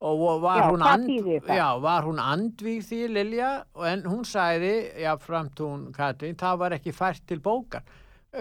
Og 0.06 0.22
var, 0.44 0.60
Já, 0.60 0.66
hún 0.70 0.82
and, 0.84 1.10
já, 1.56 1.66
var 1.80 2.06
hún 2.06 2.18
andvíg 2.20 2.82
því 2.84 3.00
Lilja, 3.10 3.50
en 3.90 4.04
hún 4.06 4.26
sagði, 4.28 4.74
já, 5.02 5.14
framt 5.18 5.62
hún 5.64 5.86
Katrín, 5.96 6.36
það 6.38 6.58
var 6.62 6.76
ekki 6.76 6.94
fært 6.94 7.24
til 7.26 7.40
bókar. 7.42 7.82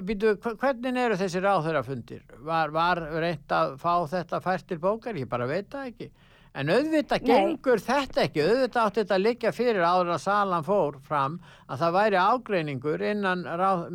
Býtu, 0.06 0.36
hvernig 0.44 0.98
eru 1.00 1.18
þessi 1.18 1.40
ráðherrafundir? 1.42 2.22
Var, 2.44 2.74
var 2.76 3.00
reynt 3.24 3.54
að 3.56 3.78
fá 3.80 4.04
þetta 4.12 4.42
fært 4.44 4.68
til 4.68 4.78
bókar? 4.84 5.16
Ég 5.16 5.30
bara 5.32 5.48
veit 5.48 5.70
það 5.72 5.90
ekki. 5.94 6.10
En 6.56 6.72
auðvitað 6.72 7.26
Nei. 7.26 7.32
gengur 7.34 7.82
þetta 7.84 8.22
ekki, 8.24 8.44
auðvitað 8.46 8.82
átti 8.86 9.02
þetta 9.02 9.16
að 9.18 9.24
liggja 9.26 9.52
fyrir 9.56 9.84
áður 9.84 10.14
að 10.16 10.22
salan 10.24 10.64
fór 10.64 11.00
fram 11.04 11.40
að 11.68 11.82
það 11.82 11.98
væri 11.98 12.20
ágreiningur 12.22 13.04
innan, 13.10 13.44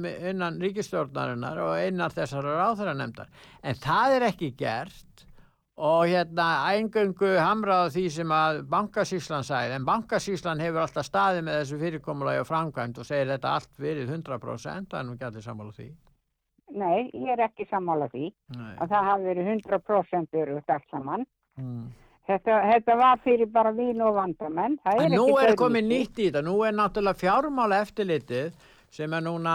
innan 0.05 0.59
ríkistjórnarinnar 0.61 1.62
og 1.65 1.78
innan 1.87 2.12
þessara 2.12 2.59
ráðherranemndar. 2.59 3.31
En 3.65 3.81
það 3.81 4.16
er 4.19 4.27
ekki 4.28 4.51
gert 4.61 5.24
og 5.81 6.03
hérna 6.11 6.47
eingöngu 6.74 7.31
hamraða 7.41 7.89
því 7.95 8.05
sem 8.12 8.37
að 8.37 8.61
bankasýslan 8.69 9.47
sagði, 9.49 9.78
en 9.78 9.89
bankasýslan 9.89 10.61
hefur 10.61 10.85
alltaf 10.85 11.09
staðið 11.09 11.47
með 11.47 11.59
þessu 11.62 11.81
fyrirkomulagi 11.81 12.43
og 12.43 12.49
framkvæmt 12.51 13.01
og 13.01 13.09
segir 13.09 13.32
þetta 13.32 13.55
allt 13.57 13.81
verið 13.81 14.12
100%, 14.19 14.91
það 14.93 15.01
er 15.01 15.09
nú 15.09 15.16
ekki 15.16 15.28
allir 15.31 15.47
sammála 15.47 15.77
því. 15.78 15.89
Nei, 16.70 17.09
ég 17.16 17.32
er 17.32 17.47
ekki 17.49 17.66
sammála 17.70 18.11
því 18.12 18.28
Nei. 18.59 18.74
að 18.77 18.93
það 18.93 19.09
hafi 19.09 19.28
verið 19.31 19.51
100% 19.57 20.41
örugt 20.45 20.77
allt 20.77 20.93
saman. 20.93 21.27
Mm. 21.57 21.89
Þetta, 22.28 22.56
þetta 22.70 22.94
var 23.01 23.18
fyrir 23.24 23.48
bara 23.51 23.72
vín 23.74 24.02
og 24.05 24.14
vandamenn. 24.14 24.76
En 24.92 25.12
nú 25.16 25.24
er 25.40 25.56
komið 25.59 25.86
nýtt 25.88 26.18
í 26.20 26.26
þetta, 26.28 26.42
nú 26.47 26.60
er 26.66 26.74
náttúrulega 26.76 27.18
fjármála 27.18 27.80
eftirlitið 27.86 28.52
sem 28.92 29.12
er 29.16 29.24
núna 29.24 29.55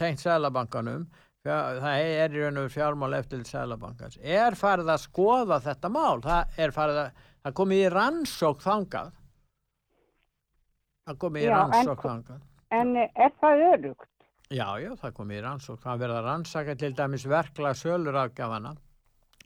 tengt 0.00 0.20
Sælabankanum, 0.20 1.06
það 1.44 1.86
er 1.94 2.34
í 2.36 2.42
raun 2.42 2.60
og 2.64 2.68
fjármála 2.74 3.20
eftirlit 3.22 3.48
Sælabankans, 3.48 4.18
er 4.20 4.56
farið 4.60 4.90
að 4.92 5.02
skoða 5.06 5.60
þetta 5.64 5.90
mál, 5.92 6.20
það 6.24 6.60
er 6.66 6.74
farið 6.76 7.00
að, 7.04 7.24
það 7.46 7.56
komið 7.62 7.80
í 7.86 7.88
rannsók 7.94 8.62
þangað, 8.66 9.10
það 11.08 11.18
komið 11.24 11.42
í 11.42 11.48
Já, 11.48 11.54
en 11.56 11.60
rannsók 11.64 11.96
hva- 12.04 12.10
þangað. 12.12 12.40
En 12.70 12.92
er 13.00 13.32
það 13.40 13.64
örugt? 13.72 14.06
Já, 14.50 14.66
já, 14.82 14.90
það 15.00 15.16
komið 15.16 15.38
í 15.38 15.42
rannsók, 15.46 15.80
það 15.84 16.00
verða 16.04 16.20
rannsaka 16.26 16.76
til 16.76 16.92
dæmis 16.98 17.24
verkla 17.30 17.72
sölurafgjafana 17.78 18.74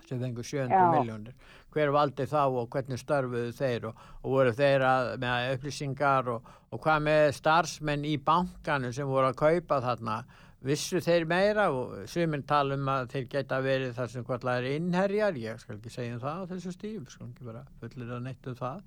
sem 0.08 0.20
fengur 0.20 0.46
700 0.46 0.78
Já. 0.78 0.86
miljónir. 0.94 1.34
Hver 1.74 1.92
valdi 1.94 2.26
þá 2.30 2.40
og 2.44 2.68
hvernig 2.72 3.00
störfuðu 3.00 3.52
þeir 3.56 3.88
og, 3.90 4.00
og 4.22 4.34
voru 4.36 4.54
þeir 4.54 4.86
að, 4.86 5.10
með 5.22 5.50
upplýsingar 5.56 6.30
og, 6.34 6.50
og 6.70 6.82
hvað 6.84 7.06
með 7.08 7.26
starfsmenn 7.38 8.08
í 8.08 8.16
bankanu 8.22 8.92
sem 8.94 9.08
voru 9.10 9.30
að 9.30 9.40
kaupa 9.40 9.80
þarna, 9.84 10.18
vissu 10.64 11.00
þeir 11.04 11.26
meira 11.28 11.68
og 11.74 12.04
suminn 12.08 12.44
tala 12.48 12.78
um 12.78 12.88
að 12.88 13.10
þeir 13.14 13.26
geta 13.34 13.58
verið 13.64 13.96
þar 13.98 14.12
sem 14.12 14.24
hvort 14.24 14.46
er 14.54 14.68
innherjar, 14.70 15.40
ég 15.40 15.58
skal 15.60 15.76
ekki 15.76 15.92
segja 15.92 16.14
um 16.16 16.22
það 16.22 16.44
á 16.44 16.50
þessu 16.54 16.72
stífum, 16.72 17.08
skal 17.10 17.26
ekki 17.28 17.48
vera 17.50 17.64
fullir 17.82 18.14
að 18.14 18.22
neitt 18.28 18.48
um 18.48 18.60
það. 18.60 18.84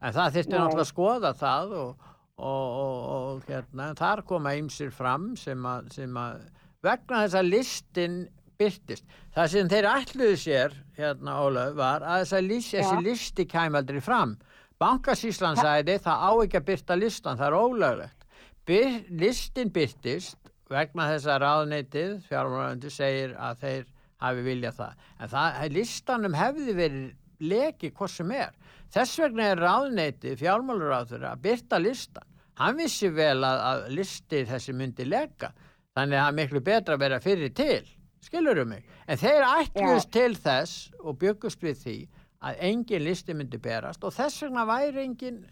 En 0.00 0.16
það 0.16 0.32
þyrfti 0.38 0.54
Nei. 0.54 0.58
náttúrulega 0.58 0.86
að 0.86 0.90
skoða 0.90 1.34
það 1.36 1.76
og, 1.76 2.08
og, 2.40 2.80
og, 2.80 2.96
og 3.20 3.46
hérna, 3.46 3.92
þar 4.00 4.24
koma 4.26 4.56
ýmsir 4.58 4.90
fram 4.96 5.34
sem 5.38 5.68
að 5.68 6.42
vegna 6.84 7.24
þess 7.24 7.38
að 7.38 7.50
listin 7.52 8.20
byrtist. 8.60 9.04
Það 9.34 9.50
sem 9.54 9.70
þeir 9.72 9.88
ætluðu 9.90 10.38
sér, 10.44 10.76
hérna 10.98 11.36
Ólaf, 11.40 11.74
var 11.78 12.04
að 12.04 12.26
þessi 12.28 12.82
Já. 12.82 13.00
listi 13.04 13.46
kæm 13.48 13.78
aldrei 13.80 14.00
fram. 14.04 14.36
Bankasýslan 14.80 15.58
sagði 15.60 15.98
það 16.00 16.24
á 16.24 16.30
ekki 16.44 16.60
að 16.60 16.68
byrta 16.70 16.96
listan, 16.96 17.40
það 17.40 17.46
er 17.46 17.58
ólöglegt. 17.60 18.26
Byr, 18.68 18.92
listin 19.20 19.72
byrtist 19.72 20.52
vegna 20.70 21.08
þess 21.10 21.28
að 21.28 21.42
ráðneitið, 21.44 22.12
fjármálaðandi, 22.28 22.92
segir 22.94 23.34
að 23.36 23.64
þeir 23.64 23.86
hafi 24.20 24.44
viljað 24.46 24.78
það. 24.78 25.06
En 25.18 25.32
það, 25.32 25.60
listanum 25.74 26.36
hefði 26.38 26.76
verið 26.78 27.46
leki 27.50 27.92
hvað 27.96 28.12
sem 28.14 28.34
er. 28.36 28.56
Þess 28.90 29.20
vegna 29.22 29.48
er 29.52 29.62
ráðneitið, 29.64 30.36
fjármálaráður, 30.40 31.26
að 31.30 31.42
byrta 31.46 31.80
listan. 31.80 32.26
Hann 32.60 32.76
vissi 32.76 33.08
vel 33.14 33.40
að, 33.46 33.62
að 33.70 33.84
listi 33.96 34.44
þessi 34.48 34.74
myndi 34.76 35.06
leka. 35.08 35.52
Þannig 35.96 36.18
að 36.18 36.24
það 36.24 36.30
er 36.30 36.38
miklu 36.40 36.62
betra 36.66 36.96
að 36.96 37.04
vera 37.04 37.20
fyrir 37.24 37.54
til. 37.56 37.86
Skilurum 38.20 38.68
mig? 38.74 38.84
En 39.08 39.18
þeir 39.20 39.46
ætluðust 39.46 40.10
til 40.12 40.34
þess 40.36 40.90
og 41.00 41.18
byggust 41.22 41.62
við 41.64 41.78
því 41.84 41.96
að 42.44 42.62
engin 42.70 43.04
listi 43.04 43.36
myndi 43.36 43.60
berast 43.60 44.04
og 44.04 44.14
þess 44.16 44.42
vegna 44.44 44.64
væri 44.68 45.04
engin, 45.04 45.42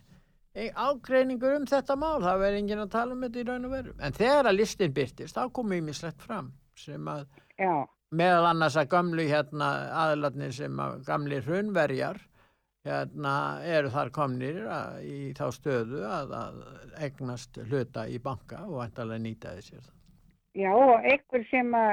e- 0.57 0.71
ágreiningur 0.73 1.57
um 1.59 1.67
þetta 1.69 1.97
mál, 1.97 2.21
það 2.25 2.43
verður 2.45 2.61
enginn 2.63 2.85
að 2.85 2.95
tala 2.97 3.17
um 3.17 3.27
þetta 3.27 3.41
í 3.43 3.47
raun 3.49 3.69
og 3.69 3.75
veru. 3.77 3.95
En 4.01 4.17
þegar 4.17 4.49
að 4.51 4.59
listin 4.61 4.95
byrtist, 4.97 5.37
þá 5.37 5.53
kom 5.53 5.73
ímislegt 5.77 6.25
fram 6.25 6.53
sem 6.79 7.09
að 7.11 7.27
Já, 7.59 7.75
meðal 8.15 8.47
annars 8.53 8.77
að 8.81 8.89
gamlu 8.95 9.25
hérna 9.29 9.69
aðlarnir 10.07 10.53
sem 10.57 10.81
að 10.81 11.01
gamli 11.09 11.41
hrunverjar 11.45 12.21
hérna 12.89 13.33
eru 13.69 13.91
þar 13.93 14.11
komnir 14.15 14.61
að, 14.71 15.01
í 15.05 15.33
þá 15.37 15.47
stöðu 15.53 16.05
að, 16.09 16.33
að 16.39 16.61
egnast 17.05 17.59
hluta 17.69 18.07
í 18.09 18.21
banka 18.23 18.63
og 18.69 18.79
vantarlega 18.79 19.25
nýtaði 19.25 19.65
sér 19.67 19.83
það. 19.83 19.97
já, 20.63 20.71
og 20.73 20.95
einhver 21.11 21.45
sem, 21.51 21.75
að, 21.75 21.91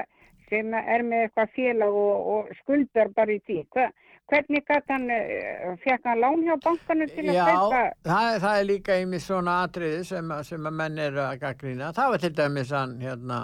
sem 0.50 0.74
er 0.74 1.04
með 1.04 1.26
eitthvað 1.28 1.54
félag 1.56 2.00
og, 2.02 2.28
og 2.36 2.50
skuldar 2.62 3.10
bara 3.16 3.36
í 3.36 3.40
því. 3.48 3.60
Hva, 3.76 3.86
hvernig 4.32 4.64
hann, 4.90 5.06
uh, 5.14 5.76
fekk 5.84 6.08
hann 6.10 6.22
lán 6.24 6.42
hjá 6.48 6.56
bankanum 6.64 7.12
til 7.14 7.28
að 7.30 7.36
Já, 7.38 7.46
kaupa? 7.52 7.82
það, 8.08 8.30
er- 8.34 8.40
það 8.46 8.60
er 8.62 8.68
líka 8.72 8.96
einmitt 9.00 9.22
svona 9.26 9.60
atriði 9.68 10.02
sem, 10.06 10.34
sem 10.44 10.66
að 10.72 10.78
menn 10.82 10.98
eru 10.98 11.22
að 11.26 11.40
gaggrína. 11.44 11.92
Það 11.94 12.10
var 12.16 12.24
til 12.26 12.34
dæmis 12.40 12.72
hann 12.74 12.98
hérna, 13.04 13.40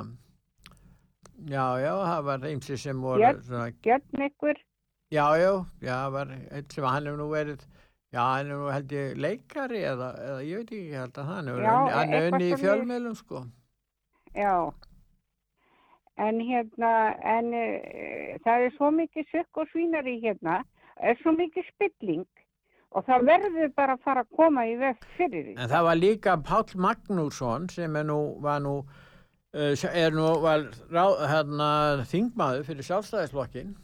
já, 1.49 1.65
já, 1.81 1.93
það 2.05 2.23
var 2.29 2.49
einsi 2.49 2.77
sem 2.77 3.01
voru 3.01 3.21
Björn? 3.21 3.41
svona 3.45 3.69
Gjörn 3.85 4.25
ykkur? 4.29 4.59
Já, 5.11 5.25
já, 5.41 5.53
já, 5.83 5.95
það 6.05 6.11
var 6.17 6.29
einn 6.37 6.69
sem 6.71 6.85
hann 6.87 7.05
hefur 7.09 7.17
nú 7.19 7.29
verið, 7.33 7.63
já, 8.15 8.21
hann 8.23 8.51
hefur 8.53 8.61
nú 8.61 8.69
held 8.71 8.93
ég 8.95 9.17
leikari 9.25 9.81
eða, 9.83 10.11
eða 10.29 10.43
ég 10.47 10.61
veit 10.61 10.71
ekki, 10.77 10.93
held 11.01 11.17
að 11.19 11.31
hann 11.33 11.49
Já, 11.51 11.75
unni, 12.31 12.47
í 12.51 12.59
fjölmiðlum, 12.61 13.17
sko. 13.19 13.43
Já. 14.33 14.53
En 16.19 16.41
hérna, 16.43 16.91
en 17.23 17.53
uh, 17.55 18.37
það 18.43 18.65
er 18.67 18.73
svo 18.75 18.91
mikið 18.93 19.29
sökk 19.31 19.61
og 19.63 19.69
svínari 19.71 20.17
hérna, 20.23 20.61
er 20.99 21.17
svo 21.21 21.33
mikið 21.37 21.69
spilling 21.71 22.25
og 22.91 23.05
það 23.07 23.23
verður 23.29 23.71
bara 23.79 23.95
að 23.95 24.03
fara 24.03 24.25
að 24.25 24.33
koma 24.35 24.65
í 24.67 24.75
veg 24.81 25.05
fyrir 25.15 25.45
því. 25.47 25.55
En 25.55 25.71
það 25.71 25.85
var 25.87 25.99
líka 26.01 26.35
Páll 26.43 26.75
Magnússon 26.75 27.69
sem 27.71 27.95
er 27.95 28.07
nú, 28.09 28.19
var 28.43 28.59
nú, 28.63 28.81
uh, 29.55 29.85
er 29.87 30.11
nú, 30.17 30.27
hérna, 31.31 31.69
þingmaður 32.11 32.67
fyrir 32.67 32.89
sjálfstæðisflokkin, 32.89 33.75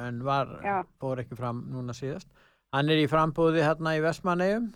en 0.00 0.22
var, 0.24 0.56
fór 1.02 1.20
ekki 1.20 1.36
fram 1.36 1.66
núna 1.68 1.92
síðast. 1.96 2.30
Hann 2.72 2.88
er 2.88 3.02
í 3.02 3.08
frambúði 3.10 3.64
hérna 3.66 3.96
í 3.98 4.02
Vestmannegjum, 4.04 4.70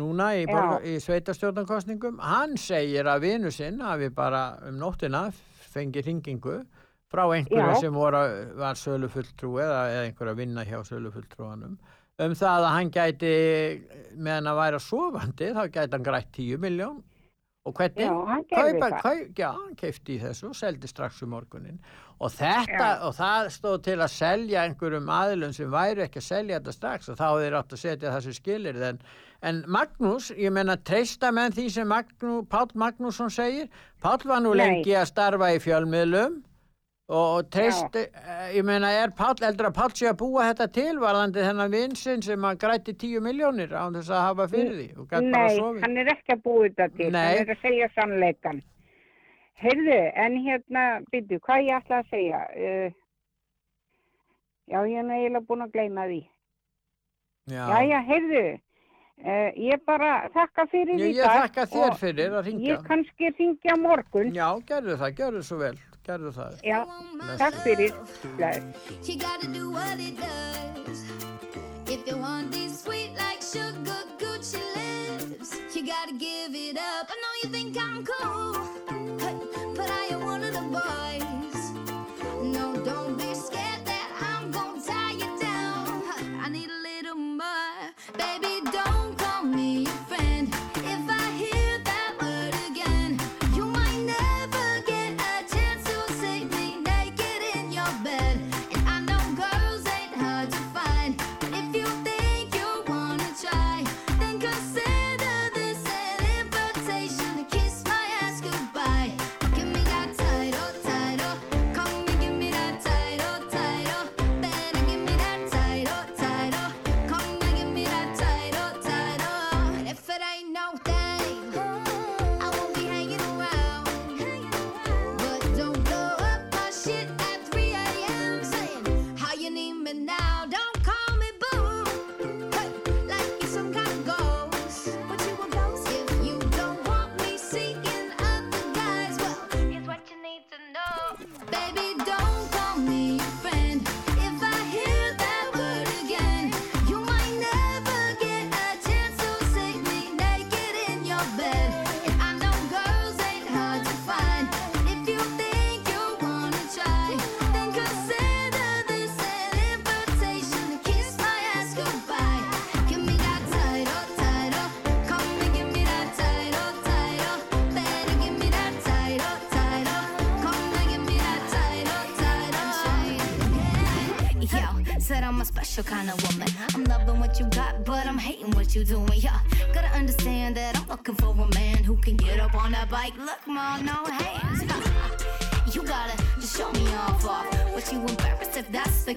núna 0.00 0.32
í, 0.34 0.46
Já. 0.46 0.50
borg, 0.50 0.86
í 0.88 0.96
sveitarstjórnarkostningum. 1.04 2.18
Hann 2.24 2.56
segir 2.60 3.06
að 3.06 3.26
vinu 3.26 3.52
sinn 3.54 3.82
hafi 3.84 4.08
bara 4.14 4.56
um 4.66 4.78
nóttina 4.80 5.28
fengið 5.74 6.08
hringingu 6.08 6.58
frá 7.08 7.24
einhverja 7.32 7.74
Já. 7.74 7.80
sem 7.80 7.94
voru, 7.94 8.22
var 8.58 8.76
sölufulltrú 8.76 9.54
eða, 9.64 9.82
eða 9.94 10.06
einhverja 10.08 10.34
að 10.34 10.42
vinna 10.42 10.64
hjá 10.68 10.80
sölufulltrúanum 10.88 11.78
um 12.18 12.34
það 12.34 12.64
að 12.66 12.72
hann 12.74 12.90
gæti 12.90 13.34
meðan 14.18 14.50
að 14.50 14.58
væra 14.58 14.80
sofandi 14.82 15.52
þá 15.54 15.62
gæti 15.68 15.94
hann 15.94 16.08
grætt 16.08 16.32
10 16.36 16.58
miljón 16.64 16.98
og 17.68 17.74
hvernig 17.76 18.06
Já, 18.06 18.12
hann 18.28 18.44
gerði 18.48 18.80
það. 18.80 18.98
kaup, 19.04 19.32
já, 19.38 19.48
hann 19.52 19.78
keifti 19.78 20.14
í 20.16 20.20
þessu 20.22 20.48
og 20.50 20.56
seldi 20.56 20.88
strax 20.88 21.22
um 21.26 21.32
morgunin 21.34 21.80
og 22.18 22.32
þetta, 22.34 22.86
Já. 22.88 23.00
og 23.06 23.14
það 23.14 23.50
stóð 23.54 23.78
til 23.86 23.96
að 24.00 24.12
selja 24.14 24.64
einhverjum 24.66 25.10
aðilum 25.14 25.52
sem 25.54 25.70
væri 25.70 26.06
ekki 26.06 26.22
að 26.22 26.28
selja 26.28 26.58
þetta 26.58 26.76
strax 26.76 27.12
og 27.12 27.18
þá 27.20 27.26
hefur 27.28 27.44
þeir 27.44 27.58
átt 27.60 27.76
að 27.76 27.82
setja 27.84 28.14
þessu 28.16 28.36
skilir 28.38 28.80
en, 28.88 29.00
en 29.42 29.62
Magnús, 29.70 30.32
ég 30.34 30.52
menna 30.54 30.76
treysta 30.76 31.30
menn 31.34 31.54
því 31.54 31.68
sem 31.70 31.88
Magnú, 31.88 32.42
Páll 32.50 32.74
Magnússon 32.74 33.30
segir, 33.30 33.68
Páll 34.02 34.24
var 34.26 34.42
nú 34.42 34.54
Nei. 34.54 34.64
lengi 34.64 34.94
að 34.98 35.10
starfa 35.12 35.52
í 35.54 35.60
fjölmiðlum 35.62 36.40
og 37.08 37.46
treyst, 37.48 37.94
eh, 37.96 38.50
ég 38.56 38.64
meina 38.66 38.90
er 38.92 39.14
Páll, 39.16 39.38
eldur 39.40 39.70
að 39.70 39.76
Páll 39.78 39.94
sé 39.96 40.08
að 40.10 40.18
búa 40.20 40.48
þetta 40.50 40.66
til 40.74 40.98
varðandi 41.00 41.44
þennan 41.46 41.72
vinsinn 41.72 42.22
sem 42.22 42.42
að 42.44 42.58
græti 42.64 42.94
10 42.98 43.22
miljónir 43.24 43.72
án 43.72 43.94
þess 43.96 44.10
að 44.10 44.26
hafa 44.26 44.48
fyrir 44.48 44.74
því 44.74 44.88
og 44.98 45.06
gæti 45.08 45.32
bara 45.32 45.48
Nei, 45.48 45.80
hann 45.84 45.96
er 46.02 46.12
ekki 46.12 46.34
að 46.34 46.42
búa 46.42 46.66
þetta 46.66 46.88
til, 46.96 47.12
Nei. 47.12 47.22
hann 47.22 47.44
er 47.44 47.54
að 47.54 47.62
segja 47.62 47.88
sannleikan. 47.94 48.62
Heyrðu, 49.58 50.00
en 50.14 50.36
hérna, 50.44 50.82
byrju, 51.10 51.40
hvað 51.42 51.64
ég 51.66 51.78
ætla 51.80 51.96
að 51.98 52.10
segja? 52.12 52.42
Uh, 52.54 52.90
já, 54.70 54.78
ég 54.86 54.98
er 55.00 55.14
eiginlega 55.16 55.46
búin 55.48 55.64
að 55.64 55.72
gleyma 55.74 56.04
því. 56.06 56.20
Já, 57.48 57.64
Jæja, 57.72 58.02
heyrðu, 58.06 58.44
uh, 59.24 59.50
ég 59.58 59.84
bara 59.88 60.12
þakka 60.34 60.66
fyrir 60.72 60.96
ég, 60.98 61.12
í 61.12 61.18
ég 61.18 61.36
þakka 61.42 61.66
þér 61.74 61.98
fyrir 62.00 62.38
að 62.38 62.50
ringja. 62.50 62.72
Ég 62.72 62.86
kannski 62.88 63.32
ringja 63.38 63.74
á 63.74 63.78
morgun. 63.82 64.34
Já, 64.36 64.48
gerðu 64.68 64.98
það, 65.02 65.16
gerðu 65.22 65.42
svo 65.48 65.56
vel, 65.62 65.76
gerðu 66.08 66.34
það. 66.36 66.52
Já, 66.66 66.80
takk 67.40 67.56
fyrir. 67.66 67.92
Bless. 68.38 68.62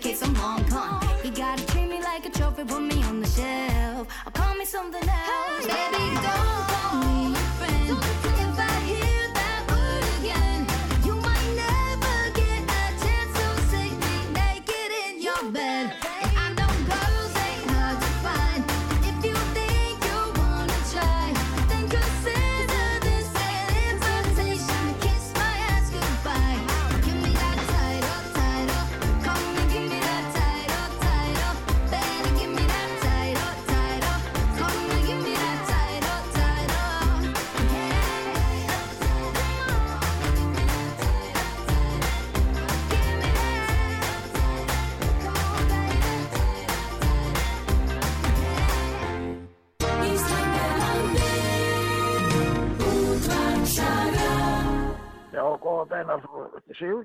kids 0.02 0.24
I'm 0.24 0.34
long 0.34 0.64
gone. 0.64 1.01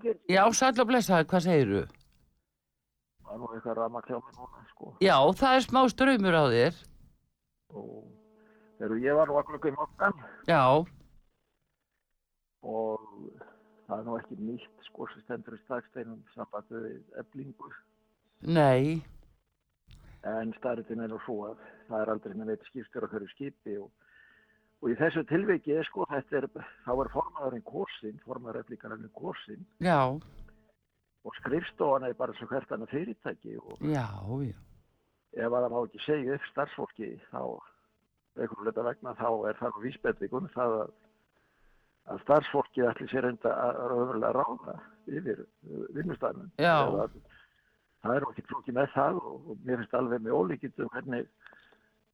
Sigurgeir. 0.07 0.37
Já, 0.37 0.43
sæll 0.55 0.81
og 0.83 0.87
blessaði, 0.91 1.27
hvað 1.31 1.45
segirðu? 1.47 1.81
Það 3.27 3.33
er 3.35 3.41
nú 3.43 3.49
eitthvað 3.57 3.79
rama 3.81 4.03
hjá 4.07 4.19
mig 4.21 4.37
núna, 4.39 4.63
sko. 4.71 4.93
Já, 5.03 5.17
það 5.41 5.57
er 5.59 5.65
smá 5.67 5.81
ströymur 5.91 6.37
á 6.39 6.45
þér. 6.53 6.79
Og 7.77 8.05
þegar 8.79 9.03
ég 9.03 9.19
var 9.19 9.27
nú 9.33 9.39
að 9.41 9.49
klukka 9.51 9.69
í 9.73 9.75
mokkan 9.75 10.15
Já, 10.47 10.63
og 12.63 13.03
það 13.87 13.99
er 13.99 14.07
nú 14.07 14.17
ekki 14.21 14.39
nýtt, 14.39 14.87
sko, 14.89 15.09
sem 15.13 15.25
stendur 15.27 15.57
í 15.59 15.61
staksteinum 15.65 16.23
sambandi 16.35 16.83
við 16.87 17.21
eblingu. 17.23 17.73
nei, 18.47 19.03
En 20.27 20.51
starritin 20.59 21.01
er 21.05 21.09
nú 21.13 21.21
svo 21.23 21.37
að 21.47 21.61
það 21.89 22.01
er 22.03 22.11
aldrei 22.11 22.33
með 22.35 22.49
neitt 22.51 22.65
skipstjóra 22.67 23.07
fyrir 23.13 23.29
skipi 23.31 23.77
og, 23.79 23.91
og 24.83 24.91
í 24.93 24.97
þessu 24.99 25.25
tilviki, 25.31 25.77
sko, 25.89 26.07
þetta 26.11 26.43
er, 26.43 26.49
þá 26.85 26.93
er 26.95 27.13
formaðurinn 27.15 27.65
korsinn, 27.67 28.19
formaður 28.27 28.61
eblingarinn 28.63 29.09
korsinn 29.17 29.65
já, 29.85 30.01
og 31.27 31.39
skrifstofan 31.41 32.07
er 32.07 32.19
bara 32.19 32.37
svo 32.37 32.49
hvert 32.51 32.73
annað 32.75 32.93
fyrirtæki 32.95 33.57
og 33.63 33.81
já, 33.83 34.07
já. 34.47 34.59
ef 35.37 35.49
að 35.49 35.57
það 35.57 35.73
má 35.73 35.81
ekki 35.81 36.05
segja 36.05 36.37
upp 36.37 36.53
starfsfólki 36.53 37.11
þá 37.31 37.41
einhverju 38.37 38.69
leita 38.69 38.85
vegna 38.87 39.15
þá 39.17 39.29
er 39.49 39.59
það 39.61 39.81
vísbendingun 39.83 40.51
það 40.55 40.77
að, 40.83 40.93
að 42.13 42.23
starfsfólki 42.27 42.85
ætli 42.91 43.09
sér 43.11 43.31
enda 43.31 43.55
að 43.65 43.81
raunverulega 43.93 44.33
ráða 44.37 44.77
yfir 45.07 45.43
vinnustæðnum. 45.97 46.53
Já. 46.61 46.77
Það 48.05 48.15
er 48.15 48.27
ekki 48.29 48.47
flóki 48.47 48.75
með 48.77 48.93
það 48.95 49.21
og, 49.23 49.53
mér 49.65 49.81
finnst 49.81 49.97
alveg 49.99 50.23
með 50.23 50.37
ólíkindum 50.39 50.93
hvernig 50.93 51.31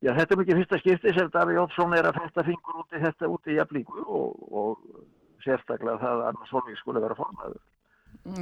Já, 0.02 0.10
þetta 0.18 0.34
er 0.34 0.40
mikið 0.40 0.58
fyrsta 0.58 0.78
skipti 0.80 1.12
sem 1.14 1.28
Daví 1.30 1.54
Jónsson 1.54 1.92
er 1.94 2.08
að 2.08 2.16
fætta 2.18 2.42
fingur 2.46 2.80
út 2.80 2.96
í 2.96 3.02
þetta 3.04 3.28
út 3.30 3.46
í 3.46 3.58
jafnlíku 3.58 4.02
og, 4.02 4.40
og 4.50 5.42
sérstaklega 5.44 6.00
það 6.02 6.22
að 6.22 6.30
annars 6.30 6.50
Solvík 6.50 6.80
skulle 6.80 7.02
vera 7.04 7.18
formaður. 7.18 7.60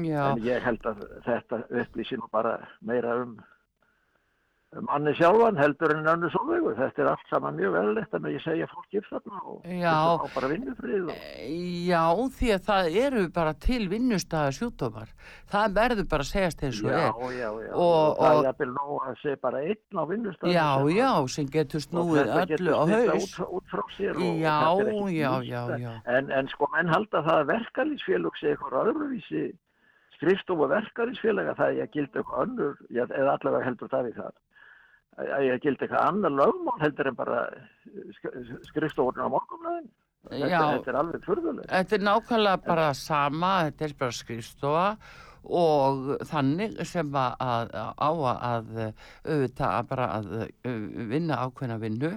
Já, 0.05 0.23
En 0.32 0.41
ég 0.45 0.65
held 0.65 0.87
að 0.89 1.03
þetta 1.27 1.61
upplýsi 1.82 2.16
nú 2.20 2.28
bara 2.32 2.57
meira 2.85 3.19
um 3.23 3.37
manni 4.87 5.11
sjálfan 5.19 5.57
heldur 5.59 5.91
en 5.97 6.07
önnu 6.07 6.29
Solveigu. 6.31 6.71
Þetta 6.79 7.03
er 7.03 7.09
allt 7.11 7.25
saman 7.31 7.57
mjög 7.59 7.73
velilegt 7.75 8.13
að 8.15 8.27
ég 8.31 8.43
segja 8.45 8.69
fólki 8.71 9.01
upp 9.01 9.09
þarna 9.11 9.41
og 9.51 9.65
Já. 9.67 9.95
þetta 9.99 10.29
á 10.31 10.35
bara 10.37 10.51
vinnufrið. 10.53 11.09
Og, 11.11 11.25
já, 11.91 12.03
því 12.37 12.51
að 12.55 12.63
það 12.69 12.99
eru 13.03 13.23
bara 13.35 13.55
til 13.67 13.81
vinnustæða 13.91 14.53
sjúkdómar. 14.61 15.11
Það 15.51 15.75
verður 15.81 16.07
bara 16.13 16.23
að 16.27 16.31
segjast 16.31 16.63
eins 16.63 16.83
og 16.85 16.91
já, 16.91 17.01
er. 17.01 17.35
já, 17.35 17.49
já. 17.67 17.73
Og- 17.75 18.15
það 18.21 18.31
og- 18.31 18.45
er 18.45 18.47
jafnvel 18.51 18.71
nóg 18.77 19.09
að 19.11 19.17
segja 19.25 19.41
bara 19.43 19.59
einn 19.59 19.99
á 19.99 20.03
vinnustæðinu. 20.13 20.55
Já, 20.55 20.69
sem 20.77 20.87
að- 20.87 20.95
já, 21.01 21.11
sem 21.35 21.47
getur 21.47 21.81
og 21.81 21.87
snúið 21.89 22.31
öllu 22.31 22.71
á 22.71 22.83
haus. 22.95 23.39
Út, 23.41 23.49
út 23.59 23.65
frá 23.75 23.83
sér 23.99 24.15
og, 24.15 24.39
Já, 24.39 24.59
og 24.71 25.11
já, 25.11 25.33
já, 25.43 25.63
já. 25.79 25.93
En, 26.07 26.31
en 26.31 26.47
sko, 26.49 26.69
menn 26.77 26.87
halda 26.87 27.23
það 27.27 27.43
að 27.43 27.51
verkalýsfélug 27.51 28.39
sé 28.39 28.55
eitthvað 28.55 28.87
öðruvísi 28.87 29.51
skrifstofu 30.15 30.69
verkalýsfélaga 30.71 31.57
það 31.59 31.75
er 31.75 31.83
að 31.87 31.91
gilda 31.97 32.21
eitthvað 32.21 32.43
önnur, 32.47 32.77
já, 32.91 33.03
eða 33.09 33.35
allavega 33.35 33.65
heldur 33.67 33.89
það 33.89 34.05
við 34.07 34.15
það 34.21 34.33
að 35.19 35.47
ég 35.49 35.65
gildi 35.65 35.87
eitthvað 35.87 36.07
annar 36.07 36.37
lögmál 36.37 36.78
heldur 36.81 37.11
en 37.11 37.19
bara 37.19 37.41
skrifstofunum 38.70 39.27
á 39.27 39.35
morgunlegin 39.35 39.91
þetta, 40.28 40.61
þetta 40.77 40.93
er 40.93 41.01
alveg 41.01 41.24
furðulegt. 41.24 41.70
Þetta 41.70 41.97
er 41.97 42.07
nákvæmlega 42.07 42.62
bara 42.66 42.87
sama, 42.97 43.51
þetta 43.69 43.87
er 43.87 43.97
bara 44.01 44.16
skrifstofa 44.16 44.87
og 45.41 46.11
þannig 46.28 46.77
sem 46.89 47.15
að, 47.16 47.37
að 47.41 47.70
á 47.97 48.11
að 48.11 48.70
auðvitað 48.85 49.66
að 49.70 49.91
bara 49.95 50.09
að 50.19 50.31
uh, 50.45 50.70
vinna 51.11 51.41
ákveðna 51.47 51.81
vinnu. 51.81 52.15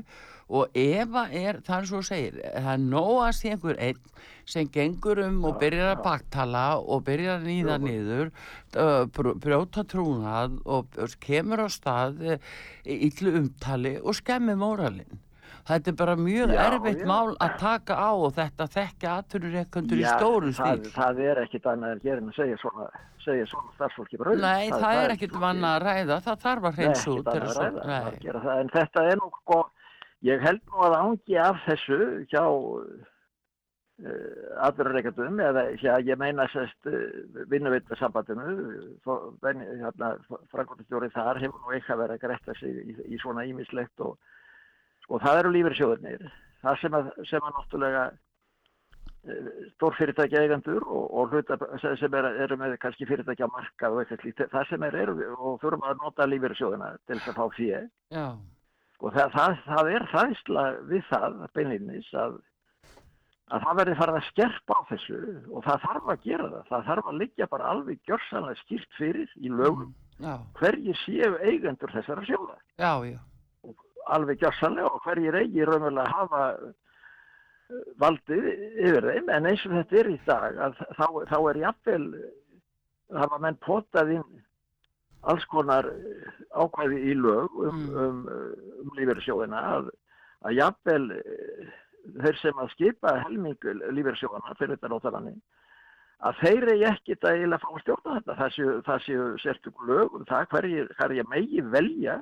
Og 0.53 0.75
ef 0.77 1.15
að 1.17 1.35
er, 1.39 1.59
það 1.63 1.77
er 1.77 1.87
svo 1.89 2.01
að 2.01 2.09
segir, 2.09 2.41
það 2.43 2.73
er 2.73 2.81
nóg 2.83 3.13
að 3.23 3.35
sé 3.39 3.53
einhver 3.53 3.79
einn 3.81 4.01
sem 4.45 4.67
gengur 4.71 5.21
um 5.23 5.43
og 5.47 5.59
byrjar 5.61 5.93
að 5.95 6.03
baktala 6.05 6.63
og 6.79 7.03
byrjar 7.07 7.39
að 7.39 7.49
nýða 7.49 7.77
niður, 7.83 8.31
brjóta 9.43 9.85
trúnað 9.87 10.57
og 10.65 11.03
kemur 11.23 11.63
á 11.63 11.67
stað 11.71 12.39
illu 12.83 13.37
umtali 13.39 13.97
og 14.01 14.17
skemmi 14.19 14.57
móralinn. 14.59 15.21
Þetta 15.63 15.93
er 15.93 15.95
bara 15.95 16.13
mjög 16.19 16.51
Já, 16.51 16.59
erfitt 16.65 16.99
já. 16.99 17.07
mál 17.07 17.37
að 17.39 17.53
taka 17.61 17.95
á 17.95 18.11
og 18.11 18.33
þetta 18.35 18.65
þekkja 18.73 19.11
aðturureikundur 19.21 20.01
í 20.01 20.03
stóru 20.03 20.49
það, 20.51 20.81
stíl. 20.81 20.91
það 20.91 21.21
er 21.23 21.39
ekkit 21.45 21.69
annað 21.71 21.93
en 21.93 22.01
gerin 22.03 22.27
að 22.27 22.35
segja 22.35 22.57
svona, 22.59 22.87
segja 23.23 23.45
svona 23.47 23.71
starfsfólki 23.77 24.19
bara 24.19 24.33
auðvitað. 24.33 24.57
Nei, 24.57 24.81
það, 24.83 24.97
er 25.05 25.13
ekkit 25.15 25.37
vanna 25.45 25.71
að 25.77 25.85
ræða, 25.85 26.17
það 26.27 26.43
þarf 26.43 26.67
að 26.67 26.81
hreins 26.81 27.05
Nei, 27.07 27.13
út. 27.13 27.21
ekkit 27.23 27.31
þegar 27.31 27.47
annað 27.47 27.63
að 27.63 27.63
ræða, 27.63 27.85
það 27.87 27.93
Nei. 27.93 28.11
að 28.11 28.27
gera 28.27 28.43
það. 28.43 28.59
En 28.65 28.73
þetta 28.75 29.05
er 29.13 29.23
nú 29.23 29.31
ég 30.23 30.43
held 30.43 30.61
nú 30.67 30.83
að 30.87 30.97
ángi 30.99 31.39
af 31.43 31.63
þessu 31.69 32.01
hjá 32.31 32.43
uh, 34.01 34.65
aðurreikandum, 34.67 35.39
eða 35.43 35.65
ég 36.01 36.19
meina 36.19 36.47
sérst 36.53 36.89
uh, 36.89 36.97
vinnuveitasambandinu, 37.51 38.57
hérna, 39.05 40.13
frangotastjóri 40.53 41.11
þar 41.13 41.41
hefur 41.43 41.61
nú 41.61 41.75
eitthvað 41.75 42.03
verið 42.05 42.17
að 42.17 42.25
gretta 42.27 42.57
sig 42.59 42.81
í, 42.83 42.97
í 43.13 43.21
svona 43.21 43.45
ímislegt 43.49 44.03
og 44.05 44.17
sko 45.05 45.19
það 45.23 45.41
eru 45.43 45.55
lífeyrissjóðurnir, 45.57 46.29
það 46.63 46.79
sem 46.83 46.99
að, 46.99 47.09
sem 47.29 47.43
að 47.43 47.57
náttúrulega 47.57 48.05
stórfyrirtækja 49.77 50.41
eigendur 50.43 50.83
og, 50.83 51.03
og 51.15 51.31
hluta 51.31 51.55
sem 51.79 52.15
er, 52.19 52.25
eru 52.43 52.57
með 52.59 52.75
kannski 52.81 53.07
fyrirtækja 53.07 53.47
á 53.47 53.55
markað 53.55 53.95
og 53.95 54.01
eitthvað 54.01 54.23
slíkt, 54.23 54.41
það 54.51 54.65
sem 54.67 54.83
er, 54.83 54.97
eru 55.05 55.15
og 55.37 55.61
þurfum 55.61 55.85
að 55.87 56.01
nota 56.01 56.27
lífeyrissjóðuna 56.27 56.89
til 57.07 57.19
þess 57.19 57.31
að 57.31 57.37
fá 57.39 57.55
fyrir 57.55 57.85
og 59.03 59.15
það, 59.15 59.37
það, 59.37 59.55
það 59.67 59.91
er 59.93 60.07
hræðsla 60.11 60.65
við 60.89 61.07
það 61.09 61.39
beinlinnis 61.55 62.09
að, 62.19 62.35
að 63.53 63.65
það 63.65 63.79
verði 63.79 63.97
farið 63.99 64.19
að 64.19 64.29
skerpa 64.29 64.77
á 64.77 64.81
þessu 64.89 65.17
og 65.53 65.65
það 65.67 65.83
þarf 65.87 66.13
að 66.13 66.23
gera 66.27 66.47
það, 66.53 66.63
það 66.69 66.85
þarf 66.89 67.09
að 67.09 67.19
liggja 67.21 67.49
bara 67.51 67.73
alveg 67.73 67.99
gjörsanlega 68.09 68.61
skýrt 68.63 68.97
fyrir 68.97 69.35
í 69.37 69.51
lögum 69.53 69.91
já, 70.17 70.33
hverjir 70.59 71.01
séu 71.03 71.33
eigendur 71.41 71.93
þessara 71.93 72.25
sjóða. 72.27 72.57
Já, 72.81 72.93
já, 73.09 73.19
alveg 74.17 74.41
gjörsanlega 74.41 74.93
og 74.93 75.03
hverjir 75.05 75.37
eigi 75.41 75.67
raunverulega 75.69 76.07
að 76.07 76.15
hafa 76.17 76.45
eh, 76.53 77.83
valdið 78.01 78.49
yfir 78.53 79.09
þeim. 79.11 79.29
En 79.37 79.51
eins 79.51 79.67
og 79.67 79.77
þetta 79.77 80.01
er 80.01 80.11
í 80.13 80.17
dag 80.25 80.57
þá, 80.97 81.05
þá 81.29 81.37
er 81.41 81.61
jafnvel 81.67 82.07
hafa 83.13 83.39
menn 83.43 83.61
potað 83.61 84.15
inn 84.17 84.41
alls 85.29 85.45
konar 85.51 85.87
eh, 85.93 86.33
ákvæði 86.57 87.05
í 87.11 87.15
lög 87.21 87.61
um, 87.69 87.85
um, 87.93 88.25
um 88.81 88.97
lífeyrissjóðina 88.97 89.61
að, 89.77 89.93
að 90.43 90.57
jafnvel 90.57 91.05
eh, 91.19 91.71
þeir 92.03 92.39
sem 92.41 92.59
að 92.61 92.71
skipa 92.75 93.17
helming 93.23 93.69
lífeyrissjóðana 93.95 94.57
fyrir 94.59 94.75
þetta 94.75 94.91
nótalanni 94.91 95.35
að 96.23 96.41
þeir 96.41 96.59
eru 96.63 96.75
ekki 96.87 97.15
að 97.17 97.37
eiginlega 97.37 97.61
fá 97.63 97.69
að 97.69 97.81
stjórna 97.83 98.17
þetta. 98.17 98.35
Það 98.39 98.53
séu, 98.55 98.75
séu 99.05 99.23
sérstök 99.43 99.87
lög 99.87 100.19
um 100.19 100.27
það 100.29 100.45
hverjir, 100.53 100.91
hverjir 100.99 101.31
megi 101.31 101.63
velja 101.73 102.19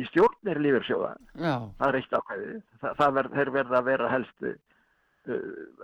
í 0.00 0.06
stjórnir 0.08 0.60
lífeyrissjóða. 0.64 1.10
Það 1.80 1.88
er 1.88 1.98
eitt 2.00 2.14
ákvæði. 2.18 2.54
Það, 2.80 2.94
það 3.00 3.18
ver, 3.18 3.28
þeir 3.34 3.50
verða 3.58 3.80
að 3.80 3.90
vera 3.90 4.12
helst 4.12 4.46
uh, 4.46 4.54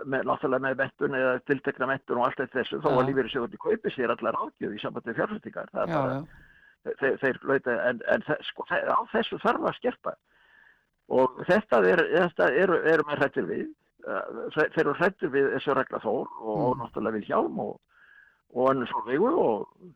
með, 0.05 0.25
náttúrulega 0.31 0.65
með 0.65 0.79
mettun 0.81 1.19
eða 1.21 1.35
tiltekna 1.49 1.91
mettun 1.93 2.21
og 2.21 2.27
allt 2.27 2.43
eitt 2.43 2.57
þessu 2.57 2.81
þó 2.81 2.89
að 2.95 3.05
lífeyrissjóðunni 3.11 3.61
kaupi 3.61 3.93
sér 3.95 4.15
allar 4.15 4.39
ágjöf 4.41 4.75
í 4.75 4.81
sambandi 4.81 5.15
já, 5.93 6.91
þeir, 6.99 7.15
þeir 7.21 7.39
lauta 7.49 7.77
en, 7.85 8.03
en 8.09 8.27
sko, 8.49 8.65
á 8.69 9.01
þessu 9.13 9.39
þarf 9.41 9.69
að 9.69 9.77
skerpa 9.79 10.17
og 11.11 11.43
þetta 11.47 11.83
er, 11.91 12.03
þetta 12.15 12.49
eru, 12.63 12.81
eru 12.93 13.07
með 13.09 13.23
hrættir 13.23 13.47
við 13.49 13.69
Uh, 14.01 14.47
þeir 14.55 14.79
eru 14.81 14.93
hrættir 14.97 15.29
við 15.29 15.47
þessu 15.53 15.73
regla 15.77 15.99
þór 16.01 16.29
og, 16.41 16.61
og 16.65 16.77
náttúrulega 16.79 17.19
við 17.19 17.27
hjálm 17.29 17.59
og, 17.61 17.75
og 18.57 18.69
önnu 18.71 18.87
Solveigu 18.89 19.29
og, 19.29 19.91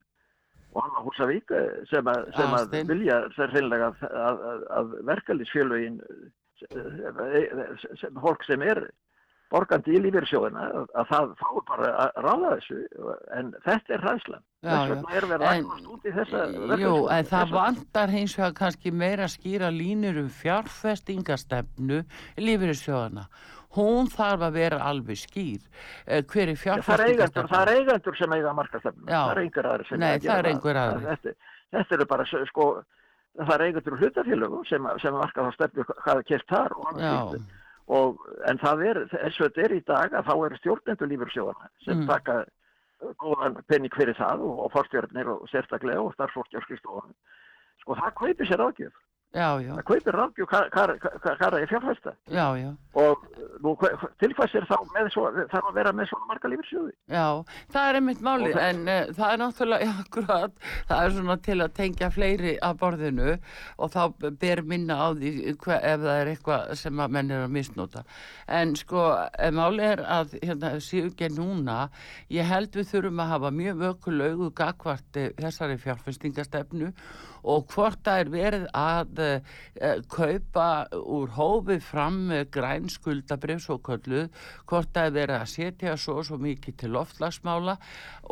og 0.75 0.77
hann 0.83 0.99
á 0.99 1.01
Húsavík 1.07 1.53
eh, 1.57 1.79
sem, 1.89 2.05
að, 2.11 2.27
sem 2.35 2.45
að 2.45 2.59
Aðalsteinn. 2.59 2.91
vilja 2.91 3.17
þeir 3.33 3.55
hreinlega 3.55 3.87
að, 3.89 4.03
að, 4.21 4.43
að, 4.77 4.93
verkalýsfélögin 5.09 5.97
sem, 6.61 8.21
fólk 8.21 8.45
sem 8.45 8.67
er 8.67 8.83
borgandi 9.53 9.93
í 9.95 9.99
lífeyrissjóðina 10.03 10.63
að, 10.73 10.85
að 10.99 11.09
það 11.11 11.33
fái 11.39 11.59
bara 11.69 11.89
að 12.05 12.21
ráða 12.25 12.51
þessu 12.55 12.77
en 13.37 13.51
þetta 13.65 13.93
er 13.97 14.03
hræðslan 14.05 14.43
þess 14.65 14.89
vegna 14.91 15.15
er 15.19 15.27
verið 15.29 15.45
að 15.45 15.55
En- 15.55 15.65
rækast 15.67 15.89
út 15.93 16.05
í 16.09 16.13
þessa 16.15 16.79
Jú, 16.81 16.93
en 17.17 17.29
það 17.29 17.51
vantar 17.55 18.13
hins 18.15 18.37
vegar 18.39 18.55
kannski 18.61 18.91
meira 19.03 19.27
að 19.27 19.35
skýra 19.35 19.69
línur 19.75 20.17
um 20.23 20.29
fjárfestingastefnu 20.33 21.99
lífeyrissjóðana. 22.41 23.27
Hún 23.75 24.07
þarf 24.07 24.45
að 24.47 24.53
vera 24.55 24.77
alveg 24.87 25.17
skýr. 25.19 25.59
Eh, 26.07 26.21
Hver 26.23 26.47
er 26.47 26.55
Já, 26.55 26.77
það 26.77 26.77
er 26.77 26.83
fjárfestingastefnu? 26.87 27.71
eigendur 27.75 28.15
sem 28.17 28.33
eiga 28.37 28.53
markastefnu. 28.55 29.05
Það 29.09 29.31
er 29.33 29.41
einhver 29.43 29.67
aðri 29.73 29.87
sem 29.89 29.99
Nei, 29.99 30.11
eiga. 30.15 30.37
Þetta, 31.05 31.33
þetta 31.75 31.97
eru 31.97 32.05
bara, 32.07 32.25
sko, 32.47 32.67
það 33.35 33.53
er 33.57 33.65
eigendur 33.67 33.97
hlutafélögum 33.99 34.63
sem, 34.69 34.87
sem 35.03 35.13
marka 35.13 35.43
þá 35.43 35.53
stefnu 35.57 35.83
hvað 35.91 36.21
er 36.21 36.23
kert 36.31 36.47
þar 36.49 36.77
og 36.79 36.87
slíkt. 36.95 37.54
Og, 37.87 38.17
en 38.49 38.57
það 38.57 38.83
er, 38.89 38.99
eins 39.21 39.39
og 39.39 39.45
þetta 39.49 39.61
er 39.61 39.73
í 39.75 39.81
dag 39.85 40.13
að 40.17 40.25
þá 40.25 40.35
eru 40.45 40.57
stjórnendur 40.57 41.09
lífursjóðana 41.11 41.67
sem 41.85 41.99
Mm. 41.99 42.07
taka 42.07 42.45
góðan 43.21 43.59
penning 43.67 43.93
fyrir 43.93 44.17
það 44.17 44.41
og, 44.41 44.59
og 44.65 44.71
forstjórnir 44.73 45.27
og 45.29 45.47
sérstaklega 45.51 46.01
og 46.01 46.13
skrifstofunum. 46.65 47.13
Sko, 47.81 47.95
það 47.95 48.15
kaupir 48.17 48.47
sér 48.49 48.63
ágjöf 48.65 48.95
Já, 49.35 49.49
já, 49.59 49.73
Það 49.75 49.83
kaupir 49.89 50.15
hvað- 50.47 50.69
hvað 50.71 51.41
er 51.45 51.55
að 51.59 51.67
fjárfesta. 51.67 52.11
já, 52.31 52.45
já. 52.55 52.69
Og 52.95 53.25
nú, 53.59 53.75
til 54.19 54.31
hvað 54.33 54.47
sér 54.51 54.65
þá 54.69 54.77
með 54.95 55.09
svo, 55.11 55.23
þarf 55.51 55.65
að 55.69 55.73
vera 55.75 55.91
með 55.91 56.07
svona 56.07 56.27
marga 56.29 56.47
lífeyrissjóði? 56.49 56.93
Já, 57.11 57.43
það 57.73 57.89
er 57.89 57.95
einmitt 57.99 58.21
máli, 58.23 58.47
Og 58.53 58.55
það- 58.55 58.69
en 58.69 58.87
uh, 58.87 59.11
það 59.17 59.33
er 59.33 59.37
náttúrulega, 59.43 59.81
já, 59.89 59.93
akkurat, 60.05 60.51
það 60.87 61.03
er 61.05 61.09
svona 61.17 61.37
til 61.43 61.57
að 61.65 61.73
tengja 61.75 62.09
fleiri 62.15 62.53
að 62.63 62.77
borðinu 62.79 63.39
og 63.79 63.91
þá 63.91 64.31
ber 64.39 64.61
minna 64.63 64.95
á 64.95 65.07
því 65.11 65.33
hva, 65.57 65.81
ef 65.83 65.99
það 65.99 66.21
er 66.21 66.31
eitthvað 66.31 66.75
sem 66.75 66.95
að 66.95 67.09
menn 67.11 67.31
er 67.31 67.43
að 67.43 67.51
misnota. 67.51 68.03
En 68.47 68.73
sko, 68.75 69.03
eh, 69.37 69.51
máli 69.51 69.83
er 69.83 69.97
að 70.07 70.39
hérna, 70.39 70.71
séu 70.79 71.09
ekki 71.11 71.27
núna, 71.35 71.89
ég 72.31 72.43
held 72.47 72.71
við 72.71 72.87
þurfum 72.93 73.19
að 73.19 73.27
hafa 73.35 73.51
mjög 73.51 73.75
vökulaugu 73.83 74.53
gagvart 74.55 75.17
eh, 75.17 75.29
þessari 75.35 75.75
fjárfestingastefnu 75.77 76.93
og 77.34 77.34
hvort 77.71 77.99
það 78.05 78.21
er 78.23 78.29
verið 78.33 78.63
að 78.81 79.21
uh, 79.25 79.99
kaupa 80.11 80.67
úr 80.97 81.33
hófi 81.37 81.77
fram 81.83 82.19
græn 82.53 82.87
skuldabrif 82.89 83.61
svo 83.65 83.77
kölluð, 83.85 84.29
hvort 84.69 84.89
það 84.95 85.09
er 85.11 85.15
verið 85.19 85.39
að 85.41 85.51
setja 85.53 85.97
svo 86.01 86.19
og 86.21 86.27
svo 86.29 86.39
mikið 86.41 86.77
til 86.81 86.93
loftlagsmála 86.95 87.75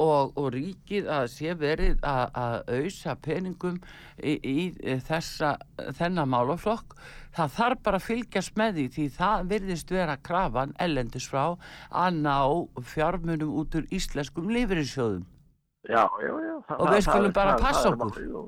og, 0.01 0.33
og 0.39 0.47
ríkið 0.55 1.09
að 1.13 1.27
sé 1.35 1.53
verið 1.59 1.99
að, 2.01 2.23
að 2.45 2.71
auðsa 2.77 3.15
peningum 3.27 3.77
í, 4.23 4.37
í 4.41 4.97
þessa, 5.07 5.55
þennan 5.99 6.31
málaflokk 6.33 6.97
það 7.33 7.53
þarf 7.57 7.83
bara 7.85 7.97
að 8.01 8.07
fylgjast 8.07 8.57
með 8.61 8.75
því 8.79 8.87
því 8.95 9.05
það 9.19 9.45
virðist 9.53 9.93
vera 9.93 10.17
krafan 10.21 10.73
ellendis 10.81 11.25
frá 11.29 11.45
að 11.89 12.19
ná 12.21 12.35
fjármunum 12.93 13.53
út 13.61 13.77
úr 13.79 13.87
íslenskum 13.93 14.49
lífriðsjóðum 14.53 15.23
Já, 15.83 16.05
já, 16.23 16.31
já. 16.39 16.53
það- 16.67 16.79
Og 16.79 16.87
við 16.93 17.01
skulum 17.03 17.33
bara 17.35 17.55
passa 17.59 17.89
okkur. 17.91 18.47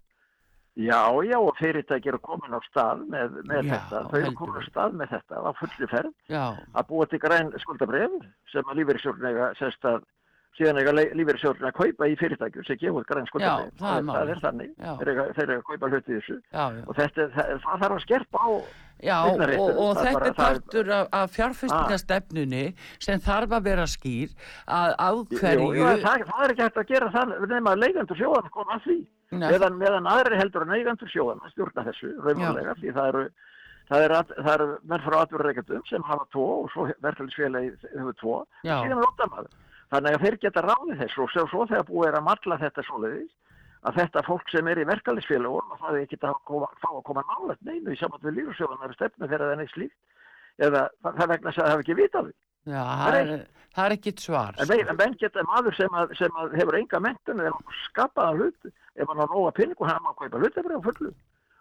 Já, 0.75 0.99
já, 1.23 1.37
og 1.39 1.55
fyrirtæki 1.55 2.09
eru 2.11 2.19
komin 2.19 2.51
á 2.51 2.59
stað 2.67 3.05
með, 3.07 3.37
með 3.47 3.61
Já, 3.63 3.75
þetta. 3.77 4.01
Þau 4.11 4.17
eru 4.19 4.33
komin 4.35 4.59
á 4.59 4.63
stað 4.67 4.97
með 4.99 5.13
þetta 5.13 5.43
á 5.47 5.51
fullu 5.61 5.87
ferð 5.93 6.11
Já, 6.33 6.43
að 6.75 6.87
búa 6.89 7.05
til 7.07 7.19
græn 7.23 7.53
skuldabref 7.63 8.17
sem 8.51 8.67
að 8.67 8.81
lífeyrissjórn 8.81 9.29
eiga 9.31 9.47
sérst 9.59 9.87
að 9.87 10.03
síðan 10.55 10.79
eiga 10.79 10.91
lífeyrissjórn 10.97 11.63
að 11.67 11.73
kaupa 11.79 12.07
í 12.11 12.17
fyrirtækjum 12.19 12.67
sem 12.67 12.77
gefa 12.79 12.99
út 13.01 13.07
græn 13.07 13.25
skuldabref. 13.31 13.71
Já, 13.75 13.85
það 13.85 14.11
það 14.11 14.33
er 14.35 14.43
þannig. 14.43 14.73
Þeir 14.99 15.13
eiga 15.15 15.55
að 15.59 15.63
kaupa 15.71 15.89
hluti 15.93 16.17
þessu. 16.19 16.37
Og 16.91 16.93
þetta, 16.99 17.29
það, 17.35 17.49
það 17.65 17.81
þarf 17.85 17.95
að 17.95 18.03
skerpa 18.05 18.43
á 18.43 18.49
Já, 19.03 19.15
og, 19.27 19.71
og 19.75 19.97
þetta 19.99 20.13
bara- 20.15 20.27
er 20.29 20.35
partur 20.39 20.91
af, 20.95 21.07
af 21.11 21.33
fjárfestingastefnunni 21.35 22.63
sem 23.03 23.19
þarf 23.19 23.51
að 23.57 23.65
vera 23.67 23.87
skýr 23.91 24.31
að 24.71 24.95
á 24.95 25.09
Jú, 25.11 25.39
hverju 25.39 25.67
jú, 25.75 25.83
en 25.89 25.99
það, 26.05 26.23
er 26.45 26.53
ekki 26.53 26.63
hægt 26.63 26.79
að 26.79 26.87
gera 26.93 27.09
það 27.11 27.33
nema 27.51 27.73
að 27.75 27.83
leigandur 27.83 28.19
sjóðan 28.19 28.49
koma 28.55 28.77
að 28.79 28.87
því. 28.87 28.97
Meðan, 29.31 29.77
meðan 29.81 30.05
aðri 30.07 30.37
heldur 30.37 30.61
en 30.67 30.73
eigandur 30.77 31.09
sjóðan 31.09 31.41
að 31.43 31.51
stjórna 31.55 31.83
þessu, 31.87 32.09
raunverulega, 32.23 32.75
því 32.81 32.91
það 32.95 33.07
eru, 33.11 33.23
það 33.89 34.03
at- 34.19 34.35
það 34.37 34.53
eru 34.53 34.67
menn 34.83 35.01
frá 35.05 35.15
atverðreikandum 35.25 35.87
sem 35.89 36.03
hafa 36.03 36.25
tvo 36.31 36.45
og 36.63 36.69
svo 36.71 36.85
verðfælisfélagi 37.01 37.71
hefur 37.95 38.13
tvo, 38.21 38.35
Já. 38.63 38.75
síðan 38.83 38.99
er 39.01 39.09
óttamaður. 39.09 39.49
Þannig 39.91 40.13
að 40.15 40.21
þeir 40.25 40.37
geta 40.45 40.61
ráðið 40.65 41.01
þessu 41.01 41.23
og 41.25 41.29
svo, 41.49 41.65
þegar 41.65 41.83
búið 41.89 42.07
er 42.07 42.19
að 42.19 42.23
matla 42.29 42.57
þetta 42.57 42.83
svoleiðis, 42.85 43.33
að 43.85 43.95
þetta 43.99 44.23
fólk 44.25 44.49
sem 44.49 44.67
er 44.67 44.77
í 44.81 44.85
verkefælisfélagum, 44.89 45.71
að 45.73 45.79
það 45.83 45.95
er 45.95 46.01
ekki 46.05 46.17
að 46.21 46.39
koma, 46.45 46.67
fá 46.81 46.89
að 46.93 47.03
koma 47.05 47.23
nálægt 47.29 47.61
neinu 47.65 47.91
í 47.93 47.99
samband 47.99 48.23
við 48.25 48.37
lífsjóðan 48.39 48.85
er 48.89 48.93
stefnu 48.93 49.27
þegar 49.27 49.43
það 49.45 49.51
er 49.51 49.57
neitt 49.61 49.73
slíkt, 49.75 49.97
eða 50.57 50.81
það 51.03 51.21
er 51.21 51.27
vegna 51.33 51.49
þess 51.51 51.59
að 51.59 51.65
það 51.65 51.71
hefur 51.75 51.83
ekki 51.85 51.97
vitað 52.01 52.25
því. 52.29 52.33
Já, 52.65 52.81
Það 52.81 53.15
er 53.19 53.31
er, 53.35 53.45
það 53.75 53.85
er 53.85 53.93
ekkit 53.95 54.21
svar 54.23 54.57
En 54.57 54.69
menn, 54.71 54.87
en 54.89 54.97
menn 54.97 55.15
geta 55.21 55.43
maður 55.45 55.77
sem, 55.77 55.97
að, 56.01 56.13
sem 56.17 56.37
að 56.41 56.57
hefur 56.57 56.77
enga 56.79 57.01
mentun 57.05 57.43
eða 57.43 57.77
skapaða 57.85 58.35
hlut, 58.39 58.69
ef 58.95 59.09
hann 59.11 59.21
á 59.21 59.25
nóga 59.29 59.51
pinningu, 59.59 59.85
hann 59.85 60.01
má 60.01 60.13
kaupa 60.17 60.41
hlutabrið 60.41 60.79
á 60.81 60.87
fullu. 60.87 61.11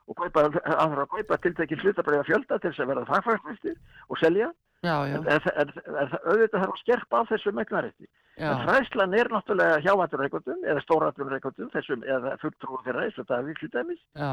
Og 0.04 0.18
kaupa, 0.20 0.44
hann 0.48 0.94
þarf 0.94 1.02
að 1.04 1.12
kaupa 1.16 1.40
tiltekinn 1.44 1.82
hlutabrið 1.82 2.22
að 2.22 2.28
fjölda 2.30 2.58
til 2.60 2.70
þess 2.70 2.84
að 2.84 2.90
verða 2.92 3.08
fagfærslistir 3.10 3.76
og 4.08 4.20
selja. 4.20 4.50
Já, 4.84 4.96
já, 5.08 5.16
En, 5.16 5.28
en, 5.32 5.48
en, 5.60 5.70
en 5.88 6.14
auðvitað 6.24 6.60
þarf 6.60 6.74
að 6.74 6.80
skerpa 6.82 7.20
á 7.20 7.28
þessu 7.32 7.52
megnarétti. 7.56 8.08
En 8.40 8.64
hræðslan 8.64 9.16
er 9.16 9.30
náttúrulega 9.32 9.80
hjávætturreikundum 9.84 10.64
eða 10.66 10.82
stórætturreikundum, 10.84 11.70
þessum 11.72 12.04
eða 12.04 12.34
fulltrúum 12.42 12.82
þeirra 12.84 13.04
eins 13.06 13.20
og 13.20 13.28
það 13.28 13.52
er 13.52 13.92
já, 14.18 14.32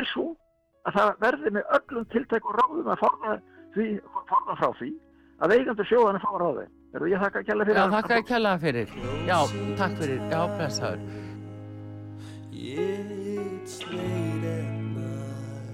er 0.00 0.08
svo 0.12 0.26
að 0.88 0.98
það 0.98 1.12
verði 1.24 1.52
með 1.56 1.70
öllum 1.78 2.08
tiltekum 2.12 2.56
ráðum 2.58 2.90
að 2.92 3.00
forða, 3.04 3.36
því, 3.76 3.86
forða 4.28 4.56
frá 4.58 4.68
því 4.80 4.90
að 5.38 5.54
eigandur 5.58 5.88
sjóðan 5.88 6.20
fá 6.22 6.30
ráði. 6.42 6.66
Eru 6.96 7.08
ég 7.10 7.20
þakka 7.20 7.42
að 7.42 7.48
kella 7.50 7.64
fyrir 7.68 7.78
já, 7.78 7.88
þakka 7.92 8.14
að 8.16 8.28
kella 8.28 8.52
fyrir 8.62 8.92
Já, 9.28 9.38
takk 9.76 9.98
fyrir, 10.00 10.20
já, 10.32 10.38
blessaður 10.56 11.00
It's 12.60 13.82
late 13.92 14.44
at 14.48 14.72
night. 14.96 15.68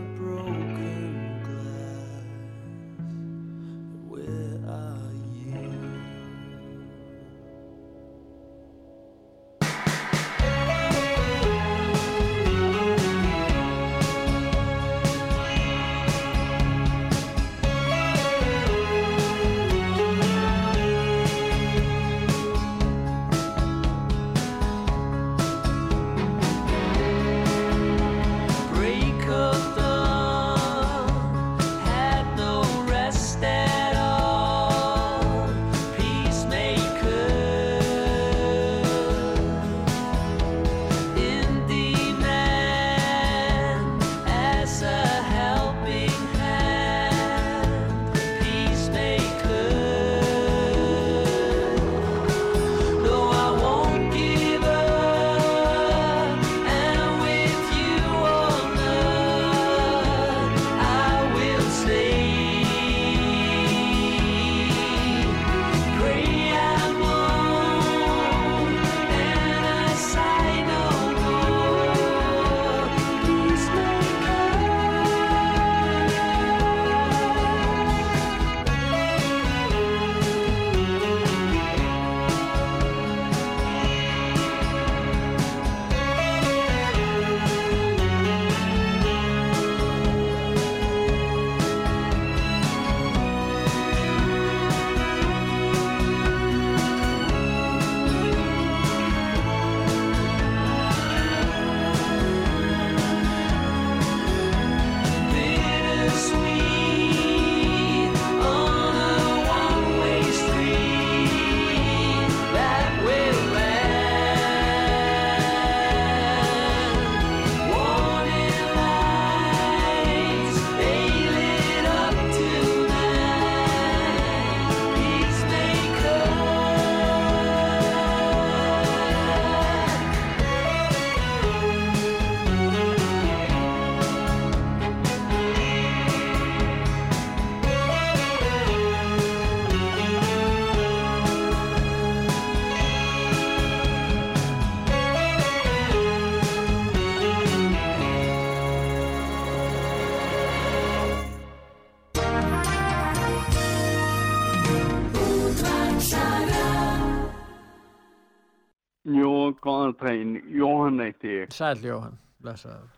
daginn, 160.00 160.38
Jóhann 160.54 161.02
eitti 161.04 161.34
ég. 161.42 161.52
Sæl 161.54 161.82
Jóhann, 161.84 162.18
blessaður. 162.42 162.94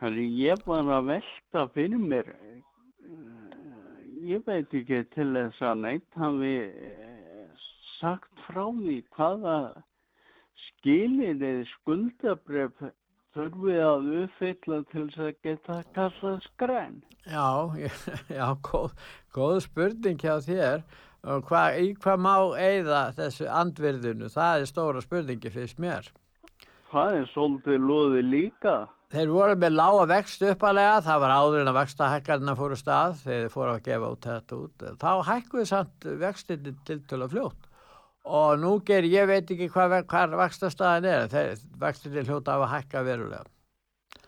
Herri, 0.00 0.24
ég 0.40 0.62
var 0.64 0.86
að 0.96 1.10
velta 1.10 1.66
fyrir 1.74 2.00
mér, 2.00 2.30
eh, 2.32 2.62
ég 4.32 4.46
veit 4.46 4.72
ekki 4.72 5.02
til 5.14 5.28
þess 5.34 5.60
að 5.60 5.82
neitt 5.84 6.16
hafi 6.22 6.54
eh, 6.64 7.66
sagt 7.98 8.46
frá 8.46 8.64
því 8.78 8.96
hvaða 9.16 9.58
skilirið 10.60 11.66
skuldabref 11.74 12.80
þurfið 13.34 13.82
að 13.84 14.08
uppfylla 14.22 14.80
til 14.90 15.04
þess 15.10 15.22
að 15.26 15.36
geta 15.44 15.78
kallað 15.94 16.40
skræn. 16.48 16.96
Já, 17.28 17.48
já, 18.38 18.46
góð, 18.66 18.96
góð 19.36 19.60
spurning 19.68 20.24
hjá 20.24 20.38
þér. 20.48 20.84
Og 21.28 21.50
hva, 21.50 21.66
í 21.76 21.92
hvað 22.00 22.22
má 22.24 22.34
eigða 22.56 23.00
þessu 23.16 23.48
andvirðinu? 23.52 24.30
Það 24.32 24.62
er 24.62 24.70
stóra 24.70 25.02
spurningi 25.04 25.52
fyrst 25.52 25.80
mér. 25.82 26.08
Það 26.90 27.16
er 27.18 27.28
svolítið 27.34 27.84
loði 27.86 28.22
líka. 28.24 28.76
Þeir 29.10 29.32
voru 29.34 29.56
með 29.58 29.74
lága 29.74 30.04
vext 30.06 30.42
uppalega, 30.46 31.00
það 31.02 31.22
var 31.24 31.32
áður 31.34 31.60
en 31.64 31.70
að 31.72 31.78
vextahækkarna 31.80 32.54
fóru 32.58 32.76
stað 32.78 33.16
þegar 33.24 33.40
þeir 33.42 33.54
fóru 33.56 33.72
að 33.72 33.82
gefa 33.88 34.10
út 34.14 34.28
þetta 34.30 34.58
út. 34.60 34.84
Þá 35.02 35.10
hækkuði 35.28 35.66
samt 35.66 36.06
vextinni 36.22 36.74
til 36.86 37.00
til 37.10 37.18
að 37.18 37.34
fljótt. 37.34 37.66
Og 38.30 38.60
nú 38.62 38.76
ger, 38.86 39.06
ég 39.10 39.26
veit 39.26 39.50
ekki 39.50 39.70
hvað, 39.72 39.96
hvað 40.10 40.36
vextastæðin 40.38 41.08
er, 41.10 41.26
þeir 41.32 41.64
vextinni 41.82 42.24
hljóta 42.28 42.54
af 42.54 42.66
að 42.66 42.72
hækka 42.76 43.02
verulega. 43.08 43.48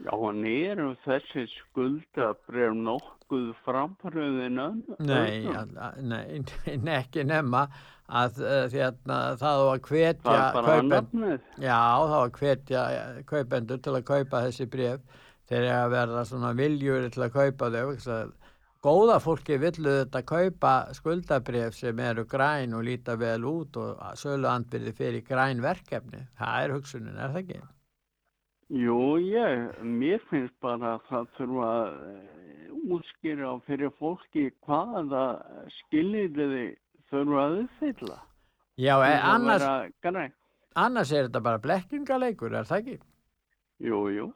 Já, 0.03 0.15
en 0.17 0.45
eru 0.51 0.89
þessi 1.05 1.47
skuldabref 1.53 2.75
nokkuð 3.33 3.55
framröðin? 3.65 4.61
Nei, 4.99 5.47
nei, 6.01 6.43
nei, 6.85 6.97
ekki 6.99 7.25
nema 7.25 7.67
að 8.13 8.43
uh, 8.43 8.67
þérna, 8.69 9.19
það 9.41 9.65
var 9.69 9.83
hvetja 9.89 10.37
kaupend-. 10.59 11.49
Já, 11.57 11.81
það 11.81 12.19
var 12.19 12.33
hvetja 12.39 12.85
eh, 12.93 13.25
kaupendur 13.25 13.81
til 13.81 13.97
að 13.97 14.07
kaupa 14.11 14.45
þessi 14.47 14.69
bref 14.69 15.21
eru 15.53 15.69
að 15.69 15.91
verða 15.93 16.21
svona 16.25 16.55
viljur 16.57 17.11
til 17.13 17.27
að 17.27 17.35
kaupa 17.35 17.67
þau 17.69 18.31
góða 18.83 19.19
fólki 19.21 19.59
villu 19.61 19.99
þetta 19.99 20.23
kaupa 20.25 20.71
skuldabref 20.97 21.77
sem 21.77 21.99
eru 22.01 22.25
græn 22.25 22.73
og 22.73 22.87
líta 22.87 23.19
vel 23.21 23.45
út 23.45 23.77
og 23.77 24.01
sölu 24.17 24.49
andbyrði 24.49 24.95
fyrir 24.97 25.27
græn 25.29 25.61
verkefni 25.61 26.25
það 26.41 26.65
er 26.65 26.75
hugsunin, 26.79 27.21
er 27.21 27.37
það 27.37 27.43
ekki? 27.43 27.61
Jú, 28.73 28.97
ég, 29.21 29.77
mér 29.85 30.25
finnst 30.31 30.57
bara 30.65 30.95
að 30.97 31.05
það 31.11 31.29
þurfa 31.37 31.69
að 31.69 32.01
eh, 32.09 32.42
útskýra 32.83 33.55
fyrir 33.67 33.93
fólki 33.99 34.51
hvaða 34.67 35.25
skiljiði 35.79 36.67
þurfa 37.13 37.47
að 37.47 37.57
uppfylla. 37.63 38.19
Já, 38.81 38.95
að 38.97 39.17
annars, 39.29 40.37
annars 40.75 41.13
er 41.13 41.27
þetta 41.29 41.43
bara 41.45 41.61
blekkingaleikur, 41.63 42.55
er 42.57 42.69
það 42.69 42.79
ekki? 42.83 43.01
Jú, 43.83 43.99
jú. 44.15 44.29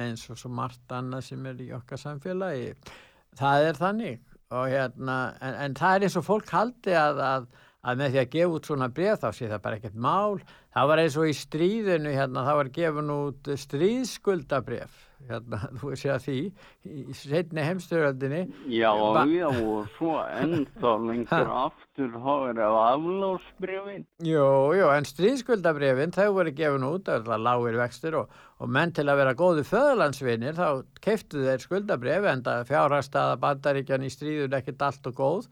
eins 0.00 0.26
og 0.32 0.38
svo 0.40 0.50
margt 0.52 0.92
annað 0.92 1.22
sem 1.30 1.46
er 1.48 1.60
í 1.64 1.70
okkar 1.72 2.00
samfélagi 2.00 2.74
það 3.36 3.68
er 3.68 3.78
þannig 3.80 4.18
hérna, 4.52 5.16
en, 5.40 5.56
en 5.64 5.76
það 5.76 5.96
er 5.96 6.06
eins 6.06 6.16
og 6.20 6.26
fólk 6.26 6.52
haldi 6.52 6.92
að, 6.96 7.20
að, 7.24 7.46
að 7.80 8.02
með 8.02 8.12
því 8.12 8.20
að 8.22 8.30
gefa 8.34 8.58
út 8.58 8.68
svona 8.70 8.90
bréf 8.98 9.22
þá 9.22 9.28
sé 9.38 9.48
það 9.50 9.62
bara 9.64 9.80
ekkert 9.80 9.98
mál 10.06 10.36
það 10.44 10.90
var 10.92 11.02
eins 11.02 11.16
og 11.16 11.30
í 11.30 11.36
stríðinu 11.36 12.12
hérna, 12.12 12.44
það 12.46 12.60
var 12.60 12.72
gefun 12.76 13.14
út 13.16 13.50
stríðskuldabref 13.64 15.00
hérna, 15.28 15.60
þú 15.80 15.92
sé 15.98 16.10
að 16.14 16.24
því 16.26 16.36
í 16.86 17.16
setni 17.18 17.64
heimstyröldinni 17.66 18.40
Já, 18.72 18.90
Ba- 19.16 19.26
já, 19.30 19.46
og 19.50 19.90
svo 19.96 20.16
ennþá 20.24 20.94
lengur 21.08 21.52
aftur 21.66 22.16
er 22.50 22.60
af 22.66 22.78
aflásbrifin. 22.94 24.06
Jú, 24.24 24.48
jú, 24.78 24.88
en 24.94 25.08
stríðskuldabrefin 25.08 26.14
þau 26.16 26.28
voru 26.38 26.52
gefin 26.56 26.88
út, 26.88 27.08
var 27.26 27.40
lágir 27.42 27.78
vextir 27.80 28.18
og, 28.20 28.34
og 28.60 28.72
menn 28.72 28.92
til 28.96 29.06
að 29.08 29.22
vera 29.22 29.36
góði 29.38 29.64
föðurlandsvinir 29.68 30.58
þá 30.58 30.68
keiftu 31.04 31.44
þeir 31.46 31.64
skuldabref 31.64 32.28
en 32.32 32.44
það 32.46 32.66
fjárhagstaða 32.72 33.38
bandaríkjan 33.46 34.06
í 34.06 34.12
stríðun 34.12 34.58
ekkert 34.60 34.86
allt 34.88 35.10
og 35.12 35.18
góð 35.20 35.48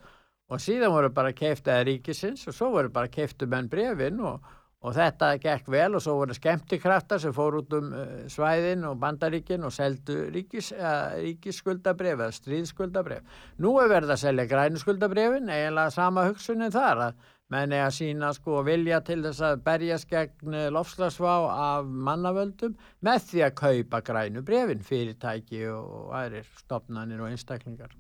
og 0.52 0.60
síðan 0.60 0.92
voru 0.92 1.08
bara 1.14 1.32
keiftaði 1.36 1.88
ríkisins 1.88 2.44
og 2.50 2.56
svo 2.56 2.68
voru 2.74 2.90
bara 2.92 3.08
keiftu 3.12 3.48
menn 3.50 3.70
brefin 3.72 4.20
og, 4.20 4.44
og 4.84 4.92
þetta 4.92 5.30
gekk 5.40 5.68
vel 5.72 5.96
og 5.96 6.02
svo 6.04 6.18
voru 6.18 6.36
skemmtikraftar 6.36 7.22
sem 7.22 7.32
fór 7.34 7.58
út 7.62 7.72
um 7.78 7.92
uh, 7.96 8.16
svæðin 8.30 8.84
og 8.88 8.98
bandaríkin 9.00 9.64
og 9.64 9.72
seldu 9.72 10.18
uh, 10.26 10.32
ríkisskuldabref 10.34 12.18
eða 12.18 12.32
stríðskuldabref. 12.38 13.38
Nú 13.64 13.76
er 13.80 13.92
verið 13.92 14.14
að 14.14 14.24
selja 14.26 14.48
grænu 14.50 14.82
skuldabrefin, 14.82 15.48
eiginlega 15.48 15.94
sama 15.94 16.26
hugsunin 16.28 16.74
þar 16.74 17.08
að 17.08 17.30
menn 17.52 17.74
er 17.76 17.86
að 17.86 17.96
sína 17.98 18.32
sko 18.36 18.62
vilja 18.66 19.02
til 19.04 19.20
þess 19.24 19.44
að 19.44 19.60
berjast 19.66 20.08
gegn 20.10 20.56
lofslagsvá 20.74 21.34
af 21.54 21.92
mannavöldum 22.08 22.74
með 23.04 23.28
því 23.30 23.44
að 23.46 23.54
kaupa 23.60 24.00
grænu 24.04 24.44
brefin, 24.44 24.84
fyrirtæki 24.84 25.66
og 25.72 26.10
aðrir 26.16 26.48
stopnanir 26.64 27.24
og 27.24 27.32
einstaklingar. 27.32 27.92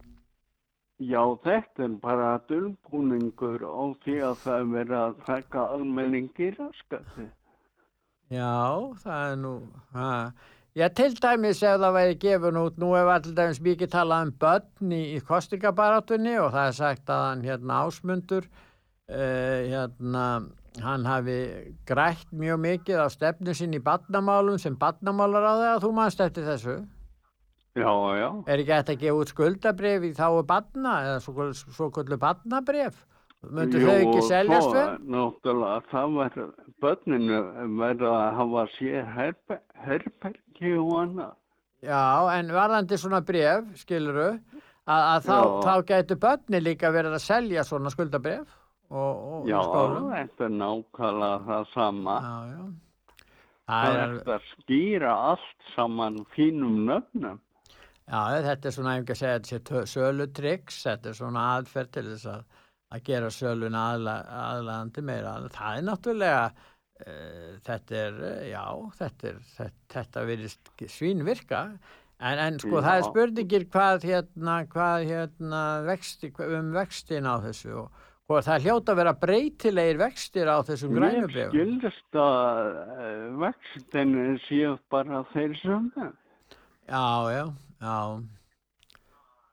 Já, 1.02 1.22
þetta 1.42 1.88
er 1.88 1.94
bara 1.98 2.26
dulbúningur 2.46 3.64
á 3.66 3.82
því 4.04 4.18
að 4.22 4.34
það 4.44 4.58
er 4.60 4.68
verið 4.74 4.98
að 5.00 5.16
taka 5.26 5.64
almenningi 5.74 6.50
raskati. 6.54 7.26
Já, 8.30 8.94
það 9.02 9.32
er 9.32 9.40
nú, 9.42 9.54
ha. 9.96 10.12
Já, 10.74 10.88
til 10.94 11.16
dæmis 11.18 11.62
ef 11.62 11.80
það 11.82 11.96
væri 11.98 12.14
gefun 12.22 12.60
út, 12.62 12.78
nú 12.78 12.92
hefur 12.94 13.12
allir 13.14 13.34
dæmis 13.34 13.60
mikið 13.62 13.90
talað 13.90 14.28
um 14.28 14.32
börn 14.44 14.94
í, 14.94 15.02
í 15.16 15.20
kostingabarátunni 15.26 16.38
og 16.38 16.54
það 16.54 16.70
er 16.70 16.78
sagt 16.78 17.10
að 17.10 17.26
hann 17.26 17.44
hérna 17.46 17.82
ásmundur, 17.88 18.48
uh, 19.10 19.60
hérna, 19.74 20.24
hann 20.82 21.06
hafi 21.10 21.38
grætt 21.90 22.30
mjög 22.30 22.62
mikið 22.68 23.02
á 23.02 23.06
stefnu 23.10 23.54
sín 23.54 23.74
í 23.74 23.82
badnamálum 23.82 24.62
sem 24.62 24.78
badnamálar 24.78 25.46
á 25.46 25.54
það 25.54 25.70
að 25.74 25.86
þú 25.86 25.92
manst 25.98 26.22
eftir 26.22 26.46
þessu. 26.52 26.76
Já, 27.74 27.90
já. 28.14 28.28
Er 28.46 28.60
ekki 28.62 28.70
hægt 28.70 28.90
að 28.92 29.00
gefa 29.02 29.18
út 29.18 29.30
skuldabref 29.32 30.04
í 30.06 30.12
þáu 30.14 30.44
badna 30.46 30.94
eða 31.08 31.20
svo, 31.24 31.46
svo 31.54 31.88
kvöldu 31.94 32.18
badnabref? 32.22 33.00
Möndu 33.52 33.80
þau 33.82 33.94
ekki 33.94 34.20
seljast 34.28 34.70
vel? 34.70 34.76
vel? 34.76 35.08
Náttúrulega, 35.14 35.80
það 35.90 36.18
var, 36.18 36.36
börninu 36.84 37.40
verða 37.80 38.12
að 38.20 38.36
hafa 38.38 38.66
sér 38.76 39.08
herber, 39.16 39.60
herbergi 39.84 40.76
og 40.80 40.92
annað. 41.02 41.34
Já, 41.84 42.04
en 42.38 42.52
varðandi 42.54 42.98
svona 43.00 43.20
bref, 43.26 43.66
skiluru, 43.82 44.28
að, 44.88 45.02
að 45.02 45.26
þá, 45.26 45.38
þá 45.66 45.74
gætu 45.90 46.18
börni 46.22 46.62
líka 46.62 46.92
verið 46.94 47.18
að 47.18 47.26
selja 47.26 47.66
svona 47.68 47.92
skuldabref 47.92 48.46
og, 48.94 49.12
og 49.34 49.50
Já, 49.50 49.60
þetta 50.14 50.46
er 50.46 50.56
nákvæmlega 50.62 51.42
það 51.50 51.68
sama. 51.74 52.16
Já, 52.22 52.54
já. 52.54 52.64
Það 53.64 53.98
er 53.98 54.14
að 54.28 54.48
skýra 54.52 55.12
allt 55.32 55.68
saman 55.74 56.18
fínum 56.36 56.82
nöfnum. 56.88 57.40
Já, 58.04 58.20
þetta 58.44 58.68
er 58.68 58.74
svona, 58.76 58.94
ef 58.98 59.02
ekki 59.06 59.14
að 59.14 59.20
segja, 59.22 59.40
þetta 59.48 59.80
sé 59.80 59.94
sölutryggs, 59.94 60.82
þetta 60.84 61.08
er 61.08 61.16
svona 61.16 61.44
aðferð 61.54 61.90
til 61.96 62.04
þess 62.10 62.26
að, 62.34 62.62
að 62.92 63.02
gera 63.08 63.30
sölun 63.32 63.78
aðla, 63.80 64.16
aðlandi 64.44 65.04
meira. 65.08 65.34
Það 65.54 65.78
er 65.78 65.86
náttúrulega, 65.88 66.42
uh, 67.06 67.50
þetta 67.64 68.00
er, 68.02 68.18
uh, 68.20 68.40
já, 68.50 68.64
þetta 69.00 69.30
er, 69.30 69.38
þetta, 69.56 69.86
þetta 69.96 70.24
virðist 70.28 70.72
svínvirka, 70.98 71.62
en, 72.20 72.38
en 72.44 72.60
sko 72.60 72.82
það 72.84 72.98
er 72.98 73.02
Já. 73.02 73.08
spurningir 73.08 73.64
hvað 73.72 74.08
hérna, 74.10 74.58
hvað 74.76 75.06
hérna 75.08 75.62
vexti, 75.88 76.30
um 76.44 76.68
vextin 76.76 77.26
á 77.28 77.40
þessu 77.42 77.72
og 77.86 78.02
hvað 78.28 78.46
það 78.46 78.62
hljóta 78.68 78.92
að 78.94 79.00
vera 79.02 79.16
breytilegir 79.24 79.98
vextir 80.00 80.48
á 80.48 80.56
þessum 80.64 80.92
Mér 80.94 81.02
grænubrefum. 81.08 81.50
skildist 81.56 82.20
að 82.20 82.70
uh, 82.84 83.26
vextinu 83.42 84.28
séu 84.46 84.76
bara 84.92 85.24
þeir 85.32 85.56
sömu. 85.64 86.06
Já, 86.84 87.04
já, 87.32 87.44
já. 87.84 87.98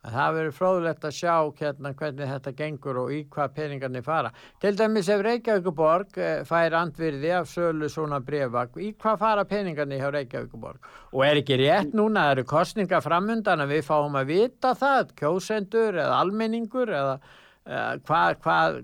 Það 0.02 0.32
verður 0.34 0.56
fróðlegt 0.58 1.04
að 1.06 1.14
sjá 1.14 1.34
hérna 1.60 1.92
hvernig 1.94 2.30
þetta 2.32 2.52
gengur 2.58 2.98
og 3.04 3.12
í 3.14 3.20
hvað 3.30 3.52
peningarnir 3.54 4.02
fara. 4.02 4.32
Til 4.62 4.72
dæmis 4.74 5.10
ef 5.14 5.20
Reykjavíkuborg 5.22 6.16
eh, 6.18 6.40
fær 6.50 6.74
andvirði 6.80 7.34
af 7.38 7.50
sölu 7.52 7.90
svona 7.92 8.18
brefa, 8.26 8.64
í 8.82 8.96
hvað 8.98 9.20
fara 9.22 9.44
peningarnir 9.46 10.02
hjá 10.02 10.10
Reykjavíkuborg? 10.16 10.88
Og 11.14 11.22
er 11.28 11.42
ekki 11.44 11.60
rétt 11.62 11.94
núna, 11.94 12.24
það 12.26 12.34
eru 12.34 12.46
kostningar 12.50 13.04
framundan 13.06 13.62
að 13.62 13.76
við 13.76 13.84
fáum 13.92 14.18
að 14.18 14.32
vita 14.34 14.72
það, 14.80 15.12
kjósendur 15.22 16.00
eða 16.02 16.16
almenningur 16.24 16.90
eða 16.90 17.14
uh, 17.22 17.92
hvað, 18.08 18.40
hvað, 18.42 18.80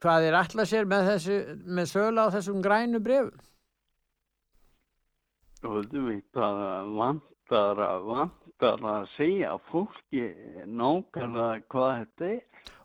hvað 0.00 0.28
er 0.30 0.38
alltaf 0.38 0.70
sér 0.70 0.88
með, 0.88 1.10
þessu, 1.10 1.42
með 1.76 1.90
sölu 1.92 2.24
á 2.24 2.32
þessum 2.38 2.64
grænu 2.64 3.02
brefum? 3.04 3.36
Þú 5.60 6.06
veit 6.08 6.40
að 6.40 6.96
vantar 6.96 7.84
að 7.84 8.08
vantar 8.08 8.43
að 8.68 9.06
segja 9.14 9.54
fólki 9.70 10.24
nákvæmlega 10.66 11.64
hvað 11.72 11.94
þetta 12.00 12.28
er. 12.30 12.42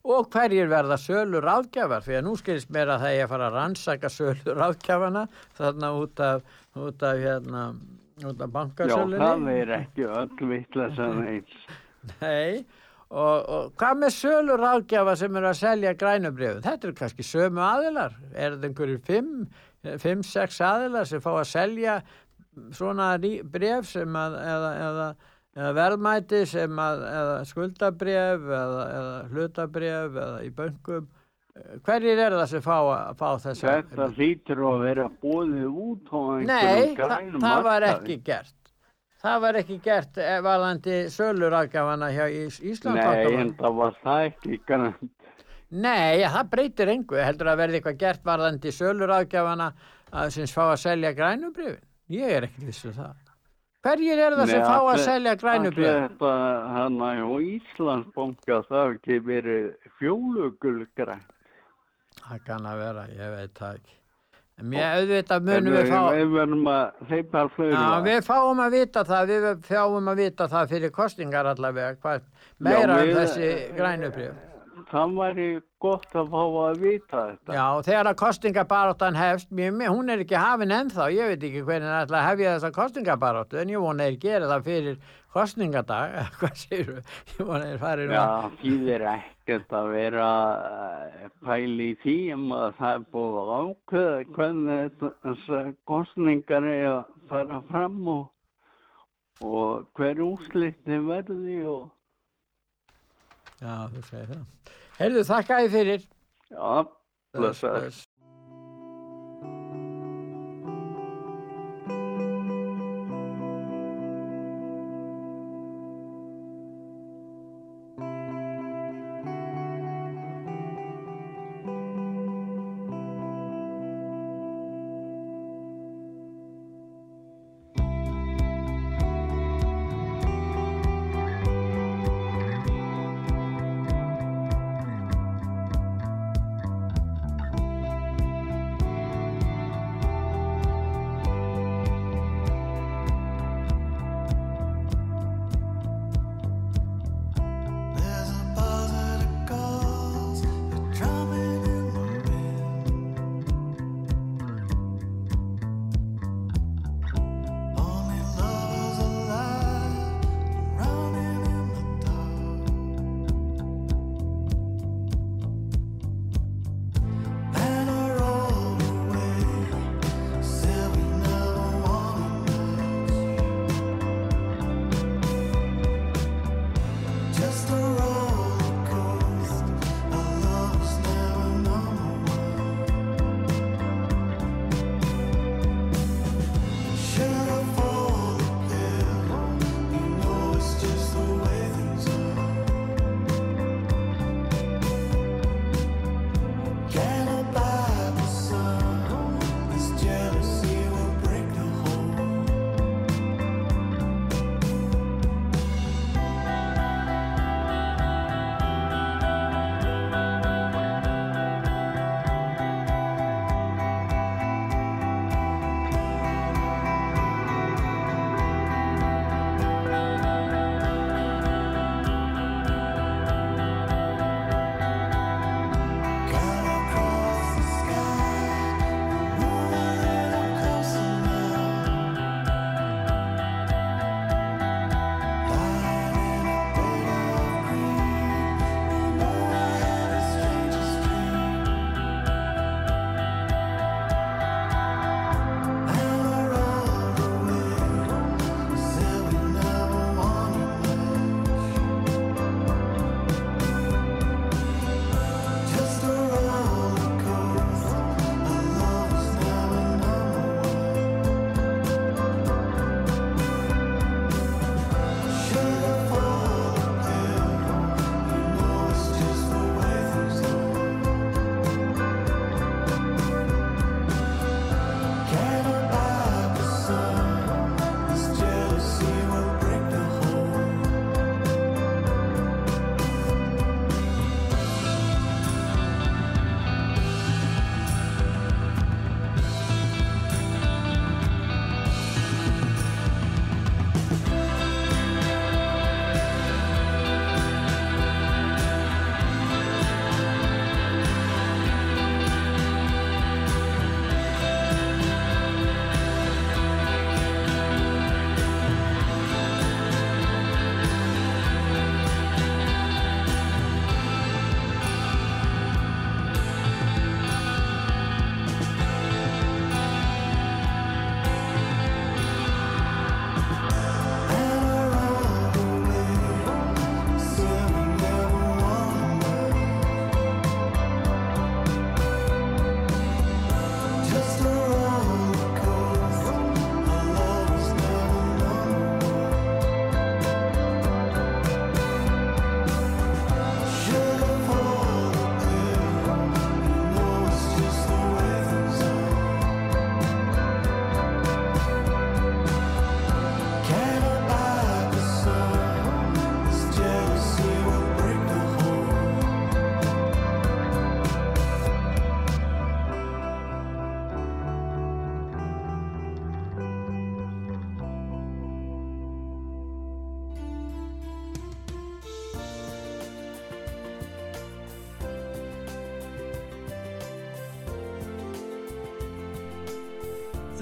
Og 0.09 0.27
hverjir 0.31 0.69
verða 0.71 0.97
sölu 0.99 1.41
ráðgjafar? 1.43 2.03
Því 2.05 2.17
að 2.17 2.25
nú 2.25 2.33
skilist 2.39 2.69
mér 2.73 2.93
að 2.93 3.03
það 3.03 3.15
er 3.15 3.23
að 3.25 3.31
fara 3.33 3.47
að 3.49 3.57
rannsaka 3.57 4.11
sölu 4.13 4.55
ráðgjafana 4.57 5.23
þarna 5.59 5.93
út 5.99 6.21
af, 6.23 6.43
út 6.79 7.05
af, 7.05 7.23
hérna, 7.23 7.63
út 8.23 8.35
af 8.35 8.45
Já, 8.47 8.53
bankasölunni. 8.55 9.19
það 9.23 9.49
er 9.55 9.73
ekki 9.79 10.07
öll 10.19 10.51
vittlesan 10.53 11.23
eins. 11.33 11.57
Nei, 12.21 12.63
og, 13.09 13.49
og 13.49 13.73
hvað 13.79 13.99
með 14.05 14.15
sölu 14.15 14.57
ráðgjafa 14.59 15.17
sem 15.19 15.41
eru 15.41 15.51
að 15.51 15.59
selja 15.59 15.95
grænubrjöfum? 15.99 16.63
Þetta 16.65 16.89
eru 16.89 16.97
kannski 17.01 17.27
sömu 17.27 17.65
aðilar. 17.65 18.15
Er 18.33 18.55
þetta 18.55 18.71
einhverjir 18.71 19.03
fimm 19.07 19.35
5-6 19.83 20.59
aðilar 20.65 21.07
sem 21.07 21.21
fá 21.23 21.31
að 21.37 21.47
selja 21.51 21.99
svona 22.75 23.13
bréf 23.51 23.87
sem 23.87 24.15
að 24.19 24.39
eða, 24.43 24.71
eða, 24.87 25.09
eða 25.59 25.71
verðmæti 25.75 26.41
sem 26.47 26.79
að 26.79 27.01
eða 27.11 27.37
skuldabref 27.49 28.45
eða, 28.59 28.83
eða 28.99 29.15
hlutabref 29.33 30.19
eða 30.23 30.43
í 30.45 30.51
böngum 30.55 31.07
hverjir 31.83 32.21
er 32.23 32.35
það 32.37 32.47
sem 32.53 32.63
fá, 32.63 32.77
að- 32.79 33.17
fá 33.19 33.29
þess 33.43 33.65
Þetta 33.65 34.07
hlýtur 34.15 34.61
að 34.69 34.83
vera 34.85 35.09
bóðið 35.23 35.67
út 35.85 36.13
á 36.15 36.19
Nei, 36.47 36.63
einhverjum 36.63 36.95
þa 36.95 37.03
grænum 37.03 37.43
það 37.43 37.63
var 37.67 37.87
ekki 37.89 38.17
gert. 38.29 38.55
Það 39.19 39.39
var 39.43 39.57
ekki 39.59 39.77
gert 39.83 40.17
eh, 40.23 40.37
varðandi 40.45 40.97
sölurafgafana 41.11 42.07
hjá 42.15 42.25
Ís 42.31 42.59
Nei, 42.61 42.69
Íslandsbanka 42.71 43.33
en 43.41 43.49
það 43.59 43.73
var 43.81 43.97
það 44.03 44.27
ekki 44.29 44.59
grænt. 44.69 45.09
Nei, 45.69 46.23
það 46.23 46.47
breytir 46.53 46.91
engu. 46.95 47.19
Heldur 47.19 47.51
að 47.51 47.59
verði 47.59 47.81
eitthvað 47.81 47.99
gert 48.05 48.23
varðandi 48.31 48.71
sölurafgafana 48.73 49.73
að 50.09 50.31
sem 50.37 50.47
fá 50.47 50.63
að 50.69 50.79
selja 50.85 51.11
grænubrifin 51.17 51.83
ég 52.15 52.37
er 52.39 52.47
ekki 52.47 52.69
vissu 52.69 52.93
það 52.95 53.28
hverjir 53.85 54.21
er 54.25 54.35
það 54.39 54.51
sem 54.53 54.65
fá 54.65 54.79
að 54.79 55.03
selja 55.05 55.35
allir 55.35 55.77
Þetta 55.79 56.33
hann 56.75 56.97
á 56.99 57.29
Íslandsbanka 57.53 58.59
það 58.69 58.81
hefur 58.81 58.97
ekki 58.97 59.19
verið 59.29 59.69
fjólugulgrænt. 59.99 61.31
það 62.19 62.43
kann 62.45 62.67
að 62.67 62.83
vera, 62.83 63.07
ég 63.15 63.33
veit 63.37 63.55
það 63.59 63.79
ekki 63.79 63.95
mér 64.59 64.97
auðvitað 64.99 65.45
munum 65.47 65.75
við 65.77 65.85
fá 65.87 65.99
Við 66.11 66.31
verðum 66.33 66.65
að 66.67 67.07
hleypa 67.07 67.43
fleiri. 67.55 67.77
Já, 67.77 68.01
við 68.03 68.25
fáum 68.27 68.59
að 68.59 68.73
vita 68.75 69.03
það, 69.07 69.29
við 69.31 69.47
fáum 69.69 70.09
að 70.11 70.19
vita 70.19 70.47
það 70.51 70.73
fyrir 70.73 70.91
kostingar 70.91 71.47
allavega, 71.53 71.95
hvað 72.03 72.25
meira 72.59 72.97
Já, 72.99 73.05
um 73.05 73.15
þessi 73.21 73.51
grænubrif. 73.77 74.48
Það 74.89 75.11
væri 75.19 75.47
gott 75.83 76.15
að 76.17 76.31
fá 76.33 76.41
að 76.41 76.79
vita 76.81 77.21
þetta. 77.29 77.55
Já, 77.55 77.65
þegar 77.85 78.07
að 78.09 78.15
kostingabaráttan 78.19 79.17
hefst, 79.19 79.51
mér, 79.53 79.75
hún 79.93 80.09
er 80.09 80.23
ekki 80.23 80.37
hafin 80.39 80.73
ennþá, 80.73 81.05
ég 81.13 81.29
veit 81.29 81.45
ekki 81.45 81.61
hvernig 81.67 81.91
það 81.91 82.05
ætla 82.05 82.19
að 82.19 82.27
hefja 82.27 82.53
þessa 82.55 82.71
kostingabaráttu, 82.77 83.59
en 83.61 83.73
ég 83.73 83.83
vona 83.83 84.07
þeir 84.07 84.17
gera 84.23 84.49
það 84.49 84.65
fyrir 84.69 84.97
kostingadag, 85.35 86.15
hvað 86.39 86.55
séu, 86.63 86.95
ég 87.35 87.51
vona 87.51 87.67
þeir 87.67 87.83
fari 87.83 88.07
nú 88.09 88.17
Já, 88.17 88.25
þýðir 88.63 89.05
ekkert 89.13 89.77
að 89.79 89.91
vera 89.93 90.31
eh, 90.71 91.29
pæli 91.45 91.91
í 91.91 91.99
því 92.01 92.17
um 92.37 92.49
að 92.57 92.67
það 92.79 92.97
er 92.97 93.05
búið 93.13 93.39
að 93.43 93.53
ákveða 93.59 94.17
hvernig 94.39 95.05
þessar 95.05 95.71
kostningar 95.93 96.67
er 96.73 96.89
að 96.95 97.15
fara 97.29 97.61
fram 97.69 98.01
og, 98.15 98.27
og 99.45 99.87
hver 99.99 100.25
úslitni 100.25 101.01
verði 101.05 101.61
og 101.69 101.87
Já, 103.59 103.89
þú 103.91 104.01
segir 104.07 104.29
það. 104.31 104.75
Heyrðu, 104.99 105.21
þakka 105.29 105.57
þið 105.63 105.75
fyrir. 105.77 106.07
Já, 106.51 106.71
blessaður. 107.37 107.99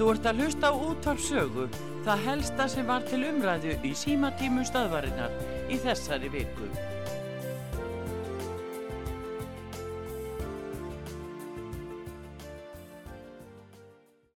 Þú 0.08 0.14
ert 0.16 0.26
að 0.30 0.38
hlusta 0.40 0.68
á 0.72 0.80
útvarp 0.88 1.18
sögu, 1.20 1.64
það 2.06 2.22
helsta 2.24 2.66
sem 2.72 2.86
var 2.88 3.02
til 3.04 3.18
umræðu 3.28 3.74
í 3.84 3.90
símatímu 3.92 4.62
stöðvarinnar 4.64 5.34
í 5.68 5.76
þessari 5.82 6.30
viku. 6.32 6.57